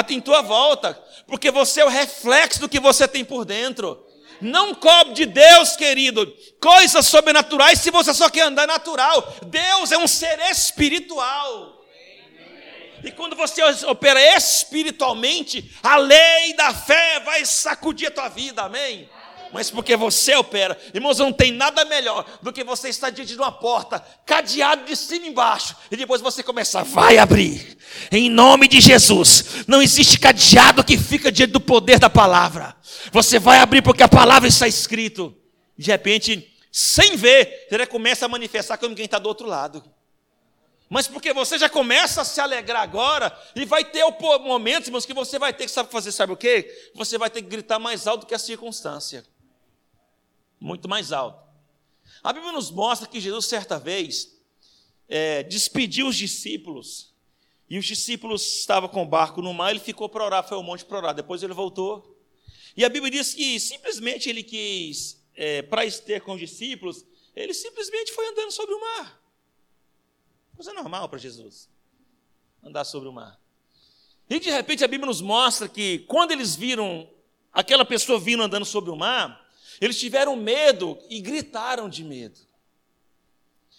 em 0.09 0.21
tua 0.21 0.41
volta, 0.41 0.95
porque 1.27 1.51
você 1.51 1.83
é 1.83 1.85
o 1.85 1.89
reflexo 1.89 2.61
do 2.61 2.69
que 2.69 2.81
você 2.81 3.07
tem 3.07 3.25
por 3.25 3.45
dentro. 3.45 4.07
Não 4.41 4.75
cobre 4.75 5.15
de 5.15 5.27
Deus, 5.27 5.77
querido, 5.77 6.27
coisas 6.61 7.07
sobrenaturais 7.07 7.79
se 7.79 7.91
você 7.91 8.15
só 8.15 8.29
quer 8.29 8.43
andar 8.43 8.67
natural. 8.67 9.35
Deus 9.47 9.93
é 9.93 9.99
um 9.99 10.09
ser 10.09 10.39
espiritual. 10.51 11.82
E 13.05 13.11
quando 13.11 13.35
você 13.35 13.63
opera 13.87 14.21
espiritualmente, 14.37 15.73
a 15.83 15.97
lei 15.97 16.55
da 16.57 16.73
fé 16.73 17.21
vai 17.21 17.45
sacudir 17.45 18.09
a 18.09 18.11
tua 18.11 18.29
vida, 18.29 18.63
amém? 18.63 19.09
mas 19.53 19.71
porque 19.71 19.97
você 19.97 20.35
opera. 20.35 20.79
Irmãos, 20.95 21.19
não 21.19 21.33
tem 21.33 21.53
nada 21.53 21.85
melhor 21.85 22.25
do 22.41 22.53
que 22.53 22.65
você 22.65 22.89
estar 22.89 23.11
diante 23.11 23.35
de 23.35 23.39
uma 23.39 23.53
porta, 23.53 24.03
cadeado 24.25 24.85
de 24.85 24.97
cima 24.97 25.27
e 25.27 25.29
embaixo, 25.29 25.77
e 25.91 25.97
depois 25.97 26.21
você 26.21 26.43
começar, 26.43 26.83
vai 26.83 27.19
abrir, 27.19 27.77
em 28.11 28.31
nome 28.31 28.67
de 28.67 28.81
Jesus. 28.81 29.67
Não 29.69 29.83
existe 29.83 30.19
cadeado 30.19 30.83
que 30.83 30.97
fica 30.97 31.31
diante 31.31 31.53
do 31.53 31.61
poder 31.61 31.99
da 31.99 32.09
palavra. 32.09 32.75
Você 33.13 33.39
vai 33.39 33.59
abrir 33.59 33.83
porque 33.83 34.03
a 34.03 34.09
palavra 34.09 34.49
está 34.49 34.67
escrito. 34.67 35.37
De 35.77 35.91
repente, 35.91 36.49
sem 36.71 37.17
ver, 37.17 37.67
você 37.69 37.87
começa 37.87 38.25
a 38.25 38.29
manifestar 38.29 38.79
como 38.79 38.95
quem 38.95 39.05
está 39.05 39.19
do 39.19 39.29
outro 39.29 39.47
lado. 39.47 39.83
Mas 40.93 41.09
porque 41.09 41.33
você 41.33 41.59
já 41.59 41.71
começa 41.71 42.21
a 42.21 42.25
se 42.25 42.39
alegrar 42.39 42.83
agora, 42.83 43.35
e 43.57 43.65
vai 43.65 43.83
ter 43.83 44.05
momentos, 44.43 44.89
irmãos, 44.89 45.07
que 45.07 45.15
você 45.15 45.39
vai 45.39 45.51
ter 45.51 45.65
que 45.65 45.71
sabe 45.71 45.91
fazer, 45.91 46.13
sabe 46.13 46.35
o 46.35 46.37
quê? 46.37 46.91
Você 46.95 47.17
vai 47.17 47.31
ter 47.31 47.41
que 47.41 47.49
gritar 47.49 47.79
mais 47.79 48.07
alto 48.07 48.27
que 48.27 48.35
a 48.35 48.39
circunstância 48.39 49.25
muito 50.61 50.91
mais 50.91 51.11
alto. 51.11 51.43
A 52.23 52.31
Bíblia 52.31 52.53
nos 52.53 52.71
mostra 52.71 53.09
que 53.09 53.23
Jesus, 53.23 53.47
certa 53.47 53.79
vez, 53.79 54.39
é, 55.09 55.43
despediu 55.45 56.09
os 56.09 56.17
discípulos, 56.17 57.15
e 57.71 57.79
os 57.79 57.87
discípulos 57.87 58.59
estavam 58.59 58.87
com 58.87 59.03
o 59.03 59.09
barco 59.09 59.41
no 59.41 59.55
mar, 59.55 59.71
ele 59.71 59.81
ficou 59.81 60.11
para 60.11 60.23
orar, 60.23 60.47
foi 60.47 60.59
ao 60.59 60.63
monte 60.63 60.85
para 60.85 60.99
orar, 60.99 61.15
depois 61.15 61.43
ele 61.43 61.55
voltou. 61.55 62.23
E 62.77 62.85
a 62.85 62.91
Bíblia 62.91 63.11
diz 63.11 63.33
que 63.33 63.59
simplesmente 63.59 64.29
ele 64.29 64.43
quis, 64.43 65.19
é, 65.35 65.63
para 65.63 65.87
estar 65.87 66.21
com 66.21 66.35
os 66.35 66.41
discípulos, 66.41 67.03
ele 67.35 67.55
simplesmente 67.55 68.13
foi 68.13 68.29
andando 68.29 68.51
sobre 68.51 68.75
o 68.75 68.81
mar. 68.83 69.22
Coisa 70.55 70.73
normal 70.73 71.09
para 71.09 71.19
Jesus, 71.19 71.69
andar 72.63 72.85
sobre 72.85 73.09
o 73.09 73.13
mar. 73.13 73.41
E 74.29 74.39
de 74.39 74.51
repente 74.51 74.85
a 74.85 74.89
Bíblia 74.89 75.07
nos 75.07 75.21
mostra 75.21 75.69
que 75.69 76.01
quando 76.01 76.33
eles 76.33 76.55
viram 76.55 77.09
aquela 77.53 77.85
pessoa 77.85 78.19
vindo 78.19 78.43
andando 78.43 78.65
sobre 78.65 78.91
o 78.91 78.97
mar, 78.97 79.47
eles 79.81 79.99
tiveram 79.99 80.37
medo 80.37 80.99
e 81.11 81.21
gritaram 81.21 81.89
de 81.89 82.05
medo. 82.05 82.41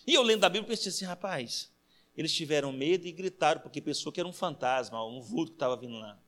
E 0.05 0.13
eu 0.13 0.21
lendo 0.21 0.43
a 0.43 0.49
Bíblia 0.49 0.67
pensei 0.67 0.91
assim, 0.91 1.05
rapaz, 1.05 1.71
eles 2.15 2.33
tiveram 2.33 2.71
medo 2.71 3.07
e 3.07 3.11
gritaram 3.11 3.61
porque 3.61 3.81
pensou 3.81 4.11
que 4.11 4.19
era 4.19 4.27
um 4.27 4.33
fantasma, 4.33 5.03
um 5.05 5.21
vulto 5.21 5.51
que 5.51 5.55
estava 5.55 5.75
vindo 5.75 5.95
lá. 5.95 6.19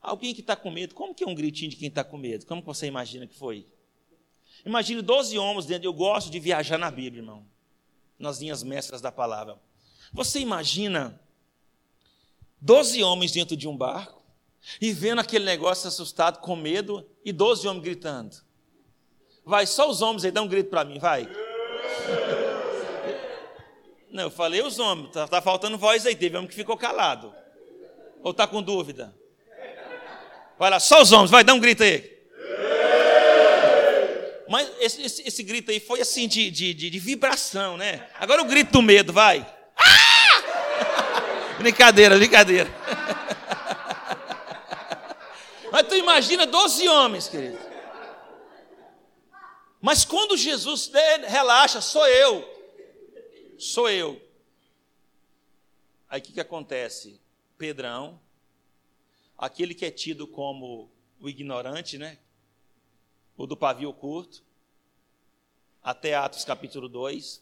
Alguém 0.00 0.34
que 0.34 0.40
está 0.40 0.56
com 0.56 0.70
medo, 0.70 0.94
como 0.94 1.14
que 1.14 1.24
é 1.24 1.26
um 1.26 1.34
gritinho 1.34 1.70
de 1.70 1.76
quem 1.76 1.88
está 1.88 2.02
com 2.02 2.16
medo? 2.16 2.46
Como 2.46 2.62
você 2.62 2.86
imagina 2.86 3.26
que 3.26 3.34
foi? 3.36 3.66
Imagine 4.64 5.02
12 5.02 5.38
homens 5.38 5.66
dentro, 5.66 5.86
eu 5.86 5.92
gosto 5.92 6.30
de 6.30 6.40
viajar 6.40 6.78
na 6.78 6.90
Bíblia, 6.90 7.20
irmão, 7.20 7.46
nas 8.18 8.40
linhas 8.40 8.62
mestras 8.62 9.00
da 9.00 9.12
palavra. 9.12 9.58
Você 10.12 10.40
imagina 10.40 11.20
12 12.60 13.02
homens 13.02 13.32
dentro 13.32 13.56
de 13.56 13.68
um 13.68 13.76
barco 13.76 14.22
e 14.80 14.92
vendo 14.92 15.20
aquele 15.20 15.44
negócio 15.44 15.88
assustado, 15.88 16.40
com 16.40 16.56
medo, 16.56 17.06
e 17.24 17.32
12 17.32 17.66
homens 17.68 17.84
gritando. 17.84 18.36
Vai, 19.44 19.66
só 19.66 19.88
os 19.88 20.02
homens 20.02 20.24
aí, 20.24 20.30
dá 20.30 20.42
um 20.42 20.48
grito 20.48 20.68
para 20.68 20.84
mim, 20.84 20.98
vai. 20.98 21.28
Não, 24.10 24.24
eu 24.24 24.30
falei 24.30 24.62
os 24.62 24.78
homens, 24.78 25.12
tá, 25.12 25.28
tá, 25.28 25.40
faltando 25.40 25.78
voz 25.78 26.04
aí, 26.04 26.16
teve 26.16 26.36
homem 26.36 26.48
que 26.48 26.54
ficou 26.54 26.76
calado. 26.76 27.32
Ou 28.22 28.34
tá 28.34 28.46
com 28.46 28.62
dúvida? 28.62 29.14
Vai 30.58 30.70
lá, 30.70 30.80
só 30.80 31.00
os 31.00 31.12
homens, 31.12 31.30
vai, 31.30 31.44
dá 31.44 31.54
um 31.54 31.60
grito 31.60 31.82
aí. 31.82 32.17
Mas 34.48 34.70
esse, 34.80 35.02
esse, 35.02 35.22
esse 35.28 35.42
grito 35.42 35.70
aí 35.70 35.78
foi 35.78 36.00
assim 36.00 36.26
de, 36.26 36.50
de, 36.50 36.72
de, 36.72 36.88
de, 36.90 36.98
vibração, 36.98 37.76
né? 37.76 38.08
Agora 38.18 38.40
o 38.40 38.46
grito 38.46 38.72
do 38.72 38.82
medo, 38.82 39.12
vai. 39.12 39.46
Ah! 39.76 41.56
brincadeira, 41.60 42.16
brincadeira. 42.16 42.70
Mas 45.70 45.86
tu 45.86 45.94
imagina 45.94 46.46
12 46.46 46.88
homens, 46.88 47.28
querido. 47.28 47.58
Mas 49.80 50.04
quando 50.04 50.36
Jesus 50.36 50.90
relaxa, 51.26 51.80
sou 51.80 52.06
eu, 52.08 52.44
sou 53.58 53.88
eu. 53.88 54.20
Aí 56.08 56.20
o 56.20 56.22
que, 56.22 56.32
que 56.32 56.40
acontece? 56.40 57.20
Pedrão, 57.56 58.20
aquele 59.36 59.74
que 59.74 59.84
é 59.84 59.90
tido 59.90 60.26
como 60.26 60.90
o 61.20 61.28
ignorante, 61.28 61.98
né? 61.98 62.18
O 63.38 63.46
do 63.46 63.56
pavio 63.56 63.92
curto, 63.94 64.42
até 65.82 66.14
Atos 66.14 66.44
capítulo 66.44 66.88
2. 66.88 67.40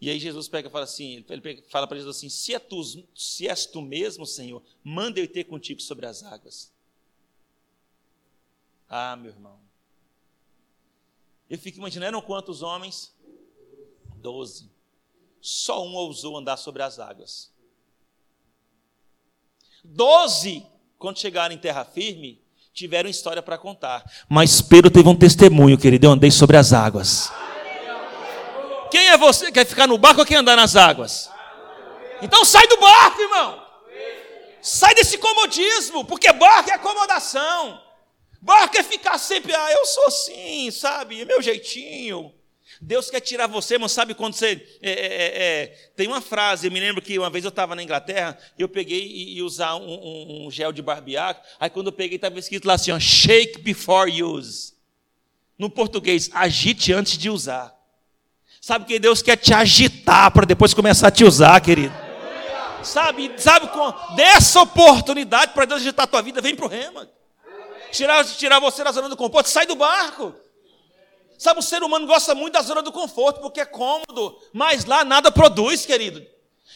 E 0.00 0.08
aí 0.08 0.18
Jesus 0.18 0.48
pega 0.48 0.68
e 0.68 0.70
fala 0.70 0.84
assim, 0.84 1.24
ele 1.28 1.62
fala 1.68 1.86
para 1.86 1.98
Jesus 1.98 2.16
assim, 2.16 2.30
se, 2.30 2.54
é 2.54 2.58
tu, 2.58 2.82
se 3.14 3.46
és 3.46 3.66
tu 3.66 3.82
mesmo, 3.82 4.24
Senhor, 4.24 4.62
manda 4.82 5.20
eu 5.20 5.28
ter 5.28 5.44
contigo 5.44 5.82
sobre 5.82 6.06
as 6.06 6.22
águas. 6.22 6.72
Ah, 8.88 9.14
meu 9.16 9.30
irmão. 9.30 9.60
Eu 11.50 11.58
fico 11.58 11.78
imaginando 11.78 12.20
quantos 12.22 12.62
homens? 12.62 13.14
Doze. 14.16 14.70
Só 15.42 15.84
um 15.84 15.94
ousou 15.94 16.38
andar 16.38 16.56
sobre 16.56 16.82
as 16.82 16.98
águas. 16.98 17.52
Doze, 19.84 20.66
quando 20.98 21.18
chegaram 21.18 21.54
em 21.54 21.58
terra 21.58 21.84
firme, 21.84 22.40
tiveram 22.78 23.10
história 23.10 23.42
para 23.42 23.58
contar. 23.58 24.04
Mas 24.28 24.60
Pedro 24.60 24.90
teve 24.90 25.08
um 25.08 25.16
testemunho, 25.16 25.76
querido. 25.76 26.06
Eu 26.06 26.12
andei 26.12 26.30
sobre 26.30 26.56
as 26.56 26.72
águas. 26.72 27.32
Quem 28.90 29.08
é 29.08 29.16
você? 29.18 29.50
Quer 29.50 29.66
ficar 29.66 29.86
no 29.86 29.98
barco 29.98 30.20
ou 30.20 30.26
quer 30.26 30.36
andar 30.36 30.56
nas 30.56 30.76
águas? 30.76 31.28
Então 32.22 32.44
sai 32.44 32.66
do 32.68 32.76
barco, 32.78 33.20
irmão. 33.20 33.66
Sai 34.62 34.94
desse 34.94 35.18
comodismo, 35.18 36.04
porque 36.04 36.32
barco 36.32 36.70
é 36.70 36.74
acomodação. 36.74 37.80
Barco 38.40 38.78
é 38.78 38.82
ficar 38.82 39.18
sempre, 39.18 39.52
ah, 39.54 39.72
eu 39.72 39.84
sou 39.84 40.06
assim, 40.06 40.70
sabe? 40.70 41.20
É 41.20 41.24
meu 41.24 41.42
jeitinho. 41.42 42.32
Deus 42.80 43.10
quer 43.10 43.20
tirar 43.20 43.46
você, 43.46 43.76
mas 43.76 43.92
sabe 43.92 44.14
quando 44.14 44.34
você. 44.34 44.66
É, 44.80 44.90
é, 44.90 44.92
é, 44.92 45.62
é 45.62 45.66
tem 45.96 46.06
uma 46.06 46.20
frase, 46.20 46.66
eu 46.66 46.72
me 46.72 46.80
lembro 46.80 47.02
que 47.02 47.18
uma 47.18 47.30
vez 47.30 47.44
eu 47.44 47.48
estava 47.48 47.74
na 47.74 47.82
Inglaterra, 47.82 48.38
eu 48.58 48.68
peguei 48.68 49.04
e, 49.04 49.38
e 49.38 49.42
usar 49.42 49.76
um, 49.76 49.88
um, 49.88 50.46
um, 50.46 50.50
gel 50.50 50.72
de 50.72 50.80
barbear, 50.82 51.40
aí 51.58 51.68
quando 51.68 51.88
eu 51.88 51.92
peguei 51.92 52.16
estava 52.16 52.38
escrito 52.38 52.66
lá 52.66 52.74
assim, 52.74 52.90
ó, 52.90 52.98
shake 52.98 53.60
before 53.60 54.22
use. 54.22 54.74
No 55.58 55.68
português, 55.68 56.30
agite 56.32 56.92
antes 56.92 57.18
de 57.18 57.28
usar. 57.28 57.74
Sabe 58.60 58.84
que 58.84 58.98
Deus 58.98 59.22
quer 59.22 59.36
te 59.36 59.52
agitar 59.52 60.30
para 60.30 60.46
depois 60.46 60.72
começar 60.72 61.08
a 61.08 61.10
te 61.10 61.24
usar, 61.24 61.60
querido. 61.60 61.94
Sabe, 62.82 63.32
sabe, 63.36 63.68
dessa 64.14 64.62
oportunidade 64.62 65.52
para 65.52 65.64
Deus 65.64 65.80
agitar 65.80 66.04
a 66.04 66.06
tua 66.06 66.22
vida, 66.22 66.40
vem 66.40 66.54
para 66.54 66.66
o 66.66 66.68
rema 66.68 67.08
tirar, 67.90 68.24
tirar 68.24 68.60
você 68.60 68.84
da 68.84 68.92
zona 68.92 69.08
do 69.08 69.16
conforto, 69.16 69.48
sai 69.48 69.66
do 69.66 69.76
barco. 69.76 70.34
Sabe, 71.38 71.60
o 71.60 71.62
ser 71.62 71.84
humano 71.84 72.04
gosta 72.04 72.34
muito 72.34 72.54
da 72.54 72.62
zona 72.62 72.82
do 72.82 72.90
conforto, 72.90 73.40
porque 73.40 73.60
é 73.60 73.64
cômodo, 73.64 74.36
mas 74.52 74.84
lá 74.84 75.04
nada 75.04 75.30
produz, 75.30 75.86
querido. 75.86 76.20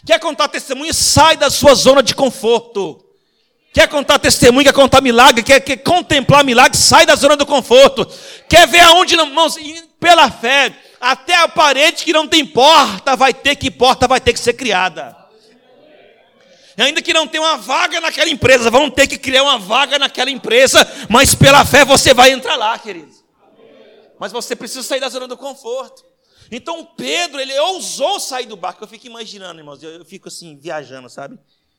Quer 0.07 0.21
contar 0.21 0.47
testemunho? 0.47 0.95
Sai 0.95 1.37
da 1.37 1.51
sua 1.51 1.75
zona 1.75 2.01
de 2.01 2.15
conforto. 2.15 3.05
Quer 3.75 3.89
contar 3.89 4.21
testemunho, 4.21 4.65
quer 4.65 4.73
contar 4.73 5.01
milagre, 5.01 5.43
quer, 5.43 5.59
quer 5.61 5.79
contemplar 5.79 6.45
milagre, 6.45 6.77
sai 6.77 7.05
da 7.05 7.17
zona 7.17 7.37
do 7.37 7.45
conforto. 7.45 8.07
Quer 8.49 8.69
ver 8.69 8.81
aonde, 8.81 9.15
irmãos, 9.15 9.57
pela 9.99 10.31
fé, 10.31 10.73
até 11.01 11.35
a 11.35 11.49
parede 11.49 12.05
que 12.05 12.13
não 12.13 12.29
tem 12.29 12.47
porta 12.47 13.17
vai 13.17 13.35
ter 13.35 13.57
que 13.57 13.71
porta 13.71 14.07
vai 14.07 14.21
ter 14.21 14.33
que 14.33 14.39
ser 14.39 14.53
criada. 14.53 15.17
Ainda 16.77 17.03
que 17.03 17.13
não 17.13 17.27
tenha 17.27 17.43
uma 17.43 17.57
vaga 17.57 18.01
naquela 18.01 18.31
empresa, 18.31 18.71
vão 18.71 18.91
ter 18.91 19.07
que 19.07 19.19
criar 19.19 19.43
uma 19.43 19.59
vaga 19.59 19.99
naquela 19.99 20.31
empresa, 20.31 20.87
mas 21.09 21.35
pela 21.35 21.65
fé 21.65 21.85
você 21.85 22.15
vai 22.15 22.31
entrar 22.31 22.57
lá, 22.57 22.79
querido. 22.79 23.22
Mas 24.23 24.31
você 24.31 24.55
precisa 24.55 24.85
sair 24.85 25.01
da 25.01 25.09
zona 25.09 25.27
do 25.27 25.37
conforto. 25.37 26.07
Então 26.49 26.87
Pedro, 26.95 27.41
ele 27.41 27.59
ousou 27.59 28.21
sair 28.21 28.47
do 28.47 28.57
barco. 28.57 28.85
Eu 28.85 28.87
fico 28.87 29.05
imaginando, 29.05 29.59
irmãos, 29.59 29.83
eu, 29.83 30.05
fico 30.05 30.29
assim, 30.29 30.57
viajando, 30.57 31.11
sabe? 31.11 31.37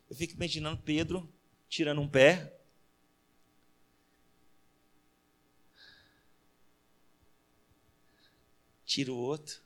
Eu 0.09 0.15
fico 0.17 0.33
imaginando 0.33 0.81
Pedro 0.83 1.33
tirando 1.69 2.01
um 2.01 2.07
pé. 2.09 2.53
Tira 8.85 9.13
o 9.13 9.17
outro. 9.17 9.61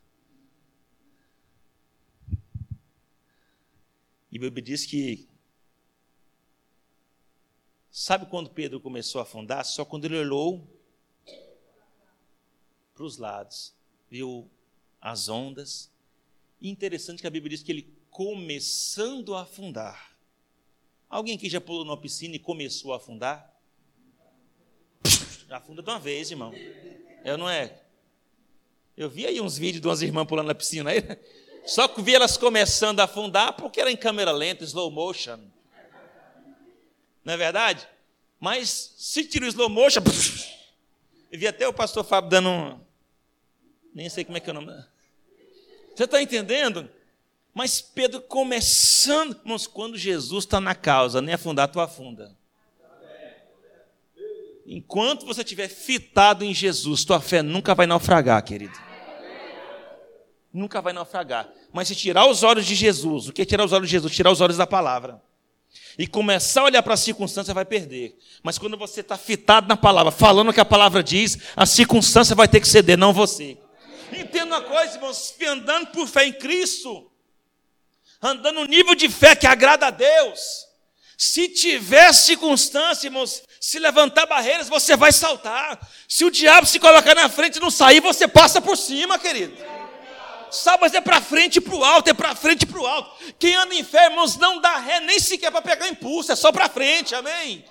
E 4.31 4.37
a 4.37 4.39
Bíblia 4.39 4.63
diz 4.63 4.85
que. 4.85 5.27
Sabe 7.89 8.27
quando 8.27 8.51
Pedro 8.51 8.79
começou 8.79 9.17
a 9.17 9.23
afundar? 9.23 9.65
Só 9.65 9.83
quando 9.83 10.05
ele 10.05 10.19
olhou 10.19 10.76
para 12.97 13.05
os 13.05 13.17
lados, 13.17 13.73
viu 14.09 14.49
as 14.99 15.29
ondas. 15.29 15.91
E 16.59 16.67
interessante 16.67 17.21
que 17.21 17.27
a 17.27 17.29
Bíblia 17.29 17.51
diz 17.51 17.61
que 17.61 17.71
ele 17.71 17.93
começando 18.09 19.35
a 19.35 19.43
afundar. 19.43 20.17
Alguém 21.07 21.35
aqui 21.35 21.47
já 21.47 21.61
pulou 21.61 21.85
numa 21.85 21.95
piscina 21.95 22.35
e 22.35 22.39
começou 22.39 22.91
a 22.91 22.97
afundar? 22.97 23.53
Afunda 25.49 25.83
de 25.83 25.89
uma 25.89 25.99
vez, 25.99 26.31
irmão. 26.31 26.51
Eu 27.23 27.37
não 27.37 27.47
é? 27.47 27.79
Eu 28.97 29.09
vi 29.09 29.27
aí 29.27 29.39
uns 29.39 29.57
vídeos 29.57 29.81
de 29.81 29.87
umas 29.87 30.01
irmãs 30.01 30.27
pulando 30.27 30.47
na 30.47 30.55
piscina 30.55 30.89
aí. 30.89 31.01
Só 31.65 31.87
que 31.87 32.01
vi 32.01 32.15
elas 32.15 32.35
começando 32.35 32.99
a 32.99 33.03
afundar 33.03 33.53
porque 33.53 33.79
era 33.79 33.91
em 33.91 33.95
câmera 33.95 34.31
lenta, 34.31 34.63
slow 34.63 34.89
motion. 34.89 35.39
Não 37.23 37.33
é 37.33 37.37
verdade? 37.37 37.87
Mas 38.39 38.93
se 38.97 39.23
tira 39.23 39.45
o 39.45 39.47
slow 39.47 39.69
motion, 39.69 40.01
Eu 41.29 41.39
vi 41.39 41.47
até 41.47 41.67
o 41.67 41.73
pastor 41.73 42.03
Fábio 42.03 42.29
dando 42.29 42.49
um. 42.49 42.86
Nem 43.97 44.09
sei 44.09 44.23
como 44.23 44.37
é 44.37 44.39
que 44.39 44.47
é 44.47 44.53
o 44.53 44.53
nome. 44.53 44.71
Você 45.95 46.03
está 46.03 46.21
entendendo? 46.21 46.87
Mas 47.51 47.81
Pedro 47.81 48.21
começando, 48.21 49.35
irmãos, 49.43 49.65
quando 49.65 49.97
Jesus 49.97 50.43
está 50.43 50.61
na 50.61 50.75
causa, 50.75 51.19
nem 51.19 51.33
afundar, 51.33 51.67
tu 51.67 51.79
afunda. 51.79 52.37
Enquanto 54.67 55.25
você 55.25 55.41
estiver 55.41 55.67
fitado 55.67 56.45
em 56.45 56.53
Jesus, 56.53 57.03
tua 57.03 57.19
fé 57.19 57.41
nunca 57.41 57.73
vai 57.73 57.87
naufragar, 57.87 58.43
querido. 58.43 58.77
Nunca 60.53 60.79
vai 60.79 60.93
naufragar. 60.93 61.49
Mas 61.73 61.87
se 61.87 61.95
tirar 61.95 62.29
os 62.29 62.43
olhos 62.43 62.67
de 62.67 62.75
Jesus, 62.75 63.29
o 63.29 63.33
que 63.33 63.41
é 63.41 63.45
tirar 63.45 63.65
os 63.65 63.73
olhos 63.73 63.87
de 63.87 63.93
Jesus? 63.93 64.13
Tirar 64.13 64.31
os 64.31 64.41
olhos 64.41 64.57
da 64.57 64.67
palavra. 64.67 65.19
E 65.97 66.05
começar 66.05 66.61
a 66.61 66.65
olhar 66.65 66.83
para 66.83 66.93
a 66.93 66.97
circunstância, 66.97 67.51
vai 67.51 67.65
perder. 67.65 68.15
Mas 68.43 68.59
quando 68.59 68.77
você 68.77 69.01
está 69.01 69.17
fitado 69.17 69.67
na 69.67 69.75
palavra, 69.75 70.11
falando 70.11 70.49
o 70.49 70.53
que 70.53 70.61
a 70.61 70.65
palavra 70.65 71.01
diz, 71.01 71.39
a 71.55 71.65
circunstância 71.65 72.35
vai 72.35 72.47
ter 72.47 72.61
que 72.61 72.67
ceder, 72.67 72.95
não 72.95 73.11
você. 73.11 73.57
Entenda 74.11 74.45
uma 74.57 74.61
coisa, 74.61 74.95
irmãos, 74.95 75.35
andando 75.47 75.87
por 75.87 76.07
fé 76.07 76.25
em 76.25 76.33
Cristo, 76.33 77.11
andando 78.21 78.61
no 78.61 78.65
nível 78.65 78.95
de 78.95 79.09
fé 79.09 79.35
que 79.35 79.47
agrada 79.47 79.87
a 79.87 79.91
Deus. 79.91 80.65
Se 81.17 81.49
tiver 81.49 82.13
circunstância, 82.13 83.07
irmãos, 83.07 83.41
se 83.59 83.79
levantar 83.79 84.27
barreiras, 84.27 84.69
você 84.69 84.95
vai 84.95 85.11
saltar. 85.11 85.79
Se 86.07 86.23
o 86.23 86.31
diabo 86.31 86.67
se 86.67 86.79
colocar 86.79 87.15
na 87.15 87.27
frente 87.27 87.55
e 87.55 87.59
não 87.59 87.71
sair, 87.71 87.99
você 87.99 88.27
passa 88.27 88.61
por 88.61 88.77
cima, 88.77 89.17
querido. 89.17 89.57
Sabe, 90.51 90.81
mas 90.81 90.93
é 90.93 91.01
para 91.01 91.19
frente 91.19 91.57
e 91.57 91.61
para 91.61 91.75
o 91.75 91.83
alto, 91.83 92.09
é 92.09 92.13
para 92.13 92.35
frente 92.35 92.63
e 92.63 92.65
para 92.65 92.79
o 92.79 92.85
alto. 92.85 93.11
Quem 93.37 93.55
anda 93.55 93.75
em 93.75 93.83
fé, 93.83 94.05
irmãos, 94.05 94.37
não 94.37 94.61
dá 94.61 94.77
ré 94.77 94.99
nem 94.99 95.19
sequer 95.19 95.51
para 95.51 95.61
pegar 95.61 95.89
impulso, 95.89 96.31
é 96.31 96.35
só 96.35 96.51
para 96.51 96.69
frente, 96.69 97.13
amém? 97.15 97.65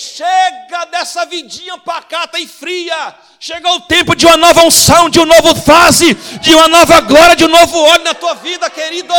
Chega 0.00 0.86
dessa 0.86 1.26
vidinha 1.26 1.76
pacata 1.76 2.38
e 2.38 2.48
fria. 2.48 3.14
Chega 3.38 3.70
o 3.70 3.80
tempo 3.80 4.16
de 4.16 4.24
uma 4.24 4.36
nova 4.38 4.62
unção, 4.62 5.10
de 5.10 5.18
uma 5.20 5.26
nova 5.26 5.54
fase, 5.54 6.14
de 6.14 6.54
uma 6.54 6.68
nova 6.68 7.02
glória, 7.02 7.36
de 7.36 7.44
um 7.44 7.48
novo 7.48 7.78
óleo 7.78 8.04
na 8.04 8.14
tua 8.14 8.34
vida, 8.36 8.70
querido. 8.70 9.12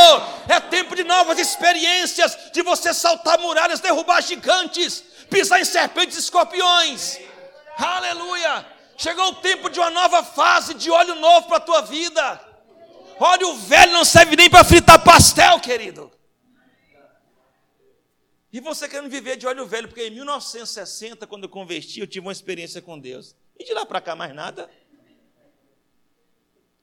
É 0.50 0.60
tempo 0.60 0.96
de 0.96 1.04
novas 1.04 1.38
experiências, 1.38 2.36
de 2.52 2.64
você 2.64 2.96
saltar 2.96 3.38
muralhas, 3.38 3.80
derrubar 3.80 4.24
gigantes, 4.24 5.04
pisar 5.30 5.62
em 5.62 5.66
serpentes 5.66 6.18
e 6.18 6.20
escorpiões. 6.20 7.20
Aleluia! 7.78 8.66
Chegou 8.98 9.30
o 9.30 9.36
tempo 9.36 9.70
de 9.70 9.80
uma 9.80 9.92
nova 9.92 10.24
fase, 10.24 10.74
de 10.74 10.90
óleo 10.90 11.14
novo 11.14 11.48
para 11.48 11.58
a 11.58 11.62
tua 11.62 11.82
vida. 11.84 12.42
Óleo 13.20 13.54
velho 13.54 13.94
não 13.94 14.04
serve 14.04 14.36
nem 14.36 14.50
para 14.50 14.64
fritar 14.64 15.04
pastel, 15.04 15.60
querido. 15.60 16.12
E 18.52 18.60
você 18.60 18.88
querendo 18.88 19.10
viver 19.10 19.38
de 19.38 19.48
óleo 19.48 19.66
velho, 19.66 19.88
porque 19.88 20.08
em 20.08 20.12
1960, 20.12 21.26
quando 21.26 21.44
eu 21.44 21.50
converti, 21.50 22.02
eu 22.02 22.08
tive 22.08 22.26
uma 22.26 22.34
experiência 22.34 22.82
com 22.82 23.00
Deus. 23.00 23.36
E 23.58 23.64
de 23.64 23.74
lá 23.74 23.86
para 23.86 24.02
cá, 24.02 24.16
mais 24.16 24.36
nada. 24.36 24.70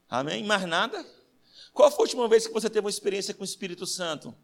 Amém? 0.08 0.42
Mais 0.44 0.64
nada. 0.66 1.04
Qual 1.74 1.90
foi 1.90 1.98
a 1.98 2.02
última 2.04 2.26
vez 2.26 2.46
que 2.46 2.52
você 2.52 2.70
teve 2.70 2.84
uma 2.84 2.90
experiência 2.90 3.34
com 3.34 3.42
o 3.42 3.44
Espírito 3.44 3.86
Santo? 3.86 4.34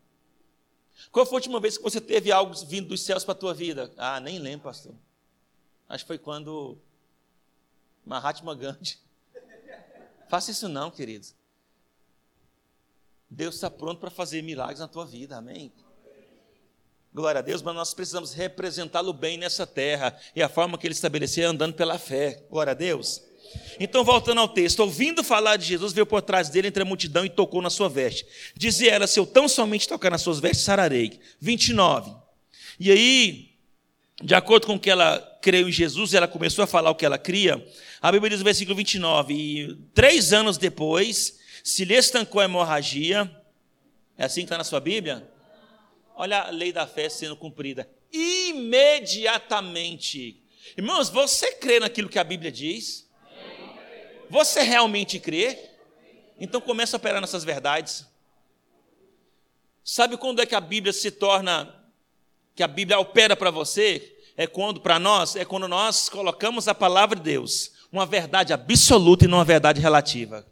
Qual 1.10 1.24
foi 1.24 1.36
a 1.36 1.38
última 1.38 1.58
vez 1.58 1.78
que 1.78 1.82
você 1.82 2.00
teve 2.00 2.30
algo 2.30 2.54
vindo 2.66 2.88
dos 2.88 3.02
céus 3.02 3.24
para 3.24 3.32
a 3.32 3.38
tua 3.38 3.54
vida? 3.54 3.90
Ah, 3.96 4.20
nem 4.20 4.38
lembro, 4.38 4.64
pastor. 4.64 4.94
Acho 5.88 6.04
que 6.04 6.08
foi 6.08 6.18
quando 6.18 6.78
Mahatma 8.04 8.54
Gandhi. 8.54 8.98
Faça 10.28 10.50
isso 10.50 10.68
não, 10.68 10.90
queridos. 10.90 11.34
Deus 13.28 13.54
está 13.54 13.70
pronto 13.70 13.98
para 13.98 14.10
fazer 14.10 14.42
milagres 14.42 14.80
na 14.80 14.88
tua 14.88 15.06
vida, 15.06 15.36
amém? 15.36 15.72
Glória 17.14 17.38
a 17.38 17.42
Deus, 17.42 17.62
mas 17.62 17.76
nós 17.76 17.94
precisamos 17.94 18.32
representá-lo 18.32 19.12
bem 19.12 19.38
nessa 19.38 19.64
terra. 19.64 20.18
E 20.34 20.42
a 20.42 20.48
forma 20.48 20.76
que 20.76 20.84
ele 20.84 20.94
estabeleceu 20.94 21.44
é 21.44 21.46
andando 21.46 21.74
pela 21.74 21.96
fé. 21.96 22.42
Glória 22.50 22.72
a 22.72 22.74
Deus. 22.74 23.22
Então, 23.78 24.02
voltando 24.02 24.40
ao 24.40 24.48
texto, 24.48 24.80
ouvindo 24.80 25.22
falar 25.22 25.54
de 25.54 25.64
Jesus, 25.64 25.92
veio 25.92 26.06
por 26.06 26.20
trás 26.22 26.48
dele 26.48 26.66
entre 26.66 26.82
a 26.82 26.84
multidão 26.84 27.24
e 27.24 27.30
tocou 27.30 27.62
na 27.62 27.70
sua 27.70 27.88
veste. 27.88 28.26
Dizia 28.56 28.90
ela: 28.90 29.06
Se 29.06 29.20
eu 29.20 29.24
tão 29.24 29.46
somente 29.46 29.86
tocar 29.86 30.10
nas 30.10 30.22
suas 30.22 30.40
vestes, 30.40 30.64
sararei. 30.64 31.20
29. 31.38 32.12
E 32.80 32.90
aí, 32.90 33.50
de 34.20 34.34
acordo 34.34 34.66
com 34.66 34.76
que 34.76 34.90
ela 34.90 35.20
creu 35.40 35.68
em 35.68 35.72
Jesus, 35.72 36.14
ela 36.14 36.26
começou 36.26 36.64
a 36.64 36.66
falar 36.66 36.90
o 36.90 36.96
que 36.96 37.06
ela 37.06 37.16
cria. 37.16 37.64
A 38.02 38.10
Bíblia 38.10 38.30
diz 38.30 38.40
no 38.40 38.44
versículo 38.44 38.74
29: 38.74 39.34
E 39.34 39.74
três 39.94 40.32
anos 40.32 40.58
depois, 40.58 41.38
se 41.62 41.84
lhe 41.84 41.94
estancou 41.94 42.40
a 42.40 42.44
hemorragia. 42.44 43.30
É 44.18 44.24
assim 44.24 44.40
que 44.40 44.46
está 44.46 44.58
na 44.58 44.64
sua 44.64 44.80
Bíblia? 44.80 45.28
Olha 46.14 46.42
a 46.42 46.50
lei 46.50 46.72
da 46.72 46.86
fé 46.86 47.08
sendo 47.08 47.36
cumprida. 47.36 47.90
Imediatamente. 48.12 50.40
Irmãos, 50.76 51.08
você 51.08 51.52
crê 51.52 51.80
naquilo 51.80 52.08
que 52.08 52.18
a 52.18 52.24
Bíblia 52.24 52.52
diz? 52.52 53.08
Você 54.30 54.62
realmente 54.62 55.18
crê? 55.18 55.58
Então 56.38 56.60
começa 56.60 56.96
a 56.96 56.98
operar 56.98 57.20
nessas 57.20 57.44
verdades. 57.44 58.06
Sabe 59.82 60.16
quando 60.16 60.40
é 60.40 60.46
que 60.46 60.54
a 60.54 60.60
Bíblia 60.60 60.92
se 60.92 61.10
torna, 61.10 61.74
que 62.54 62.62
a 62.62 62.68
Bíblia 62.68 62.98
opera 62.98 63.36
para 63.36 63.50
você? 63.50 64.12
É 64.36 64.46
quando, 64.46 64.80
para 64.80 64.98
nós, 64.98 65.36
é 65.36 65.44
quando 65.44 65.68
nós 65.68 66.08
colocamos 66.08 66.66
a 66.66 66.74
palavra 66.74 67.16
de 67.16 67.22
Deus, 67.22 67.72
uma 67.92 68.06
verdade 68.06 68.52
absoluta 68.52 69.24
e 69.24 69.28
não 69.28 69.38
uma 69.38 69.44
verdade 69.44 69.80
relativa. 69.80 70.44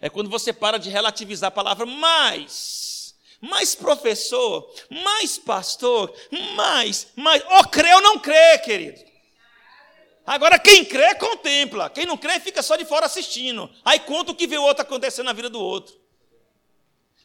É 0.00 0.10
quando 0.10 0.28
você 0.28 0.52
para 0.52 0.78
de 0.78 0.90
relativizar 0.90 1.48
a 1.48 1.52
palavra 1.52 1.86
mais 1.86 2.81
mais 3.42 3.74
professor, 3.74 4.72
mais 4.88 5.36
pastor, 5.36 6.14
mais, 6.54 7.08
mais. 7.16 7.42
Ou 7.50 7.64
crê 7.64 7.92
ou 7.92 8.00
não 8.00 8.20
crê, 8.20 8.56
querido. 8.58 9.00
Agora, 10.24 10.60
quem 10.60 10.84
crê, 10.84 11.16
contempla. 11.16 11.90
Quem 11.90 12.06
não 12.06 12.16
crê, 12.16 12.38
fica 12.38 12.62
só 12.62 12.76
de 12.76 12.84
fora 12.84 13.06
assistindo. 13.06 13.68
Aí 13.84 13.98
conta 13.98 14.30
o 14.30 14.34
que 14.36 14.46
vê 14.46 14.56
o 14.56 14.62
outro 14.62 14.82
acontecendo 14.82 15.26
na 15.26 15.32
vida 15.32 15.50
do 15.50 15.60
outro. 15.60 16.00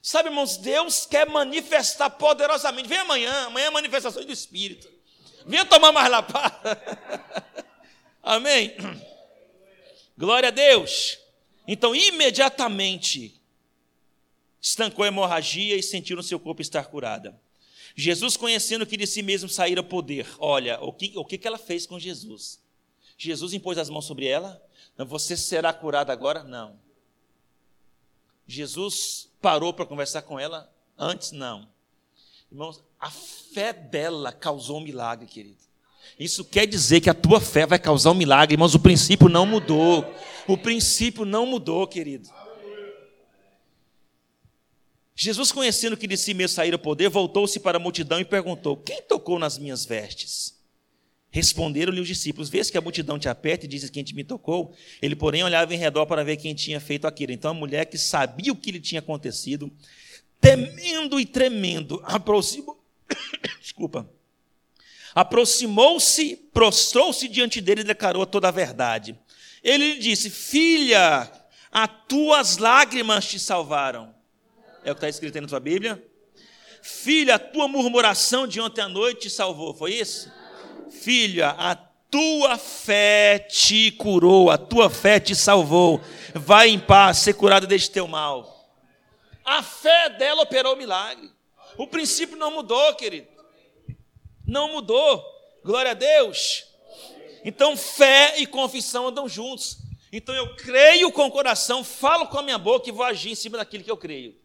Sabe, 0.01 0.29
irmãos, 0.29 0.57
Deus 0.57 1.05
quer 1.05 1.29
manifestar 1.29 2.09
poderosamente. 2.09 2.89
Vem 2.89 2.97
amanhã, 2.97 3.45
amanhã 3.45 3.67
é 3.67 3.69
manifestação 3.69 4.25
do 4.25 4.31
Espírito. 4.31 4.89
Venha 5.45 5.65
tomar 5.65 5.91
mais 5.91 6.09
lapada. 6.09 6.81
Amém? 8.23 8.75
Glória 10.17 10.47
a 10.47 10.51
Deus. 10.51 11.19
Então, 11.67 11.93
imediatamente, 11.93 13.36
estancou 14.67 15.05
a 15.05 15.07
hemorragia 15.07 15.75
e 15.75 15.83
sentiu 15.83 16.17
no 16.17 16.23
seu 16.23 16.39
corpo 16.39 16.61
estar 16.61 16.85
curada. 16.85 17.39
Jesus, 17.95 18.35
conhecendo 18.35 18.85
que 18.85 18.97
de 18.97 19.07
si 19.07 19.21
mesmo 19.21 19.49
saíra 19.49 19.81
poder, 19.81 20.27
olha, 20.37 20.79
o 20.81 20.91
que, 20.91 21.13
o 21.15 21.25
que 21.25 21.47
ela 21.47 21.57
fez 21.57 21.85
com 21.85 21.97
Jesus? 21.97 22.59
Jesus 23.17 23.53
impôs 23.53 23.77
as 23.77 23.89
mãos 23.89 24.05
sobre 24.05 24.27
ela? 24.27 24.61
Você 24.97 25.37
será 25.37 25.71
curada 25.71 26.11
agora? 26.11 26.43
Não. 26.43 26.79
Jesus 28.45 29.29
parou 29.41 29.73
para 29.73 29.85
conversar 29.85 30.21
com 30.23 30.39
ela? 30.39 30.71
Antes, 30.97 31.31
não. 31.31 31.67
Irmãos, 32.51 32.83
a 32.99 33.09
fé 33.09 33.73
dela 33.73 34.31
causou 34.31 34.77
um 34.77 34.83
milagre, 34.83 35.27
querido. 35.27 35.57
Isso 36.19 36.43
quer 36.43 36.65
dizer 36.65 37.01
que 37.01 37.09
a 37.09 37.13
tua 37.13 37.39
fé 37.39 37.65
vai 37.65 37.79
causar 37.79 38.11
um 38.11 38.15
milagre, 38.15 38.55
irmãos. 38.55 38.75
O 38.75 38.79
princípio 38.79 39.29
não 39.29 39.45
mudou. 39.45 40.05
O 40.47 40.57
princípio 40.57 41.25
não 41.25 41.45
mudou, 41.45 41.85
querido. 41.87 42.29
Jesus, 45.19 45.51
conhecendo 45.51 45.97
que 45.97 46.05
de 46.05 46.15
si 46.15 46.31
mesmo 46.35 46.53
saíra 46.55 46.77
poder, 46.77 47.09
voltou-se 47.09 47.59
para 47.59 47.77
a 47.77 47.79
multidão 47.79 48.19
e 48.19 48.23
perguntou: 48.23 48.77
Quem 48.77 49.01
tocou 49.01 49.39
nas 49.39 49.57
minhas 49.57 49.83
vestes? 49.83 50.55
Responderam-lhe 51.31 51.99
os 51.99 52.07
discípulos: 52.07 52.49
Vês 52.49 52.69
que 52.69 52.77
a 52.77 52.81
multidão 52.81 53.17
te 53.17 53.27
aperta 53.27 53.65
e 53.65 53.67
dizes 53.67 53.89
quem 53.89 54.03
te 54.03 54.13
me 54.13 54.23
tocou? 54.23 54.75
Ele, 55.01 55.15
porém, 55.15 55.43
olhava 55.43 55.73
em 55.73 55.77
redor 55.77 56.05
para 56.05 56.23
ver 56.23 56.37
quem 56.37 56.53
tinha 56.53 56.79
feito 56.79 57.07
aquilo. 57.07 57.31
Então 57.31 57.49
a 57.49 57.53
mulher 57.55 57.85
que 57.87 57.97
sabia 57.97 58.51
o 58.51 58.55
que 58.55 58.71
lhe 58.71 58.79
tinha 58.79 58.99
acontecido, 58.99 59.71
temendo 60.39 61.19
e 61.19 61.25
tremendo, 61.25 61.99
aproximou. 62.05 62.79
Desculpa. 63.59 64.07
Aproximou-se, 65.15 66.35
prostrou-se 66.53 67.27
diante 67.27 67.59
dele 67.59 67.81
e 67.81 67.85
declarou 67.85 68.23
toda 68.23 68.49
a 68.49 68.51
verdade. 68.51 69.17
Ele 69.63 69.95
lhe 69.95 69.99
disse: 69.99 70.29
Filha, 70.29 71.27
as 71.71 71.89
tuas 72.07 72.57
lágrimas 72.57 73.25
te 73.25 73.39
salvaram. 73.39 74.15
É 74.87 74.91
o 74.91 74.95
que 74.95 74.99
está 74.99 75.09
escrito 75.09 75.35
aí 75.35 75.41
na 75.41 75.49
tua 75.49 75.59
Bíblia. 75.59 76.01
Filha, 76.81 77.35
a 77.35 77.39
tua 77.39 77.67
murmuração 77.67 78.47
de 78.47 78.61
ontem 78.61 78.79
à 78.79 78.87
noite 78.87 79.23
te 79.23 79.29
salvou, 79.29 79.73
foi 79.73 79.95
isso? 79.95 80.31
Filha, 80.89 81.49
a 81.49 81.75
tua 81.75 82.57
fé 82.57 83.37
te 83.37 83.91
curou, 83.91 84.49
a 84.49 84.57
tua 84.57 84.89
fé 84.89 85.19
te 85.19 85.35
salvou. 85.35 85.99
Vai 86.33 86.69
em 86.69 86.79
paz, 86.79 87.17
ser 87.17 87.33
curada 87.33 87.67
deste 87.67 87.91
teu 87.91 88.07
mal. 88.07 88.65
A 89.43 89.61
fé 89.61 90.09
dela 90.11 90.43
operou 90.43 90.73
o 90.73 90.77
milagre. 90.77 91.29
O 91.77 91.85
princípio 91.85 92.37
não 92.37 92.51
mudou, 92.51 92.95
querido. 92.95 93.27
Não 94.45 94.71
mudou. 94.71 95.21
Glória 95.65 95.91
a 95.91 95.95
Deus. 95.95 96.63
Então, 97.43 97.75
fé 97.75 98.35
e 98.37 98.47
confissão 98.47 99.09
andam 99.09 99.27
juntos. 99.27 99.79
Então, 100.13 100.33
eu 100.33 100.55
creio 100.55 101.11
com 101.11 101.25
o 101.25 101.31
coração, 101.31 101.83
falo 101.83 102.27
com 102.27 102.39
a 102.39 102.43
minha 102.43 102.57
boca 102.57 102.87
e 102.87 102.93
vou 102.93 103.03
agir 103.03 103.31
em 103.31 103.35
cima 103.35 103.57
daquilo 103.57 103.83
que 103.83 103.91
eu 103.91 103.97
creio. 103.97 104.36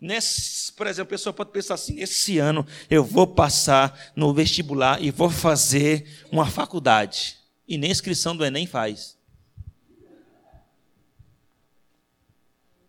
Nesse, 0.00 0.72
por 0.72 0.86
exemplo, 0.86 1.08
a 1.08 1.16
pessoa 1.16 1.32
pode 1.32 1.50
pensar 1.50 1.74
assim: 1.74 2.00
esse 2.00 2.38
ano 2.38 2.66
eu 2.88 3.04
vou 3.04 3.26
passar 3.26 4.12
no 4.16 4.32
vestibular 4.32 5.02
e 5.02 5.10
vou 5.10 5.28
fazer 5.28 6.26
uma 6.32 6.46
faculdade. 6.46 7.38
e 7.68 7.78
nem 7.78 7.90
inscrição 7.90 8.36
do 8.36 8.44
Enem 8.44 8.66
faz. 8.66 9.16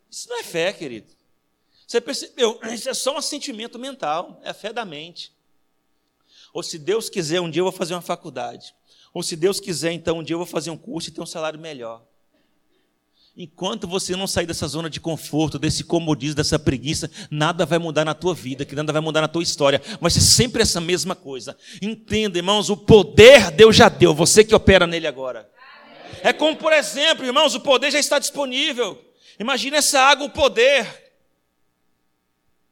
Isso 0.10 0.28
não 0.28 0.40
é 0.40 0.44
fé, 0.44 0.74
querido. 0.74 1.14
Você 1.86 2.02
percebeu? 2.02 2.60
Isso 2.74 2.90
é 2.90 2.94
só 2.94 3.18
um 3.18 3.22
sentimento 3.22 3.78
mental, 3.78 4.40
é 4.44 4.50
a 4.50 4.54
fé 4.54 4.74
da 4.74 4.84
mente. 4.84 5.34
Ou 6.54 6.64
se 6.64 6.80
Deus 6.80 7.10
quiser, 7.10 7.40
um 7.42 7.50
dia 7.50 7.60
eu 7.60 7.66
vou 7.66 7.72
fazer 7.72 7.94
uma 7.94 8.02
faculdade. 8.02 8.74
Ou 9.14 9.22
se 9.22 9.36
Deus 9.36 9.60
quiser, 9.60 9.92
então 9.92 10.20
um 10.20 10.24
dia 10.24 10.34
eu 10.34 10.40
vou 10.40 10.48
fazer 10.48 10.70
um 10.70 10.78
curso 10.78 11.10
e 11.10 11.12
ter 11.12 11.22
um 11.22 11.26
salário 11.26 11.60
melhor. 11.60 12.06
Enquanto 13.36 13.88
você 13.88 14.16
não 14.16 14.28
sair 14.28 14.46
dessa 14.46 14.68
zona 14.68 14.90
de 14.90 15.00
conforto, 15.00 15.58
desse 15.58 15.86
comodismo, 15.86 16.36
dessa 16.36 16.60
preguiça, 16.60 17.10
nada 17.30 17.66
vai 17.66 17.80
mudar 17.80 18.04
na 18.04 18.14
tua 18.14 18.34
vida, 18.34 18.66
que 18.66 18.76
nada 18.76 18.92
vai 18.92 19.02
mudar 19.02 19.22
na 19.22 19.28
tua 19.28 19.42
história. 19.42 19.82
Vai 20.02 20.12
ser 20.12 20.20
sempre 20.20 20.62
essa 20.62 20.82
mesma 20.82 21.16
coisa. 21.16 21.58
Entenda, 21.82 22.38
irmãos, 22.38 22.70
o 22.70 22.76
poder 22.76 23.50
Deus 23.52 23.76
já 23.76 23.88
deu, 23.88 24.14
você 24.14 24.44
que 24.44 24.54
opera 24.54 24.86
nele 24.86 25.08
agora. 25.08 25.50
É 26.22 26.34
como, 26.34 26.58
por 26.58 26.74
exemplo, 26.74 27.26
irmãos, 27.26 27.56
o 27.56 27.62
poder 27.62 27.90
já 27.90 28.00
está 28.00 28.20
disponível. 28.20 29.02
Imagina 29.40 29.78
essa 29.78 30.00
água, 30.02 30.26
o 30.26 30.30
poder. 30.30 30.86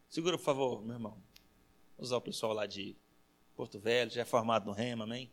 Segura, 0.10 0.38
por 0.38 0.44
favor, 0.44 0.84
meu 0.84 0.96
irmão. 0.96 1.18
Vou 1.98 2.06
usar 2.06 2.18
o 2.18 2.22
pessoal 2.22 2.52
lá 2.54 2.66
de 2.66 2.96
Porto 3.56 3.80
Velho, 3.80 4.12
já 4.12 4.22
é 4.22 4.26
formado 4.26 4.66
no 4.66 4.72
Rema, 4.74 5.06
amém? 5.06 5.32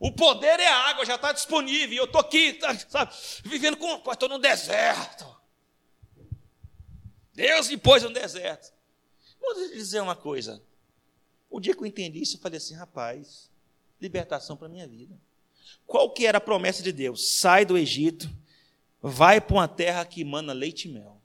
O 0.00 0.10
poder 0.10 0.58
é 0.58 0.66
a 0.66 0.88
água, 0.88 1.04
já 1.04 1.16
está 1.16 1.30
disponível. 1.30 1.98
Eu 1.98 2.04
estou 2.06 2.22
aqui, 2.22 2.54
tá, 2.54 2.74
sabe, 2.88 3.14
vivendo 3.44 3.76
com. 3.76 4.10
Estou 4.10 4.30
no 4.30 4.38
deserto. 4.38 5.26
Deus 7.34 7.68
me 7.68 7.76
pôs 7.76 8.02
no 8.02 8.10
deserto. 8.10 8.72
Vou 9.38 9.54
dizer 9.54 10.00
uma 10.00 10.16
coisa. 10.16 10.62
O 11.50 11.60
dia 11.60 11.74
que 11.74 11.82
eu 11.82 11.86
entendi 11.86 12.22
isso, 12.22 12.36
eu 12.36 12.40
falei 12.40 12.56
assim, 12.56 12.74
rapaz, 12.74 13.50
libertação 14.00 14.56
para 14.56 14.68
a 14.68 14.70
minha 14.70 14.86
vida. 14.86 15.14
Qual 15.86 16.10
que 16.10 16.26
era 16.26 16.38
a 16.38 16.40
promessa 16.40 16.82
de 16.82 16.92
Deus? 16.92 17.36
Sai 17.38 17.66
do 17.66 17.76
Egito, 17.76 18.30
vai 19.02 19.38
para 19.38 19.54
uma 19.54 19.68
terra 19.68 20.04
que 20.06 20.22
emana 20.22 20.54
leite 20.54 20.88
e 20.88 20.92
mel. 20.92 21.20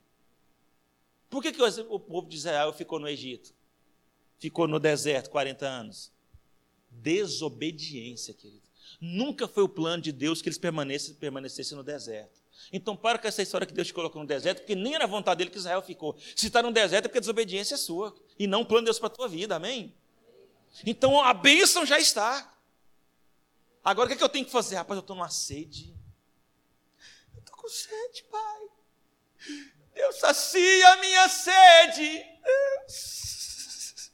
Por 1.30 1.42
que, 1.42 1.54
que 1.54 1.62
o 1.62 2.00
povo 2.00 2.28
de 2.28 2.36
Israel 2.36 2.74
ficou 2.74 3.00
no 3.00 3.08
Egito? 3.08 3.54
Ficou 4.38 4.68
no 4.68 4.80
deserto 4.80 5.30
40 5.30 5.66
anos? 5.66 6.12
Desobediência, 6.90 8.34
querido. 8.34 8.65
Nunca 9.00 9.48
foi 9.48 9.64
o 9.64 9.70
plano 9.70 10.02
de 10.02 10.12
Deus 10.12 10.42
que 10.42 10.50
eles 10.50 10.58
permanecessem, 10.58 11.16
permanecessem 11.16 11.78
no 11.78 11.84
deserto. 11.84 12.46
Então, 12.72 12.96
para 12.96 13.20
com 13.20 13.28
essa 13.28 13.42
história 13.42 13.68
que 13.68 13.74
Deus 13.74 13.88
te 13.88 13.94
colocou 13.94 14.22
no 14.22 14.28
deserto, 14.28 14.60
porque 14.60 14.76
nem 14.76 14.96
era 14.96 15.06
vontade 15.06 15.38
dele 15.38 15.50
que 15.50 15.58
Israel 15.58 15.82
ficou. 15.82 16.18
Se 16.36 16.48
está 16.48 16.64
no 16.64 16.72
deserto 16.72 17.06
é 17.06 17.08
porque 17.08 17.20
a 17.20 17.22
desobediência 17.22 17.76
é 17.76 17.78
sua, 17.78 18.16
e 18.40 18.48
não 18.48 18.62
o 18.62 18.66
plano 18.66 18.82
de 18.82 18.86
Deus 18.86 19.00
para 19.00 19.08
a 19.08 19.12
tua 19.12 19.28
vida, 19.28 19.56
amém? 19.56 19.94
Então, 20.86 21.22
a 21.22 21.34
bênção 21.34 21.86
já 21.86 22.00
está. 22.00 22.54
Agora, 23.84 24.08
o 24.08 24.10
que, 24.10 24.16
é 24.16 24.18
que 24.18 24.24
eu 24.24 24.30
tenho 24.30 24.46
que 24.46 24.52
fazer? 24.52 24.76
Rapaz, 24.76 24.98
eu 24.98 25.02
estou 25.02 25.16
numa 25.16 25.30
sede. 25.30 25.96
Eu 27.34 27.40
estou 27.40 27.56
com 27.56 27.70
sede, 27.70 28.24
pai. 28.24 28.68
Deus 29.94 30.16
sacia 30.16 30.94
a 30.94 30.98
minha 30.98 31.30
sede. 31.30 32.26
Deus. 32.44 34.12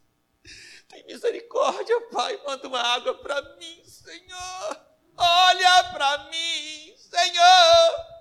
Tem 0.89 1.05
misericórdia, 1.05 2.01
pai. 2.11 2.39
Manda 2.45 2.67
uma 2.67 2.81
água 2.81 3.15
para 3.15 3.41
mim. 3.55 3.80
Senhor, 4.03 4.85
olha 5.15 5.83
para 5.91 6.29
mim, 6.29 6.95
Senhor. 6.97 8.11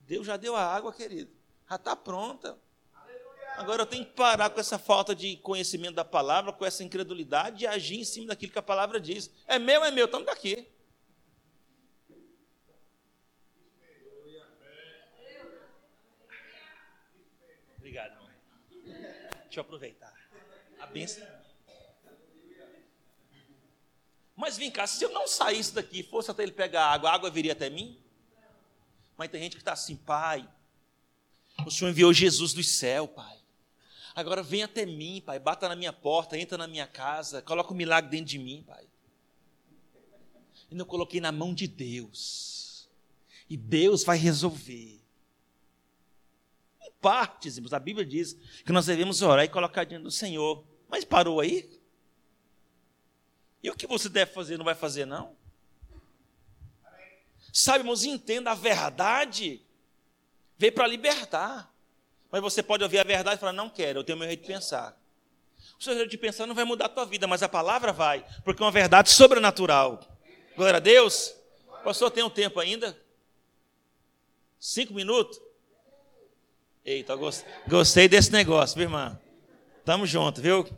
Deus 0.00 0.26
já 0.26 0.36
deu 0.36 0.54
a 0.54 0.62
água, 0.62 0.92
querido. 0.92 1.32
Já 1.68 1.76
está 1.76 1.96
pronta. 1.96 2.58
Agora 3.56 3.82
eu 3.82 3.86
tenho 3.86 4.04
que 4.04 4.12
parar 4.12 4.50
com 4.50 4.60
essa 4.60 4.78
falta 4.78 5.14
de 5.14 5.36
conhecimento 5.38 5.94
da 5.94 6.04
palavra, 6.04 6.52
com 6.52 6.64
essa 6.64 6.84
incredulidade 6.84 7.64
e 7.64 7.66
agir 7.66 8.00
em 8.00 8.04
cima 8.04 8.28
daquilo 8.28 8.52
que 8.52 8.58
a 8.58 8.62
palavra 8.62 9.00
diz. 9.00 9.30
É 9.46 9.58
meu, 9.58 9.82
é 9.82 9.90
meu, 9.90 10.04
estamos 10.04 10.28
aqui. 10.28 10.70
Obrigado, 17.78 18.12
irmão. 18.12 18.28
Deixa 19.44 19.58
eu 19.58 19.62
aproveitar 19.62 20.07
bênção. 20.88 21.26
Mas 24.36 24.56
vem 24.56 24.70
cá, 24.70 24.86
se 24.86 25.02
eu 25.02 25.10
não 25.10 25.26
saísse 25.26 25.74
daqui, 25.74 26.02
fosse 26.02 26.30
até 26.30 26.44
ele 26.44 26.52
pegar 26.52 26.86
água, 26.86 27.10
a 27.10 27.14
água 27.14 27.30
viria 27.30 27.52
até 27.52 27.68
mim? 27.68 27.98
Mas 29.16 29.30
tem 29.30 29.42
gente 29.42 29.56
que 29.56 29.62
está 29.62 29.72
assim, 29.72 29.96
pai, 29.96 30.48
o 31.66 31.70
Senhor 31.70 31.90
enviou 31.90 32.12
Jesus 32.12 32.52
do 32.52 32.62
céu, 32.62 33.08
pai. 33.08 33.36
Agora 34.14 34.42
vem 34.42 34.62
até 34.62 34.86
mim, 34.86 35.20
pai, 35.24 35.38
bata 35.38 35.68
na 35.68 35.74
minha 35.74 35.92
porta, 35.92 36.38
entra 36.38 36.56
na 36.56 36.68
minha 36.68 36.86
casa, 36.86 37.42
coloca 37.42 37.70
o 37.70 37.74
um 37.74 37.76
milagre 37.76 38.10
dentro 38.10 38.26
de 38.26 38.38
mim, 38.38 38.62
pai. 38.66 38.86
E 40.70 40.74
não 40.74 40.84
coloquei 40.84 41.20
na 41.20 41.32
mão 41.32 41.52
de 41.52 41.66
Deus. 41.66 42.88
E 43.50 43.56
Deus 43.56 44.04
vai 44.04 44.18
resolver. 44.18 45.00
Em 46.82 46.92
partes, 47.00 47.58
a 47.72 47.78
Bíblia 47.78 48.06
diz 48.06 48.34
que 48.64 48.72
nós 48.72 48.86
devemos 48.86 49.22
orar 49.22 49.44
e 49.44 49.48
colocar 49.48 49.84
diante 49.84 50.04
do 50.04 50.10
Senhor. 50.10 50.64
Mas 50.88 51.04
parou 51.04 51.40
aí? 51.40 51.68
E 53.62 53.70
o 53.70 53.74
que 53.74 53.86
você 53.86 54.08
deve 54.08 54.32
fazer, 54.32 54.56
não 54.56 54.64
vai 54.64 54.74
fazer, 54.74 55.04
não? 55.04 55.36
Sabe, 57.52 57.80
irmãos, 57.80 58.04
entenda 58.04 58.52
a 58.52 58.54
verdade. 58.54 59.60
Veio 60.56 60.72
para 60.72 60.86
libertar. 60.86 61.72
Mas 62.30 62.40
você 62.42 62.62
pode 62.62 62.82
ouvir 62.82 62.98
a 62.98 63.04
verdade 63.04 63.36
e 63.36 63.40
falar, 63.40 63.52
não 63.52 63.70
quero, 63.70 64.00
eu 64.00 64.04
tenho 64.04 64.18
meu 64.18 64.28
jeito 64.28 64.42
de 64.42 64.46
pensar. 64.46 64.98
O 65.78 65.82
seu 65.82 65.94
jeito 65.94 66.10
de 66.10 66.18
pensar 66.18 66.46
não 66.46 66.54
vai 66.54 66.64
mudar 66.64 66.86
a 66.86 66.88
tua 66.88 67.06
vida, 67.06 67.26
mas 67.26 67.42
a 67.42 67.48
palavra 67.48 67.92
vai, 67.92 68.24
porque 68.44 68.62
é 68.62 68.66
uma 68.66 68.72
verdade 68.72 69.10
sobrenatural. 69.10 70.00
Glória 70.56 70.76
a 70.76 70.80
Deus. 70.80 71.34
Pastor, 71.82 72.10
tem 72.10 72.22
um 72.22 72.30
tempo 72.30 72.60
ainda? 72.60 72.98
Cinco 74.58 74.92
minutos? 74.92 75.40
Eita, 76.84 77.14
gostei 77.66 78.08
desse 78.08 78.30
negócio, 78.32 78.76
minha 78.76 78.86
irmã. 78.86 79.20
Tamo 79.88 80.04
junto, 80.04 80.42
viu? 80.42 80.68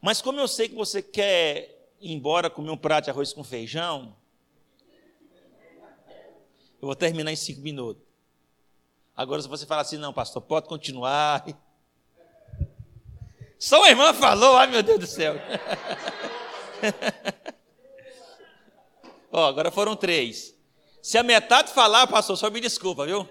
Mas 0.00 0.20
como 0.20 0.40
eu 0.40 0.48
sei 0.48 0.68
que 0.68 0.74
você 0.74 1.00
quer 1.00 1.88
ir 2.00 2.12
embora 2.12 2.50
comer 2.50 2.72
um 2.72 2.76
prato 2.76 3.04
de 3.04 3.10
arroz 3.10 3.32
com 3.32 3.44
feijão, 3.44 4.16
eu 6.82 6.86
vou 6.88 6.96
terminar 6.96 7.30
em 7.30 7.36
cinco 7.36 7.60
minutos. 7.60 8.02
Agora, 9.16 9.40
se 9.40 9.46
você 9.46 9.64
falar 9.64 9.82
assim, 9.82 9.98
não, 9.98 10.12
pastor, 10.12 10.42
pode 10.42 10.66
continuar. 10.66 11.46
Só 13.56 13.84
a 13.84 13.90
irmã 13.90 14.12
falou, 14.12 14.56
ai 14.56 14.66
meu 14.66 14.82
Deus 14.82 14.98
do 14.98 15.06
céu. 15.06 15.34
Ó, 19.30 19.46
agora 19.46 19.70
foram 19.70 19.94
três. 19.94 20.56
Se 21.00 21.16
a 21.16 21.22
metade 21.22 21.72
falar, 21.72 22.08
pastor, 22.08 22.36
só 22.36 22.50
me 22.50 22.60
desculpa, 22.60 23.06
viu? 23.06 23.28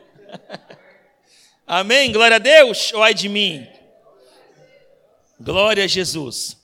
Amém? 1.68 2.10
Glória 2.10 2.38
a 2.38 2.40
Deus, 2.40 2.94
ou 2.94 3.04
ai 3.04 3.14
de 3.14 3.28
mim? 3.28 3.83
Glória 5.44 5.84
a 5.84 5.88
Jesus. 5.88 6.58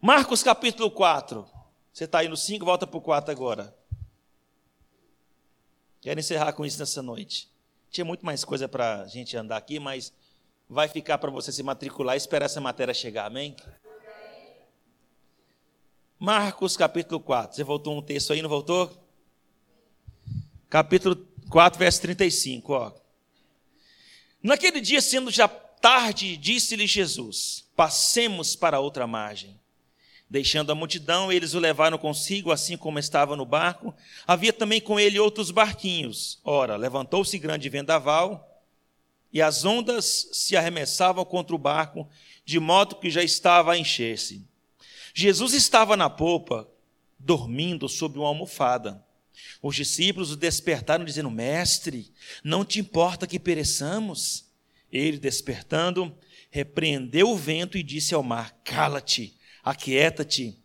Marcos 0.00 0.42
capítulo 0.42 0.90
4. 0.90 1.48
Você 1.92 2.02
está 2.06 2.18
aí 2.18 2.28
no 2.28 2.36
5, 2.36 2.64
volta 2.64 2.88
para 2.88 2.98
o 2.98 3.00
4 3.00 3.30
agora. 3.30 3.72
Quero 6.00 6.18
encerrar 6.18 6.54
com 6.54 6.66
isso 6.66 6.80
nessa 6.80 7.00
noite. 7.00 7.48
Tinha 7.88 8.04
muito 8.04 8.26
mais 8.26 8.44
coisa 8.44 8.66
para 8.66 9.02
a 9.02 9.06
gente 9.06 9.36
andar 9.36 9.58
aqui, 9.58 9.78
mas 9.78 10.12
vai 10.68 10.88
ficar 10.88 11.18
para 11.18 11.30
você 11.30 11.52
se 11.52 11.62
matricular 11.62 12.16
e 12.16 12.18
esperar 12.18 12.46
essa 12.46 12.60
matéria 12.60 12.92
chegar, 12.92 13.26
amém? 13.26 13.54
Marcos 16.18 16.76
capítulo 16.76 17.20
4. 17.20 17.54
Você 17.54 17.62
voltou 17.62 17.96
um 17.96 18.02
texto 18.02 18.32
aí, 18.32 18.42
não 18.42 18.48
voltou? 18.50 18.90
Capítulo 20.68 21.14
4, 21.48 21.78
verso 21.78 22.00
35, 22.00 22.72
ó. 22.72 22.92
Naquele 24.42 24.80
dia, 24.80 25.00
sendo 25.00 25.30
já 25.30 25.46
tarde, 25.82 26.36
disse-lhe 26.38 26.86
Jesus: 26.86 27.68
Passemos 27.76 28.56
para 28.56 28.80
outra 28.80 29.06
margem. 29.06 29.60
Deixando 30.30 30.72
a 30.72 30.74
multidão, 30.74 31.30
eles 31.30 31.52
o 31.52 31.58
levaram 31.58 31.98
consigo, 31.98 32.50
assim 32.50 32.74
como 32.74 32.98
estava 32.98 33.36
no 33.36 33.44
barco. 33.44 33.94
Havia 34.26 34.52
também 34.52 34.80
com 34.80 34.98
ele 34.98 35.18
outros 35.18 35.50
barquinhos. 35.50 36.40
Ora, 36.42 36.76
levantou-se 36.76 37.38
grande 37.38 37.68
vendaval, 37.68 38.48
e 39.30 39.42
as 39.42 39.66
ondas 39.66 40.30
se 40.32 40.56
arremessavam 40.56 41.22
contra 41.24 41.54
o 41.54 41.58
barco, 41.58 42.08
de 42.46 42.58
modo 42.58 42.96
que 42.96 43.10
já 43.10 43.22
estava 43.22 43.72
a 43.72 43.78
encher-se. 43.78 44.46
Jesus 45.12 45.52
estava 45.52 45.98
na 45.98 46.08
popa, 46.08 46.66
dormindo 47.18 47.86
sob 47.86 48.18
uma 48.18 48.28
almofada. 48.28 49.04
Os 49.60 49.76
discípulos 49.76 50.30
o 50.30 50.36
despertaram, 50.36 51.04
dizendo: 51.04 51.30
Mestre, 51.30 52.10
não 52.42 52.64
te 52.64 52.80
importa 52.80 53.26
que 53.26 53.38
pereçamos? 53.38 54.50
Ele, 54.92 55.18
despertando, 55.18 56.16
repreendeu 56.50 57.30
o 57.30 57.36
vento 57.36 57.78
e 57.78 57.82
disse 57.82 58.14
ao 58.14 58.22
mar: 58.22 58.52
Cala-te, 58.62 59.36
aquieta-te. 59.62 60.62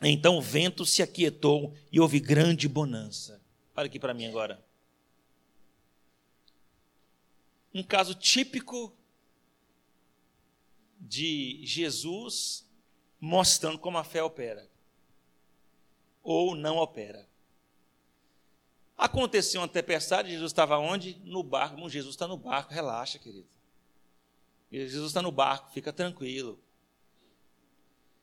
Então 0.00 0.38
o 0.38 0.42
vento 0.42 0.86
se 0.86 1.02
aquietou 1.02 1.74
e 1.90 1.98
houve 1.98 2.20
grande 2.20 2.68
bonança. 2.68 3.42
Olha 3.74 3.86
aqui 3.86 3.98
para 3.98 4.14
mim 4.14 4.26
agora. 4.26 4.64
Um 7.74 7.82
caso 7.82 8.14
típico 8.14 8.96
de 10.98 11.60
Jesus 11.64 12.66
mostrando 13.20 13.78
como 13.78 13.98
a 13.98 14.04
fé 14.04 14.22
opera 14.22 14.68
ou 16.22 16.54
não 16.54 16.76
opera. 16.76 17.26
Aconteceu 18.96 19.60
uma 19.60 19.68
tempestade, 19.68 20.30
Jesus 20.30 20.50
estava 20.50 20.78
onde? 20.78 21.20
No 21.24 21.42
barco. 21.42 21.76
Bom, 21.76 21.88
Jesus 21.88 22.14
está 22.14 22.26
no 22.26 22.36
barco, 22.36 22.72
relaxa, 22.72 23.18
querido. 23.18 23.46
Jesus 24.70 25.08
está 25.08 25.22
no 25.22 25.30
barco, 25.30 25.72
fica 25.72 25.92
tranquilo. 25.92 26.60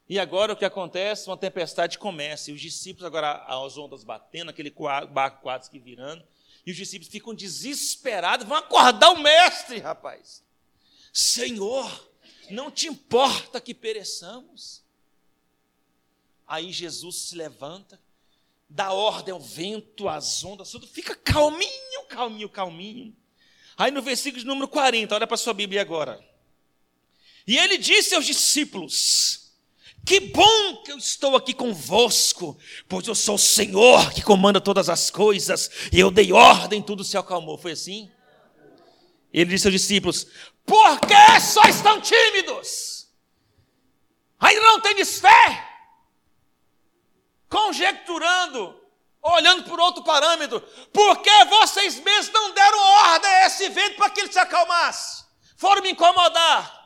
E 0.08 0.20
agora 0.20 0.54
o 0.54 0.56
que 0.56 0.66
acontece? 0.66 1.28
Uma 1.28 1.38
tempestade 1.38 1.98
começa, 1.98 2.52
e 2.52 2.54
os 2.54 2.62
discípulos, 2.62 3.06
agora 3.06 3.44
as 3.46 3.78
ondas 3.78 4.04
batendo, 4.04 4.50
aquele 4.50 4.74
barco 5.12 5.42
quase 5.42 5.70
que 5.70 5.80
virando, 5.80 6.24
e 6.66 6.72
os 6.72 6.78
discípulos 6.78 7.12
ficam 7.12 7.34
desesperados, 7.34 8.46
vão 8.46 8.58
acordar 8.58 9.12
o 9.12 9.20
mestre, 9.20 9.80
rapaz. 9.80 10.44
Senhor, 11.12 12.10
não 12.50 12.70
te 12.70 12.88
importa 12.88 13.62
que 13.62 13.74
pereçamos? 13.74 14.84
Aí 16.46 16.72
Jesus 16.72 17.16
se 17.30 17.36
levanta, 17.36 18.00
dá 18.70 18.92
ordem 18.92 19.34
ao 19.34 19.40
vento, 19.40 20.10
às 20.10 20.44
ondas, 20.44 20.70
tudo 20.70 20.86
fica 20.88 21.16
calminho, 21.16 22.06
calminho, 22.10 22.50
calminho. 22.50 23.16
Aí 23.78 23.92
no 23.92 24.02
versículo 24.02 24.42
de 24.42 24.48
número 24.48 24.68
40, 24.68 25.16
olha 25.16 25.26
para 25.26 25.36
a 25.36 25.38
sua 25.38 25.54
Bíblia 25.54 25.82
agora. 25.82 26.33
E 27.46 27.58
ele 27.58 27.78
disse 27.78 28.16
aos 28.16 28.26
discípulos: 28.26 29.52
Que 30.06 30.20
bom 30.20 30.84
que 30.84 30.92
eu 30.92 30.98
estou 30.98 31.36
aqui 31.36 31.54
convosco, 31.54 32.58
pois 32.88 33.08
eu 33.08 33.16
sou 33.16 33.36
o 33.36 33.40
Senhor 33.40 34.14
que 34.14 34.22
comanda 34.22 34.62
todas 34.62 34.90
as 34.90 35.10
coisas, 35.10 35.70
e 35.92 36.00
eu 36.00 36.10
dei 36.10 36.32
ordem, 36.32 36.82
tudo 36.82 37.04
se 37.04 37.18
acalmou. 37.18 37.58
Foi 37.58 37.74
assim? 37.74 38.10
Ele 39.32 39.52
disse 39.52 39.68
aos 39.68 39.74
discípulos: 39.74 40.28
Por 40.66 41.00
que 41.02 41.40
sois 41.42 41.82
tão 41.82 42.00
tímidos? 42.00 43.08
Ainda 44.40 44.62
não 44.62 44.80
tendes 44.80 45.20
fé? 45.20 45.70
Conjecturando, 47.50 48.76
olhando 49.22 49.64
por 49.64 49.80
outro 49.80 50.04
parâmetro, 50.04 50.60
por 50.92 51.22
que 51.22 51.46
vocês 51.46 52.00
mesmos 52.00 52.34
não 52.34 52.54
deram 52.54 52.80
ordem 52.80 53.30
a 53.30 53.46
esse 53.48 53.70
vento 53.70 53.96
para 53.96 54.10
que 54.10 54.22
ele 54.22 54.32
se 54.32 54.40
acalmasse? 54.40 55.24
Foram 55.56 55.82
me 55.82 55.92
incomodar. 55.92 56.83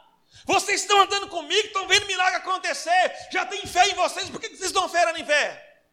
Vocês 0.48 0.82
estão 0.82 1.02
andando 1.02 1.28
comigo, 1.28 1.68
estão 1.68 1.86
vendo 1.90 2.08
milagre 2.08 2.38
acontecer, 2.38 3.28
já 3.30 3.46
tem 3.46 3.68
fé 3.68 3.90
em 3.90 3.96
vocês, 3.96 4.30
por 4.30 4.40
que 4.40 4.48
vocês 4.48 4.62
estão 4.62 4.86
oferando 4.86 5.20
em 5.20 5.26
fé? 5.26 5.84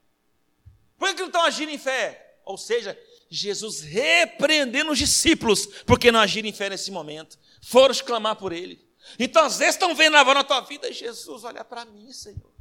Por 0.97 1.13
que 1.13 1.21
não 1.21 1.27
estão 1.27 1.43
agindo 1.43 1.73
em 1.73 1.79
fé? 1.79 2.39
Ou 2.45 2.57
seja, 2.57 2.97
Jesus 3.29 3.81
repreendendo 3.81 4.93
os 4.93 4.99
discípulos, 4.99 5.67
porque 5.85 6.13
não 6.13 6.21
agiram 6.21 6.49
em 6.49 6.53
fé 6.53 6.71
nesse 6.71 6.93
momento, 6.93 7.37
foram 7.61 7.93
clamar 7.97 8.37
por 8.37 8.53
ele. 8.53 8.81
Então, 9.19 9.45
às 9.45 9.59
vezes, 9.59 9.75
estão 9.75 9.93
vendo 9.93 10.15
lavar 10.15 10.37
na 10.37 10.45
tua 10.45 10.61
vida, 10.61 10.91
Jesus, 10.93 11.43
olha 11.43 11.65
para 11.65 11.85
mim, 11.85 12.13
Senhor. 12.13 12.55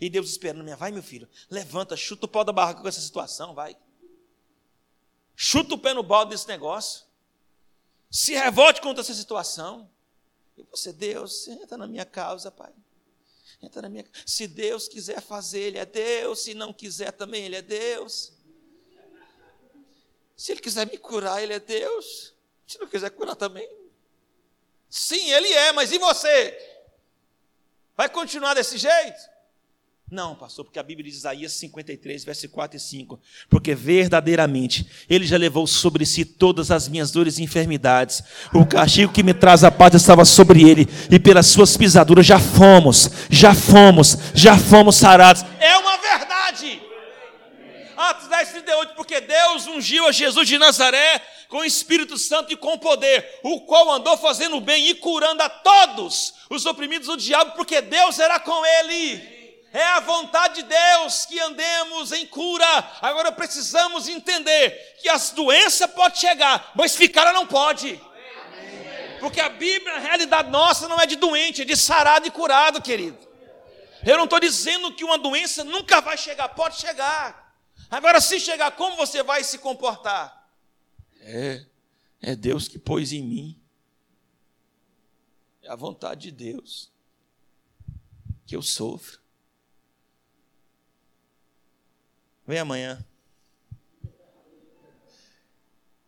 E 0.00 0.08
Deus 0.08 0.30
esperando, 0.30 0.76
vai, 0.76 0.92
meu 0.92 1.02
filho, 1.02 1.28
levanta, 1.50 1.96
chuta 1.96 2.26
o 2.26 2.28
pau 2.28 2.44
da 2.44 2.52
barraca 2.52 2.80
com 2.80 2.88
essa 2.88 3.00
situação, 3.00 3.54
vai. 3.54 3.76
Chuta 5.34 5.74
o 5.74 5.78
pé 5.78 5.92
no 5.92 6.02
balde 6.04 6.30
desse 6.30 6.46
negócio. 6.46 7.04
Se 8.08 8.34
revolte 8.34 8.80
contra 8.80 9.02
essa 9.02 9.12
situação. 9.12 9.90
E 10.56 10.62
você, 10.62 10.92
Deus, 10.92 11.48
entra 11.48 11.76
na 11.76 11.86
minha 11.86 12.04
causa, 12.04 12.50
Pai. 12.50 12.72
Entra 13.60 13.82
na 13.82 13.88
minha 13.88 14.04
Se 14.26 14.46
Deus 14.46 14.88
quiser 14.88 15.20
fazer, 15.20 15.60
Ele 15.60 15.78
é 15.78 15.86
Deus. 15.86 16.42
Se 16.42 16.54
não 16.54 16.72
quiser 16.72 17.12
também, 17.12 17.44
Ele 17.44 17.56
é 17.56 17.62
Deus. 17.62 18.32
Se 20.36 20.52
Ele 20.52 20.60
quiser 20.60 20.86
me 20.86 20.98
curar, 20.98 21.42
Ele 21.42 21.54
é 21.54 21.60
Deus. 21.60 22.34
Se 22.66 22.78
não 22.78 22.86
quiser 22.86 23.10
curar 23.10 23.36
também. 23.36 23.68
Sim, 24.88 25.30
Ele 25.30 25.48
é, 25.52 25.72
mas 25.72 25.92
e 25.92 25.98
você? 25.98 26.56
Vai 27.96 28.08
continuar 28.08 28.54
desse 28.54 28.76
jeito? 28.78 29.33
Não, 30.10 30.34
pastor, 30.34 30.66
porque 30.66 30.78
a 30.78 30.82
Bíblia 30.82 31.08
diz 31.08 31.18
Isaías 31.18 31.52
53, 31.54 32.24
verso 32.24 32.48
4 32.50 32.76
e 32.76 32.80
5. 32.80 33.18
Porque 33.48 33.74
verdadeiramente 33.74 34.86
Ele 35.08 35.26
já 35.26 35.38
levou 35.38 35.66
sobre 35.66 36.04
si 36.04 36.26
todas 36.26 36.70
as 36.70 36.88
minhas 36.88 37.10
dores 37.10 37.38
e 37.38 37.42
enfermidades. 37.42 38.22
O 38.52 38.66
castigo 38.66 39.12
que 39.12 39.22
me 39.22 39.32
traz 39.32 39.64
a 39.64 39.70
paz 39.70 39.94
estava 39.94 40.24
sobre 40.26 40.62
Ele, 40.62 40.86
e 41.10 41.18
pelas 41.18 41.46
suas 41.46 41.76
pisaduras 41.76 42.26
já 42.26 42.38
fomos, 42.38 43.10
já 43.30 43.54
fomos, 43.54 44.18
já 44.34 44.58
fomos 44.58 44.96
sarados. 44.96 45.42
É 45.58 45.76
uma 45.78 45.96
verdade. 45.96 46.82
Atos 47.96 48.28
10, 48.28 48.48
38, 48.50 48.94
porque 48.96 49.20
Deus 49.22 49.66
ungiu 49.68 50.06
a 50.06 50.12
Jesus 50.12 50.46
de 50.46 50.58
Nazaré 50.58 51.22
com 51.48 51.58
o 51.58 51.64
Espírito 51.64 52.18
Santo 52.18 52.52
e 52.52 52.56
com 52.56 52.76
poder, 52.76 53.40
o 53.42 53.62
qual 53.62 53.90
andou 53.92 54.16
fazendo 54.18 54.60
bem 54.60 54.88
e 54.88 54.94
curando 54.94 55.42
a 55.42 55.48
todos 55.48 56.34
os 56.50 56.66
oprimidos 56.66 57.08
do 57.08 57.16
diabo, 57.16 57.52
porque 57.52 57.80
Deus 57.80 58.18
era 58.18 58.38
com 58.38 58.66
ele. 58.66 59.33
É 59.74 59.84
a 59.86 59.98
vontade 59.98 60.62
de 60.62 60.68
Deus 60.68 61.26
que 61.26 61.40
andemos 61.40 62.12
em 62.12 62.24
cura. 62.28 62.64
Agora 63.02 63.32
precisamos 63.32 64.06
entender 64.06 64.70
que 65.00 65.08
as 65.08 65.30
doenças 65.32 65.90
podem 65.90 66.16
chegar, 66.16 66.70
mas 66.76 66.94
ficar 66.94 67.32
não 67.32 67.44
pode. 67.44 68.00
Porque 69.18 69.40
a 69.40 69.48
Bíblia, 69.48 69.96
a 69.96 69.98
realidade 69.98 70.48
nossa 70.48 70.86
não 70.86 71.00
é 71.00 71.06
de 71.06 71.16
doente, 71.16 71.62
é 71.62 71.64
de 71.64 71.76
sarado 71.76 72.24
e 72.24 72.30
curado, 72.30 72.80
querido. 72.80 73.18
Eu 74.06 74.16
não 74.16 74.24
estou 74.24 74.38
dizendo 74.38 74.94
que 74.94 75.02
uma 75.02 75.18
doença 75.18 75.64
nunca 75.64 76.00
vai 76.00 76.16
chegar, 76.16 76.50
pode 76.50 76.76
chegar. 76.76 77.52
Agora, 77.90 78.20
se 78.20 78.38
chegar, 78.38 78.70
como 78.76 78.94
você 78.94 79.24
vai 79.24 79.42
se 79.42 79.58
comportar? 79.58 80.48
É, 81.20 81.66
é 82.22 82.36
Deus 82.36 82.68
que 82.68 82.78
pôs 82.78 83.12
em 83.12 83.24
mim. 83.24 83.60
É 85.62 85.68
a 85.68 85.74
vontade 85.74 86.30
de 86.30 86.52
Deus 86.52 86.92
que 88.46 88.54
eu 88.54 88.62
sofro. 88.62 89.23
Vem 92.46 92.58
amanhã. 92.58 93.04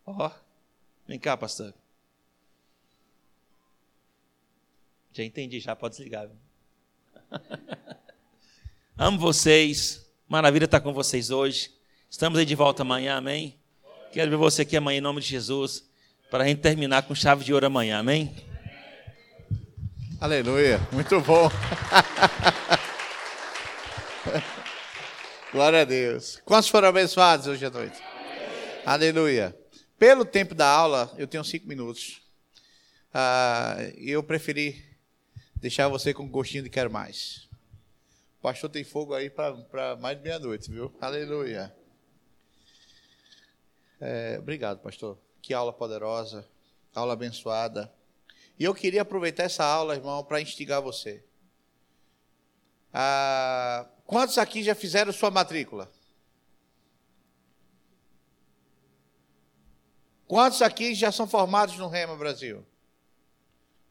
Ó, 0.05 0.27
oh, 0.27 0.31
vem 1.07 1.19
cá, 1.19 1.35
pastor. 1.35 1.73
Já 5.11 5.23
entendi, 5.23 5.59
já 5.59 5.75
pode 5.75 5.95
desligar. 5.95 6.29
Amo 8.97 9.17
vocês. 9.17 10.05
Maravilha 10.29 10.65
estar 10.65 10.79
com 10.79 10.93
vocês 10.93 11.31
hoje. 11.31 11.73
Estamos 12.09 12.37
aí 12.37 12.45
de 12.45 12.55
volta 12.55 12.83
amanhã, 12.83 13.17
amém? 13.17 13.57
Quero 14.11 14.29
ver 14.29 14.37
você 14.37 14.61
aqui 14.61 14.77
amanhã 14.77 14.99
em 14.99 15.01
nome 15.01 15.21
de 15.21 15.27
Jesus. 15.27 15.89
Para 16.29 16.43
a 16.43 16.47
gente 16.47 16.61
terminar 16.61 17.03
com 17.03 17.15
chave 17.15 17.43
de 17.43 17.53
ouro 17.53 17.65
amanhã, 17.65 17.99
amém? 17.99 18.35
Aleluia, 20.19 20.79
muito 20.91 21.19
bom. 21.21 21.49
Glória 25.49 25.81
a 25.81 25.85
Deus. 25.85 26.41
Quantos 26.43 26.67
foram 26.67 26.89
abençoados 26.89 27.47
hoje 27.47 27.65
à 27.65 27.69
noite? 27.69 27.97
Amém. 28.03 28.81
Aleluia. 28.85 29.57
Pelo 29.97 30.25
tempo 30.25 30.53
da 30.53 30.67
aula, 30.67 31.09
eu 31.17 31.25
tenho 31.25 31.43
cinco 31.45 31.65
minutos. 31.65 32.21
Ah, 33.13 33.77
eu 33.95 34.21
preferi 34.21 34.83
deixar 35.55 35.87
você 35.87 36.13
com 36.13 36.27
gostinho 36.27 36.63
de 36.63 36.69
quero 36.69 36.91
mais. 36.91 37.47
O 38.39 38.41
pastor 38.41 38.69
tem 38.69 38.83
fogo 38.83 39.13
aí 39.13 39.29
para 39.29 39.95
mais 39.95 40.17
de 40.17 40.23
meia-noite, 40.23 40.69
viu? 40.69 40.93
Aleluia. 40.99 41.73
É, 44.01 44.35
obrigado, 44.39 44.79
pastor. 44.79 45.17
Que 45.41 45.53
aula 45.53 45.71
poderosa, 45.71 46.45
aula 46.93 47.13
abençoada. 47.13 47.89
E 48.59 48.65
eu 48.65 48.75
queria 48.75 49.03
aproveitar 49.03 49.43
essa 49.43 49.63
aula, 49.63 49.95
irmão, 49.95 50.25
para 50.25 50.41
instigar 50.41 50.81
você. 50.81 51.23
Ah, 52.93 53.87
Quantos 54.07 54.37
aqui 54.37 54.63
já 54.63 54.73
fizeram 54.73 55.11
sua 55.11 55.29
matrícula? 55.29 55.91
Quantos 60.25 60.61
aqui 60.61 60.95
já 60.95 61.11
são 61.11 61.27
formados 61.27 61.77
no 61.77 61.89
Rema 61.89 62.15
Brasil? 62.15 62.65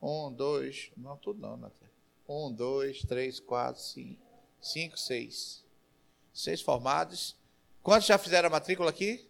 Um, 0.00 0.32
dois, 0.32 0.90
não 0.96 1.18
tudo 1.18 1.40
não, 1.40 1.58
Natália. 1.58 1.92
Um, 2.26 2.50
dois, 2.50 3.02
três, 3.02 3.38
quatro, 3.38 3.82
cinco, 3.82 4.22
cinco, 4.58 4.98
seis. 4.98 5.62
Seis 6.32 6.62
formados. 6.62 7.36
Quantos 7.82 8.06
já 8.06 8.16
fizeram 8.16 8.46
a 8.46 8.50
matrícula 8.50 8.88
aqui? 8.88 9.28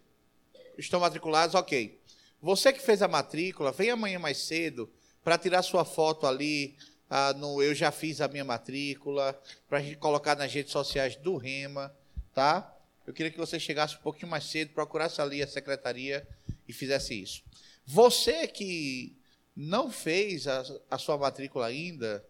Estão 0.79 1.01
matriculados? 1.01 1.57
Ok. 1.57 2.01
Você 2.41 2.73
que 2.73 2.81
fez 2.81 3.03
a 3.03 3.09
matrícula, 3.09 3.73
vem 3.73 3.91
amanhã 3.91 4.21
mais 4.21 4.39
cedo 4.39 4.89
para 5.25 5.37
tirar 5.37 5.63
sua 5.63 5.85
foto 5.85 6.29
ali 6.29 6.77
ah, 7.09 7.33
no 7.33 7.62
Eu 7.62 7.74
Já 7.74 7.91
Fiz 7.91 8.20
a 8.20 8.28
Minha 8.28 8.45
Matrícula, 8.45 9.41
para 9.69 9.78
a 9.78 9.83
gente 9.83 9.97
colocar 9.97 10.37
nas 10.37 10.53
redes 10.53 10.73
sociais 10.73 11.16
do 11.16 11.37
Rema, 11.37 11.95
tá? 12.35 12.73
Eu 13.07 13.12
queria 13.12 13.31
que 13.31 13.39
você 13.39 13.61
chegasse 13.61 13.95
um 13.97 14.01
pouquinho 14.01 14.31
mais 14.31 14.45
cedo, 14.45 14.73
procurasse 14.73 15.20
ali 15.20 15.43
a 15.43 15.47
secretaria 15.47 16.27
e 16.66 16.73
fizesse 16.73 17.15
isso. 17.15 17.43
Você 17.87 18.49
que 18.49 19.16
não 19.55 19.91
fez 19.91 20.49
a, 20.49 20.65
a 20.91 20.99
sua 20.99 21.16
matrícula 21.16 21.66
ainda, 21.66 22.24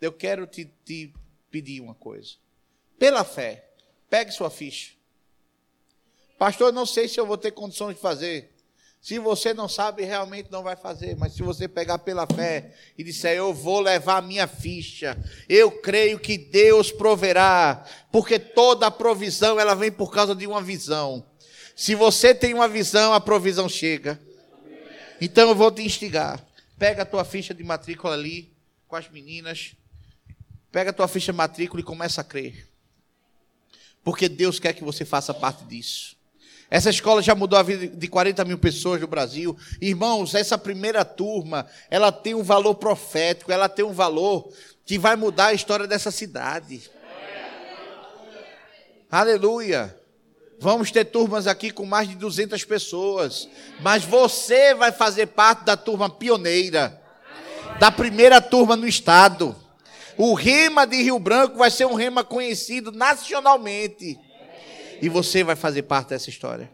eu 0.00 0.12
quero 0.12 0.46
te, 0.46 0.70
te 0.84 1.12
pedir 1.50 1.80
uma 1.80 1.94
coisa. 1.94 2.34
Pela 2.98 3.24
fé, 3.24 3.70
pegue 4.10 4.30
sua 4.30 4.50
ficha. 4.50 4.92
Pastor, 6.38 6.72
não 6.72 6.86
sei 6.86 7.08
se 7.08 7.18
eu 7.18 7.26
vou 7.26 7.36
ter 7.36 7.50
condições 7.50 7.94
de 7.94 8.00
fazer. 8.00 8.50
Se 9.00 9.18
você 9.18 9.54
não 9.54 9.66
sabe, 9.66 10.04
realmente 10.04 10.50
não 10.50 10.62
vai 10.62 10.76
fazer. 10.76 11.16
Mas 11.16 11.32
se 11.32 11.42
você 11.42 11.66
pegar 11.66 11.98
pela 11.98 12.26
fé 12.26 12.74
e 12.98 13.02
disser, 13.02 13.36
eu 13.36 13.54
vou 13.54 13.80
levar 13.80 14.18
a 14.18 14.22
minha 14.22 14.46
ficha, 14.46 15.16
eu 15.48 15.70
creio 15.70 16.18
que 16.18 16.36
Deus 16.36 16.92
proverá, 16.92 17.84
porque 18.12 18.38
toda 18.38 18.90
provisão 18.90 19.58
ela 19.58 19.74
vem 19.74 19.90
por 19.90 20.12
causa 20.12 20.34
de 20.34 20.46
uma 20.46 20.60
visão. 20.60 21.26
Se 21.74 21.94
você 21.94 22.34
tem 22.34 22.52
uma 22.52 22.68
visão, 22.68 23.14
a 23.14 23.20
provisão 23.20 23.68
chega. 23.68 24.20
Então 25.18 25.48
eu 25.48 25.54
vou 25.54 25.70
te 25.70 25.82
instigar. 25.82 26.44
Pega 26.78 27.02
a 27.02 27.06
tua 27.06 27.24
ficha 27.24 27.54
de 27.54 27.64
matrícula 27.64 28.12
ali 28.12 28.52
com 28.86 28.96
as 28.96 29.08
meninas. 29.08 29.74
Pega 30.70 30.90
a 30.90 30.92
tua 30.92 31.08
ficha 31.08 31.32
de 31.32 31.38
matrícula 31.38 31.80
e 31.80 31.84
começa 31.84 32.20
a 32.20 32.24
crer. 32.24 32.68
Porque 34.04 34.28
Deus 34.28 34.58
quer 34.58 34.74
que 34.74 34.84
você 34.84 35.06
faça 35.06 35.32
parte 35.32 35.64
disso. 35.64 36.19
Essa 36.70 36.88
escola 36.88 37.20
já 37.20 37.34
mudou 37.34 37.58
a 37.58 37.62
vida 37.64 37.88
de 37.88 38.06
40 38.06 38.44
mil 38.44 38.56
pessoas 38.56 39.00
no 39.00 39.08
Brasil. 39.08 39.58
Irmãos, 39.80 40.36
essa 40.36 40.56
primeira 40.56 41.04
turma, 41.04 41.66
ela 41.90 42.12
tem 42.12 42.32
um 42.32 42.44
valor 42.44 42.76
profético, 42.76 43.50
ela 43.50 43.68
tem 43.68 43.84
um 43.84 43.92
valor 43.92 44.52
que 44.86 44.96
vai 44.96 45.16
mudar 45.16 45.46
a 45.46 45.52
história 45.52 45.88
dessa 45.88 46.12
cidade. 46.12 46.88
Aleluia. 49.10 49.96
Vamos 50.60 50.92
ter 50.92 51.06
turmas 51.06 51.48
aqui 51.48 51.72
com 51.72 51.84
mais 51.84 52.08
de 52.08 52.14
200 52.14 52.62
pessoas. 52.64 53.48
Mas 53.80 54.04
você 54.04 54.72
vai 54.72 54.92
fazer 54.92 55.26
parte 55.26 55.64
da 55.64 55.76
turma 55.76 56.08
pioneira. 56.08 57.00
Da 57.80 57.90
primeira 57.90 58.40
turma 58.40 58.76
no 58.76 58.86
estado. 58.86 59.56
O 60.16 60.34
rema 60.34 60.86
de 60.86 61.02
Rio 61.02 61.18
Branco 61.18 61.56
vai 61.56 61.70
ser 61.70 61.86
um 61.86 61.94
rema 61.94 62.22
conhecido 62.22 62.92
nacionalmente. 62.92 64.18
E 65.00 65.08
você 65.08 65.42
vai 65.42 65.56
fazer 65.56 65.82
parte 65.82 66.10
dessa 66.10 66.28
história. 66.28 66.70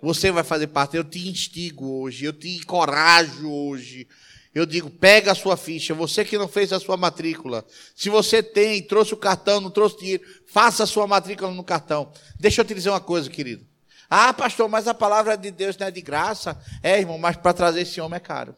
Você 0.00 0.32
vai 0.32 0.42
fazer 0.42 0.66
parte. 0.66 0.96
Eu 0.96 1.04
te 1.04 1.28
instigo 1.28 2.00
hoje, 2.00 2.24
eu 2.24 2.32
te 2.32 2.56
encorajo 2.56 3.50
hoje. 3.50 4.08
Eu 4.54 4.66
digo, 4.66 4.90
pega 4.90 5.32
a 5.32 5.34
sua 5.34 5.56
ficha. 5.56 5.94
Você 5.94 6.24
que 6.24 6.36
não 6.36 6.48
fez 6.48 6.72
a 6.72 6.80
sua 6.80 6.96
matrícula. 6.96 7.64
Se 7.94 8.10
você 8.10 8.42
tem, 8.42 8.82
trouxe 8.82 9.14
o 9.14 9.16
cartão, 9.16 9.60
não 9.60 9.70
trouxe 9.70 9.98
dinheiro, 9.98 10.22
faça 10.46 10.82
a 10.82 10.86
sua 10.86 11.06
matrícula 11.06 11.50
no 11.52 11.64
cartão. 11.64 12.12
Deixa 12.38 12.60
eu 12.60 12.64
te 12.64 12.74
dizer 12.74 12.90
uma 12.90 13.00
coisa, 13.00 13.30
querido. 13.30 13.66
Ah, 14.10 14.34
pastor, 14.34 14.68
mas 14.68 14.86
a 14.86 14.92
palavra 14.92 15.38
de 15.38 15.50
Deus 15.50 15.76
não 15.78 15.86
é 15.86 15.90
de 15.90 16.02
graça. 16.02 16.60
É, 16.82 16.98
irmão, 16.98 17.16
mas 17.16 17.36
para 17.36 17.54
trazer 17.54 17.82
esse 17.82 18.00
homem 18.00 18.16
é 18.16 18.20
caro. 18.20 18.54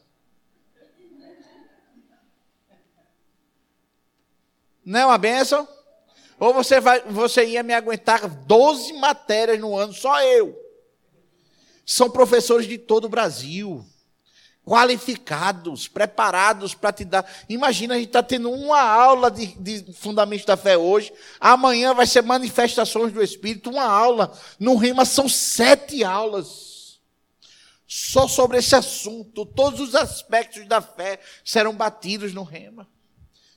Não 4.84 5.00
é 5.00 5.06
uma 5.06 5.18
bênção? 5.18 5.66
Ou 6.38 6.52
você, 6.52 6.80
vai, 6.80 7.00
você 7.02 7.44
ia 7.44 7.62
me 7.62 7.72
aguentar 7.72 8.28
12 8.28 8.92
matérias 8.94 9.60
no 9.60 9.76
ano, 9.76 9.92
só 9.92 10.22
eu. 10.22 10.58
São 11.86 12.10
professores 12.10 12.66
de 12.66 12.78
todo 12.78 13.04
o 13.04 13.08
Brasil, 13.08 13.84
qualificados, 14.64 15.86
preparados 15.86 16.74
para 16.74 16.92
te 16.92 17.04
dar. 17.04 17.30
Imagina, 17.48 17.94
a 17.94 17.98
gente 17.98 18.08
está 18.08 18.22
tendo 18.22 18.50
uma 18.50 18.80
aula 18.80 19.30
de, 19.30 19.46
de 19.58 19.92
Fundamentos 19.92 20.46
da 20.46 20.56
Fé 20.56 20.76
hoje, 20.76 21.12
amanhã 21.38 21.92
vai 21.92 22.06
ser 22.06 22.22
Manifestações 22.22 23.12
do 23.12 23.22
Espírito, 23.22 23.70
uma 23.70 23.84
aula. 23.84 24.32
No 24.58 24.76
Rima 24.76 25.04
são 25.04 25.28
sete 25.28 26.02
aulas. 26.02 26.98
Só 27.86 28.26
sobre 28.26 28.58
esse 28.58 28.74
assunto, 28.74 29.44
todos 29.44 29.78
os 29.78 29.94
aspectos 29.94 30.66
da 30.66 30.80
fé 30.80 31.20
serão 31.44 31.74
batidos 31.74 32.32
no 32.32 32.42
Rema. 32.42 32.88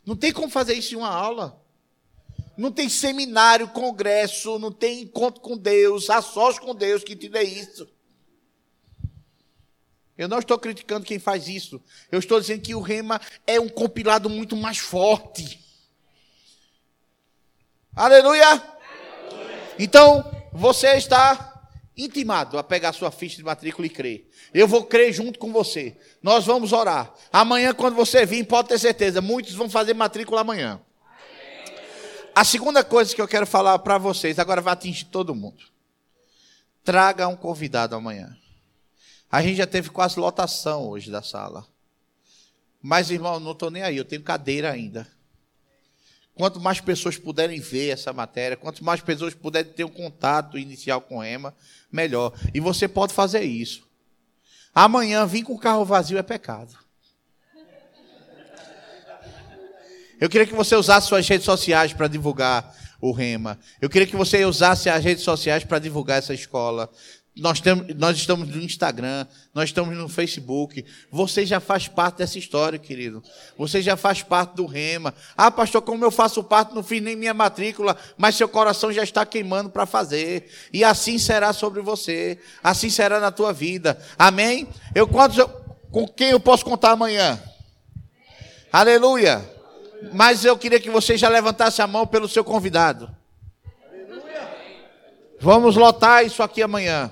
Não 0.05 0.15
tem 0.15 0.31
como 0.31 0.49
fazer 0.49 0.73
isso 0.73 0.93
em 0.93 0.97
uma 0.97 1.09
aula. 1.09 1.59
Não 2.57 2.71
tem 2.71 2.89
seminário, 2.89 3.67
congresso, 3.67 4.57
não 4.57 4.71
tem 4.71 5.03
encontro 5.03 5.41
com 5.41 5.55
Deus, 5.55 6.09
a 6.09 6.21
sós 6.21 6.57
com 6.57 6.73
Deus 6.73 7.03
que 7.03 7.15
te 7.15 7.29
dê 7.29 7.43
isso. 7.43 7.87
Eu 10.17 10.27
não 10.27 10.39
estou 10.39 10.57
criticando 10.57 11.05
quem 11.05 11.19
faz 11.19 11.47
isso. 11.47 11.79
Eu 12.11 12.17
estou 12.17 12.41
dizendo 12.41 12.61
que 12.61 12.73
o 12.73 12.81
rema 12.81 13.21
é 13.45 13.59
um 13.59 13.69
compilado 13.69 14.27
muito 14.29 14.55
mais 14.55 14.79
forte. 14.79 15.63
Aleluia! 17.95 18.47
Aleluia. 18.47 19.75
Então, 19.77 20.25
você 20.51 20.97
está 20.97 21.53
intimado 21.95 22.57
a 22.57 22.63
pegar 22.63 22.93
sua 22.93 23.11
ficha 23.11 23.37
de 23.37 23.43
matrícula 23.43 23.85
e 23.85 23.91
crer. 23.91 24.29
Eu 24.51 24.67
vou 24.67 24.83
crer 24.83 25.13
junto 25.13 25.37
com 25.37 25.51
você. 25.51 25.95
Nós 26.21 26.45
vamos 26.45 26.73
orar. 26.73 27.13
Amanhã, 27.31 27.73
quando 27.73 27.95
você 27.95 28.25
vir, 28.25 28.43
pode 28.45 28.69
ter 28.69 28.79
certeza, 28.79 29.21
muitos 29.21 29.53
vão 29.53 29.69
fazer 29.69 29.93
matrícula 29.93 30.41
amanhã. 30.41 30.81
A 32.37 32.43
segunda 32.43 32.83
coisa 32.83 33.15
que 33.15 33.19
eu 33.19 33.27
quero 33.27 33.47
falar 33.47 33.79
para 33.79 33.97
vocês, 33.97 34.37
agora 34.37 34.61
vai 34.61 34.73
atingir 34.73 35.05
todo 35.05 35.33
mundo. 35.33 35.63
Traga 36.83 37.27
um 37.27 37.35
convidado 37.35 37.95
amanhã. 37.95 38.37
A 39.31 39.41
gente 39.41 39.55
já 39.55 39.65
teve 39.65 39.89
quase 39.89 40.19
lotação 40.19 40.87
hoje 40.87 41.09
da 41.09 41.23
sala. 41.23 41.65
Mas, 42.79 43.09
irmão, 43.09 43.39
não 43.39 43.53
estou 43.53 43.71
nem 43.71 43.81
aí, 43.81 43.97
eu 43.97 44.05
tenho 44.05 44.21
cadeira 44.21 44.71
ainda. 44.71 45.07
Quanto 46.35 46.59
mais 46.59 46.79
pessoas 46.79 47.17
puderem 47.17 47.59
ver 47.59 47.89
essa 47.89 48.13
matéria, 48.13 48.55
quanto 48.55 48.85
mais 48.85 49.01
pessoas 49.01 49.33
puderem 49.33 49.73
ter 49.73 49.83
um 49.83 49.89
contato 49.89 50.59
inicial 50.59 51.01
com 51.01 51.23
Ema, 51.23 51.55
melhor. 51.91 52.39
E 52.53 52.59
você 52.59 52.87
pode 52.87 53.15
fazer 53.15 53.41
isso. 53.41 53.81
Amanhã 54.75 55.25
vir 55.25 55.41
com 55.41 55.53
o 55.53 55.59
carro 55.59 55.83
vazio 55.83 56.19
é 56.19 56.21
pecado. 56.21 56.77
Eu 60.19 60.29
queria 60.29 60.47
que 60.47 60.55
você 60.55 60.75
usasse 60.75 61.07
suas 61.07 61.27
redes 61.27 61.45
sociais 61.45 61.93
para 61.93 62.07
divulgar 62.07 62.75
o 62.99 63.11
Rema. 63.11 63.59
Eu 63.79 63.89
queria 63.89 64.07
que 64.07 64.15
você 64.15 64.43
usasse 64.45 64.89
as 64.89 65.03
redes 65.03 65.23
sociais 65.23 65.63
para 65.63 65.77
divulgar 65.77 66.17
essa 66.17 66.33
escola. 66.33 66.89
Nós, 67.35 67.61
temos, 67.61 67.93
nós 67.95 68.17
estamos 68.17 68.49
no 68.49 68.59
Instagram, 68.59 69.27
nós 69.53 69.69
estamos 69.69 69.95
no 69.95 70.09
Facebook. 70.09 70.83
Você 71.11 71.45
já 71.45 71.59
faz 71.59 71.87
parte 71.87 72.17
dessa 72.17 72.39
história, 72.39 72.79
querido. 72.79 73.21
Você 73.55 73.79
já 73.79 73.95
faz 73.95 74.23
parte 74.23 74.55
do 74.55 74.65
Rema. 74.65 75.13
Ah, 75.37 75.51
pastor, 75.51 75.83
como 75.83 76.03
eu 76.03 76.09
faço 76.09 76.43
parte, 76.43 76.73
não 76.73 76.81
fiz 76.81 76.99
nem 76.99 77.15
minha 77.15 77.35
matrícula, 77.35 77.95
mas 78.17 78.33
seu 78.33 78.49
coração 78.49 78.91
já 78.91 79.03
está 79.03 79.23
queimando 79.23 79.69
para 79.69 79.85
fazer. 79.85 80.49
E 80.73 80.83
assim 80.83 81.19
será 81.19 81.53
sobre 81.53 81.79
você. 81.79 82.39
Assim 82.63 82.89
será 82.89 83.19
na 83.19 83.29
tua 83.29 83.53
vida. 83.53 83.99
Amém? 84.17 84.67
Eu, 84.95 85.07
quantos, 85.07 85.37
com 85.91 86.07
quem 86.07 86.31
eu 86.31 86.39
posso 86.39 86.65
contar 86.65 86.93
amanhã? 86.93 87.39
Aleluia. 88.73 89.56
Mas 90.13 90.45
eu 90.45 90.57
queria 90.57 90.79
que 90.79 90.89
você 90.89 91.17
já 91.17 91.29
levantasse 91.29 91.81
a 91.81 91.87
mão 91.87 92.05
pelo 92.05 92.27
seu 92.27 92.43
convidado. 92.43 93.09
Vamos 95.39 95.75
lotar 95.75 96.25
isso 96.25 96.41
aqui 96.41 96.61
amanhã. 96.61 97.11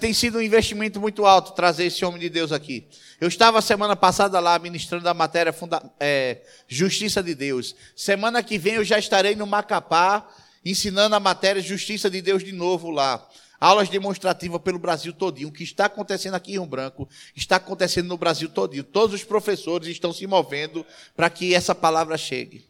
Tem 0.00 0.12
sido 0.12 0.38
um 0.38 0.40
investimento 0.40 1.00
muito 1.00 1.26
alto 1.26 1.52
trazer 1.52 1.86
esse 1.86 2.04
homem 2.04 2.20
de 2.20 2.28
Deus 2.28 2.52
aqui. 2.52 2.86
Eu 3.20 3.26
estava 3.26 3.60
semana 3.60 3.96
passada 3.96 4.38
lá 4.38 4.56
ministrando 4.58 5.08
a 5.08 5.14
matéria 5.14 5.52
funda 5.52 5.82
é, 5.98 6.42
Justiça 6.68 7.22
de 7.22 7.34
Deus. 7.34 7.74
Semana 7.96 8.42
que 8.42 8.58
vem 8.58 8.74
eu 8.74 8.84
já 8.84 8.98
estarei 8.98 9.34
no 9.34 9.46
Macapá 9.46 10.28
ensinando 10.64 11.16
a 11.16 11.20
matéria 11.20 11.60
Justiça 11.60 12.08
de 12.08 12.22
Deus 12.22 12.44
de 12.44 12.52
novo 12.52 12.90
lá. 12.90 13.26
Aulas 13.60 13.88
demonstrativas 13.88 14.60
pelo 14.60 14.78
Brasil 14.78 15.12
todinho. 15.12 15.48
O 15.48 15.52
que 15.52 15.64
está 15.64 15.86
acontecendo 15.86 16.34
aqui 16.34 16.52
em 16.52 16.54
Rio 16.54 16.66
Branco 16.66 17.08
está 17.34 17.56
acontecendo 17.56 18.06
no 18.06 18.18
Brasil 18.18 18.48
todinho. 18.48 18.84
Todos 18.84 19.14
os 19.14 19.24
professores 19.24 19.88
estão 19.88 20.12
se 20.12 20.26
movendo 20.26 20.84
para 21.14 21.30
que 21.30 21.54
essa 21.54 21.74
palavra 21.74 22.16
chegue. 22.18 22.66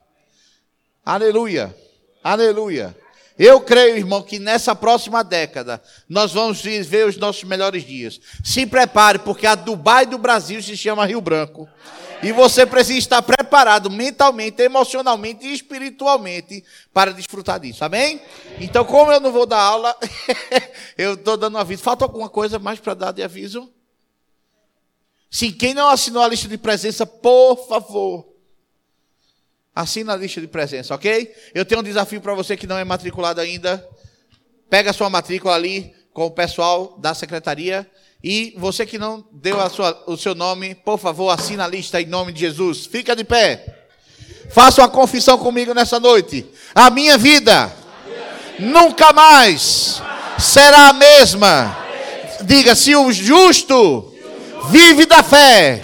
Aleluia. 1.04 1.74
Aleluia. 2.22 2.96
Eu 3.38 3.60
creio, 3.60 3.96
irmão, 3.96 4.22
que 4.22 4.38
nessa 4.38 4.74
próxima 4.74 5.22
década 5.22 5.82
nós 6.08 6.32
vamos 6.32 6.60
viver 6.62 7.06
os 7.06 7.16
nossos 7.18 7.44
melhores 7.44 7.84
dias. 7.84 8.18
Se 8.42 8.66
prepare, 8.66 9.18
porque 9.18 9.46
a 9.46 9.54
Dubai 9.54 10.06
do 10.06 10.16
Brasil 10.16 10.62
se 10.62 10.76
chama 10.76 11.04
Rio 11.04 11.20
Branco. 11.20 11.68
E 12.22 12.32
você 12.32 12.64
precisa 12.64 12.98
estar 12.98 13.22
preparado 13.22 13.90
mentalmente, 13.90 14.62
emocionalmente 14.62 15.46
e 15.46 15.52
espiritualmente 15.52 16.64
para 16.92 17.12
desfrutar 17.12 17.60
disso. 17.60 17.84
Amém? 17.84 18.20
Então, 18.58 18.84
como 18.84 19.12
eu 19.12 19.20
não 19.20 19.30
vou 19.30 19.46
dar 19.46 19.60
aula, 19.60 19.96
eu 20.96 21.14
estou 21.14 21.36
dando 21.36 21.58
aviso. 21.58 21.82
Falta 21.82 22.04
alguma 22.04 22.28
coisa 22.28 22.58
mais 22.58 22.80
para 22.80 22.94
dar 22.94 23.12
de 23.12 23.22
aviso? 23.22 23.70
Sim, 25.30 25.52
quem 25.52 25.74
não 25.74 25.88
assinou 25.88 26.22
a 26.22 26.28
lista 26.28 26.48
de 26.48 26.56
presença, 26.56 27.04
por 27.04 27.68
favor, 27.68 28.26
assina 29.74 30.14
a 30.14 30.16
lista 30.16 30.40
de 30.40 30.48
presença, 30.48 30.94
ok? 30.94 31.34
Eu 31.54 31.64
tenho 31.66 31.80
um 31.80 31.84
desafio 31.84 32.20
para 32.20 32.32
você 32.32 32.56
que 32.56 32.66
não 32.66 32.78
é 32.78 32.84
matriculado 32.84 33.40
ainda. 33.40 33.86
Pega 34.70 34.90
a 34.90 34.94
sua 34.94 35.10
matrícula 35.10 35.54
ali 35.54 35.94
com 36.12 36.24
o 36.24 36.30
pessoal 36.30 36.96
da 36.98 37.14
secretaria 37.14 37.88
e 38.28 38.52
você 38.56 38.84
que 38.84 38.98
não 38.98 39.24
deu 39.30 39.56
sua, 39.70 40.02
o 40.04 40.16
seu 40.16 40.34
nome, 40.34 40.74
por 40.74 40.98
favor, 40.98 41.30
assina 41.30 41.64
a 41.64 41.68
lista 41.68 42.00
em 42.00 42.06
nome 42.06 42.32
de 42.32 42.40
Jesus. 42.40 42.84
Fica 42.84 43.14
de 43.14 43.22
pé. 43.22 43.64
Faça 44.50 44.82
uma 44.82 44.88
confissão 44.88 45.38
comigo 45.38 45.72
nessa 45.72 46.00
noite. 46.00 46.44
A 46.74 46.90
minha 46.90 47.16
vida 47.16 47.72
nunca 48.58 49.12
mais 49.12 50.02
será 50.40 50.88
a 50.88 50.92
mesma. 50.92 51.78
Diga: 52.42 52.74
se 52.74 52.96
o 52.96 53.12
justo 53.12 54.12
vive 54.70 55.06
da 55.06 55.22
fé, 55.22 55.80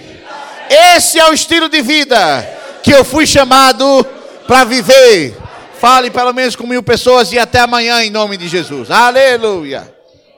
esse 0.69 1.17
é 1.17 1.29
o 1.29 1.33
estilo 1.33 1.69
de 1.69 1.81
vida 1.81 2.45
que 2.83 2.91
eu 2.91 3.05
fui 3.05 3.25
chamado 3.25 4.05
para 4.45 4.65
viver. 4.65 5.33
Fale 5.79 6.11
pelo 6.11 6.33
menos 6.33 6.57
com 6.57 6.67
mil 6.67 6.83
pessoas 6.83 7.31
e 7.31 7.39
até 7.39 7.61
amanhã 7.61 8.03
em 8.03 8.09
nome 8.09 8.35
de 8.35 8.49
Jesus. 8.49 8.91
Aleluia. 8.91 9.92